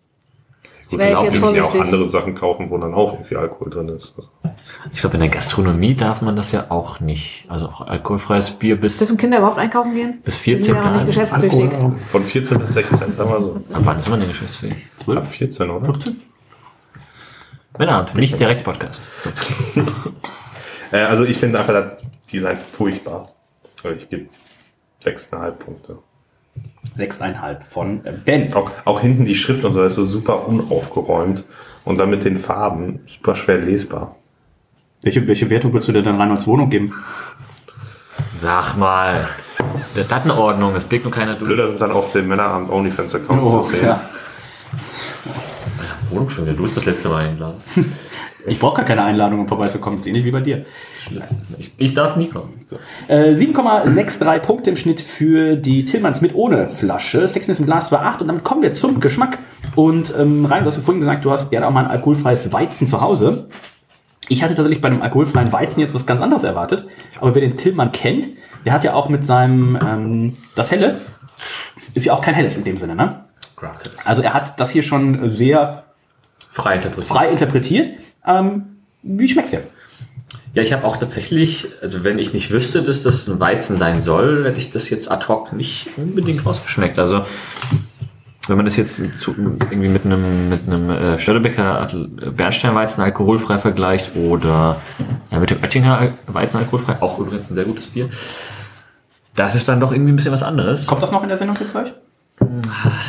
Gut, 0.88 1.00
ich 1.00 1.06
dann 1.12 1.24
jetzt 1.24 1.34
dürfen 1.34 1.54
sie 1.54 1.60
auch 1.60 1.74
andere 1.74 2.08
Sachen 2.08 2.34
kaufen, 2.36 2.70
wo 2.70 2.78
dann 2.78 2.94
auch 2.94 3.14
irgendwie 3.14 3.34
Alkohol 3.36 3.70
drin 3.70 3.88
ist. 3.88 4.14
Also, 4.16 4.28
Ich 4.92 5.00
glaube, 5.00 5.16
in 5.16 5.20
der 5.20 5.30
Gastronomie 5.30 5.94
darf 5.94 6.22
man 6.22 6.36
das 6.36 6.52
ja 6.52 6.66
auch 6.68 7.00
nicht. 7.00 7.44
Also 7.48 7.66
auch 7.66 7.80
alkoholfreies 7.80 8.50
Bier 8.50 8.80
bis, 8.80 8.98
dürfen 8.98 9.16
Kinder 9.16 9.38
überhaupt 9.38 9.58
einkaufen 9.58 9.94
gehen? 9.94 10.20
bis 10.24 10.36
Die 10.36 10.42
14 10.42 10.62
sind 10.64 10.76
ja 10.76 10.82
noch 10.84 11.04
nicht 11.04 11.16
Jahren. 11.16 11.40
geschäftstüchtig. 11.40 11.70
von 12.08 12.24
14 12.24 12.58
bis 12.60 12.68
16, 12.68 12.98
sagen 13.16 13.30
wir 13.30 13.40
so. 13.40 13.60
Ab 13.72 13.80
wann 13.82 13.98
ist 13.98 14.08
man 14.08 14.20
denn 14.20 14.28
geschäftsfähig? 14.28 14.76
Ab 15.08 15.28
14, 15.28 15.70
oder? 15.70 15.94
Männerabend, 17.78 18.14
nicht 18.14 18.38
der 18.38 18.48
Rechtspodcast. 18.48 19.08
So. 19.22 19.30
Äh, 20.92 20.98
also 20.98 21.24
ich 21.24 21.36
finde 21.36 21.58
einfach 21.58 21.72
das 21.72 21.92
Design 22.30 22.56
furchtbar. 22.72 23.28
Also 23.84 23.96
Ich 23.96 24.08
gebe 24.08 24.26
6,5 25.02 25.50
Punkte. 25.52 25.98
6,5 26.96 27.60
von 27.62 28.04
äh, 28.06 28.12
Ben. 28.12 28.54
Auch, 28.54 28.70
auch 28.84 29.00
hinten 29.00 29.24
die 29.24 29.34
Schrift 29.34 29.64
und 29.64 29.72
so 29.72 29.82
ist 29.82 29.94
so 29.94 30.04
super 30.04 30.46
unaufgeräumt. 30.48 31.44
Und 31.84 31.98
dann 31.98 32.10
mit 32.10 32.24
den 32.24 32.36
Farben 32.36 33.00
super 33.06 33.34
schwer 33.36 33.58
lesbar. 33.58 34.16
Welche, 35.02 35.26
welche 35.28 35.48
Wertung 35.50 35.72
würdest 35.72 35.88
du 35.88 35.92
dir 35.92 36.02
dann 36.02 36.20
Reinholds 36.20 36.46
Wohnung 36.46 36.68
geben? 36.70 36.92
Sag 38.38 38.76
mal. 38.76 39.28
Der 39.94 40.04
Datenordnung, 40.04 40.74
das 40.74 40.84
blickt 40.84 41.04
nur 41.04 41.12
keiner 41.12 41.34
durch. 41.34 41.48
Blöder 41.48 41.68
sind 41.68 41.80
dann 41.80 41.92
auf 41.92 42.12
dem 42.12 42.26
Männerabend 42.28 42.70
OnlyFans-Account 42.70 43.40
Oh, 43.42 43.62
zu 43.62 43.74
sehen. 43.74 43.84
ja. 43.84 44.00
Meine 45.76 46.10
Wohnung 46.10 46.28
schon 46.30 46.44
wieder. 46.44 46.54
Du 46.56 46.62
bist 46.64 46.76
das 46.76 46.84
letzte 46.86 47.08
Mal 47.08 47.26
eingeladen. 47.28 47.62
Ich 48.46 48.58
brauche 48.60 48.76
gar 48.76 48.84
keine 48.84 49.02
Einladung, 49.02 49.40
um 49.40 49.48
vorbeizukommen. 49.48 49.98
Ist 49.98 50.06
ähnlich 50.06 50.24
wie 50.24 50.30
bei 50.30 50.40
dir. 50.40 50.64
Ich, 51.58 51.72
ich 51.76 51.94
darf 51.94 52.16
nie 52.16 52.28
kommen. 52.28 52.64
Äh, 53.08 53.34
7,63 53.34 54.38
Punkte 54.40 54.70
im 54.70 54.76
Schnitt 54.76 55.00
für 55.00 55.56
die 55.56 55.84
Tillmanns 55.84 56.20
mit 56.20 56.34
ohne 56.34 56.68
Flasche. 56.68 57.26
Sexiness 57.26 57.58
im 57.58 57.66
Glas 57.66 57.90
war 57.90 58.02
8 58.02 58.22
und 58.22 58.28
damit 58.28 58.44
kommen 58.44 58.62
wir 58.62 58.72
zum 58.72 59.00
Geschmack. 59.00 59.38
Und 59.74 60.14
ähm, 60.16 60.46
Rein, 60.46 60.62
du 60.62 60.68
hast 60.68 60.76
ja 60.76 60.82
vorhin 60.82 61.00
gesagt, 61.00 61.24
du 61.24 61.30
hast 61.30 61.50
gerne 61.50 61.66
auch 61.66 61.72
mal 61.72 61.84
ein 61.84 61.90
alkoholfreies 61.90 62.52
Weizen 62.52 62.86
zu 62.86 63.00
Hause. 63.00 63.48
Ich 64.28 64.42
hatte 64.42 64.54
tatsächlich 64.54 64.80
bei 64.80 64.88
einem 64.88 65.02
alkoholfreien 65.02 65.52
Weizen 65.52 65.80
jetzt 65.80 65.94
was 65.94 66.06
ganz 66.06 66.20
anderes 66.20 66.44
erwartet. 66.44 66.86
Aber 67.20 67.34
wer 67.34 67.42
den 67.42 67.56
Tillmann 67.56 67.92
kennt, 67.92 68.28
der 68.64 68.72
hat 68.72 68.84
ja 68.84 68.94
auch 68.94 69.08
mit 69.08 69.24
seinem 69.24 69.78
ähm, 69.80 70.36
das 70.54 70.70
Helle, 70.70 71.00
ist 71.94 72.06
ja 72.06 72.12
auch 72.12 72.20
kein 72.20 72.34
Helles 72.34 72.56
in 72.56 72.64
dem 72.64 72.76
Sinne, 72.76 72.94
ne? 72.94 73.24
Crafted. 73.56 73.92
Also 74.04 74.22
er 74.22 74.34
hat 74.34 74.58
das 74.60 74.70
hier 74.70 74.82
schon 74.82 75.30
sehr 75.30 75.84
Frei 76.50 76.76
interpretiert. 76.76 77.06
frei 77.06 77.28
interpretiert. 77.28 77.90
Ähm, 78.26 78.64
wie 79.02 79.28
schmeckt's 79.28 79.52
dir? 79.52 79.62
Ja, 80.54 80.62
ich 80.62 80.72
habe 80.72 80.84
auch 80.84 80.96
tatsächlich, 80.96 81.68
also 81.82 82.02
wenn 82.02 82.18
ich 82.18 82.32
nicht 82.32 82.50
wüsste, 82.50 82.82
dass 82.82 83.02
das 83.02 83.28
ein 83.28 83.38
Weizen 83.40 83.76
sein 83.76 84.02
soll, 84.02 84.44
hätte 84.44 84.58
ich 84.58 84.70
das 84.70 84.88
jetzt 84.88 85.10
ad 85.10 85.26
hoc 85.28 85.52
nicht 85.52 85.88
unbedingt 85.96 86.46
rausgeschmeckt. 86.46 86.98
Also 86.98 87.24
wenn 88.48 88.56
man 88.56 88.64
das 88.64 88.76
jetzt 88.76 89.00
zu, 89.20 89.34
irgendwie 89.36 89.88
mit 89.88 90.04
einem 90.04 90.48
mit 90.48 90.60
einem 90.66 90.90
äh, 90.90 91.18
Störtebecker 91.18 91.80
Adel- 91.82 92.08
Bernsteinweizen 92.08 93.02
alkoholfrei 93.02 93.58
vergleicht 93.58 94.16
oder 94.16 94.80
ja, 95.30 95.38
mit 95.38 95.50
dem 95.50 95.62
Oettinger 95.62 96.14
Weizen 96.26 96.58
alkoholfrei, 96.58 97.02
auch 97.02 97.18
übrigens 97.18 97.50
ein 97.50 97.54
sehr 97.54 97.64
gutes 97.64 97.88
Bier, 97.88 98.08
das 99.34 99.54
ist 99.54 99.68
dann 99.68 99.80
doch 99.80 99.92
irgendwie 99.92 100.12
ein 100.12 100.16
bisschen 100.16 100.32
was 100.32 100.42
anderes. 100.42 100.86
Kommt 100.86 101.02
das 101.02 101.12
noch 101.12 101.22
in 101.22 101.28
der 101.28 101.36
Sendung 101.36 101.56
jetzt 101.60 101.72
gleich? 101.72 101.92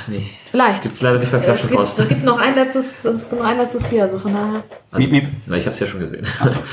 Nee, 0.08 0.24
Vielleicht. 0.52 0.84
gibt's 0.84 1.02
leider 1.02 1.20
nicht 1.20 1.32
bei 1.32 1.38
Es 1.40 1.46
gibt, 1.46 1.60
Flaschenpost. 1.60 2.00
es 2.00 2.08
gibt 2.08 2.24
noch 2.24 2.40
ein 2.40 2.56
letztes, 2.56 3.04
es 3.06 3.30
gibt 3.30 3.42
noch 3.42 3.48
ein 3.48 3.58
letztes 3.58 3.84
Bier, 3.86 4.04
also 4.04 4.20
von 4.20 4.34
daher. 4.34 4.64
Miep, 4.98 5.12
miep. 5.12 5.26
Na, 5.46 5.58
ich 5.58 5.66
habe 5.66 5.74
es 5.74 5.80
ja 5.82 5.86
schon 5.88 6.00
gesehen. 6.00 6.26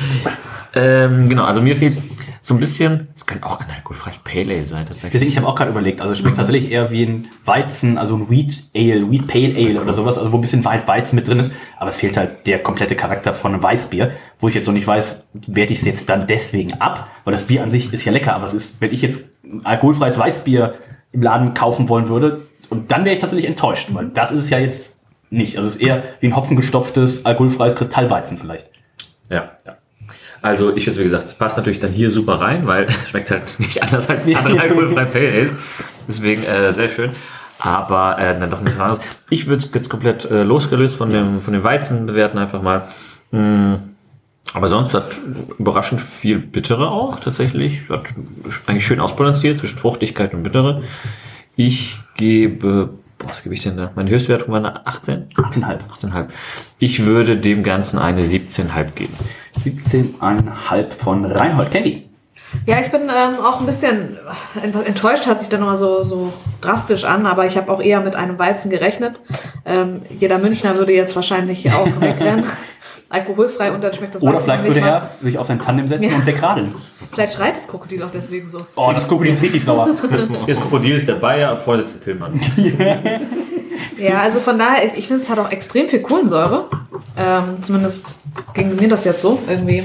ähm, 0.75 1.29
genau, 1.29 1.45
also 1.45 1.61
mir 1.61 1.77
fehlt 1.77 1.99
so 2.41 2.55
ein 2.55 2.61
bisschen, 2.61 3.09
es 3.17 3.27
könnte 3.27 3.45
auch 3.47 3.59
ein 3.59 3.67
alkoholfreies 3.75 4.19
Pale 4.19 4.53
Ale 4.55 4.67
sein 4.67 4.85
tatsächlich. 4.87 5.13
Deswegen, 5.13 5.31
ich 5.31 5.37
habe 5.37 5.47
auch 5.49 5.55
gerade 5.55 5.71
überlegt, 5.71 6.01
also 6.01 6.13
es 6.13 6.19
schmeckt 6.19 6.37
tatsächlich 6.37 6.71
eher 6.71 6.91
wie 6.91 7.03
ein 7.05 7.29
Weizen, 7.45 7.97
also 7.99 8.17
ein 8.17 8.31
Wheat 8.31 8.65
Ale, 8.77 9.11
Wheat 9.11 9.27
Pale 9.27 9.55
Ale 9.57 9.81
oder 9.81 9.93
sowas, 9.93 10.19
also 10.19 10.31
wo 10.31 10.37
ein 10.39 10.41
bisschen 10.43 10.65
Wei- 10.65 10.87
Weizen 10.87 11.17
mit 11.17 11.27
drin 11.27 11.41
ist, 11.41 11.53
aber 11.79 11.89
es 11.89 11.97
fehlt 11.97 12.17
halt 12.17 12.47
der 12.47 12.63
komplette 12.63 12.97
Charakter 12.97 13.33
von 13.35 13.55
einem 13.55 13.63
Weißbier, 13.63 14.13
wo 14.39 14.49
ich 14.49 14.55
jetzt 14.55 14.67
noch 14.67 14.75
nicht 14.75 14.87
weiß, 14.87 15.29
werde 15.47 15.73
ich 15.73 15.81
es 15.81 15.85
jetzt 15.87 16.09
dann 16.09 16.27
deswegen 16.27 16.75
ab, 16.75 17.09
weil 17.25 17.33
das 17.33 17.45
Bier 17.45 17.63
an 17.63 17.71
sich 17.71 17.93
ist 17.93 18.05
ja 18.05 18.13
lecker, 18.13 18.35
aber 18.35 18.45
es 18.45 18.55
ist, 18.55 18.81
wenn 18.81 18.93
ich 18.93 19.01
jetzt 19.03 19.25
ein 19.43 19.65
alkoholfreies 19.65 20.19
Weißbier 20.19 20.75
im 21.15 21.23
Laden 21.23 21.55
kaufen 21.55 21.89
wollen 21.89 22.09
würde, 22.09 22.43
und 22.71 22.91
dann 22.91 23.05
wäre 23.05 23.15
ich 23.15 23.21
tatsächlich 23.21 23.47
enttäuscht, 23.47 23.89
weil 23.93 24.09
das 24.09 24.33
ist 24.33 24.41
es 24.41 24.51
ja 24.51 24.59
jetzt 24.59 25.05
nicht. 25.31 25.57
Also 25.57 25.69
es 25.69 25.77
ist 25.77 25.83
eher 25.83 26.03
wie 26.21 26.27
ein 26.27 26.37
hopfengestopftes, 26.37 27.25
alkoholfreies 27.25 27.77
Kristallweizen 27.77 28.39
vielleicht. 28.39 28.67
Ja, 29.31 29.53
ja. 29.65 29.77
Also 30.43 30.77
ich 30.77 30.85
jetzt, 30.85 30.99
wie 30.99 31.05
gesagt, 31.05 31.27
es 31.27 31.35
passt 31.35 31.57
natürlich 31.57 31.81
dann 31.81 31.93
hier 31.93 32.11
super 32.11 32.41
rein, 32.41 32.67
weil 32.67 32.85
es 32.85 33.09
schmeckt 33.09 33.31
halt 33.31 33.43
nicht 33.59 33.83
anders 33.83 34.09
als 34.11 34.25
die 34.25 34.37
anderen 34.37 34.59
alkoholfreien 34.59 35.11
Pale 35.11 35.29
Ales. 35.29 35.53
Deswegen 36.09 36.43
äh, 36.45 36.73
sehr 36.73 36.89
schön. 36.89 37.13
Aber 37.59 38.19
äh, 38.19 38.39
dann 38.39 38.51
doch 38.51 38.59
ein 38.59 38.65
bisschen 38.65 38.81
anders. 38.81 39.01
Ich 39.31 39.47
würde 39.47 39.65
es 39.65 39.71
jetzt 39.73 39.89
komplett 39.89 40.31
äh, 40.31 40.43
losgelöst 40.43 40.97
von 40.97 41.11
dem, 41.11 41.41
von 41.41 41.55
dem 41.55 41.63
Weizen 41.63 42.07
bewerten, 42.07 42.37
einfach 42.37 42.61
mal. 42.61 42.89
Mm, 43.31 43.75
aber 44.55 44.69
sonst 44.69 44.95
hat 44.95 45.17
überraschend 45.59 46.01
viel 46.01 46.39
Bittere 46.39 46.91
auch 46.91 47.21
tatsächlich. 47.21 47.89
Hat 47.91 48.15
eigentlich 48.67 48.87
schön 48.87 49.01
ausbalanciert 49.01 49.61
zwischen 49.61 49.79
Fruchtigkeit 49.79 50.33
und 50.33 50.43
Bittere. 50.43 50.83
Ich 51.57 51.99
gebe, 52.17 52.91
boah, 53.19 53.29
was 53.29 53.43
gebe 53.43 53.55
ich 53.55 53.63
denn 53.63 53.77
da? 53.77 53.91
Meine 53.95 54.11
Höchstwertung 54.11 54.51
war 54.53 54.59
eine 54.59 54.87
18? 54.87 55.29
18,5. 55.37 55.79
18,5. 56.01 56.27
Ich 56.79 57.05
würde 57.05 57.37
dem 57.37 57.63
Ganzen 57.63 57.99
eine 57.99 58.23
17,5 58.23 58.91
geben. 58.93 59.13
17,5 59.65 60.91
von 60.93 61.25
Reinhold 61.25 61.71
Candy. 61.71 62.09
Ja, 62.67 62.79
ich 62.81 62.89
bin 62.93 63.03
ähm, 63.03 63.41
auch 63.45 63.59
ein 63.59 63.67
bisschen 63.67 64.17
ent- 64.63 64.87
enttäuscht, 64.87 65.27
hört 65.27 65.41
sich 65.41 65.49
dann 65.49 65.63
immer 65.63 65.75
so, 65.75 66.05
so 66.05 66.33
drastisch 66.61 67.03
an, 67.05 67.27
aber 67.27 67.47
ich 67.47 67.57
habe 67.57 67.71
auch 67.73 67.83
eher 67.83 68.01
mit 68.01 68.15
einem 68.15 68.39
Weizen 68.39 68.71
gerechnet. 68.71 69.19
Ähm, 69.65 70.03
jeder 70.21 70.39
Münchner 70.39 70.77
würde 70.77 70.93
jetzt 70.93 71.17
wahrscheinlich 71.17 71.73
auch 71.73 71.87
wegrennen. 72.01 72.45
Alkoholfrei 73.11 73.71
und 73.73 73.85
dann 73.85 73.93
schmeckt 73.93 74.15
das 74.15 74.23
Oder 74.23 74.41
vielleicht 74.41 74.65
nicht 74.65 74.75
würde 74.75 74.81
mal. 74.81 74.89
er 74.89 75.11
sich 75.21 75.39
auf 75.39 75.47
sein 75.47 75.61
Tandem 75.61 75.87
setzen 75.87 76.05
Ja. 76.11 76.17
und 76.17 76.27
wegradeln. 76.27 76.75
Vielleicht 77.13 77.35
schreit 77.35 77.55
das 77.57 77.69
Krokodil 77.69 78.03
auch 78.03 78.11
deswegen 78.11 78.49
so. 78.49 78.59
Oh, 78.77 78.91
das 78.95 79.07
Krokodil 79.07 79.33
ist 79.35 79.43
richtig 79.43 79.65
sauer. 79.65 79.89
Jetzt 80.47 80.61
Krokodil 80.61 80.97
ist 80.97 81.07
der 81.07 81.15
Bayer, 81.17 81.57
Vorsitzender 81.57 82.05
Tillmann. 82.05 82.41
Ja, 83.99 84.19
also 84.21 84.41
von 84.41 84.59
daher, 84.59 84.85
ich, 84.87 84.95
ich 84.99 85.07
finde, 85.07 85.23
es 85.23 85.31
hat 85.31 85.39
auch 85.39 85.51
extrem 85.51 85.89
viel 85.89 86.01
Kohlensäure. 86.01 86.69
Ähm, 87.17 87.63
zumindest 87.63 88.17
ging 88.55 88.75
mir 88.75 88.89
das 88.89 89.05
jetzt 89.05 89.23
so. 89.23 89.39
Irgendwie 89.49 89.85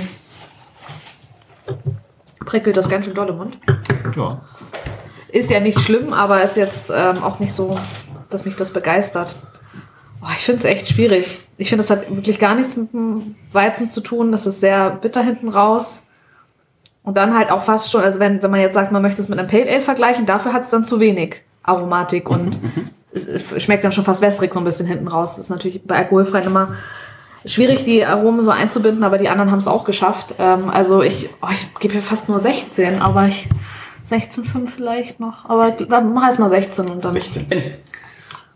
prickelt 2.45 2.77
das 2.77 2.89
ganz 2.89 3.05
schön 3.05 3.13
doll 3.13 3.29
im 3.29 3.37
Mund. 3.37 3.57
Ja. 4.15 4.41
Ist 5.27 5.51
ja 5.51 5.59
nicht 5.59 5.79
schlimm, 5.79 6.13
aber 6.13 6.41
ist 6.41 6.57
jetzt 6.57 6.91
ähm, 6.95 7.21
auch 7.23 7.39
nicht 7.39 7.53
so, 7.53 7.77
dass 8.31 8.45
mich 8.45 8.55
das 8.55 8.71
begeistert. 8.71 9.35
Oh, 10.21 10.27
ich 10.33 10.41
finde 10.41 10.59
es 10.59 10.65
echt 10.65 10.89
schwierig. 10.89 11.39
Ich 11.57 11.69
finde, 11.69 11.83
es 11.83 11.89
hat 11.89 12.13
wirklich 12.13 12.39
gar 12.39 12.55
nichts 12.55 12.75
mit 12.75 12.93
dem 12.93 13.35
Weizen 13.51 13.89
zu 13.89 14.01
tun. 14.01 14.31
Das 14.31 14.45
ist 14.45 14.59
sehr 14.59 14.89
bitter 14.89 15.23
hinten 15.23 15.49
raus. 15.49 16.03
Und 17.03 17.15
dann 17.15 17.37
halt 17.37 17.51
auch 17.51 17.63
fast 17.63 17.91
schon, 17.91 18.01
also 18.01 18.19
wenn, 18.19 18.43
wenn 18.43 18.51
man 18.51 18.59
jetzt 18.59 18.73
sagt, 18.73 18.91
man 18.91 19.01
möchte 19.01 19.21
es 19.21 19.29
mit 19.29 19.39
einem 19.39 19.47
Pale 19.47 19.69
Ale 19.69 19.81
vergleichen, 19.81 20.25
dafür 20.25 20.53
hat 20.53 20.63
es 20.63 20.69
dann 20.69 20.83
zu 20.83 20.99
wenig 20.99 21.37
Aromatik 21.63 22.29
und 22.29 22.59
es, 23.13 23.25
es 23.27 23.63
schmeckt 23.63 23.83
dann 23.83 23.91
schon 23.91 24.03
fast 24.03 24.21
wässrig 24.21 24.53
so 24.53 24.59
ein 24.59 24.65
bisschen 24.65 24.85
hinten 24.85 25.07
raus. 25.07 25.35
Das 25.35 25.45
ist 25.45 25.49
natürlich 25.49 25.83
bei 25.83 25.95
Alkoholfreien 25.95 26.45
immer 26.45 26.75
schwierig, 27.45 27.85
die 27.85 28.05
Aromen 28.05 28.43
so 28.43 28.51
einzubinden, 28.51 29.03
aber 29.03 29.17
die 29.17 29.29
anderen 29.29 29.51
haben 29.51 29.59
es 29.59 29.67
auch 29.67 29.85
geschafft. 29.85 30.35
Ähm, 30.39 30.69
also 30.69 31.01
ich, 31.01 31.29
oh, 31.41 31.47
ich 31.51 31.73
gebe 31.79 31.93
hier 31.93 32.01
fast 32.01 32.29
nur 32.29 32.39
16, 32.39 33.01
aber 33.01 33.27
ich 33.27 33.47
16,5 34.11 34.67
vielleicht 34.67 35.19
noch. 35.19 35.45
Aber 35.49 35.71
dann 35.71 36.13
mach 36.13 36.27
erst 36.27 36.39
mal 36.39 36.49
16 36.49 36.89
und 36.89 37.03
dann. 37.03 37.13
16. 37.13 37.47
Ben. 37.47 37.73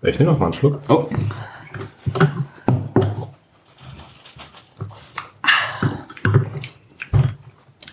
Ich 0.01 0.19
nehme 0.19 0.31
noch 0.31 0.39
mal 0.39 0.47
einen 0.47 0.53
Schluck. 0.53 0.79
Oh. 0.89 1.07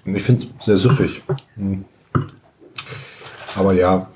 Ich 0.04 0.22
finde 0.22 0.44
es 0.58 0.64
sehr 0.64 0.76
süffig. 0.76 1.22
Hm. 1.56 1.84
Aber 3.56 3.72
ja, 3.72 4.08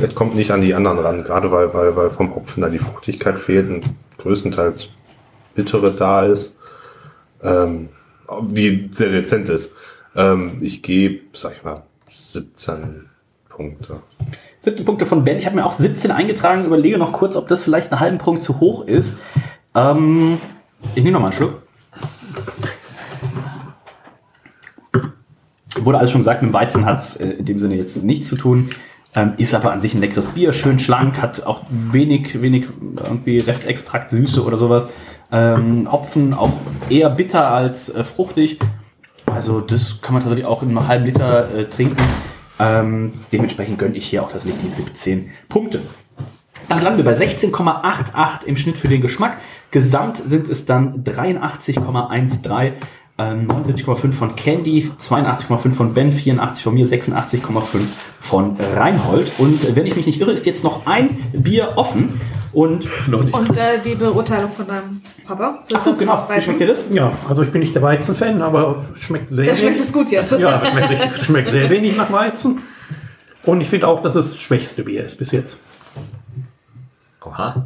es 0.00 0.14
kommt 0.14 0.34
nicht 0.34 0.50
an 0.50 0.60
die 0.60 0.74
anderen 0.74 0.98
ran, 0.98 1.24
gerade 1.24 1.50
weil, 1.50 1.72
weil, 1.74 1.94
weil 1.96 2.10
vom 2.10 2.34
Hopfen 2.34 2.62
da 2.62 2.68
die 2.68 2.78
Fruchtigkeit 2.78 3.38
fehlt 3.38 3.68
und 3.68 3.90
größtenteils 4.18 4.88
Bittere 5.54 5.92
da 5.92 6.24
ist, 6.24 6.56
ähm, 7.42 7.88
die 8.48 8.88
sehr 8.92 9.10
dezent 9.10 9.48
ist. 9.48 9.72
Ähm, 10.14 10.58
ich 10.60 10.82
gebe, 10.82 11.20
sag 11.32 11.56
ich 11.56 11.64
mal, 11.64 11.82
17 12.10 13.08
Punkte. 13.48 14.02
17 14.62 14.84
Punkte 14.84 15.06
von 15.06 15.24
Ben. 15.24 15.38
Ich 15.38 15.46
habe 15.46 15.56
mir 15.56 15.66
auch 15.66 15.72
17 15.72 16.12
eingetragen. 16.12 16.64
Überlege 16.64 16.96
noch 16.96 17.12
kurz, 17.12 17.34
ob 17.34 17.48
das 17.48 17.64
vielleicht 17.64 17.90
einen 17.90 18.00
halben 18.00 18.18
Punkt 18.18 18.44
zu 18.44 18.60
hoch 18.60 18.86
ist. 18.86 19.18
Ähm, 19.74 20.38
ich 20.94 21.02
nehme 21.02 21.12
noch 21.12 21.20
mal 21.20 21.26
einen 21.26 21.36
Schluck. 21.36 21.62
Wurde 25.80 25.98
alles 25.98 26.12
schon 26.12 26.20
gesagt, 26.20 26.42
mit 26.42 26.52
dem 26.52 26.54
Weizen 26.54 26.84
hat 26.84 26.98
es 26.98 27.16
äh, 27.16 27.30
in 27.30 27.44
dem 27.44 27.58
Sinne 27.58 27.74
jetzt 27.74 28.04
nichts 28.04 28.28
zu 28.28 28.36
tun. 28.36 28.70
Ähm, 29.16 29.32
ist 29.36 29.52
aber 29.52 29.72
an 29.72 29.80
sich 29.80 29.94
ein 29.94 30.00
leckeres 30.00 30.28
Bier, 30.28 30.52
schön 30.52 30.78
schlank, 30.78 31.20
hat 31.20 31.44
auch 31.44 31.62
wenig, 31.68 32.40
wenig 32.40 32.66
irgendwie 32.96 33.40
Restextrakt, 33.40 34.10
Süße 34.10 34.44
oder 34.44 34.56
sowas. 34.56 34.84
Ähm, 35.32 35.90
Hopfen 35.90 36.34
auch 36.34 36.52
eher 36.88 37.10
bitter 37.10 37.50
als 37.50 37.88
äh, 37.88 38.04
fruchtig. 38.04 38.60
Also 39.26 39.60
das 39.60 40.00
kann 40.00 40.14
man 40.14 40.22
tatsächlich 40.22 40.46
auch 40.46 40.62
in 40.62 40.68
einem 40.68 40.86
halben 40.86 41.04
Liter 41.04 41.52
äh, 41.52 41.64
trinken. 41.64 41.96
Ähm, 42.62 43.12
dementsprechend 43.32 43.78
gönne 43.78 43.96
ich 43.96 44.06
hier 44.06 44.22
auch 44.22 44.30
tatsächlich 44.30 44.62
die 44.62 44.68
17 44.68 45.30
Punkte. 45.48 45.82
Dann 46.68 46.80
landen 46.80 46.98
wir 46.98 47.04
bei 47.04 47.14
16,88 47.14 48.44
im 48.46 48.56
Schnitt 48.56 48.78
für 48.78 48.86
den 48.86 49.00
Geschmack. 49.00 49.38
Gesamt 49.72 50.22
sind 50.24 50.48
es 50.48 50.64
dann 50.64 51.02
83,13. 51.02 52.72
Ähm, 53.18 53.46
79,5 53.46 54.12
von 54.12 54.36
Candy, 54.36 54.90
82,5 54.96 55.72
von 55.72 55.92
Ben, 55.92 56.12
84 56.12 56.62
von 56.62 56.74
mir, 56.74 56.86
86,5 56.86 57.80
von 58.20 58.56
Reinhold. 58.76 59.32
Und 59.38 59.74
wenn 59.74 59.86
ich 59.86 59.96
mich 59.96 60.06
nicht 60.06 60.20
irre, 60.20 60.32
ist 60.32 60.46
jetzt 60.46 60.62
noch 60.62 60.86
ein 60.86 61.18
Bier 61.32 61.72
offen. 61.76 62.20
Und 62.52 62.86
noch 63.08 63.22
nicht. 63.24 63.34
Und 63.34 63.56
äh, 63.56 63.78
die 63.82 63.94
Beurteilung 63.94 64.52
von 64.52 64.66
deinem 64.66 65.00
Papa. 65.26 65.64
Achso, 65.72 65.94
genau. 65.94 66.28
Wie 66.34 66.40
schmeckt 66.40 66.60
dir 66.60 66.66
das? 66.66 66.84
Ja, 66.90 67.10
also 67.28 67.42
ich 67.42 67.50
bin 67.50 67.60
nicht 67.62 67.74
der 67.74 67.82
Weizen-Fan, 67.82 68.42
aber 68.42 68.84
es 68.94 69.02
schmeckt 69.02 69.34
sehr 69.34 69.44
Der 69.46 69.56
schmeckt 69.56 69.80
es 69.80 69.92
gut 69.92 70.10
jetzt. 70.10 70.32
Ja, 70.38 70.60
es 70.62 70.68
schmeckt, 70.68 70.90
richtig- 70.90 71.24
schmeckt 71.24 71.50
sehr 71.50 71.70
wenig 71.70 71.96
nach 71.96 72.12
Weizen. 72.12 72.60
Und 73.44 73.60
ich 73.60 73.68
finde 73.68 73.88
auch, 73.88 74.02
dass 74.02 74.14
es 74.14 74.32
das 74.32 74.40
schwächste 74.42 74.82
Bier 74.84 75.04
ist 75.04 75.16
bis 75.16 75.30
jetzt. 75.32 75.58
Oha. 77.24 77.64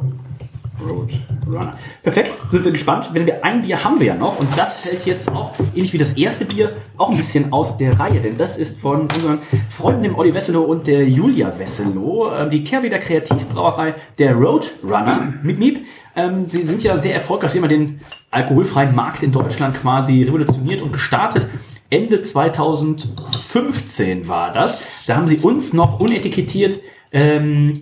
Roadrunner. 0.81 1.77
Perfekt, 2.03 2.33
sind 2.51 2.65
wir 2.65 2.71
gespannt. 2.71 3.09
Wenn 3.13 3.25
wir 3.25 3.43
ein 3.43 3.61
Bier 3.61 3.83
haben 3.83 3.99
wir 3.99 4.07
ja 4.07 4.15
noch 4.15 4.39
und 4.39 4.47
das 4.57 4.79
fällt 4.79 5.05
jetzt 5.05 5.31
auch, 5.31 5.53
ähnlich 5.75 5.93
wie 5.93 5.97
das 5.97 6.13
erste 6.13 6.45
Bier, 6.45 6.73
auch 6.97 7.09
ein 7.09 7.17
bisschen 7.17 7.51
aus 7.51 7.77
der 7.77 7.99
Reihe, 7.99 8.19
denn 8.19 8.37
das 8.37 8.57
ist 8.57 8.79
von 8.79 9.01
unseren 9.01 9.39
Freunden, 9.69 10.03
dem 10.03 10.15
Olli 10.15 10.33
Wesselow 10.33 10.63
und 10.63 10.87
der 10.87 11.07
Julia 11.07 11.51
Wesselow, 11.57 12.31
ähm, 12.37 12.49
die 12.49 12.63
Kehrwieder 12.63 12.99
Kreativbrauerei, 12.99 13.95
der 14.17 14.35
Roadrunner 14.35 15.33
mit 15.43 15.59
Miep. 15.59 15.85
Ähm, 16.15 16.49
sie 16.49 16.63
sind 16.63 16.83
ja 16.83 16.97
sehr 16.97 17.13
erfolgreich, 17.13 17.51
sie 17.51 17.61
haben 17.61 17.69
den 17.69 17.99
alkoholfreien 18.31 18.95
Markt 18.95 19.23
in 19.23 19.31
Deutschland 19.31 19.75
quasi 19.75 20.23
revolutioniert 20.23 20.81
und 20.81 20.91
gestartet. 20.91 21.47
Ende 21.89 22.21
2015 22.21 24.27
war 24.27 24.51
das. 24.51 24.83
Da 25.07 25.15
haben 25.15 25.27
sie 25.27 25.37
uns 25.37 25.73
noch 25.73 25.99
unetikettiert 25.99 26.79
ähm, 27.11 27.81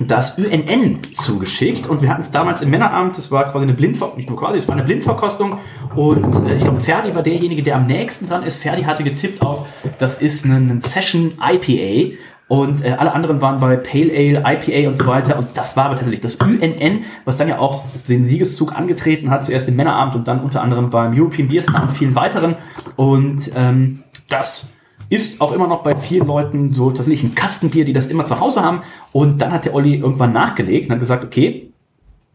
das 0.00 0.38
UNN 0.38 1.00
zugeschickt 1.12 1.86
und 1.86 2.02
wir 2.02 2.10
hatten 2.10 2.20
es 2.20 2.30
damals 2.30 2.62
im 2.62 2.70
Männerabend, 2.70 3.16
das 3.18 3.30
war 3.30 3.50
quasi 3.50 3.64
eine 3.64 3.74
Blindverkostung, 3.74 4.16
nicht 4.16 4.28
nur 4.28 4.38
quasi, 4.38 4.58
es 4.58 4.68
war 4.68 4.74
eine 4.74 4.84
Blindverkostung 4.84 5.58
und 5.94 6.48
äh, 6.48 6.56
ich 6.56 6.62
glaube, 6.62 6.80
Ferdi 6.80 7.14
war 7.14 7.22
derjenige, 7.22 7.62
der 7.62 7.76
am 7.76 7.86
nächsten 7.86 8.28
dran 8.28 8.42
ist. 8.42 8.62
Ferdi 8.62 8.82
hatte 8.82 9.02
getippt 9.02 9.42
auf, 9.42 9.66
das 9.98 10.14
ist 10.14 10.44
ein 10.44 10.80
Session 10.80 11.32
IPA 11.42 12.16
und 12.46 12.84
äh, 12.84 12.90
alle 12.98 13.12
anderen 13.12 13.40
waren 13.40 13.60
bei 13.60 13.76
Pale 13.76 14.10
Ale, 14.12 14.42
IPA 14.46 14.88
und 14.88 14.96
so 14.96 15.06
weiter 15.06 15.38
und 15.38 15.48
das 15.54 15.76
war 15.76 15.86
aber 15.86 15.94
tatsächlich 15.96 16.20
das 16.20 16.36
UNN, 16.36 17.04
was 17.24 17.36
dann 17.36 17.48
ja 17.48 17.58
auch 17.58 17.84
den 18.08 18.24
Siegeszug 18.24 18.76
angetreten 18.76 19.30
hat, 19.30 19.44
zuerst 19.44 19.68
im 19.68 19.76
Männerabend 19.76 20.14
und 20.14 20.28
dann 20.28 20.40
unter 20.40 20.62
anderem 20.62 20.90
beim 20.90 21.12
European 21.18 21.48
Beer 21.48 21.62
Star 21.62 21.82
und 21.82 21.90
vielen 21.92 22.14
weiteren 22.14 22.56
und 22.96 23.50
ähm, 23.56 24.04
das 24.28 24.68
ist 25.08 25.40
auch 25.40 25.52
immer 25.52 25.66
noch 25.66 25.82
bei 25.82 25.96
vielen 25.96 26.26
Leuten 26.26 26.72
so 26.72 26.90
tatsächlich 26.90 27.22
ein 27.22 27.34
Kastenbier, 27.34 27.84
die 27.84 27.92
das 27.92 28.06
immer 28.06 28.24
zu 28.24 28.40
Hause 28.40 28.62
haben. 28.62 28.82
Und 29.12 29.40
dann 29.40 29.52
hat 29.52 29.64
der 29.64 29.74
Olli 29.74 29.96
irgendwann 29.96 30.32
nachgelegt 30.32 30.86
und 30.86 30.92
hat 30.92 31.00
gesagt, 31.00 31.24
okay, 31.24 31.72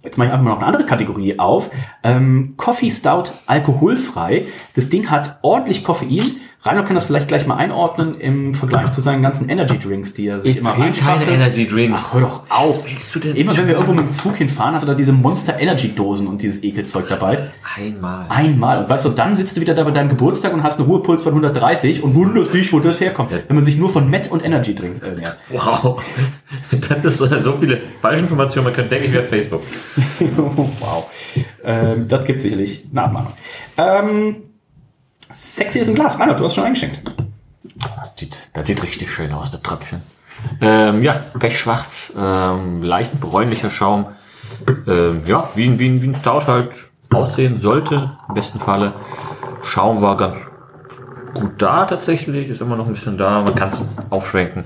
jetzt 0.03 0.17
mache 0.17 0.27
ich 0.27 0.33
einfach 0.33 0.43
mal 0.43 0.51
noch 0.51 0.57
eine 0.57 0.67
andere 0.67 0.85
Kategorie 0.85 1.39
auf. 1.39 1.69
Ähm, 2.03 2.55
Coffee 2.57 2.91
Stout 2.91 3.31
alkoholfrei. 3.45 4.47
Das 4.75 4.89
Ding 4.89 5.09
hat 5.09 5.39
ordentlich 5.41 5.83
Koffein. 5.83 6.37
Rainer 6.65 6.83
kann 6.83 6.95
das 6.95 7.05
vielleicht 7.05 7.27
gleich 7.27 7.45
mal 7.45 7.57
einordnen 7.57 8.17
im 8.19 8.53
Vergleich 8.53 8.91
zu 8.91 9.01
seinen 9.01 9.21
ganzen 9.21 9.49
Energy 9.49 9.77
Drinks, 9.77 10.13
die 10.13 10.27
er 10.27 10.39
sich 10.39 10.51
Ich 10.51 10.61
immer 10.61 10.73
trinke 10.73 11.01
keine. 11.01 11.25
Energy 11.25 11.67
Drinks. 11.67 12.01
Ach, 12.05 12.13
hör 12.13 12.21
doch 12.21 12.41
auf. 12.49 12.85
Was 12.85 12.89
willst 12.89 13.15
du 13.15 13.19
denn? 13.19 13.35
Immer 13.35 13.57
wenn 13.57 13.67
wir 13.67 13.73
irgendwo 13.73 13.91
mit 13.91 14.05
dem 14.05 14.11
Zug 14.11 14.37
hinfahren, 14.37 14.73
hast 14.73 14.83
du 14.83 14.87
da 14.87 14.93
diese 14.93 15.11
Monster 15.11 15.59
Energy 15.59 15.93
Dosen 15.93 16.25
und 16.25 16.41
dieses 16.41 16.63
Ekelzeug 16.63 17.09
dabei. 17.09 17.37
Einmal. 17.75 18.27
Einmal. 18.29 18.83
Und 18.83 18.89
weißt 18.89 19.03
du, 19.03 19.09
dann 19.09 19.35
sitzt 19.35 19.57
du 19.57 19.61
wieder 19.61 19.73
da 19.73 19.83
bei 19.83 19.91
deinem 19.91 20.07
Geburtstag 20.07 20.53
und 20.53 20.63
hast 20.63 20.79
einen 20.79 20.87
Ruhepuls 20.87 21.23
von 21.23 21.33
130 21.33 22.01
und 22.01 22.15
wunderst 22.15 22.53
dich, 22.53 22.71
wo 22.71 22.79
das 22.79 23.01
herkommt. 23.01 23.31
Wenn 23.31 23.55
man 23.55 23.65
sich 23.65 23.75
nur 23.75 23.89
von 23.89 24.09
Met 24.09 24.31
und 24.31 24.45
Energy 24.45 24.73
Drinks 24.73 25.01
ernährt. 25.01 25.37
Wow. 25.49 26.01
Das 26.89 27.03
ist 27.03 27.17
so, 27.17 27.41
so 27.41 27.57
viele 27.59 27.81
Falschinformationen, 28.01 28.65
man 28.65 28.73
könnte 28.73 28.89
denken, 28.91 29.07
ich 29.07 29.13
wäre 29.13 29.23
Facebook. 29.23 29.61
wow. 30.79 31.05
Ähm, 31.63 32.07
das 32.07 32.25
gibt 32.25 32.41
sicherlich 32.41 32.85
eine 32.91 33.03
Abmahnung. 33.03 33.33
Ähm, 33.77 34.35
sexy 35.33 35.79
ist 35.79 35.87
ein 35.89 35.95
Glas. 35.95 36.19
Reinhard, 36.19 36.39
du 36.39 36.45
hast 36.45 36.55
schon 36.55 36.63
eingeschenkt. 36.63 37.01
Das 37.75 38.11
sieht, 38.17 38.37
das 38.53 38.67
sieht 38.67 38.81
richtig 38.83 39.11
schön 39.11 39.33
aus, 39.33 39.51
das 39.51 39.61
Tröpfchen. 39.61 40.01
Ähm, 40.61 41.01
ja, 41.03 41.13
pechschwarz, 41.39 42.13
ähm, 42.17 42.83
leicht 42.83 43.19
bräunlicher 43.19 43.69
Schaum. 43.69 44.07
Ähm, 44.87 45.23
ja, 45.25 45.49
wie, 45.55 45.65
ein- 45.67 45.79
wie, 45.79 45.87
ein- 45.89 46.01
wie 46.01 46.07
ein 46.07 46.15
Stout 46.15 46.47
halt 46.47 46.71
aussehen 47.11 47.59
sollte, 47.59 48.11
im 48.27 48.33
besten 48.35 48.59
Falle. 48.59 48.93
Schaum 49.63 50.01
war 50.01 50.17
ganz 50.17 50.45
gut 51.33 51.53
da 51.61 51.85
tatsächlich, 51.85 52.49
ist 52.49 52.61
immer 52.61 52.75
noch 52.75 52.85
ein 52.87 52.93
bisschen 52.93 53.17
da, 53.17 53.41
man 53.41 53.55
kann 53.55 53.69
es 53.69 53.81
aufschwenken. 54.09 54.65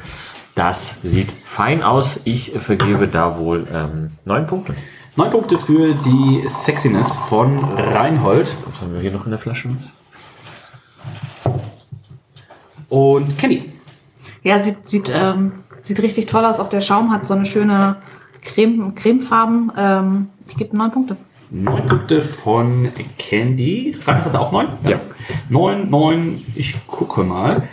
Das 0.55 0.95
sieht 1.03 1.32
fein 1.32 1.84
aus. 1.84 2.20
Ich 2.24 2.51
vergebe 2.59 3.07
da 3.07 3.38
wohl 3.38 3.68
ähm, 3.72 4.11
neun 4.26 4.47
Punkte. 4.47 4.74
Neun 5.15 5.30
Punkte 5.30 5.57
für 5.59 5.93
die 5.93 6.45
Sexiness 6.49 7.15
von 7.15 7.63
Reinhold. 7.63 8.55
Was 8.65 8.82
haben 8.82 8.93
wir 8.93 9.01
hier 9.01 9.11
noch 9.11 9.26
in 9.26 9.32
der 9.32 9.39
Flasche? 9.39 9.70
Und 12.90 13.38
Kenny. 13.38 13.64
Ja, 14.44 14.62
sieht, 14.62 14.90
sieht, 14.90 15.12
ähm, 15.14 15.52
sieht 15.82 16.02
richtig 16.02 16.28
toll 16.28 16.46
aus. 16.46 16.60
Auch 16.60 16.70
der 16.70 16.82
Schaum 16.82 17.12
hat 17.12 17.26
so 17.28 17.34
eine 17.34 17.46
schöne 17.46 17.98
Creme, 18.42 18.96
Cremefarben. 18.96 19.72
Ähm, 19.78 20.28
ich 20.48 20.56
gebe 20.56 20.76
neun 20.76 20.92
Punkte. 20.92 21.18
Neun 21.50 21.86
Punkte 21.86 22.22
von 22.22 22.90
Candy. 23.18 23.98
Reinhard 24.06 24.26
hat 24.26 24.36
auch 24.36 24.52
neun? 24.52 24.68
Ja. 24.84 25.00
Neun, 25.50 25.90
neun. 25.90 26.46
Ich 26.56 26.76
gucke 26.88 27.24
mal. 27.24 27.68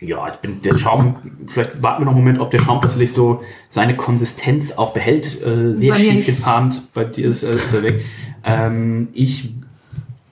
Ja, 0.00 0.28
ich 0.28 0.36
bin 0.36 0.62
der 0.62 0.78
Schaum. 0.78 1.16
Vielleicht 1.48 1.82
warten 1.82 2.02
wir 2.02 2.04
noch 2.06 2.12
einen 2.12 2.20
Moment, 2.20 2.40
ob 2.40 2.50
der 2.50 2.60
Schaum 2.60 2.80
tatsächlich 2.80 3.12
so 3.12 3.42
seine 3.68 3.96
Konsistenz 3.96 4.72
auch 4.72 4.92
behält. 4.92 5.42
Äh, 5.42 5.74
sehr 5.74 5.94
stiefchenfarben. 5.94 6.82
Bei 6.94 7.04
dir 7.04 7.28
ist, 7.28 7.42
äh, 7.42 7.54
ist 7.56 7.74
er 7.74 7.82
weg. 7.82 8.04
Ähm, 8.44 9.08
ich 9.12 9.52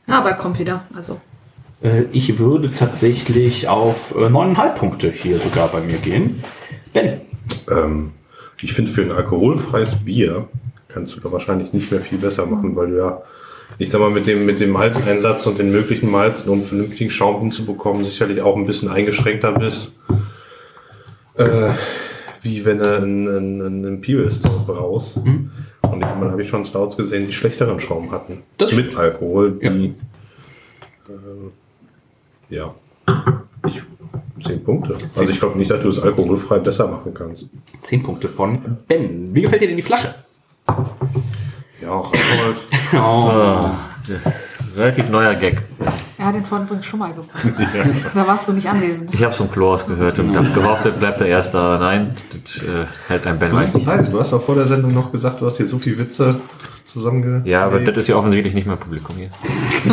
Ja, 0.07 0.19
aber 0.19 0.31
er 0.31 0.37
kommt 0.37 0.59
wieder. 0.59 0.85
Also. 0.95 1.21
Äh, 1.87 2.05
Ich 2.12 2.39
würde 2.39 2.70
tatsächlich 2.72 3.68
auf 3.68 4.14
äh, 4.14 4.26
9,5 4.26 4.74
Punkte 4.74 5.11
hier 5.11 5.39
sogar 5.39 5.68
bei 5.68 5.80
mir 5.80 5.99
gehen. 5.99 6.43
Ben, 6.93 7.20
Ähm, 7.70 8.12
ich 8.61 8.72
finde, 8.72 8.91
für 8.91 9.03
ein 9.03 9.12
alkoholfreies 9.12 9.97
Bier 10.05 10.49
kannst 10.89 11.14
du 11.14 11.20
da 11.20 11.30
wahrscheinlich 11.30 11.72
nicht 11.72 11.91
mehr 11.91 12.01
viel 12.01 12.18
besser 12.18 12.47
machen, 12.47 12.74
weil 12.74 12.91
du 12.91 12.97
ja, 12.99 13.22
ich 13.78 13.91
sag 13.91 14.01
mal, 14.01 14.11
mit 14.11 14.26
dem, 14.26 14.47
mit 14.47 14.61
dem 14.61 14.70
Malzeinsatz 14.70 15.47
und 15.47 15.59
den 15.59 15.70
möglichen 15.70 16.11
Malzen, 16.11 16.51
um 16.51 16.64
vernünftigen 16.64 17.11
Schaum 17.11 17.41
hinzubekommen, 17.41 18.05
sicherlich 18.05 18.41
auch 18.41 18.57
ein 18.57 18.66
bisschen 18.66 18.89
eingeschränkter 18.89 19.53
bist. 19.53 19.99
Äh, 21.34 21.70
wie 22.41 22.64
wenn 22.64 22.78
du 22.78 22.97
einen, 22.97 23.28
einen, 23.28 23.62
einen 23.62 23.84
Imperial 23.84 24.30
Stout 24.32 24.64
brauchst. 24.66 25.18
Und 25.18 25.51
ich 26.01 26.07
habe 26.07 26.43
ich 26.43 26.49
schon 26.49 26.64
Stouts 26.64 26.97
gesehen, 26.97 27.26
die 27.26 27.32
schlechteren 27.32 27.78
Schaum 27.80 28.11
hatten. 28.11 28.43
Das 28.57 28.72
mit 28.72 28.97
Alkohol, 28.97 29.59
die. 29.61 29.95
Ja. 31.09 31.12
Ja. 32.49 32.75
Ich, 33.67 33.83
zehn 34.45 34.63
Punkte. 34.63 34.97
Also 35.17 35.31
ich 35.31 35.39
glaube 35.39 35.59
nicht, 35.59 35.71
dass 35.71 35.83
du 35.83 35.89
es 35.89 35.99
alkoholfrei 35.99 36.59
besser 36.59 36.87
machen 36.89 37.13
kannst. 37.15 37.49
10 37.83 38.03
Punkte 38.03 38.29
von 38.29 38.59
Ben. 38.89 39.35
Wie 39.35 39.43
gefällt 39.43 39.63
dir 39.63 39.69
denn 39.69 39.77
die 39.77 39.83
Flasche? 39.83 40.15
Ja, 41.81 42.01
Reinhold. 42.01 42.59
Oh. 42.95 43.61
Relativ 44.77 45.09
neuer 45.09 45.35
Gag. 45.35 45.63
Er 46.18 46.27
hat 46.27 46.35
den 46.35 46.45
vorhin 46.45 46.83
schon 46.83 46.99
mal 46.99 47.12
gemacht. 47.12 47.29
Da 48.14 48.27
warst 48.27 48.49
du 48.49 48.53
nicht 48.53 48.68
anwesend. 48.68 49.12
Ich 49.12 49.22
habe 49.22 49.35
vom 49.35 49.51
Klo 49.51 49.72
aus 49.74 49.87
gehört 49.87 50.18
und 50.18 50.35
hab 50.35 50.55
gehofft, 50.55 50.87
das 50.87 50.99
bleibt 50.99 51.20
der 51.20 51.29
Erste. 51.29 51.59
Nein, 51.59 52.12
das 52.45 52.62
äh, 52.62 52.87
hält 53.09 53.27
ein 53.27 53.39
Ben 53.39 53.51
Du 53.51 54.11
du 54.11 54.20
hast 54.20 54.33
doch 54.33 54.43
vor 54.43 54.55
der 54.55 54.66
Sendung 54.66 54.93
noch 54.93 55.12
gesagt, 55.12 55.41
du 55.41 55.47
hast 55.47 55.59
hier 55.59 55.66
so 55.66 55.79
viel 55.79 55.99
Witze 55.99 56.41
zusammenge. 56.87 57.43
Ja, 57.45 57.66
aber 57.66 57.81
das 57.81 57.99
ist 57.99 58.09
ja 58.09 58.16
offensichtlich 58.16 58.55
nicht 58.55 58.66
mehr 58.66 58.77
Publikum 58.77 59.16
hier. 59.16 59.31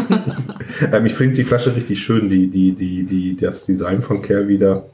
ähm, 0.91 1.05
ich 1.05 1.13
finde 1.13 1.35
die 1.35 1.43
Flasche 1.43 1.75
richtig 1.75 2.01
schön. 2.01 2.29
Die, 2.29 2.47
die, 2.47 2.71
die, 2.73 3.03
die, 3.03 3.35
das 3.35 3.65
Design 3.65 4.01
von 4.01 4.21
Kerl 4.21 4.47
wieder 4.47 4.85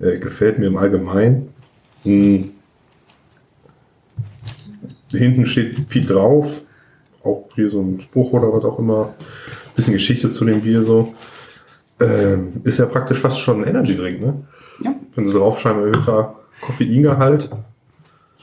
äh, 0.00 0.18
gefällt 0.18 0.58
mir 0.58 0.66
im 0.66 0.76
Allgemeinen. 0.76 1.48
Hm. 2.02 2.50
Hinten 5.10 5.46
steht 5.46 5.78
viel 5.88 6.06
drauf. 6.06 6.62
Auch 7.22 7.48
hier 7.54 7.70
so 7.70 7.80
ein 7.80 8.00
Spruch 8.00 8.32
oder 8.32 8.52
was 8.52 8.64
auch 8.64 8.78
immer. 8.78 9.14
Bisschen 9.76 9.92
Geschichte 9.94 10.30
zu 10.30 10.44
dem 10.44 10.60
Bier 10.62 10.82
so. 10.82 11.14
Ähm, 12.00 12.60
ist 12.64 12.78
ja 12.78 12.86
praktisch 12.86 13.18
fast 13.18 13.38
schon 13.38 13.62
ein 13.62 13.68
Energy-Drink, 13.68 14.20
ne? 14.20 14.34
Ja. 14.82 14.94
Wenn 15.14 15.26
sie 15.28 15.32
draufschreiben, 15.34 15.82
erhöhter 15.92 16.34
Koffeingehalt. 16.60 17.48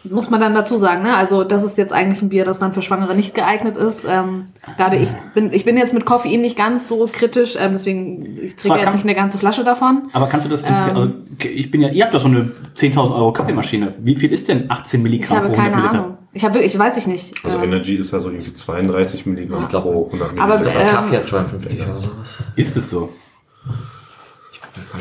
Muss 0.09 0.30
man 0.30 0.39
dann 0.39 0.53
dazu 0.53 0.77
sagen, 0.77 1.03
ne? 1.03 1.13
Also 1.15 1.43
das 1.43 1.61
ist 1.63 1.77
jetzt 1.77 1.91
eigentlich 1.91 2.21
ein 2.21 2.30
Bier, 2.30 2.45
das 2.45 2.57
dann 2.59 2.71
für 2.73 2.82
Schwangere 2.82 3.15
nicht 3.15 3.36
geeignet 3.36 3.75
ist. 3.75 4.05
Ähm, 4.09 4.45
gerade 4.77 4.95
ich 4.95 5.09
bin, 5.34 5.51
ich 5.51 5.65
bin 5.65 5.75
jetzt 5.75 5.93
mit 5.93 6.05
Koffein 6.05 6.39
nicht 6.39 6.57
ganz 6.57 6.88
so 6.88 7.09
kritisch, 7.11 7.57
ähm, 7.59 7.73
deswegen 7.73 8.38
ich 8.41 8.55
trinke 8.55 8.69
Aber 8.69 8.77
jetzt 8.77 8.86
kann- 8.86 8.93
nicht 8.93 9.03
eine 9.03 9.15
ganze 9.15 9.38
Flasche 9.38 9.65
davon. 9.65 10.03
Aber 10.13 10.27
kannst 10.27 10.45
du 10.45 10.49
das, 10.49 10.63
Ähm. 10.63 10.69
also, 10.73 11.11
ich 11.43 11.69
bin 11.69 11.82
ja, 11.82 11.89
ihr 11.89 12.05
habt 12.05 12.13
doch 12.13 12.21
so 12.21 12.30
eine 12.30 12.53
10.000 12.75 13.13
Euro 13.13 13.34
Kaffeemaschine. 13.34 13.95
Wie 13.99 14.15
viel 14.15 14.32
ist 14.32 14.47
denn 14.47 14.71
18 14.71 15.01
Ich 15.01 15.03
Milligramm 15.03 15.38
habe 15.39 15.47
pro 15.49 15.55
100 15.55 15.65
keine 15.73 15.75
Milliliter? 15.82 16.03
Ahnung. 16.05 16.17
Ich 16.32 16.43
habe 16.45 16.53
wirklich, 16.55 16.73
ich 16.73 16.80
weiß 16.80 16.97
ich 16.97 17.07
nicht. 17.07 17.34
Also 17.43 17.57
Ähm, 17.57 17.63
Energy 17.63 17.95
ist 17.95 18.11
ja 18.11 18.19
so 18.19 18.30
irgendwie 18.30 18.53
32 18.53 19.25
Milligramm 19.25 19.67
pro 19.67 20.05
100 20.07 20.39
Aber, 20.39 20.57
Milliliter. 20.59 20.82
ähm, 20.82 20.88
Kaffee 20.89 21.17
hat 21.17 21.25
52 21.25 21.82
oder 21.82 22.01
sowas. 22.01 22.38
Ist 22.55 22.77
es 22.77 22.89
so? 22.89 23.09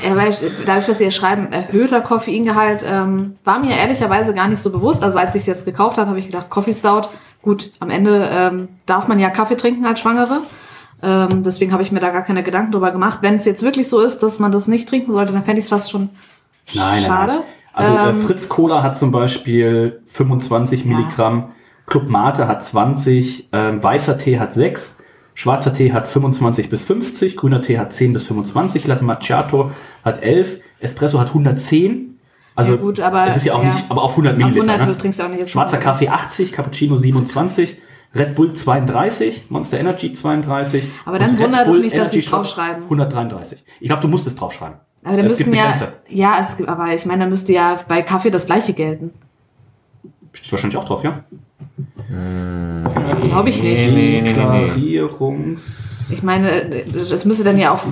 Ja, 0.04 0.16
weil 0.16 0.30
ich, 0.30 0.38
dadurch, 0.66 0.86
dass 0.86 0.98
sie 0.98 1.04
hier 1.04 1.12
schreiben, 1.12 1.52
erhöhter 1.52 2.00
Koffeingehalt, 2.00 2.82
ähm, 2.86 3.36
war 3.44 3.58
mir 3.58 3.76
ehrlicherweise 3.76 4.34
gar 4.34 4.48
nicht 4.48 4.60
so 4.62 4.70
bewusst. 4.70 5.02
Also 5.04 5.18
als 5.18 5.34
ich 5.34 5.42
es 5.42 5.46
jetzt 5.46 5.64
gekauft 5.66 5.98
habe, 5.98 6.08
habe 6.08 6.18
ich 6.18 6.26
gedacht, 6.26 6.50
Coffee 6.50 6.74
Stout, 6.74 7.08
gut, 7.42 7.70
am 7.78 7.90
Ende 7.90 8.28
ähm, 8.32 8.68
darf 8.86 9.06
man 9.08 9.18
ja 9.18 9.30
Kaffee 9.30 9.56
trinken 9.56 9.86
als 9.86 10.00
Schwangere. 10.00 10.40
Ähm, 11.02 11.42
deswegen 11.44 11.72
habe 11.72 11.82
ich 11.82 11.92
mir 11.92 12.00
da 12.00 12.10
gar 12.10 12.22
keine 12.22 12.42
Gedanken 12.42 12.72
drüber 12.72 12.90
gemacht. 12.90 13.18
Wenn 13.22 13.36
es 13.36 13.44
jetzt 13.44 13.62
wirklich 13.62 13.88
so 13.88 14.00
ist, 14.00 14.18
dass 14.22 14.38
man 14.40 14.50
das 14.50 14.66
nicht 14.66 14.88
trinken 14.88 15.12
sollte, 15.12 15.32
dann 15.32 15.44
fände 15.44 15.60
ich 15.60 15.66
es 15.66 15.68
fast 15.70 15.90
schon 15.90 16.08
Nein, 16.74 17.04
schade. 17.04 17.32
nein, 17.32 17.40
nein. 17.40 17.44
Also 17.78 17.92
äh, 17.96 18.08
Ähm, 18.10 18.16
Fritz 18.16 18.48
Cola 18.48 18.82
hat 18.82 18.98
zum 18.98 19.10
Beispiel 19.12 20.00
25 20.06 20.84
Ja. 20.84 20.96
Milligramm, 20.96 21.50
Club 21.86 22.08
Mate 22.08 22.48
hat 22.48 22.64
20, 22.64 23.48
ähm, 23.52 23.82
weißer 23.82 24.18
Tee 24.18 24.38
hat 24.38 24.52
6, 24.52 24.98
schwarzer 25.34 25.72
Tee 25.72 25.92
hat 25.92 26.08
25 26.08 26.68
bis 26.68 26.82
50, 26.84 27.36
grüner 27.36 27.60
Tee 27.60 27.78
hat 27.78 27.92
10 27.92 28.12
bis 28.12 28.24
25, 28.24 28.86
Latte 28.86 29.04
Macchiato 29.04 29.70
hat 30.04 30.22
11, 30.22 30.58
Espresso 30.80 31.20
hat 31.20 31.28
110. 31.28 32.18
Also, 32.56 32.72
Ja, 32.72 32.76
gut, 32.78 32.98
aber- 33.00 33.26
es 33.28 33.36
ist 33.36 33.46
ja 33.46 33.54
auch 33.54 33.62
ja. 33.62 33.72
nicht, 33.72 33.84
aber 33.88 34.02
auf 34.02 34.16
100 34.16 34.32
Auf 34.34 34.38
Milliliter. 34.38 34.62
100 34.72 34.80
ne? 34.88 34.92
du 34.94 34.98
trinkst 34.98 35.18
ja 35.20 35.26
auch 35.26 35.30
nicht 35.30 35.40
jetzt 35.40 35.50
Schwarzer 35.52 35.78
Kaffee 35.78 36.08
80, 36.08 36.50
Cappuccino 36.52 36.96
27, 36.96 37.78
Red 38.14 38.34
Bull 38.34 38.52
32, 38.52 39.44
Monster 39.48 39.78
Energy 39.78 40.12
32. 40.12 40.88
Aber 41.04 41.18
dann 41.20 41.38
wundert 41.38 41.68
es 41.68 41.78
mich, 41.78 41.92
dass 41.92 42.10
sie 42.10 42.18
es 42.18 42.24
draufschreiben. 42.26 42.82
133. 42.84 43.62
Ich 43.80 43.86
glaube, 43.86 44.02
du 44.02 44.08
musst 44.08 44.26
es 44.26 44.34
draufschreiben. 44.34 44.78
Aber 45.04 45.16
da 45.16 45.22
es 45.22 45.28
müssten 45.28 45.44
gibt 45.44 45.48
eine 45.48 45.56
ja, 45.56 45.70
Grenze. 45.70 45.92
ja, 46.08 46.38
es 46.40 46.56
gibt, 46.56 46.68
aber 46.68 46.94
ich 46.94 47.06
meine, 47.06 47.24
da 47.24 47.30
müsste 47.30 47.52
ja 47.52 47.78
bei 47.88 48.02
Kaffee 48.02 48.30
das 48.30 48.46
gleiche 48.46 48.72
gelten. 48.72 49.12
Steht 50.32 50.52
wahrscheinlich 50.52 50.76
auch 50.76 50.84
drauf, 50.84 51.04
ja? 51.04 51.24
Glaube 53.22 53.48
ich 53.48 53.62
nicht. 53.62 53.92
Nee, 53.92 54.20
nee, 54.22 54.32
nee. 54.32 55.56
Ich 56.10 56.22
meine, 56.22 56.84
das 56.92 57.24
müsste 57.24 57.44
dann 57.44 57.58
ja 57.58 57.72
auch. 57.72 57.84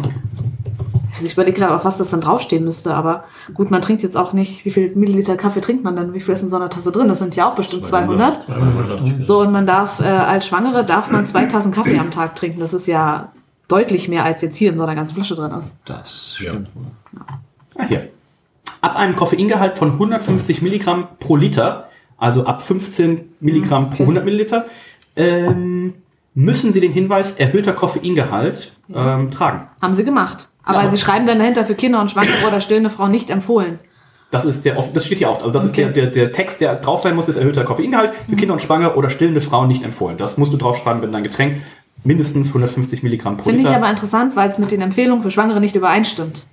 Ich 1.25 1.33
überlege 1.33 1.59
gerade, 1.59 1.75
auf 1.75 1.85
was 1.85 1.97
das 1.97 2.11
dann 2.11 2.21
draufstehen 2.21 2.63
müsste, 2.63 2.95
aber 2.95 3.25
gut, 3.55 3.71
man 3.71 3.81
trinkt 3.81 4.03
jetzt 4.03 4.19
auch 4.19 4.35
nicht, 4.35 4.67
wie 4.67 4.71
viel 4.71 4.95
Milliliter 4.95 5.37
Kaffee 5.37 5.63
trinkt 5.63 5.83
man 5.83 5.97
dann, 5.97 6.13
wie 6.13 6.21
viel 6.21 6.35
ist 6.35 6.43
in 6.43 6.51
so 6.51 6.57
einer 6.57 6.69
Tasse 6.69 6.93
drin? 6.93 7.09
Das 7.09 7.21
sind 7.21 7.35
ja 7.37 7.49
auch 7.49 7.55
bestimmt 7.55 7.87
200. 7.87 8.41
So, 9.23 9.41
und 9.41 9.51
man 9.51 9.67
darf, 9.67 9.99
äh, 10.01 10.05
als 10.05 10.47
Schwangere 10.47 10.85
darf 10.85 11.11
man 11.11 11.25
zwei 11.25 11.47
Tassen 11.47 11.73
Kaffee 11.73 11.99
am 11.99 12.11
Tag 12.11 12.37
trinken. 12.37 12.61
Das 12.61 12.75
ist 12.75 12.87
ja 12.87 13.33
deutlich 13.69 14.09
mehr, 14.09 14.25
als 14.25 14.43
jetzt 14.43 14.57
hier 14.57 14.71
in 14.71 14.79
so 14.79 14.85
einer 14.85 14.95
ganzen 14.95 15.15
Flasche 15.15 15.35
drin 15.35 15.51
ist. 15.53 15.75
Das 15.85 16.35
stimmt 16.37 16.69
wohl. 16.75 16.85
Ah, 17.79 17.85
hier. 17.89 18.09
Ab 18.81 18.97
einem 18.97 19.17
Koffeingehalt 19.17 19.77
von 19.79 19.93
150 19.93 20.63
Milligramm 20.63 21.09
pro 21.19 21.37
Liter, 21.37 21.89
also 22.19 22.45
ab 22.47 22.63
15 22.63 23.33
Milligramm 23.41 23.91
pro 23.91 24.03
100 24.05 24.25
Milliliter, 24.25 24.67
ähm, 25.17 25.95
müssen 26.35 26.71
Sie 26.73 26.81
den 26.81 26.93
Hinweis 26.93 27.33
erhöhter 27.33 27.73
Koffeingehalt 27.73 28.73
ähm, 28.95 29.31
tragen. 29.31 29.69
Haben 29.81 29.95
sie 29.95 30.05
gemacht. 30.05 30.49
Aber 30.63 30.83
Ja, 30.83 30.89
sie 30.89 30.99
schreiben 30.99 31.27
dann 31.27 31.39
dahinter 31.39 31.65
für 31.65 31.75
Kinder 31.75 32.01
und 32.01 32.11
Schwangere 32.11 32.47
oder 32.47 32.61
stillende 32.61 32.91
Frauen 32.91 33.11
nicht 33.11 33.31
empfohlen. 33.31 33.79
Das 34.33 34.45
ist 34.45 34.65
der, 34.65 34.75
das 34.93 35.07
steht 35.07 35.19
hier 35.19 35.31
auch. 35.31 35.39
Also 35.39 35.51
das 35.53 35.71
Okay. 35.71 35.85
ist 35.85 35.95
der, 35.97 36.05
der, 36.05 36.11
der 36.11 36.33
Text, 36.33 36.61
der 36.61 36.75
drauf 36.77 37.01
sein 37.03 37.15
muss, 37.15 37.29
ist 37.29 37.37
erhöhter 37.37 37.65
Koffeingehalt 37.65 38.13
für 38.29 38.37
Kinder 38.37 38.53
und 38.55 38.61
Schwangere 38.61 38.97
oder 38.97 39.09
stillende 39.09 39.41
Frauen 39.41 39.69
nicht 39.69 39.83
empfohlen. 39.85 40.17
Das 40.19 40.37
musst 40.37 40.53
du 40.53 40.57
draufschreiben, 40.57 41.01
wenn 41.01 41.13
dein 41.13 41.23
Getränk 41.23 41.63
mindestens 42.05 42.49
150 42.49 43.03
Milligramm 43.03 43.37
pro 43.37 43.45
Finde 43.49 43.61
ich 43.63 43.67
Liter. 43.67 43.77
aber 43.79 43.91
interessant, 43.91 44.37
weil 44.37 44.49
es 44.51 44.59
mit 44.59 44.71
den 44.71 44.81
Empfehlungen 44.81 45.23
für 45.23 45.31
Schwangere 45.31 45.61
nicht 45.61 45.77
übereinstimmt. 45.77 46.47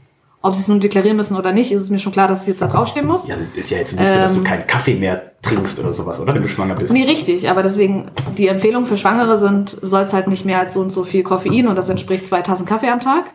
Ob 0.46 0.56
sie 0.56 0.62
es 0.62 0.68
nun 0.68 0.82
deklarieren 0.82 1.16
müssen 1.16 1.38
oder 1.38 1.54
nicht, 1.54 1.72
ist 1.72 1.80
es 1.80 1.90
mir 1.90 2.00
schon 2.00 2.12
klar, 2.12 2.28
dass 2.28 2.42
es 2.42 2.48
jetzt 2.48 2.62
da 2.62 2.68
draufstehen 2.68 3.08
muss. 3.08 3.28
ja, 3.30 3.36
ist 3.56 3.70
ja 3.72 3.78
jetzt 3.78 3.98
nicht 3.98 4.10
so, 4.10 4.16
dass 4.16 4.34
du 4.34 4.40
Ähm. 4.40 4.44
keinen 4.44 4.68
Kaffee 4.68 4.96
mehr 4.96 5.32
trinkst 5.42 5.80
oder 5.80 5.94
sowas, 5.94 6.20
oder? 6.20 6.34
Wenn 6.34 6.42
du 6.42 6.50
schwanger 6.50 6.76
bist. 6.76 6.92
Nee, 6.92 7.04
richtig, 7.06 7.50
aber 7.50 7.64
deswegen, 7.64 8.12
die 8.38 8.48
Empfehlungen 8.50 8.86
für 8.86 8.98
Schwangere 8.98 9.38
sind, 9.38 9.78
du 9.82 9.88
sollst 9.88 10.12
halt 10.12 10.28
nicht 10.28 10.44
mehr 10.46 10.60
als 10.60 10.74
so 10.74 10.82
und 10.82 10.92
so 10.92 11.06
viel 11.06 11.24
Koffein 11.24 11.68
und 11.68 11.78
das 11.78 11.88
entspricht 11.88 12.28
zwei 12.28 12.42
Tassen 12.42 12.66
Kaffee 12.66 12.90
am 12.90 13.00
Tag. 13.00 13.26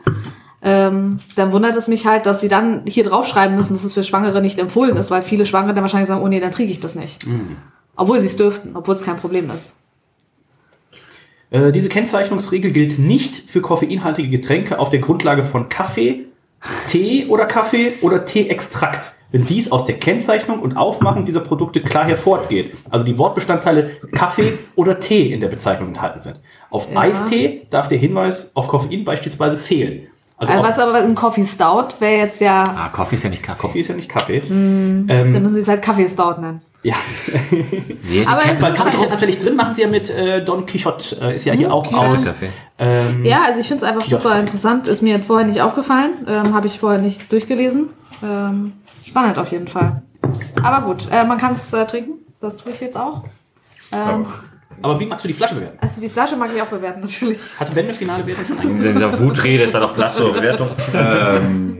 Ähm, 0.60 1.20
dann 1.36 1.52
wundert 1.52 1.76
es 1.76 1.88
mich 1.88 2.04
halt, 2.04 2.26
dass 2.26 2.40
sie 2.42 2.48
dann 2.48 2.82
hier 2.86 3.04
draufschreiben 3.04 3.56
müssen, 3.56 3.72
dass 3.74 3.84
es 3.84 3.94
für 3.94 4.02
Schwangere 4.02 4.42
nicht 4.42 4.58
empfohlen 4.58 4.96
ist, 4.96 5.10
weil 5.10 5.22
viele 5.22 5.46
Schwangere 5.46 5.72
dann 5.72 5.82
wahrscheinlich 5.82 6.08
sagen, 6.08 6.20
oh 6.22 6.28
nee, 6.28 6.40
dann 6.40 6.50
trinke 6.50 6.72
ich 6.72 6.80
das 6.80 6.94
nicht. 6.94 7.24
Obwohl 7.96 8.20
sie 8.20 8.26
es 8.26 8.36
dürften, 8.36 8.70
obwohl 8.74 8.94
es 8.96 9.02
kein 9.02 9.16
Problem 9.16 9.50
ist. 9.50 9.76
Äh, 11.50 11.72
diese 11.72 11.88
Kennzeichnungsregel 11.88 12.70
gilt 12.72 12.98
nicht 12.98 13.48
für 13.50 13.60
koffeinhaltige 13.60 14.28
Getränke 14.28 14.78
auf 14.78 14.90
der 14.90 15.00
Grundlage 15.00 15.44
von 15.44 15.68
Kaffee, 15.68 16.26
Tee 16.88 17.26
oder 17.28 17.46
Kaffee 17.46 17.94
oder 18.02 18.24
Teeextrakt, 18.24 19.14
wenn 19.30 19.46
dies 19.46 19.70
aus 19.70 19.84
der 19.84 19.96
Kennzeichnung 19.98 20.58
und 20.60 20.76
Aufmachung 20.76 21.24
dieser 21.24 21.40
Produkte 21.40 21.80
klar 21.80 22.04
hervorgeht. 22.06 22.72
Also 22.90 23.06
die 23.06 23.16
Wortbestandteile 23.16 23.92
Kaffee 24.12 24.58
oder 24.74 24.98
Tee 24.98 25.32
in 25.32 25.40
der 25.40 25.48
Bezeichnung 25.48 25.88
enthalten 25.88 26.20
sind. 26.20 26.40
Auf 26.70 26.88
Ja. 26.92 27.00
Eistee 27.00 27.66
darf 27.70 27.88
der 27.88 27.98
Hinweis 27.98 28.50
auf 28.54 28.68
Koffein 28.68 29.04
beispielsweise 29.04 29.56
fehlen. 29.56 30.08
Also 30.36 30.52
auf 30.52 30.68
was 30.68 30.78
aber 30.78 30.94
ein 30.98 31.14
Coffee 31.14 31.44
Stout 31.44 31.94
wäre 32.00 32.22
jetzt 32.24 32.40
ja, 32.40 32.62
Ah, 32.62 32.88
Kaffee 32.90 33.16
ist 33.16 33.24
ja 33.24 33.30
nicht 33.30 33.42
Kaffee. 33.42 33.66
Kaffee 33.66 33.80
ist 33.80 33.88
ja 33.88 33.94
nicht 33.96 34.08
Kaffee. 34.08 34.40
dann 34.40 35.06
Ähm, 35.08 35.32
müssen 35.42 35.54
sie 35.54 35.60
es 35.60 35.68
halt 35.68 35.82
Kaffee 35.82 36.06
Stout 36.06 36.40
nennen. 36.40 36.60
Ja, 36.82 36.94
Nee, 38.08 38.24
Aber 38.26 38.42
man 38.60 38.74
Kaffee 38.74 38.90
ist 38.90 39.00
ja 39.00 39.06
auch. 39.06 39.10
tatsächlich 39.10 39.38
drin, 39.38 39.56
machen 39.56 39.74
sie 39.74 39.82
ja 39.82 39.88
mit 39.88 40.10
äh, 40.10 40.44
Don 40.44 40.64
Quixote, 40.66 41.16
äh, 41.20 41.34
ist 41.34 41.44
ja 41.44 41.52
hier 41.52 41.72
auch 41.72 41.90
ja. 41.90 41.98
aus. 41.98 42.24
Kaffee. 42.24 42.50
Ähm, 42.78 43.24
Ja, 43.24 43.42
also 43.46 43.60
ich 43.60 43.66
finde 43.68 43.84
es 43.84 43.90
einfach 43.90 44.04
Kiosk- 44.06 44.22
super 44.22 44.38
interessant. 44.38 44.86
Ist 44.86 45.02
mir 45.02 45.18
vorher 45.20 45.46
nicht 45.46 45.60
aufgefallen. 45.60 46.12
Ähm, 46.26 46.54
Habe 46.54 46.66
ich 46.68 46.78
vorher 46.78 47.00
nicht 47.00 47.30
durchgelesen. 47.32 47.88
Ähm, 48.22 48.72
spannend 49.04 49.38
auf 49.38 49.50
jeden 49.50 49.68
Fall. 49.68 50.02
Aber 50.62 50.86
gut, 50.86 51.08
äh, 51.10 51.24
man 51.24 51.38
kann 51.38 51.52
es 51.54 51.72
äh, 51.72 51.84
trinken. 51.86 52.12
Das 52.40 52.56
tue 52.56 52.72
ich 52.72 52.80
jetzt 52.80 52.96
auch. 52.96 53.24
Ähm, 53.92 54.26
Aber 54.82 55.00
wie 55.00 55.06
magst 55.06 55.24
du 55.24 55.28
die 55.28 55.34
Flasche 55.34 55.56
bewerten? 55.56 55.78
also 55.80 56.00
die 56.00 56.08
Flasche 56.08 56.36
mag 56.36 56.50
ich 56.54 56.60
auch 56.62 56.66
bewerten, 56.66 57.00
natürlich. 57.00 57.38
Hat 57.58 57.74
Ben 57.74 57.86
eine 57.86 57.94
finale 57.94 58.24
Wertung 58.26 58.44
schon 58.44 58.58
In 58.70 58.76
dieser, 58.76 58.92
dieser 58.92 59.20
Wutrede 59.20 59.64
ist 59.64 59.74
da 59.74 59.80
doch 59.80 59.94
Platz 59.94 60.14
zur 60.16 60.32
Bewertung. 60.32 60.68
Ähm, 60.94 61.78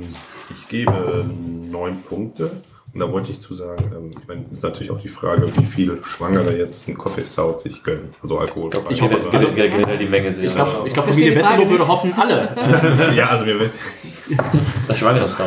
ich 0.51 0.69
gebe 0.69 1.25
neun 1.71 2.03
Punkte. 2.03 2.51
Und 2.95 3.01
da 3.01 3.13
wollte 3.13 3.31
ich 3.31 3.41
zu 3.41 3.55
sagen, 3.55 3.85
ähm, 3.95 4.11
ich 4.19 4.27
meine, 4.27 4.45
ist 4.51 4.63
natürlich 4.63 4.91
auch 4.91 5.01
die 5.01 5.09
Frage, 5.09 5.53
wie 5.57 5.67
viele 5.67 5.99
Schwangere 6.05 6.57
jetzt 6.57 6.89
einen 6.89 6.97
Coffee 6.97 7.25
Stout 7.25 7.59
sich 7.59 7.83
gönnen. 7.83 8.15
Also 8.23 8.39
alkoholfrei. 8.39 8.81
Ich 8.91 9.03
hoffe, 9.03 9.17
also, 9.17 9.29
also- 9.31 9.49
generell 9.55 9.99
die 9.99 10.07
Menge 10.07 10.33
sehr. 10.33 10.47
Ich 10.47 10.55
glaube, 10.55 10.87
ich 10.87 10.95
glaub, 10.95 11.07
Familie 11.07 11.37
Wesselow 11.37 11.69
würde 11.69 11.87
hoffen, 11.87 12.15
alle. 12.17 13.13
ja, 13.15 13.27
also 13.27 13.45
mir 13.45 13.61
wird 13.61 13.73
das 14.89 14.99
Schwangere 14.99 15.29
Stout. 15.29 15.45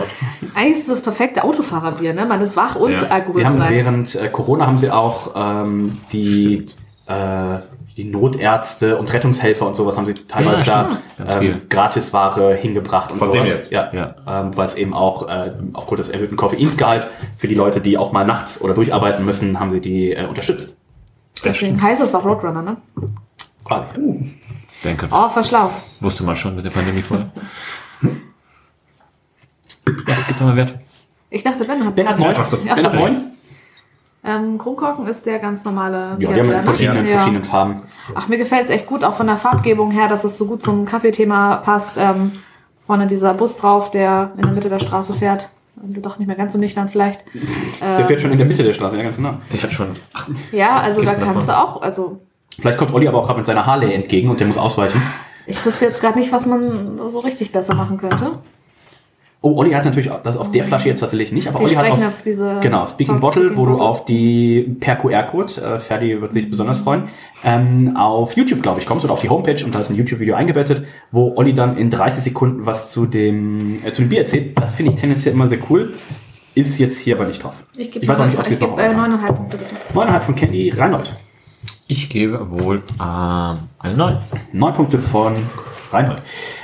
Eigentlich 0.54 0.74
ist 0.78 0.82
es 0.84 0.88
das 0.88 1.02
perfekte 1.02 1.44
Autofahrerbier, 1.44 2.14
ne? 2.14 2.26
Man 2.26 2.42
ist 2.42 2.56
wach 2.56 2.76
und 2.76 2.92
Ja. 2.92 3.00
Sie 3.00 3.06
haben 3.08 3.12
alkoholfrei. 3.12 3.70
während 3.70 4.16
äh, 4.16 4.30
Corona 4.30 4.68
haben 4.68 4.78
sie 4.78 4.92
auch 4.92 5.32
ähm, 5.36 5.98
die, 6.12 6.68
äh, 7.08 7.58
die 8.04 8.10
Notärzte 8.10 8.98
und 8.98 9.12
Rettungshelfer 9.14 9.68
und 9.68 9.76
sowas 9.76 9.98
haben 9.98 10.06
sie 10.06 10.14
teilweise 10.14 10.64
Ja, 10.64 10.90
da 11.18 11.40
ähm, 11.40 11.62
Gratisware 11.70 12.56
hingebracht 12.56 13.12
und 13.12 13.20
Von 13.20 13.30
sowas. 13.30 13.48
dem 13.48 13.56
jetzt? 13.58 13.72
Ja, 13.72 13.92
Ja. 13.94 14.16
Ähm, 14.28 14.58
weil 14.58 14.66
es 14.66 14.76
eben 14.76 14.94
auch 14.94 15.28
äh, 15.28 15.54
aufgrund 15.74 16.00
des 16.00 16.10
erhöhten 16.10 16.36
Koffeinsgehalt 16.36 17.08
für 17.38 17.48
die 17.48 17.56
Leute, 17.56 17.82
die 17.82 17.98
auch 17.98 18.12
mal 18.12 18.26
nachts 18.26 18.62
oder 18.62 18.74
durcharbeiten 18.74 19.26
müssen, 19.26 19.60
haben 19.60 19.72
sie 19.72 19.82
die 19.82 20.12
äh, 20.14 20.26
unterstützt. 20.26 20.78
Deswegen 21.44 21.82
heißt 21.82 22.02
es 22.02 22.14
auch 22.16 22.26
Roadrunner, 22.26 22.62
ne? 22.62 22.78
Quasi. 23.66 23.88
Denke. 24.84 25.08
Oh, 25.12 25.30
verschlau. 25.30 25.72
Wusste 26.00 26.24
man 26.24 26.36
schon 26.36 26.56
mit 26.56 26.66
der 26.66 26.72
Pandemie 26.72 27.02
vorher. 27.02 27.30
Ja, 30.08 30.16
gib 30.28 30.38
doch 30.38 30.46
mal 30.46 30.56
Wert. 30.56 30.76
Ich 31.30 31.44
dachte, 31.44 31.66
Ben 31.66 31.84
hat. 31.84 31.96
Ben 31.96 32.08
hat 32.08 32.20
neun. 32.20 32.36
Ben 32.64 32.70
hat 32.86 32.94
neun. 32.94 33.32
Ähm, 34.24 34.58
Kronkorken 34.60 35.08
ist 35.08 35.26
der 35.26 35.40
ganz 35.40 35.66
normale. 35.66 36.16
Ja, 36.20 36.32
die 36.32 36.40
haben 36.40 36.52
in 36.52 36.62
verschiedenen, 36.62 37.06
Ja. 37.06 37.12
verschiedenen 37.14 37.44
Farben. 37.44 37.82
Ach, 38.14 38.28
mir 38.28 38.38
gefällt 38.38 38.66
es 38.66 38.70
echt 38.70 38.86
gut, 38.86 39.04
auch 39.04 39.16
von 39.16 39.26
der 39.28 39.38
Farbgebung 39.38 39.92
her, 39.92 40.08
dass 40.08 40.24
es 40.24 40.38
so 40.38 40.46
gut 40.46 40.62
zum 40.64 40.86
Kaffeethema 40.86 41.58
passt. 41.58 41.98
Ähm, 41.98 42.34
vorne 42.86 43.08
dieser 43.08 43.34
Bus 43.34 43.58
drauf, 43.58 43.90
der 43.92 44.32
in 44.36 44.44
der 44.44 44.52
Mitte 44.52 44.70
der 44.70 44.80
Straße 44.80 45.14
fährt. 45.14 45.50
Und 45.82 46.00
Doch 46.06 46.20
nicht 46.20 46.28
mehr 46.28 46.36
ganz 46.36 46.54
so 46.54 46.60
nüchtern 46.60 46.90
vielleicht. 46.92 47.24
Der 47.82 48.06
fährt 48.06 48.22
schon 48.22 48.32
in 48.32 48.38
der 48.38 48.46
Mitte 48.46 48.62
der 48.64 48.74
Straße, 48.74 48.96
ja 48.98 49.04
ganz 49.04 49.16
genau. 49.16 49.36
Der 49.52 49.64
hat 49.64 49.72
schon. 49.72 49.88
Ach, 50.14 50.28
Ja, 50.52 50.78
also 50.78 51.02
da 51.02 51.14
kannst 51.16 51.48
davon. 51.48 51.48
du 51.48 51.78
auch, 51.78 51.82
also 51.82 52.20
Vielleicht 52.60 52.78
kommt 52.78 52.94
Olli 52.94 53.08
aber 53.08 53.18
auch 53.20 53.26
gerade 53.26 53.40
mit 53.40 53.48
seiner 53.48 53.66
Harley 53.66 53.92
entgegen 53.94 54.30
und 54.30 54.40
der 54.40 54.46
muss 54.46 54.58
ausweichen. 54.58 55.02
ich 55.48 55.66
wüsste 55.66 55.86
jetzt 55.86 56.02
gerade 56.02 56.20
nicht, 56.20 56.32
was 56.32 56.46
man 56.46 57.00
so 57.12 57.20
richtig 57.22 57.52
besser 57.52 57.74
machen 57.74 57.98
könnte. 57.98 58.34
Oh, 59.44 59.56
Olli 59.58 59.72
hat 59.72 59.86
natürlich, 59.86 60.12
auch- 60.12 60.22
das 60.22 60.36
ist 60.36 60.42
auf 60.42 60.52
der 60.52 60.64
Flasche 60.64 60.88
jetzt 60.90 61.00
tatsächlich 61.00 61.32
nicht, 61.32 61.48
aber 61.48 61.58
Die 61.58 61.66
Olli 61.66 61.74
hat 61.76 61.90
auf, 61.90 61.98
auf 62.06 62.22
diese 62.24 62.60
genau, 62.62 62.86
Speaking 62.86 63.16
Talk 63.16 63.22
Bottle, 63.22 63.44
Speaking 63.46 63.58
wo 63.58 63.66
du 63.66 63.80
auf 63.80 64.06
die 64.06 64.76
per 64.80 64.98
QR-Code, 64.98 65.62
äh, 65.62 65.80
Ferdi 65.80 66.22
wird 66.22 66.32
sich 66.32 66.48
besonders 66.48 66.78
freuen, 66.80 67.06
ähm, 67.44 67.96
auf 67.98 68.34
YouTube, 68.38 68.62
glaube 68.62 68.80
ich, 68.82 68.86
kommst 68.86 69.04
oder 69.04 69.14
auf 69.14 69.22
die 69.22 69.30
Homepage 69.30 69.66
und 69.66 69.74
da 69.74 69.80
ist 69.80 69.90
ein 69.90 69.96
YouTube-Video 69.96 70.36
eingebettet, 70.36 70.86
wo 71.12 71.34
Olli 71.38 71.56
dann 71.56 71.76
in 71.76 71.90
30 71.90 72.24
Sekunden 72.24 72.68
was 72.68 72.90
zu 72.92 73.08
dem, 73.08 73.80
äh, 73.84 73.92
zu 73.92 74.04
dem 74.04 74.10
Bier 74.10 74.20
erzählt. 74.20 74.60
Das 74.60 74.74
finde 74.74 74.94
ich 74.94 75.00
tendenziell 75.00 75.34
immer 75.34 75.48
sehr 75.48 75.58
cool. 75.72 75.94
Ist 76.54 76.78
jetzt 76.78 77.00
hier 77.00 77.16
aber 77.16 77.26
nicht 77.26 77.44
drauf. 77.44 77.54
Ich, 77.76 77.90
gebe 77.92 78.08
weiß 78.08 78.20
auch 78.20 78.26
nicht, 78.28 78.38
ob 78.38 78.46
sie 78.46 78.54
ich 78.54 78.60
es 78.60 78.62
noch 78.62 78.78
äh, 78.78 78.90
haben. 78.90 78.98
neuneinhalb 78.98 79.38
Punkte 79.38 79.58
bitte. 79.58 79.70
Neuneinhalb 79.96 80.24
von 80.24 80.36
Candy, 80.36 80.70
Reinhold. 80.70 81.16
ich 81.88 82.10
gebe 82.10 82.48
wohl 82.52 82.84
ähm, 83.02 83.58
eine 83.80 83.96
9. 83.96 84.18
Neun 84.54 84.74
Punkte 84.74 85.00
von 85.00 85.34
Reinhold. 85.92 86.22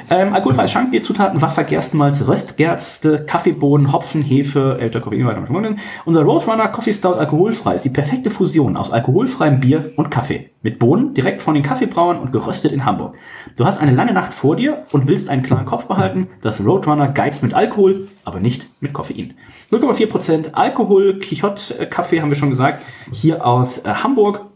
Ähm, 0.09 0.33
alkoholfreies 0.33 0.71
Schankbier, 0.71 1.01
Zutaten, 1.01 1.41
Wasser, 1.41 1.65
Gerstenmalz, 1.65 2.25
Röstgerste, 2.25 3.25
Kaffeebohnen, 3.25 3.91
Hopfen, 3.91 4.21
Hefe, 4.21 4.77
älter 4.79 5.01
Koffein, 5.01 5.19
so 5.19 5.53
weiter. 5.53 5.75
Unser 6.05 6.21
Roadrunner 6.23 6.69
Coffee 6.69 6.93
Stout 6.93 7.15
alkoholfrei 7.15 7.75
ist 7.75 7.83
die 7.83 7.89
perfekte 7.89 8.31
Fusion 8.31 8.77
aus 8.77 8.91
alkoholfreiem 8.91 9.59
Bier 9.59 9.91
und 9.97 10.09
Kaffee. 10.09 10.51
Mit 10.61 10.79
Bohnen, 10.79 11.13
direkt 11.13 11.41
von 11.41 11.55
den 11.55 11.63
Kaffeebrauern 11.63 12.19
und 12.19 12.31
geröstet 12.31 12.71
in 12.71 12.85
Hamburg. 12.85 13.15
Du 13.57 13.65
hast 13.65 13.79
eine 13.79 13.91
lange 13.91 14.13
Nacht 14.13 14.33
vor 14.33 14.55
dir 14.55 14.85
und 14.93 15.07
willst 15.07 15.29
einen 15.29 15.43
klaren 15.43 15.65
Kopf 15.65 15.85
behalten. 15.85 16.29
Das 16.41 16.63
Roadrunner 16.63 17.09
geizt 17.09 17.43
mit 17.43 17.53
Alkohol, 17.53 18.07
aber 18.23 18.39
nicht 18.39 18.69
mit 18.79 18.93
Koffein. 18.93 19.33
0,4% 19.71 20.53
Alkohol, 20.53 21.19
Quixote, 21.19 21.79
äh, 21.79 21.85
Kaffee 21.85 22.21
haben 22.21 22.29
wir 22.29 22.37
schon 22.37 22.49
gesagt. 22.49 22.81
Hier 23.11 23.45
aus 23.45 23.79
äh, 23.79 23.89
Hamburg 23.89 24.46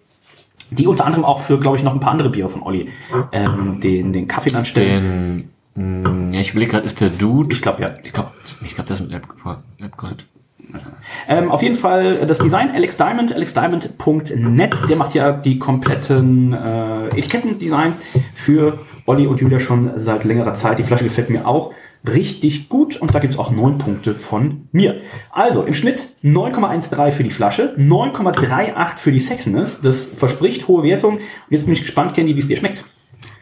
die 0.72 0.88
unter 0.88 1.06
anderem 1.06 1.26
auch 1.26 1.42
für, 1.42 1.60
glaube 1.60 1.78
ich, 1.78 1.84
noch 1.84 1.94
ein 1.94 2.00
paar 2.00 2.12
andere 2.12 2.30
Biere 2.30 2.50
von 2.50 2.64
Olli 2.64 2.90
ähm, 3.32 3.80
den, 3.82 4.14
den 4.14 4.28
Kaffee 4.28 4.54
anstellen. 4.56 5.50
Den. 5.76 6.32
mh, 6.32 6.34
Ja, 6.36 6.42
ich 6.42 6.52
überlege 6.52 6.72
gerade, 6.72 6.86
ist 6.86 7.00
der 7.02 7.10
Dude. 7.10 7.54
Ich 7.54 7.62
glaube, 7.62 7.82
ja. 7.82 7.90
Ich 8.04 8.14
glaube, 8.14 8.32
ich 8.64 8.74
glaub, 8.74 8.88
das 8.88 9.00
ist 9.00 9.04
mit 9.10 9.12
Lab, 9.12 9.58
Labgold. 9.80 10.26
Ähm, 11.28 11.52
auf 11.52 11.62
jeden 11.62 11.76
Fall 11.76 12.26
das 12.26 12.40
Design 12.40 12.72
Alex 12.72 12.96
Diamond, 12.96 13.34
alexdiamond.net, 13.34 14.90
der 14.90 14.96
macht 14.96 15.14
ja 15.14 15.34
die 15.34 15.60
kompletten 15.60 16.54
äh, 16.54 17.08
Etikettendesigns 17.10 18.00
für 18.34 18.80
Olli 19.06 19.28
und 19.28 19.42
Julia 19.42 19.60
schon 19.60 19.92
seit 19.96 20.24
längerer 20.24 20.54
Zeit. 20.54 20.80
Die 20.80 20.84
Flasche 20.84 21.04
gefällt 21.04 21.30
mir 21.30 21.46
auch 21.46 21.74
richtig 22.08 22.68
gut 22.70 22.96
und 22.96 23.14
da 23.14 23.20
gibt 23.20 23.34
es 23.34 23.40
auch 23.40 23.52
9 23.52 23.78
Punkte 23.78 24.16
von 24.16 24.68
mir. 24.72 25.02
Also 25.32 25.64
im 25.64 25.74
Schnitt 25.74 26.10
9,13 26.24 27.12
für 27.12 27.24
die 27.24 27.32
Flasche, 27.32 27.76
9,38 27.78 28.98
für 28.98 29.12
die 29.12 29.20
Sexiness. 29.20 29.82
Das 29.82 30.08
verspricht 30.08 30.68
hohe 30.68 30.84
Wertung. 30.84 31.18
Und 31.18 31.22
jetzt 31.50 31.66
bin 31.66 31.74
ich 31.74 31.82
gespannt, 31.82 32.16
Candy, 32.16 32.36
wie 32.36 32.40
es 32.40 32.48
dir 32.48 32.58
schmeckt. 32.58 32.86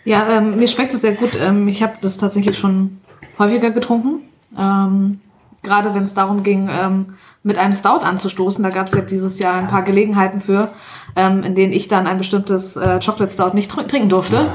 Ja, 0.04 0.38
ähm, 0.38 0.58
mir 0.58 0.68
schmeckt 0.68 0.94
es 0.94 1.02
sehr 1.02 1.14
gut. 1.14 1.32
Ähm, 1.40 1.68
ich 1.68 1.84
habe 1.84 1.94
das 2.02 2.18
tatsächlich 2.18 2.58
schon 2.58 3.00
häufiger 3.38 3.72
getrunken. 3.72 4.22
Ähm, 4.58 5.22
Gerade 5.62 5.94
wenn 5.94 6.04
es 6.04 6.14
darum 6.14 6.44
ging, 6.44 6.70
ähm, 6.72 7.16
mit 7.44 7.58
einem 7.58 7.74
Stout 7.74 8.00
anzustoßen. 8.04 8.64
Da 8.64 8.70
gab 8.70 8.88
es 8.88 8.96
ja 8.96 9.02
dieses 9.02 9.40
Jahr 9.40 9.56
ein 9.56 9.68
paar 9.68 9.84
Gelegenheiten 9.84 10.40
für, 10.40 10.72
ähm, 11.18 11.44
in 11.44 11.54
denen 11.54 11.74
ich 11.74 11.90
dann 11.90 12.08
ein 12.08 12.18
bestimmtes 12.18 12.78
äh, 12.78 13.00
Chocolate 13.04 13.32
Stout 13.32 13.56
nicht 13.56 13.70
tr 13.70 13.86
trinken 13.86 14.08
durfte. 14.08 14.48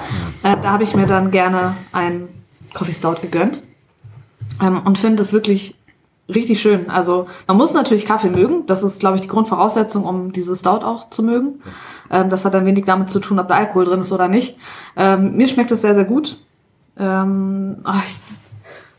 Äh, 0.43 0.56
da 0.62 0.72
habe 0.72 0.82
ich 0.82 0.94
mir 0.94 1.06
dann 1.06 1.31
gerne 1.31 1.76
ein 1.93 2.28
Coffee 2.72 2.93
Stout 2.93 3.16
gegönnt 3.20 3.62
ähm, 4.62 4.82
und 4.85 4.98
finde 4.98 5.22
es 5.22 5.32
wirklich 5.32 5.76
richtig 6.32 6.60
schön. 6.60 6.90
Also 6.90 7.26
man 7.47 7.56
muss 7.56 7.74
natürlich 7.74 8.06
Kaffee 8.06 8.31
mögen. 8.31 8.66
Das 8.66 8.82
ist, 8.82 9.01
glaube 9.01 9.16
ich, 9.16 9.22
die 9.22 9.28
Grundvoraussetzung, 9.28 10.05
um 10.05 10.32
dieses 10.32 10.60
Stout 10.60 10.85
auch 10.85 11.10
zu 11.10 11.22
mögen. 11.22 11.60
Ähm, 12.10 12.31
das 12.31 12.44
hat 12.44 12.55
dann 12.55 12.66
wenig 12.66 12.85
damit 12.85 13.10
zu 13.10 13.20
tun, 13.20 13.39
ob 13.39 13.48
da 13.48 13.55
Alkohol 13.55 13.85
drin 13.85 14.01
ist 14.01 14.12
oder 14.12 14.28
nicht. 14.28 14.56
Ähm, 14.97 15.36
mir 15.36 15.48
schmeckt 15.48 15.70
es 15.70 15.82
sehr, 15.82 15.94
sehr 15.94 16.05
gut. 16.05 16.39
Ähm, 16.98 17.78
ach, 17.85 18.02
ich 18.05 18.16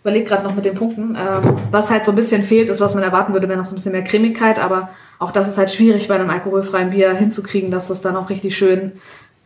überlege 0.01 0.25
gerade 0.25 0.43
noch 0.43 0.55
mit 0.55 0.65
den 0.65 0.75
Punkten. 0.75 1.17
Ähm, 1.17 1.57
was 1.71 1.89
halt 1.89 2.05
so 2.05 2.11
ein 2.11 2.15
bisschen 2.15 2.43
fehlt, 2.43 2.69
ist, 2.69 2.81
was 2.81 2.93
man 2.93 3.03
erwarten 3.03 3.33
würde, 3.33 3.47
wäre 3.47 3.57
noch 3.57 3.65
so 3.65 3.73
ein 3.73 3.75
bisschen 3.75 3.93
mehr 3.93 4.03
Cremigkeit. 4.03 4.59
Aber 4.59 4.89
auch 5.17 5.31
das 5.31 5.47
ist 5.47 5.57
halt 5.57 5.71
schwierig 5.71 6.07
bei 6.07 6.15
einem 6.15 6.29
alkoholfreien 6.29 6.91
Bier 6.91 7.13
hinzukriegen, 7.13 7.71
dass 7.71 7.87
das 7.87 8.01
dann 8.01 8.15
auch 8.15 8.29
richtig 8.29 8.55
schön 8.55 8.93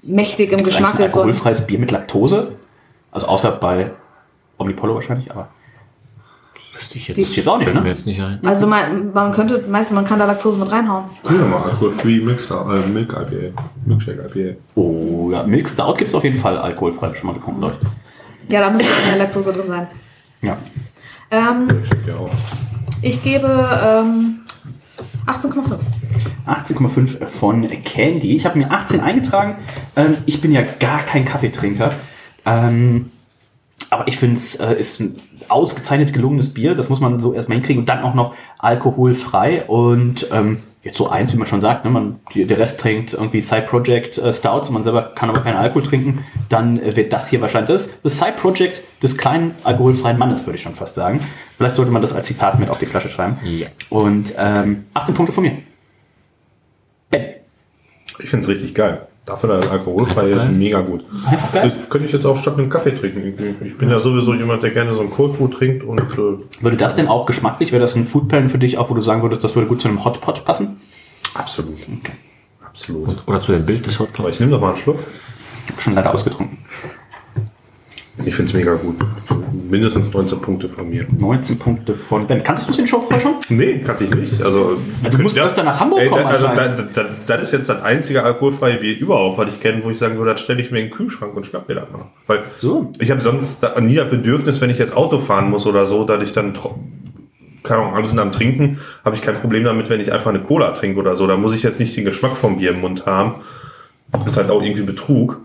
mächtig 0.01 0.51
im 0.51 0.63
Geschmack 0.63 0.95
ein 0.95 1.05
ist. 1.05 1.13
Und 1.13 1.19
alkoholfreies 1.19 1.65
Bier 1.65 1.79
mit 1.79 1.91
Laktose? 1.91 2.53
Also 3.11 3.27
außer 3.27 3.51
bei 3.51 3.91
Omnipollo 4.57 4.95
wahrscheinlich, 4.95 5.31
aber 5.31 5.47
Wüsste 6.79 6.97
ich 6.97 7.09
jetzt, 7.09 7.17
Die- 7.17 7.23
jetzt 7.35 7.47
auch 7.49 7.57
nicht, 7.57 7.73
ne? 7.73 7.83
jetzt 7.85 8.05
nicht 8.05 8.21
ein. 8.21 8.39
also 8.41 8.65
man, 8.65 9.11
man 9.13 9.33
könnte, 9.33 9.65
meinst 9.69 9.91
du, 9.91 9.95
man 9.95 10.05
kann 10.05 10.17
da 10.17 10.23
Laktose 10.25 10.57
mit 10.57 10.71
reinhauen? 10.71 11.03
Ja, 11.25 11.45
mal 11.45 11.63
Alkohol-Free 11.63 12.19
Milk, 12.21 12.41
Star- 12.41 12.73
äh, 12.73 12.87
Milk 12.87 13.11
IPA. 13.11 13.61
Milkshake 13.85 14.29
IPA. 14.33 14.57
Oh 14.75 15.29
ja, 15.31 15.43
Milk 15.43 15.67
Stout 15.67 15.95
gibt 15.97 16.09
es 16.09 16.15
auf 16.15 16.23
jeden 16.23 16.37
Fall 16.37 16.57
alkoholfrei, 16.57 17.13
schon 17.15 17.27
mal 17.27 17.33
gekommen, 17.33 17.59
Leute. 17.59 17.85
Ja, 18.47 18.61
da 18.61 18.69
müsste 18.69 18.87
mehr 19.05 19.17
Laktose 19.17 19.51
drin 19.51 19.67
sein. 19.67 19.87
Ja. 20.41 20.57
Ähm, 21.31 21.67
Milkshake 21.67 22.07
ja 22.07 22.15
auch. 22.15 22.29
ich 23.01 23.21
gebe 23.21 23.47
ähm, 23.83 24.39
18,5. 25.27 25.79
18,5 26.47 27.25
von 27.25 27.67
Candy. 27.83 28.35
Ich 28.37 28.45
habe 28.45 28.57
mir 28.57 28.71
18 28.71 29.01
eingetragen. 29.01 29.57
Ähm, 29.97 30.17
ich 30.25 30.39
bin 30.39 30.51
ja 30.53 30.61
gar 30.79 31.01
kein 31.01 31.25
Kaffeetrinker. 31.25 31.91
Ähm, 32.45 33.11
aber 33.89 34.07
ich 34.07 34.17
finde 34.17 34.35
es 34.37 34.55
äh, 34.55 34.73
ist 34.75 34.99
ein 35.01 35.17
ausgezeichnet 35.49 36.13
gelungenes 36.13 36.53
Bier. 36.53 36.75
Das 36.75 36.89
muss 36.89 36.99
man 36.99 37.19
so 37.19 37.33
erstmal 37.33 37.57
hinkriegen. 37.57 37.81
Und 37.81 37.89
dann 37.89 38.03
auch 38.03 38.13
noch 38.13 38.33
alkoholfrei. 38.57 39.63
Und 39.65 40.27
ähm, 40.31 40.61
jetzt 40.83 40.97
so 40.97 41.09
eins, 41.09 41.33
wie 41.33 41.37
man 41.37 41.47
schon 41.47 41.61
sagt. 41.61 41.85
Ne? 41.85 41.91
Man, 41.91 42.19
die, 42.33 42.45
der 42.45 42.57
Rest 42.57 42.79
trinkt 42.79 43.13
irgendwie 43.13 43.41
Side 43.41 43.63
Project 43.63 44.17
äh, 44.17 44.33
Stouts. 44.33 44.69
Man 44.69 44.83
selber 44.83 45.11
kann 45.15 45.29
aber 45.29 45.41
keinen 45.41 45.57
Alkohol 45.57 45.83
trinken. 45.83 46.25
Dann 46.47 46.79
äh, 46.79 46.95
wird 46.95 47.11
das 47.11 47.29
hier 47.29 47.41
wahrscheinlich 47.41 47.69
das, 47.69 47.89
das 48.01 48.17
Side 48.17 48.35
Project 48.39 48.83
des 49.03 49.17
kleinen 49.17 49.55
alkoholfreien 49.63 50.17
Mannes, 50.17 50.45
würde 50.45 50.57
ich 50.57 50.63
schon 50.63 50.75
fast 50.75 50.95
sagen. 50.95 51.19
Vielleicht 51.57 51.75
sollte 51.75 51.91
man 51.91 52.01
das 52.01 52.13
als 52.13 52.27
Zitat 52.27 52.59
mit 52.59 52.69
auf 52.69 52.79
die 52.79 52.85
Flasche 52.85 53.09
schreiben. 53.09 53.39
Ja. 53.43 53.67
Und 53.89 54.33
ähm, 54.37 54.85
18 54.93 55.15
Punkte 55.15 55.33
von 55.33 55.43
mir. 55.43 55.57
Ben. 57.09 57.25
Ich 58.19 58.29
finde 58.29 58.43
es 58.43 58.49
richtig 58.49 58.73
geil. 58.73 59.08
Dafür, 59.29 59.59
es 59.59 59.69
alkoholfrei 59.69 60.29
ist, 60.29 60.49
mega 60.51 60.81
gut. 60.81 61.05
Einfach 61.25 61.53
geil. 61.53 61.63
Das 61.63 61.89
könnte 61.89 62.07
ich 62.07 62.13
jetzt 62.13 62.25
auch 62.25 62.35
statt 62.35 62.57
einem 62.57 62.69
Kaffee 62.69 62.91
trinken. 62.91 63.55
Ich- 63.63 63.77
bin 63.77 63.89
ja 63.89 63.99
sowieso 63.99 64.33
jemand, 64.33 64.63
der 64.63 64.71
gerne 64.71 64.95
so 64.95 65.01
ein 65.01 65.09
Cold 65.11 65.37
Brew 65.37 65.47
trinkt 65.47 65.83
und 65.83 65.99
äh, 66.01 66.61
Würde 66.63 66.77
das 66.77 66.95
denn 66.95 67.07
auch 67.07 67.25
geschmacklich, 67.25 67.71
wäre 67.71 67.81
das 67.81 67.95
ein 67.95 68.05
Foodplan 68.05 68.49
für 68.49 68.57
dich 68.57 68.77
auch, 68.77 68.89
wo 68.89 68.93
du 68.95 69.01
sagen 69.01 69.21
würdest, 69.21 69.43
das 69.43 69.55
würde 69.55 69.67
gut 69.67 69.81
zu 69.81 69.87
einem 69.87 70.03
Hotpot 70.03 70.43
passen? 70.45 70.81
absolut. 71.35 71.77
Absolut. 72.65 73.27
Oder 73.27 73.41
zu 73.41 73.51
dem 73.51 73.65
Bild 73.65 73.85
des 73.85 73.95
Aber 73.95 74.05
Hotpots. 74.09 74.35
ich 74.35 74.39
nehme 74.39 74.51
doch 74.53 74.61
mal 74.61 74.69
einen 74.69 74.77
Schluck. 74.77 74.99
Ich 75.65 75.71
habe 75.73 75.81
schon 75.81 75.95
leider 75.95 76.13
ausgetrunken. 76.13 76.57
Ich 78.25 78.35
finde 78.35 78.49
es 78.49 78.53
mega 78.53 78.75
gut. 78.75 78.95
Mindestens 79.69 80.11
19 80.13 80.41
Punkte 80.41 80.67
von 80.67 80.89
mir. 80.89 81.05
19 81.17 81.57
Punkte 81.59 81.93
von 81.93 82.27
Ben. 82.27 82.43
Kanntest 82.43 82.69
du 82.69 82.73
den 82.73 82.87
Show 82.87 83.07
schon? 83.19 83.35
Nee, 83.49 83.79
kannte 83.79 84.03
ich 84.03 84.13
nicht. 84.13 84.41
Also, 84.41 84.77
du 85.09 85.17
musst 85.19 85.37
öfter 85.37 85.63
nach 85.63 85.79
Hamburg 85.79 86.07
kommen 86.09 86.25
Also, 86.25 86.45
da, 86.47 86.67
da, 86.67 86.83
da, 86.93 87.05
das 87.27 87.43
ist 87.43 87.53
jetzt 87.53 87.69
das 87.69 87.81
einzige 87.81 88.23
alkoholfreie 88.23 88.77
Bier 88.77 88.97
überhaupt, 88.97 89.37
was 89.37 89.49
ich 89.49 89.59
kenne, 89.59 89.83
wo 89.83 89.89
ich 89.89 89.97
sagen 89.97 90.17
würde, 90.17 90.31
das 90.31 90.41
stelle 90.41 90.61
ich 90.61 90.71
mir 90.71 90.79
in 90.79 90.85
den 90.85 90.91
Kühlschrank 90.91 91.35
und 91.35 91.45
schnapp 91.45 91.67
mir 91.67 91.75
das 91.75 91.91
mal. 91.91 92.05
Weil 92.27 92.39
So. 92.57 92.91
ich 92.99 93.11
habe 93.11 93.21
sonst 93.21 93.63
nie 93.79 93.95
das 93.95 94.09
Bedürfnis, 94.09 94.59
wenn 94.61 94.69
ich 94.69 94.77
jetzt 94.79 94.95
Auto 94.95 95.19
fahren 95.19 95.49
muss 95.49 95.65
oder 95.65 95.85
so, 95.85 96.03
dass 96.03 96.21
ich 96.23 96.33
dann 96.33 96.53
keine 97.63 97.81
Ahnung, 97.81 97.95
alle 97.95 98.07
sind 98.07 98.19
am 98.19 98.31
Trinken, 98.31 98.79
habe 99.03 99.15
ich 99.15 99.21
kein 99.21 99.35
Problem 99.35 99.63
damit, 99.63 99.89
wenn 99.89 99.99
ich 99.99 100.11
einfach 100.13 100.29
eine 100.29 100.39
Cola 100.39 100.71
trinke 100.71 100.99
oder 100.99 101.15
so. 101.15 101.27
Da 101.27 101.37
muss 101.37 101.53
ich 101.53 101.61
jetzt 101.61 101.79
nicht 101.79 101.95
den 101.95 102.05
Geschmack 102.05 102.35
vom 102.37 102.57
Bier 102.57 102.71
im 102.71 102.81
Mund 102.81 103.05
haben. 103.05 103.35
Das 104.11 104.25
ist 104.25 104.37
halt 104.37 104.49
auch 104.49 104.61
irgendwie 104.61 104.83
Betrug. 104.83 105.39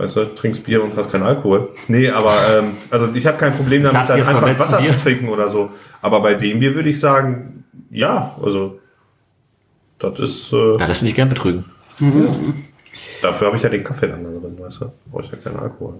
Weißt 0.00 0.16
du, 0.16 0.24
trinkst 0.34 0.64
Bier 0.64 0.82
und 0.82 0.96
hast 0.96 1.12
keinen 1.12 1.24
Alkohol. 1.24 1.68
Nee, 1.86 2.08
aber 2.08 2.34
ähm, 2.58 2.70
also 2.90 3.06
ich 3.12 3.26
habe 3.26 3.36
kein 3.36 3.52
Problem 3.54 3.82
damit, 3.82 4.08
dann 4.08 4.22
einfach 4.22 4.58
Wasser 4.58 4.78
Bier? 4.80 4.96
zu 4.96 5.02
trinken 5.02 5.28
oder 5.28 5.50
so. 5.50 5.72
Aber 6.00 6.22
bei 6.22 6.32
dem 6.32 6.58
Bier 6.58 6.74
würde 6.74 6.88
ich 6.88 6.98
sagen, 6.98 7.64
ja, 7.90 8.34
also 8.42 8.78
das 9.98 10.18
ist, 10.18 10.52
äh, 10.54 10.78
Da 10.78 10.86
lässt 10.86 11.02
du 11.02 11.04
dich 11.04 11.14
gern 11.14 11.28
betrügen. 11.28 11.66
dafür 13.20 13.48
habe 13.48 13.58
ich 13.58 13.62
ja 13.62 13.68
den 13.68 13.84
Kaffee 13.84 14.08
dann 14.08 14.24
da 14.24 14.30
drin, 14.30 14.56
weißt 14.58 14.80
du? 14.80 14.92
Brauche 15.10 15.24
ich 15.24 15.30
ja 15.32 15.36
keinen 15.36 15.58
Alkohol. 15.58 15.96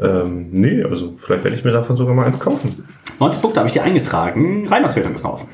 Ähm, 0.00 0.48
nee, 0.50 0.82
also 0.82 1.12
vielleicht 1.18 1.44
werde 1.44 1.58
ich 1.58 1.64
mir 1.64 1.72
davon 1.72 1.98
sogar 1.98 2.14
mal 2.14 2.24
eins 2.24 2.38
kaufen. 2.38 2.88
19 3.18 3.42
Punkte 3.42 3.60
habe 3.60 3.68
ich 3.68 3.74
dir 3.74 3.82
eingetragen. 3.82 4.66
Ist 5.16 5.24
noch 5.24 5.34
offen. 5.34 5.48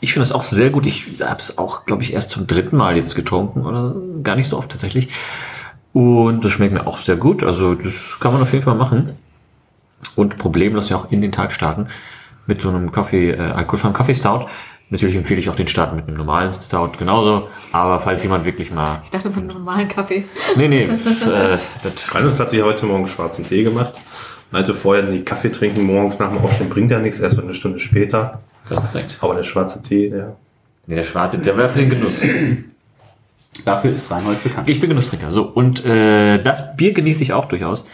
Ich 0.00 0.12
finde 0.12 0.28
das 0.28 0.32
auch 0.32 0.44
sehr 0.44 0.70
gut. 0.70 0.86
Ich 0.86 1.06
habe 1.20 1.40
es 1.40 1.58
auch, 1.58 1.86
glaube 1.86 2.04
ich, 2.04 2.12
erst 2.12 2.30
zum 2.30 2.46
dritten 2.46 2.76
Mal 2.76 2.96
jetzt 2.96 3.16
getrunken 3.16 3.66
oder 3.66 3.96
gar 4.22 4.36
nicht 4.36 4.48
so 4.48 4.56
oft 4.56 4.70
tatsächlich. 4.70 5.08
Und 5.94 6.44
das 6.44 6.50
schmeckt 6.50 6.74
mir 6.74 6.88
auch 6.88 6.98
sehr 6.98 7.16
gut. 7.16 7.44
Also 7.44 7.74
das 7.74 8.18
kann 8.20 8.32
man 8.32 8.42
auf 8.42 8.52
jeden 8.52 8.64
Fall 8.64 8.74
machen. 8.74 9.12
Und 10.16 10.36
problemlos 10.38 10.88
ja 10.88 10.96
auch 10.96 11.10
in 11.10 11.22
den 11.22 11.32
Tag 11.32 11.52
starten 11.52 11.86
mit 12.46 12.60
so 12.60 12.68
einem 12.68 12.90
Kaffee, 12.90 13.30
äh, 13.30 13.38
alkoholfreien 13.38 13.94
Kaffee-Stout. 13.94 14.46
Natürlich 14.90 15.14
empfehle 15.14 15.38
ich 15.40 15.48
auch 15.48 15.54
den 15.54 15.68
Start 15.68 15.94
mit 15.94 16.08
einem 16.08 16.16
normalen 16.16 16.52
Stout 16.52 16.98
genauso. 16.98 17.48
Aber 17.72 18.00
falls 18.00 18.24
jemand 18.24 18.44
wirklich 18.44 18.72
mal... 18.72 19.02
Ich 19.04 19.10
dachte 19.10 19.28
mit 19.28 19.38
einem 19.38 19.48
normalen 19.48 19.88
Kaffee. 19.88 20.24
Nee, 20.56 20.66
nee, 20.66 20.86
das, 21.04 21.26
äh, 21.26 21.58
das, 21.84 22.12
Reinhold 22.12 22.40
hat 22.40 22.50
sich 22.50 22.60
heute 22.60 22.86
Morgen 22.86 23.06
schwarzen 23.06 23.46
Tee 23.46 23.62
gemacht. 23.62 23.94
Meinte 24.50 24.74
vorher, 24.74 25.04
nee, 25.04 25.20
Kaffee 25.20 25.50
trinken 25.50 25.84
morgens 25.84 26.18
nach 26.18 26.28
dem 26.28 26.38
Aufstehen 26.38 26.70
bringt 26.70 26.90
ja 26.90 26.98
nichts, 26.98 27.20
erst 27.20 27.38
eine 27.38 27.54
Stunde 27.54 27.78
später. 27.78 28.40
das 28.68 28.78
ist 28.78 28.90
korrekt. 28.90 29.18
Aber 29.20 29.34
der 29.36 29.44
schwarze 29.44 29.80
Tee, 29.80 30.10
der. 30.10 30.36
Nee, 30.86 30.96
der 30.96 31.04
schwarze, 31.04 31.38
der 31.38 31.56
wäre 31.56 31.70
für 31.70 31.78
den 31.78 31.90
Genuss. 31.90 32.20
Dafür 33.64 33.94
ist 33.94 34.10
Reinhold 34.10 34.42
bekannt. 34.42 34.68
Ich 34.68 34.80
bin 34.80 34.90
Genusstrinker. 34.90 35.30
So, 35.30 35.44
und 35.44 35.84
äh, 35.84 36.42
das 36.42 36.76
Bier 36.76 36.92
genieße 36.92 37.22
ich 37.22 37.32
auch 37.32 37.44
durchaus. 37.46 37.84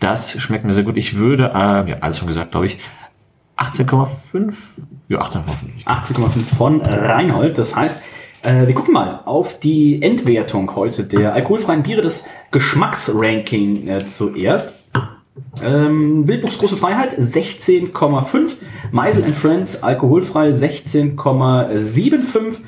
Das 0.00 0.40
schmeckt 0.40 0.64
mir 0.64 0.72
sehr 0.72 0.84
gut. 0.84 0.96
Ich 0.96 1.16
würde, 1.16 1.50
ähm, 1.54 1.88
ja, 1.88 1.96
alles 2.00 2.18
schon 2.18 2.28
gesagt, 2.28 2.52
glaube 2.52 2.66
ich, 2.66 2.78
18,5. 3.56 4.52
Ja, 5.08 5.20
18,5. 5.20 5.42
18,5 5.86 6.56
von 6.56 6.80
Reinhold. 6.82 7.58
Das 7.58 7.74
heißt, 7.74 8.00
äh, 8.42 8.66
wir 8.66 8.74
gucken 8.74 8.94
mal 8.94 9.20
auf 9.24 9.58
die 9.58 10.00
Endwertung 10.02 10.76
heute 10.76 11.04
der 11.04 11.34
alkoholfreien 11.34 11.82
Biere, 11.82 12.02
das 12.02 12.24
Geschmacksranking 12.52 13.88
äh, 13.88 14.06
zuerst. 14.06 14.74
Ähm, 15.62 16.26
Wildwuchs 16.28 16.58
Große 16.58 16.76
Freiheit 16.76 17.18
16,5. 17.18 18.56
Meisel 18.92 19.24
and 19.24 19.36
Friends 19.36 19.82
alkoholfrei 19.82 20.50
16,75. 20.50 22.58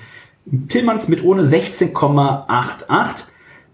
Tillmanns 0.69 1.09
mit 1.09 1.23
ohne 1.25 1.43
16,88. 1.45 3.25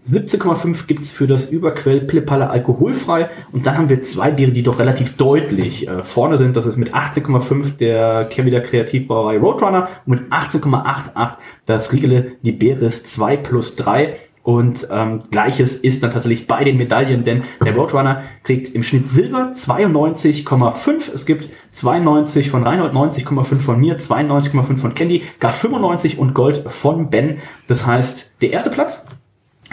17,5 0.09 0.87
gibt's 0.87 1.11
für 1.11 1.27
das 1.27 1.49
Überquell 1.49 2.01
Pillepalle 2.01 2.49
alkoholfrei. 2.49 3.29
Und 3.51 3.67
dann 3.67 3.77
haben 3.77 3.89
wir 3.89 4.01
zwei 4.01 4.31
Biere, 4.31 4.51
die 4.51 4.63
doch 4.63 4.79
relativ 4.79 5.17
deutlich 5.17 5.87
äh, 5.87 6.03
vorne 6.03 6.37
sind. 6.37 6.55
Das 6.55 6.65
ist 6.65 6.77
mit 6.77 6.93
18,5 6.93 7.75
der 7.75 8.29
Chemida 8.29 8.61
Kreativbrauerei 8.61 9.37
Roadrunner 9.37 9.89
und 10.05 10.21
mit 10.21 10.31
18,88 10.31 11.33
das 11.65 11.91
Riegele 11.91 12.33
Liberis 12.41 13.03
2 13.03 13.37
plus 13.37 13.75
3. 13.75 14.15
Und 14.47 14.87
ähm, 14.91 15.23
gleiches 15.29 15.75
ist 15.75 16.01
dann 16.01 16.11
tatsächlich 16.11 16.47
bei 16.47 16.63
den 16.63 16.77
Medaillen, 16.77 17.25
denn 17.25 17.43
der 17.61 17.75
Roadrunner 17.75 18.23
kriegt 18.45 18.73
im 18.73 18.81
Schnitt 18.81 19.09
Silber 19.09 19.51
92,5. 19.53 21.11
Es 21.13 21.25
gibt 21.25 21.49
92 21.73 22.49
von 22.49 22.63
Reinhold, 22.63 22.93
90,5 22.93 23.59
von 23.59 23.77
mir, 23.77 23.97
92,5 23.97 24.77
von 24.77 24.93
Candy, 24.93 25.23
gar 25.41 25.51
95 25.51 26.17
und 26.17 26.33
Gold 26.33 26.63
von 26.67 27.09
Ben. 27.09 27.39
Das 27.67 27.85
heißt, 27.85 28.35
der 28.41 28.53
erste 28.53 28.69
Platz 28.69 29.05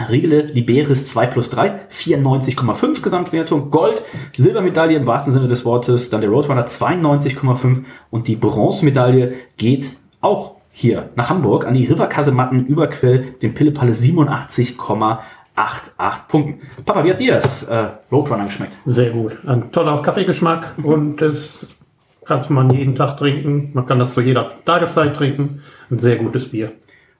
Riegele 0.09 0.41
Liberis 0.41 1.07
2 1.07 1.27
plus 1.27 1.49
3, 1.51 1.87
94,5 1.89 3.01
Gesamtwertung. 3.01 3.71
Gold, 3.71 4.03
Silbermedaille 4.35 4.97
im 4.97 5.07
wahrsten 5.07 5.31
Sinne 5.31 5.47
des 5.47 5.63
Wortes. 5.63 6.09
Dann 6.09 6.19
der 6.19 6.29
Roadrunner 6.29 6.67
92,5 6.67 7.85
und 8.09 8.27
die 8.27 8.35
Bronzemedaille 8.35 9.35
geht 9.55 9.95
auch 10.19 10.54
hier 10.77 11.09
nach 11.15 11.29
Hamburg 11.29 11.65
an 11.65 11.73
die 11.73 11.85
Riverkasematten 11.85 12.65
Überquell, 12.65 13.35
den 13.41 13.53
Pillepalle 13.53 13.93
87,8. 13.93 15.19
Punkten. 16.27 16.67
Papa, 16.85 17.05
wie 17.05 17.11
hat 17.11 17.21
dir 17.21 17.35
das 17.35 17.63
äh, 17.63 17.87
Roadrunner 18.11 18.43
geschmeckt? 18.43 18.73
Sehr 18.85 19.11
gut. 19.11 19.37
Ein 19.47 19.71
toller 19.71 20.01
Kaffeegeschmack 20.01 20.73
und 20.83 21.21
das 21.21 21.65
kann 22.25 22.43
man 22.49 22.71
jeden 22.71 22.95
Tag 22.95 23.15
trinken. 23.17 23.69
Man 23.73 23.85
kann 23.85 23.99
das 23.99 24.13
zu 24.13 24.19
jeder 24.19 24.51
Tageszeit 24.65 25.15
trinken. 25.15 25.63
Ein 25.89 25.99
sehr 25.99 26.17
gutes 26.17 26.51
Bier. 26.51 26.73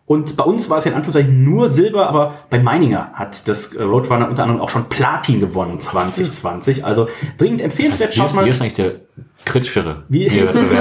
Und 0.06 0.36
bei 0.36 0.44
uns 0.44 0.70
war 0.70 0.80
es 0.80 0.84
ja 0.84 0.92
in 0.92 0.98
Anführungszeichen 0.98 1.44
nur 1.44 1.70
Silber, 1.70 2.10
aber 2.10 2.36
bei 2.50 2.60
Meininger 2.60 3.12
hat 3.14 3.48
das 3.48 3.74
äh, 3.74 3.82
Roadrunner 3.82 4.28
unter 4.28 4.44
anderem 4.44 4.62
auch 4.62 4.70
schon 4.70 4.90
Platin 4.90 5.40
gewonnen 5.40 5.80
2020. 5.80 6.84
Also 6.84 7.08
dringend 7.38 7.62
empfehlenswert. 7.62 8.14
Schaut 8.14 8.34
mal. 8.34 8.44
hier 8.44 8.52
ist 8.52 8.60
eigentlich 8.60 8.74
der 8.74 9.05
kritischere. 9.46 10.04
Wie. 10.10 10.30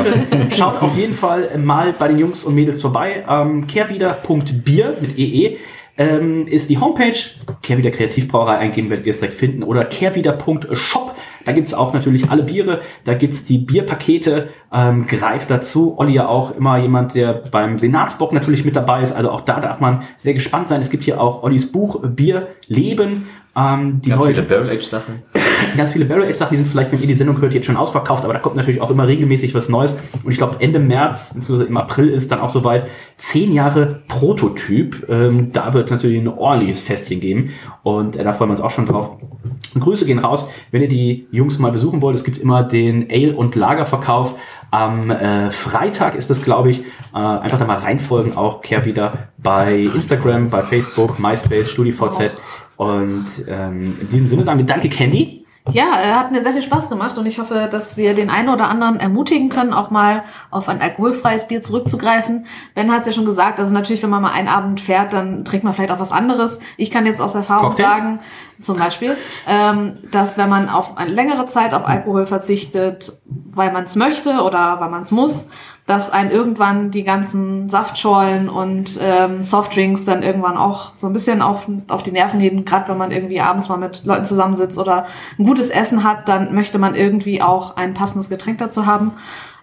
Schaut 0.51 0.83
auf 0.83 0.97
jeden 0.97 1.15
Fall 1.15 1.59
mal 1.59 1.95
bei 1.97 2.09
den 2.09 2.19
Jungs 2.19 2.45
und 2.45 2.55
Mädels 2.55 2.81
vorbei. 2.81 3.25
Ähm, 3.29 3.67
kehrwieder.bier 3.67 4.97
mit 5.01 5.19
EE 5.19 5.59
ähm, 5.97 6.47
ist 6.47 6.71
die 6.71 6.79
Homepage. 6.79 7.19
Kehrwieder 7.63 7.91
Kreativbrauerei 7.91 8.57
eingeben, 8.57 8.91
werdet 8.91 9.07
ihr 9.07 9.11
es 9.11 9.19
direkt 9.19 9.35
finden. 9.35 9.63
Oder 9.63 9.85
kehrwieder.shop. 9.85 11.15
Da 11.45 11.53
gibt's 11.53 11.75
auch 11.75 11.93
natürlich 11.93 12.31
alle 12.31 12.43
Biere. 12.43 12.81
Da 13.05 13.15
gibt's 13.15 13.45
die 13.45 13.59
Bierpakete. 13.59 14.49
Ähm, 14.73 15.07
greift 15.07 15.51
dazu. 15.51 15.95
Olli 15.99 16.15
ja 16.15 16.27
auch 16.27 16.57
immer 16.57 16.79
jemand, 16.79 17.15
der 17.15 17.35
beim 17.35 17.79
Senatsbock 17.79 18.33
natürlich 18.33 18.65
mit 18.65 18.75
dabei 18.75 19.03
ist. 19.03 19.13
Also 19.13 19.31
auch 19.31 19.43
da 19.43 19.61
darf 19.61 19.81
man 19.81 20.03
sehr 20.17 20.35
gespannt 20.35 20.69
sein. 20.69 20.81
Es 20.81 20.91
gibt 20.91 21.05
hier 21.05 21.21
auch 21.21 21.43
Ollis 21.43 21.71
Buch 21.71 22.01
Bier 22.03 22.49
leben. 22.67 23.29
Ähm, 23.57 24.01
die 24.03 24.11
Ganz 24.11 24.23
neue- 24.23 24.35
viele 24.35 24.47
Barrel 24.47 24.71
Age 24.71 24.83
Sachen. 24.89 25.23
ganz 25.77 25.93
viele 25.93 26.05
Barrel 26.05 26.25
Age 26.29 26.35
Sachen, 26.37 26.51
die 26.53 26.57
sind 26.59 26.67
vielleicht, 26.69 26.91
wenn 26.93 27.01
ihr 27.01 27.07
die 27.07 27.15
Sendung 27.15 27.41
hört, 27.41 27.53
jetzt 27.55 27.67
schon 27.67 27.77
ausverkauft, 27.77 28.25
aber 28.25 28.33
da 28.33 28.41
kommt 28.41 28.57
natürlich 28.57 28.81
auch 28.81 28.91
immer 28.91 29.07
regelmäßig 29.07 29.55
was 29.55 29.69
Neues. 29.69 29.95
Und 30.25 30.31
ich 30.33 30.39
glaube, 30.39 30.57
Ende 30.61 30.79
März, 30.81 31.35
beziehungsweise 31.35 31.69
im 31.69 31.77
April 31.77 32.09
ist 32.09 32.31
dann 32.33 32.41
auch 32.41 32.51
soweit 32.51 32.87
zehn 33.17 33.53
Jahre 33.53 34.03
Prototyp. 34.09 35.07
Ähm, 35.09 35.51
da 35.53 35.73
wird 35.75 35.91
natürlich 35.91 36.21
ein 36.21 36.29
ordentliches 36.29 36.81
Festchen 36.81 37.21
geben. 37.21 37.51
Und 37.83 38.17
äh, 38.17 38.25
da 38.25 38.33
freuen 38.33 38.51
wir 38.51 38.53
uns 38.53 38.61
auch 38.61 38.71
schon 38.71 38.87
drauf. 38.87 39.11
Und 39.75 39.81
Grüße 39.81 40.05
gehen 40.07 40.19
raus, 40.19 40.49
wenn 40.71 40.83
ihr 40.83 40.89
die 40.89 41.27
Jungs 41.31 41.59
mal 41.59 41.71
besuchen 41.71 42.03
wollt. 42.03 42.17
Es 42.17 42.25
gibt 42.25 42.39
immer 42.39 42.63
den 42.65 43.09
Ale- 43.11 43.35
und 43.37 43.55
Lagerverkauf. 43.55 44.35
Am 44.75 45.09
äh, 45.09 45.53
Freitag 45.53 46.17
ist 46.17 46.31
das, 46.31 46.43
glaube 46.43 46.71
ich. 46.71 46.81
Äh, 46.81 47.19
einfach 47.19 47.61
da 47.61 47.65
mal 47.65 47.79
reinfolgen, 47.79 48.37
auch 48.37 48.61
Kehr 48.61 48.85
wieder 48.85 49.29
bei 49.39 49.83
Instagram, 49.83 50.51
bei 50.51 50.63
Facebook, 50.63 51.21
MySpace, 51.21 51.71
StudiVZ. 51.71 52.33
Und 52.77 53.27
ähm, 53.47 53.99
in 54.01 54.09
diesem 54.09 54.29
Sinne 54.29 54.43
sagen 54.43 54.59
wir 54.59 54.67
Danke, 54.67 54.89
Candy. 54.89 55.44
Ja, 55.73 55.99
äh, 55.99 56.13
hat 56.13 56.31
mir 56.31 56.43
sehr 56.43 56.53
viel 56.53 56.63
Spaß 56.63 56.91
gemacht 56.91 57.17
und 57.17 57.25
ich 57.25 57.39
hoffe, 57.39 57.69
dass 57.71 57.97
wir 57.97 58.15
den 58.15 58.29
einen 58.29 58.51
oder 58.51 58.69
anderen 58.69 59.01
ermutigen 59.01 59.49
können, 59.49 59.73
auch 59.73 59.91
mal 59.91 60.25
auf 60.51 60.69
ein 60.69 60.83
alkoholfreies 60.83 61.49
Bier 61.49 61.63
zurückzugreifen. 61.63 62.47
Ben 62.75 62.93
hat 62.93 63.01
es 63.01 63.07
ja 63.07 63.13
schon 63.15 63.25
gesagt, 63.25 63.59
also 63.59 63.73
natürlich, 63.73 64.03
wenn 64.03 64.11
man 64.11 64.21
mal 64.21 64.33
einen 64.33 64.49
Abend 64.49 64.83
fährt, 64.83 65.15
dann 65.15 65.45
trinkt 65.47 65.65
man 65.65 65.73
vielleicht 65.73 65.91
auch 65.91 66.01
was 66.01 66.13
anderes. 66.13 66.61
Ich 66.77 66.91
kann 66.91 67.07
jetzt 67.07 67.21
aus 67.21 67.35
Erfahrung 67.35 67.71
Cocktails? 67.71 67.97
sagen, 67.97 68.19
zum 68.61 68.77
Beispiel, 68.77 69.17
ähm, 69.49 69.97
dass 70.11 70.37
wenn 70.37 70.51
man 70.51 70.69
auf 70.69 70.99
eine 70.99 71.11
längere 71.11 71.47
Zeit 71.47 71.73
auf 71.73 71.87
Alkohol 71.87 72.27
verzichtet, 72.27 73.19
weil 73.25 73.73
man 73.73 73.85
es 73.85 73.97
möchte 73.97 74.43
oder 74.43 74.81
weil 74.81 74.91
man 74.91 75.01
es 75.01 75.11
muss, 75.11 75.49
dass 75.87 76.11
einen 76.11 76.31
irgendwann 76.31 76.91
die 76.91 77.05
ganzen 77.05 77.69
Saftschorlen 77.69 78.49
und 78.49 78.99
ähm, 79.03 79.43
Softdrinks 79.43 80.07
dann 80.07 80.23
irgendwann 80.23 80.57
auch 80.57 80.95
so 80.97 81.07
ein 81.07 81.13
bisschen 81.13 81.43
auf, 81.43 81.67
auf 81.89 82.03
die 82.03 82.13
Nerven 82.13 82.41
gehen. 82.41 82.65
Gerade 82.65 82.89
wenn 82.89 82.97
man 82.97 83.11
irgendwie 83.11 83.41
abends 83.41 83.69
mal 83.69 83.77
mit 83.77 84.05
Leuten 84.05 84.25
zusammensitzt 84.25 84.79
oder 84.79 85.07
ein 85.39 85.45
gutes 85.45 85.69
Essen 85.69 86.03
hat, 86.03 86.29
dann 86.29 86.55
möchte 86.55 86.79
man 86.79 86.95
irgendwie 86.95 87.43
auch 87.43 87.77
ein 87.77 87.93
passendes 87.93 88.31
Getränk 88.31 88.59
dazu 88.59 88.87
haben. 88.87 89.13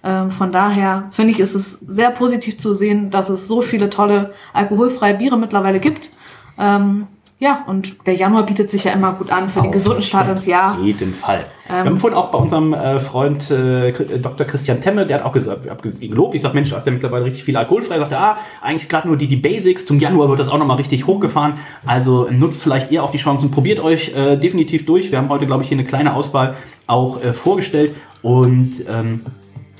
Ähm, 0.04 0.30
von 0.30 0.52
daher 0.52 1.06
finde 1.10 1.32
ich, 1.32 1.40
ist 1.40 1.56
es 1.56 1.72
sehr 1.72 2.12
positiv 2.12 2.60
zu 2.60 2.76
sehen, 2.76 3.10
dass 3.10 3.30
es 3.30 3.48
so 3.48 3.64
viele 3.64 3.90
tolle 3.90 4.34
alkoholfreie 4.54 5.16
Biere 5.16 5.38
mittlerweile 5.38 5.80
gibt. 5.80 6.12
Ähm, 6.60 7.08
ja, 7.42 7.64
und 7.66 7.96
der 8.06 8.14
Januar 8.14 8.46
bietet 8.46 8.70
sich 8.70 8.84
ja 8.84 8.92
immer 8.94 9.14
gut 9.14 9.32
an 9.32 9.50
für 9.50 9.62
den 9.62 9.72
gesunden 9.72 10.04
Start 10.04 10.30
ins 10.30 10.46
Jahr. 10.46 10.76
Auf 10.78 10.86
jeden 10.86 11.14
Fall. 11.14 11.48
Ähm, 11.68 11.86
wir 11.86 11.90
haben 11.92 12.00
vorhin 12.00 12.18
auch 12.18 12.30
bei 12.30 12.38
unserem 12.38 12.74
äh, 12.74 13.00
Freund 13.00 13.50
äh, 13.50 13.92
K- 13.94 14.18
Dr. 14.22 14.46
Christian 14.46 14.80
Temme, 14.80 15.08
der 15.08 15.18
hat 15.18 15.26
auch 15.26 15.34
gesagt, 15.34 15.66
ich 15.66 15.72
habe 15.72 15.88
ihn 15.88 16.12
gelobt, 16.12 16.36
ich 16.36 16.42
sag, 16.42 16.54
Mensch, 16.54 16.70
du 16.70 16.76
hast 16.76 16.86
ja 16.86 16.92
mittlerweile 16.92 17.26
richtig 17.26 17.44
viel 17.44 17.58
alkoholfrei. 17.58 17.96
Er 17.96 18.00
sagte, 18.02 18.18
ah, 18.20 18.38
eigentlich 18.62 18.88
gerade 18.88 19.08
nur 19.08 19.18
die, 19.18 19.28
die 19.28 19.38
Basics. 19.38 19.86
Zum 19.86 20.00
Januar 20.00 20.30
wird 20.30 20.40
das 20.40 20.50
auch 20.50 20.60
nochmal 20.60 20.78
richtig 20.78 21.08
hochgefahren. 21.08 21.54
Also 21.86 22.28
nutzt 22.30 22.62
vielleicht 22.62 22.92
ihr 22.92 23.04
auch 23.04 23.12
die 23.12 23.18
Chancen, 23.18 23.50
probiert 23.50 23.80
euch 23.80 24.14
äh, 24.16 24.38
definitiv 24.38 24.86
durch. 24.86 25.12
Wir 25.12 25.18
haben 25.18 25.30
heute, 25.30 25.48
glaube 25.48 25.64
ich, 25.64 25.70
hier 25.70 25.78
eine 25.80 25.88
kleine 25.88 26.14
Auswahl 26.16 26.56
auch 26.86 27.24
äh, 27.24 27.34
vorgestellt 27.34 27.96
und 28.22 28.72
ähm, 28.88 29.22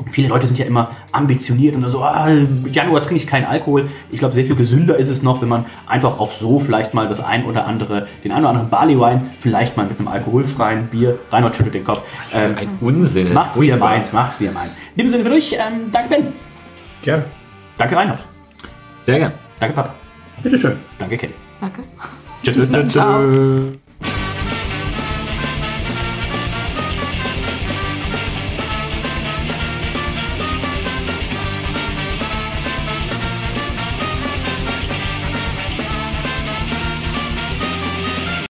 Viele 0.10 0.28
Leute 0.30 0.48
sind 0.48 0.58
ja 0.58 0.66
immer 0.66 0.92
ambitioniert 1.12 1.76
und 1.76 1.90
so, 1.90 2.02
ah, 2.04 2.28
im 2.30 2.66
Januar 2.72 3.02
trinke 3.04 3.16
ich 3.24 3.28
keinen 3.28 3.46
Alkohol. 3.46 3.90
Ich 4.12 4.20
glaube, 4.20 4.34
sehr 4.34 4.46
viel 4.46 4.56
gesünder 4.56 4.98
ist 4.98 5.10
es 5.10 5.22
noch, 5.22 5.42
wenn 5.42 5.50
man 5.50 5.66
einfach 5.88 6.20
auch 6.20 6.32
so 6.32 6.60
vielleicht 6.60 6.94
mal 6.94 7.08
das 7.08 7.20
ein 7.20 7.46
oder 7.46 7.66
andere, 7.68 8.08
den 8.24 8.32
ein 8.32 8.40
oder 8.42 8.50
anderen 8.50 8.70
Barley-Wine 8.70 9.22
vielleicht 9.40 9.78
mal 9.78 9.86
mit 9.86 10.00
einem 10.00 10.08
alkoholfreien 10.08 10.88
Bier, 10.88 11.18
Reinhard 11.32 11.56
schüttelt 11.56 11.76
den 11.76 11.84
Kopf. 11.84 12.02
Ähm, 12.34 12.56
Ein 12.58 12.70
Unsinn. 12.82 13.34
macht's 13.34 13.60
wie 13.60 13.68
ihr 13.68 13.78
meint, 13.78 14.12
macht's 14.14 14.40
wie 14.40 14.46
ihr 14.46 14.52
meint. 14.52 14.72
In 14.96 15.04
dem 15.04 15.10
Sinne 15.10 15.24
für 15.24 15.30
durch, 15.30 15.54
ähm, 15.54 15.92
danke 15.92 16.10
Ben, 16.10 16.28
Gerne. 17.04 17.24
danke 17.78 17.96
Reinhard, 17.96 18.20
Sehr 19.06 19.20
gern. 19.20 19.32
danke 19.60 19.76
Papa, 19.76 19.94
Bitteschön. 20.44 20.74
danke 21.00 21.18
Ken. 21.18 21.30
Danke. 21.60 21.82
Tschüss, 22.44 22.58
bis 22.58 22.72
dann. 22.72 22.90
Ciao. 22.90 23.72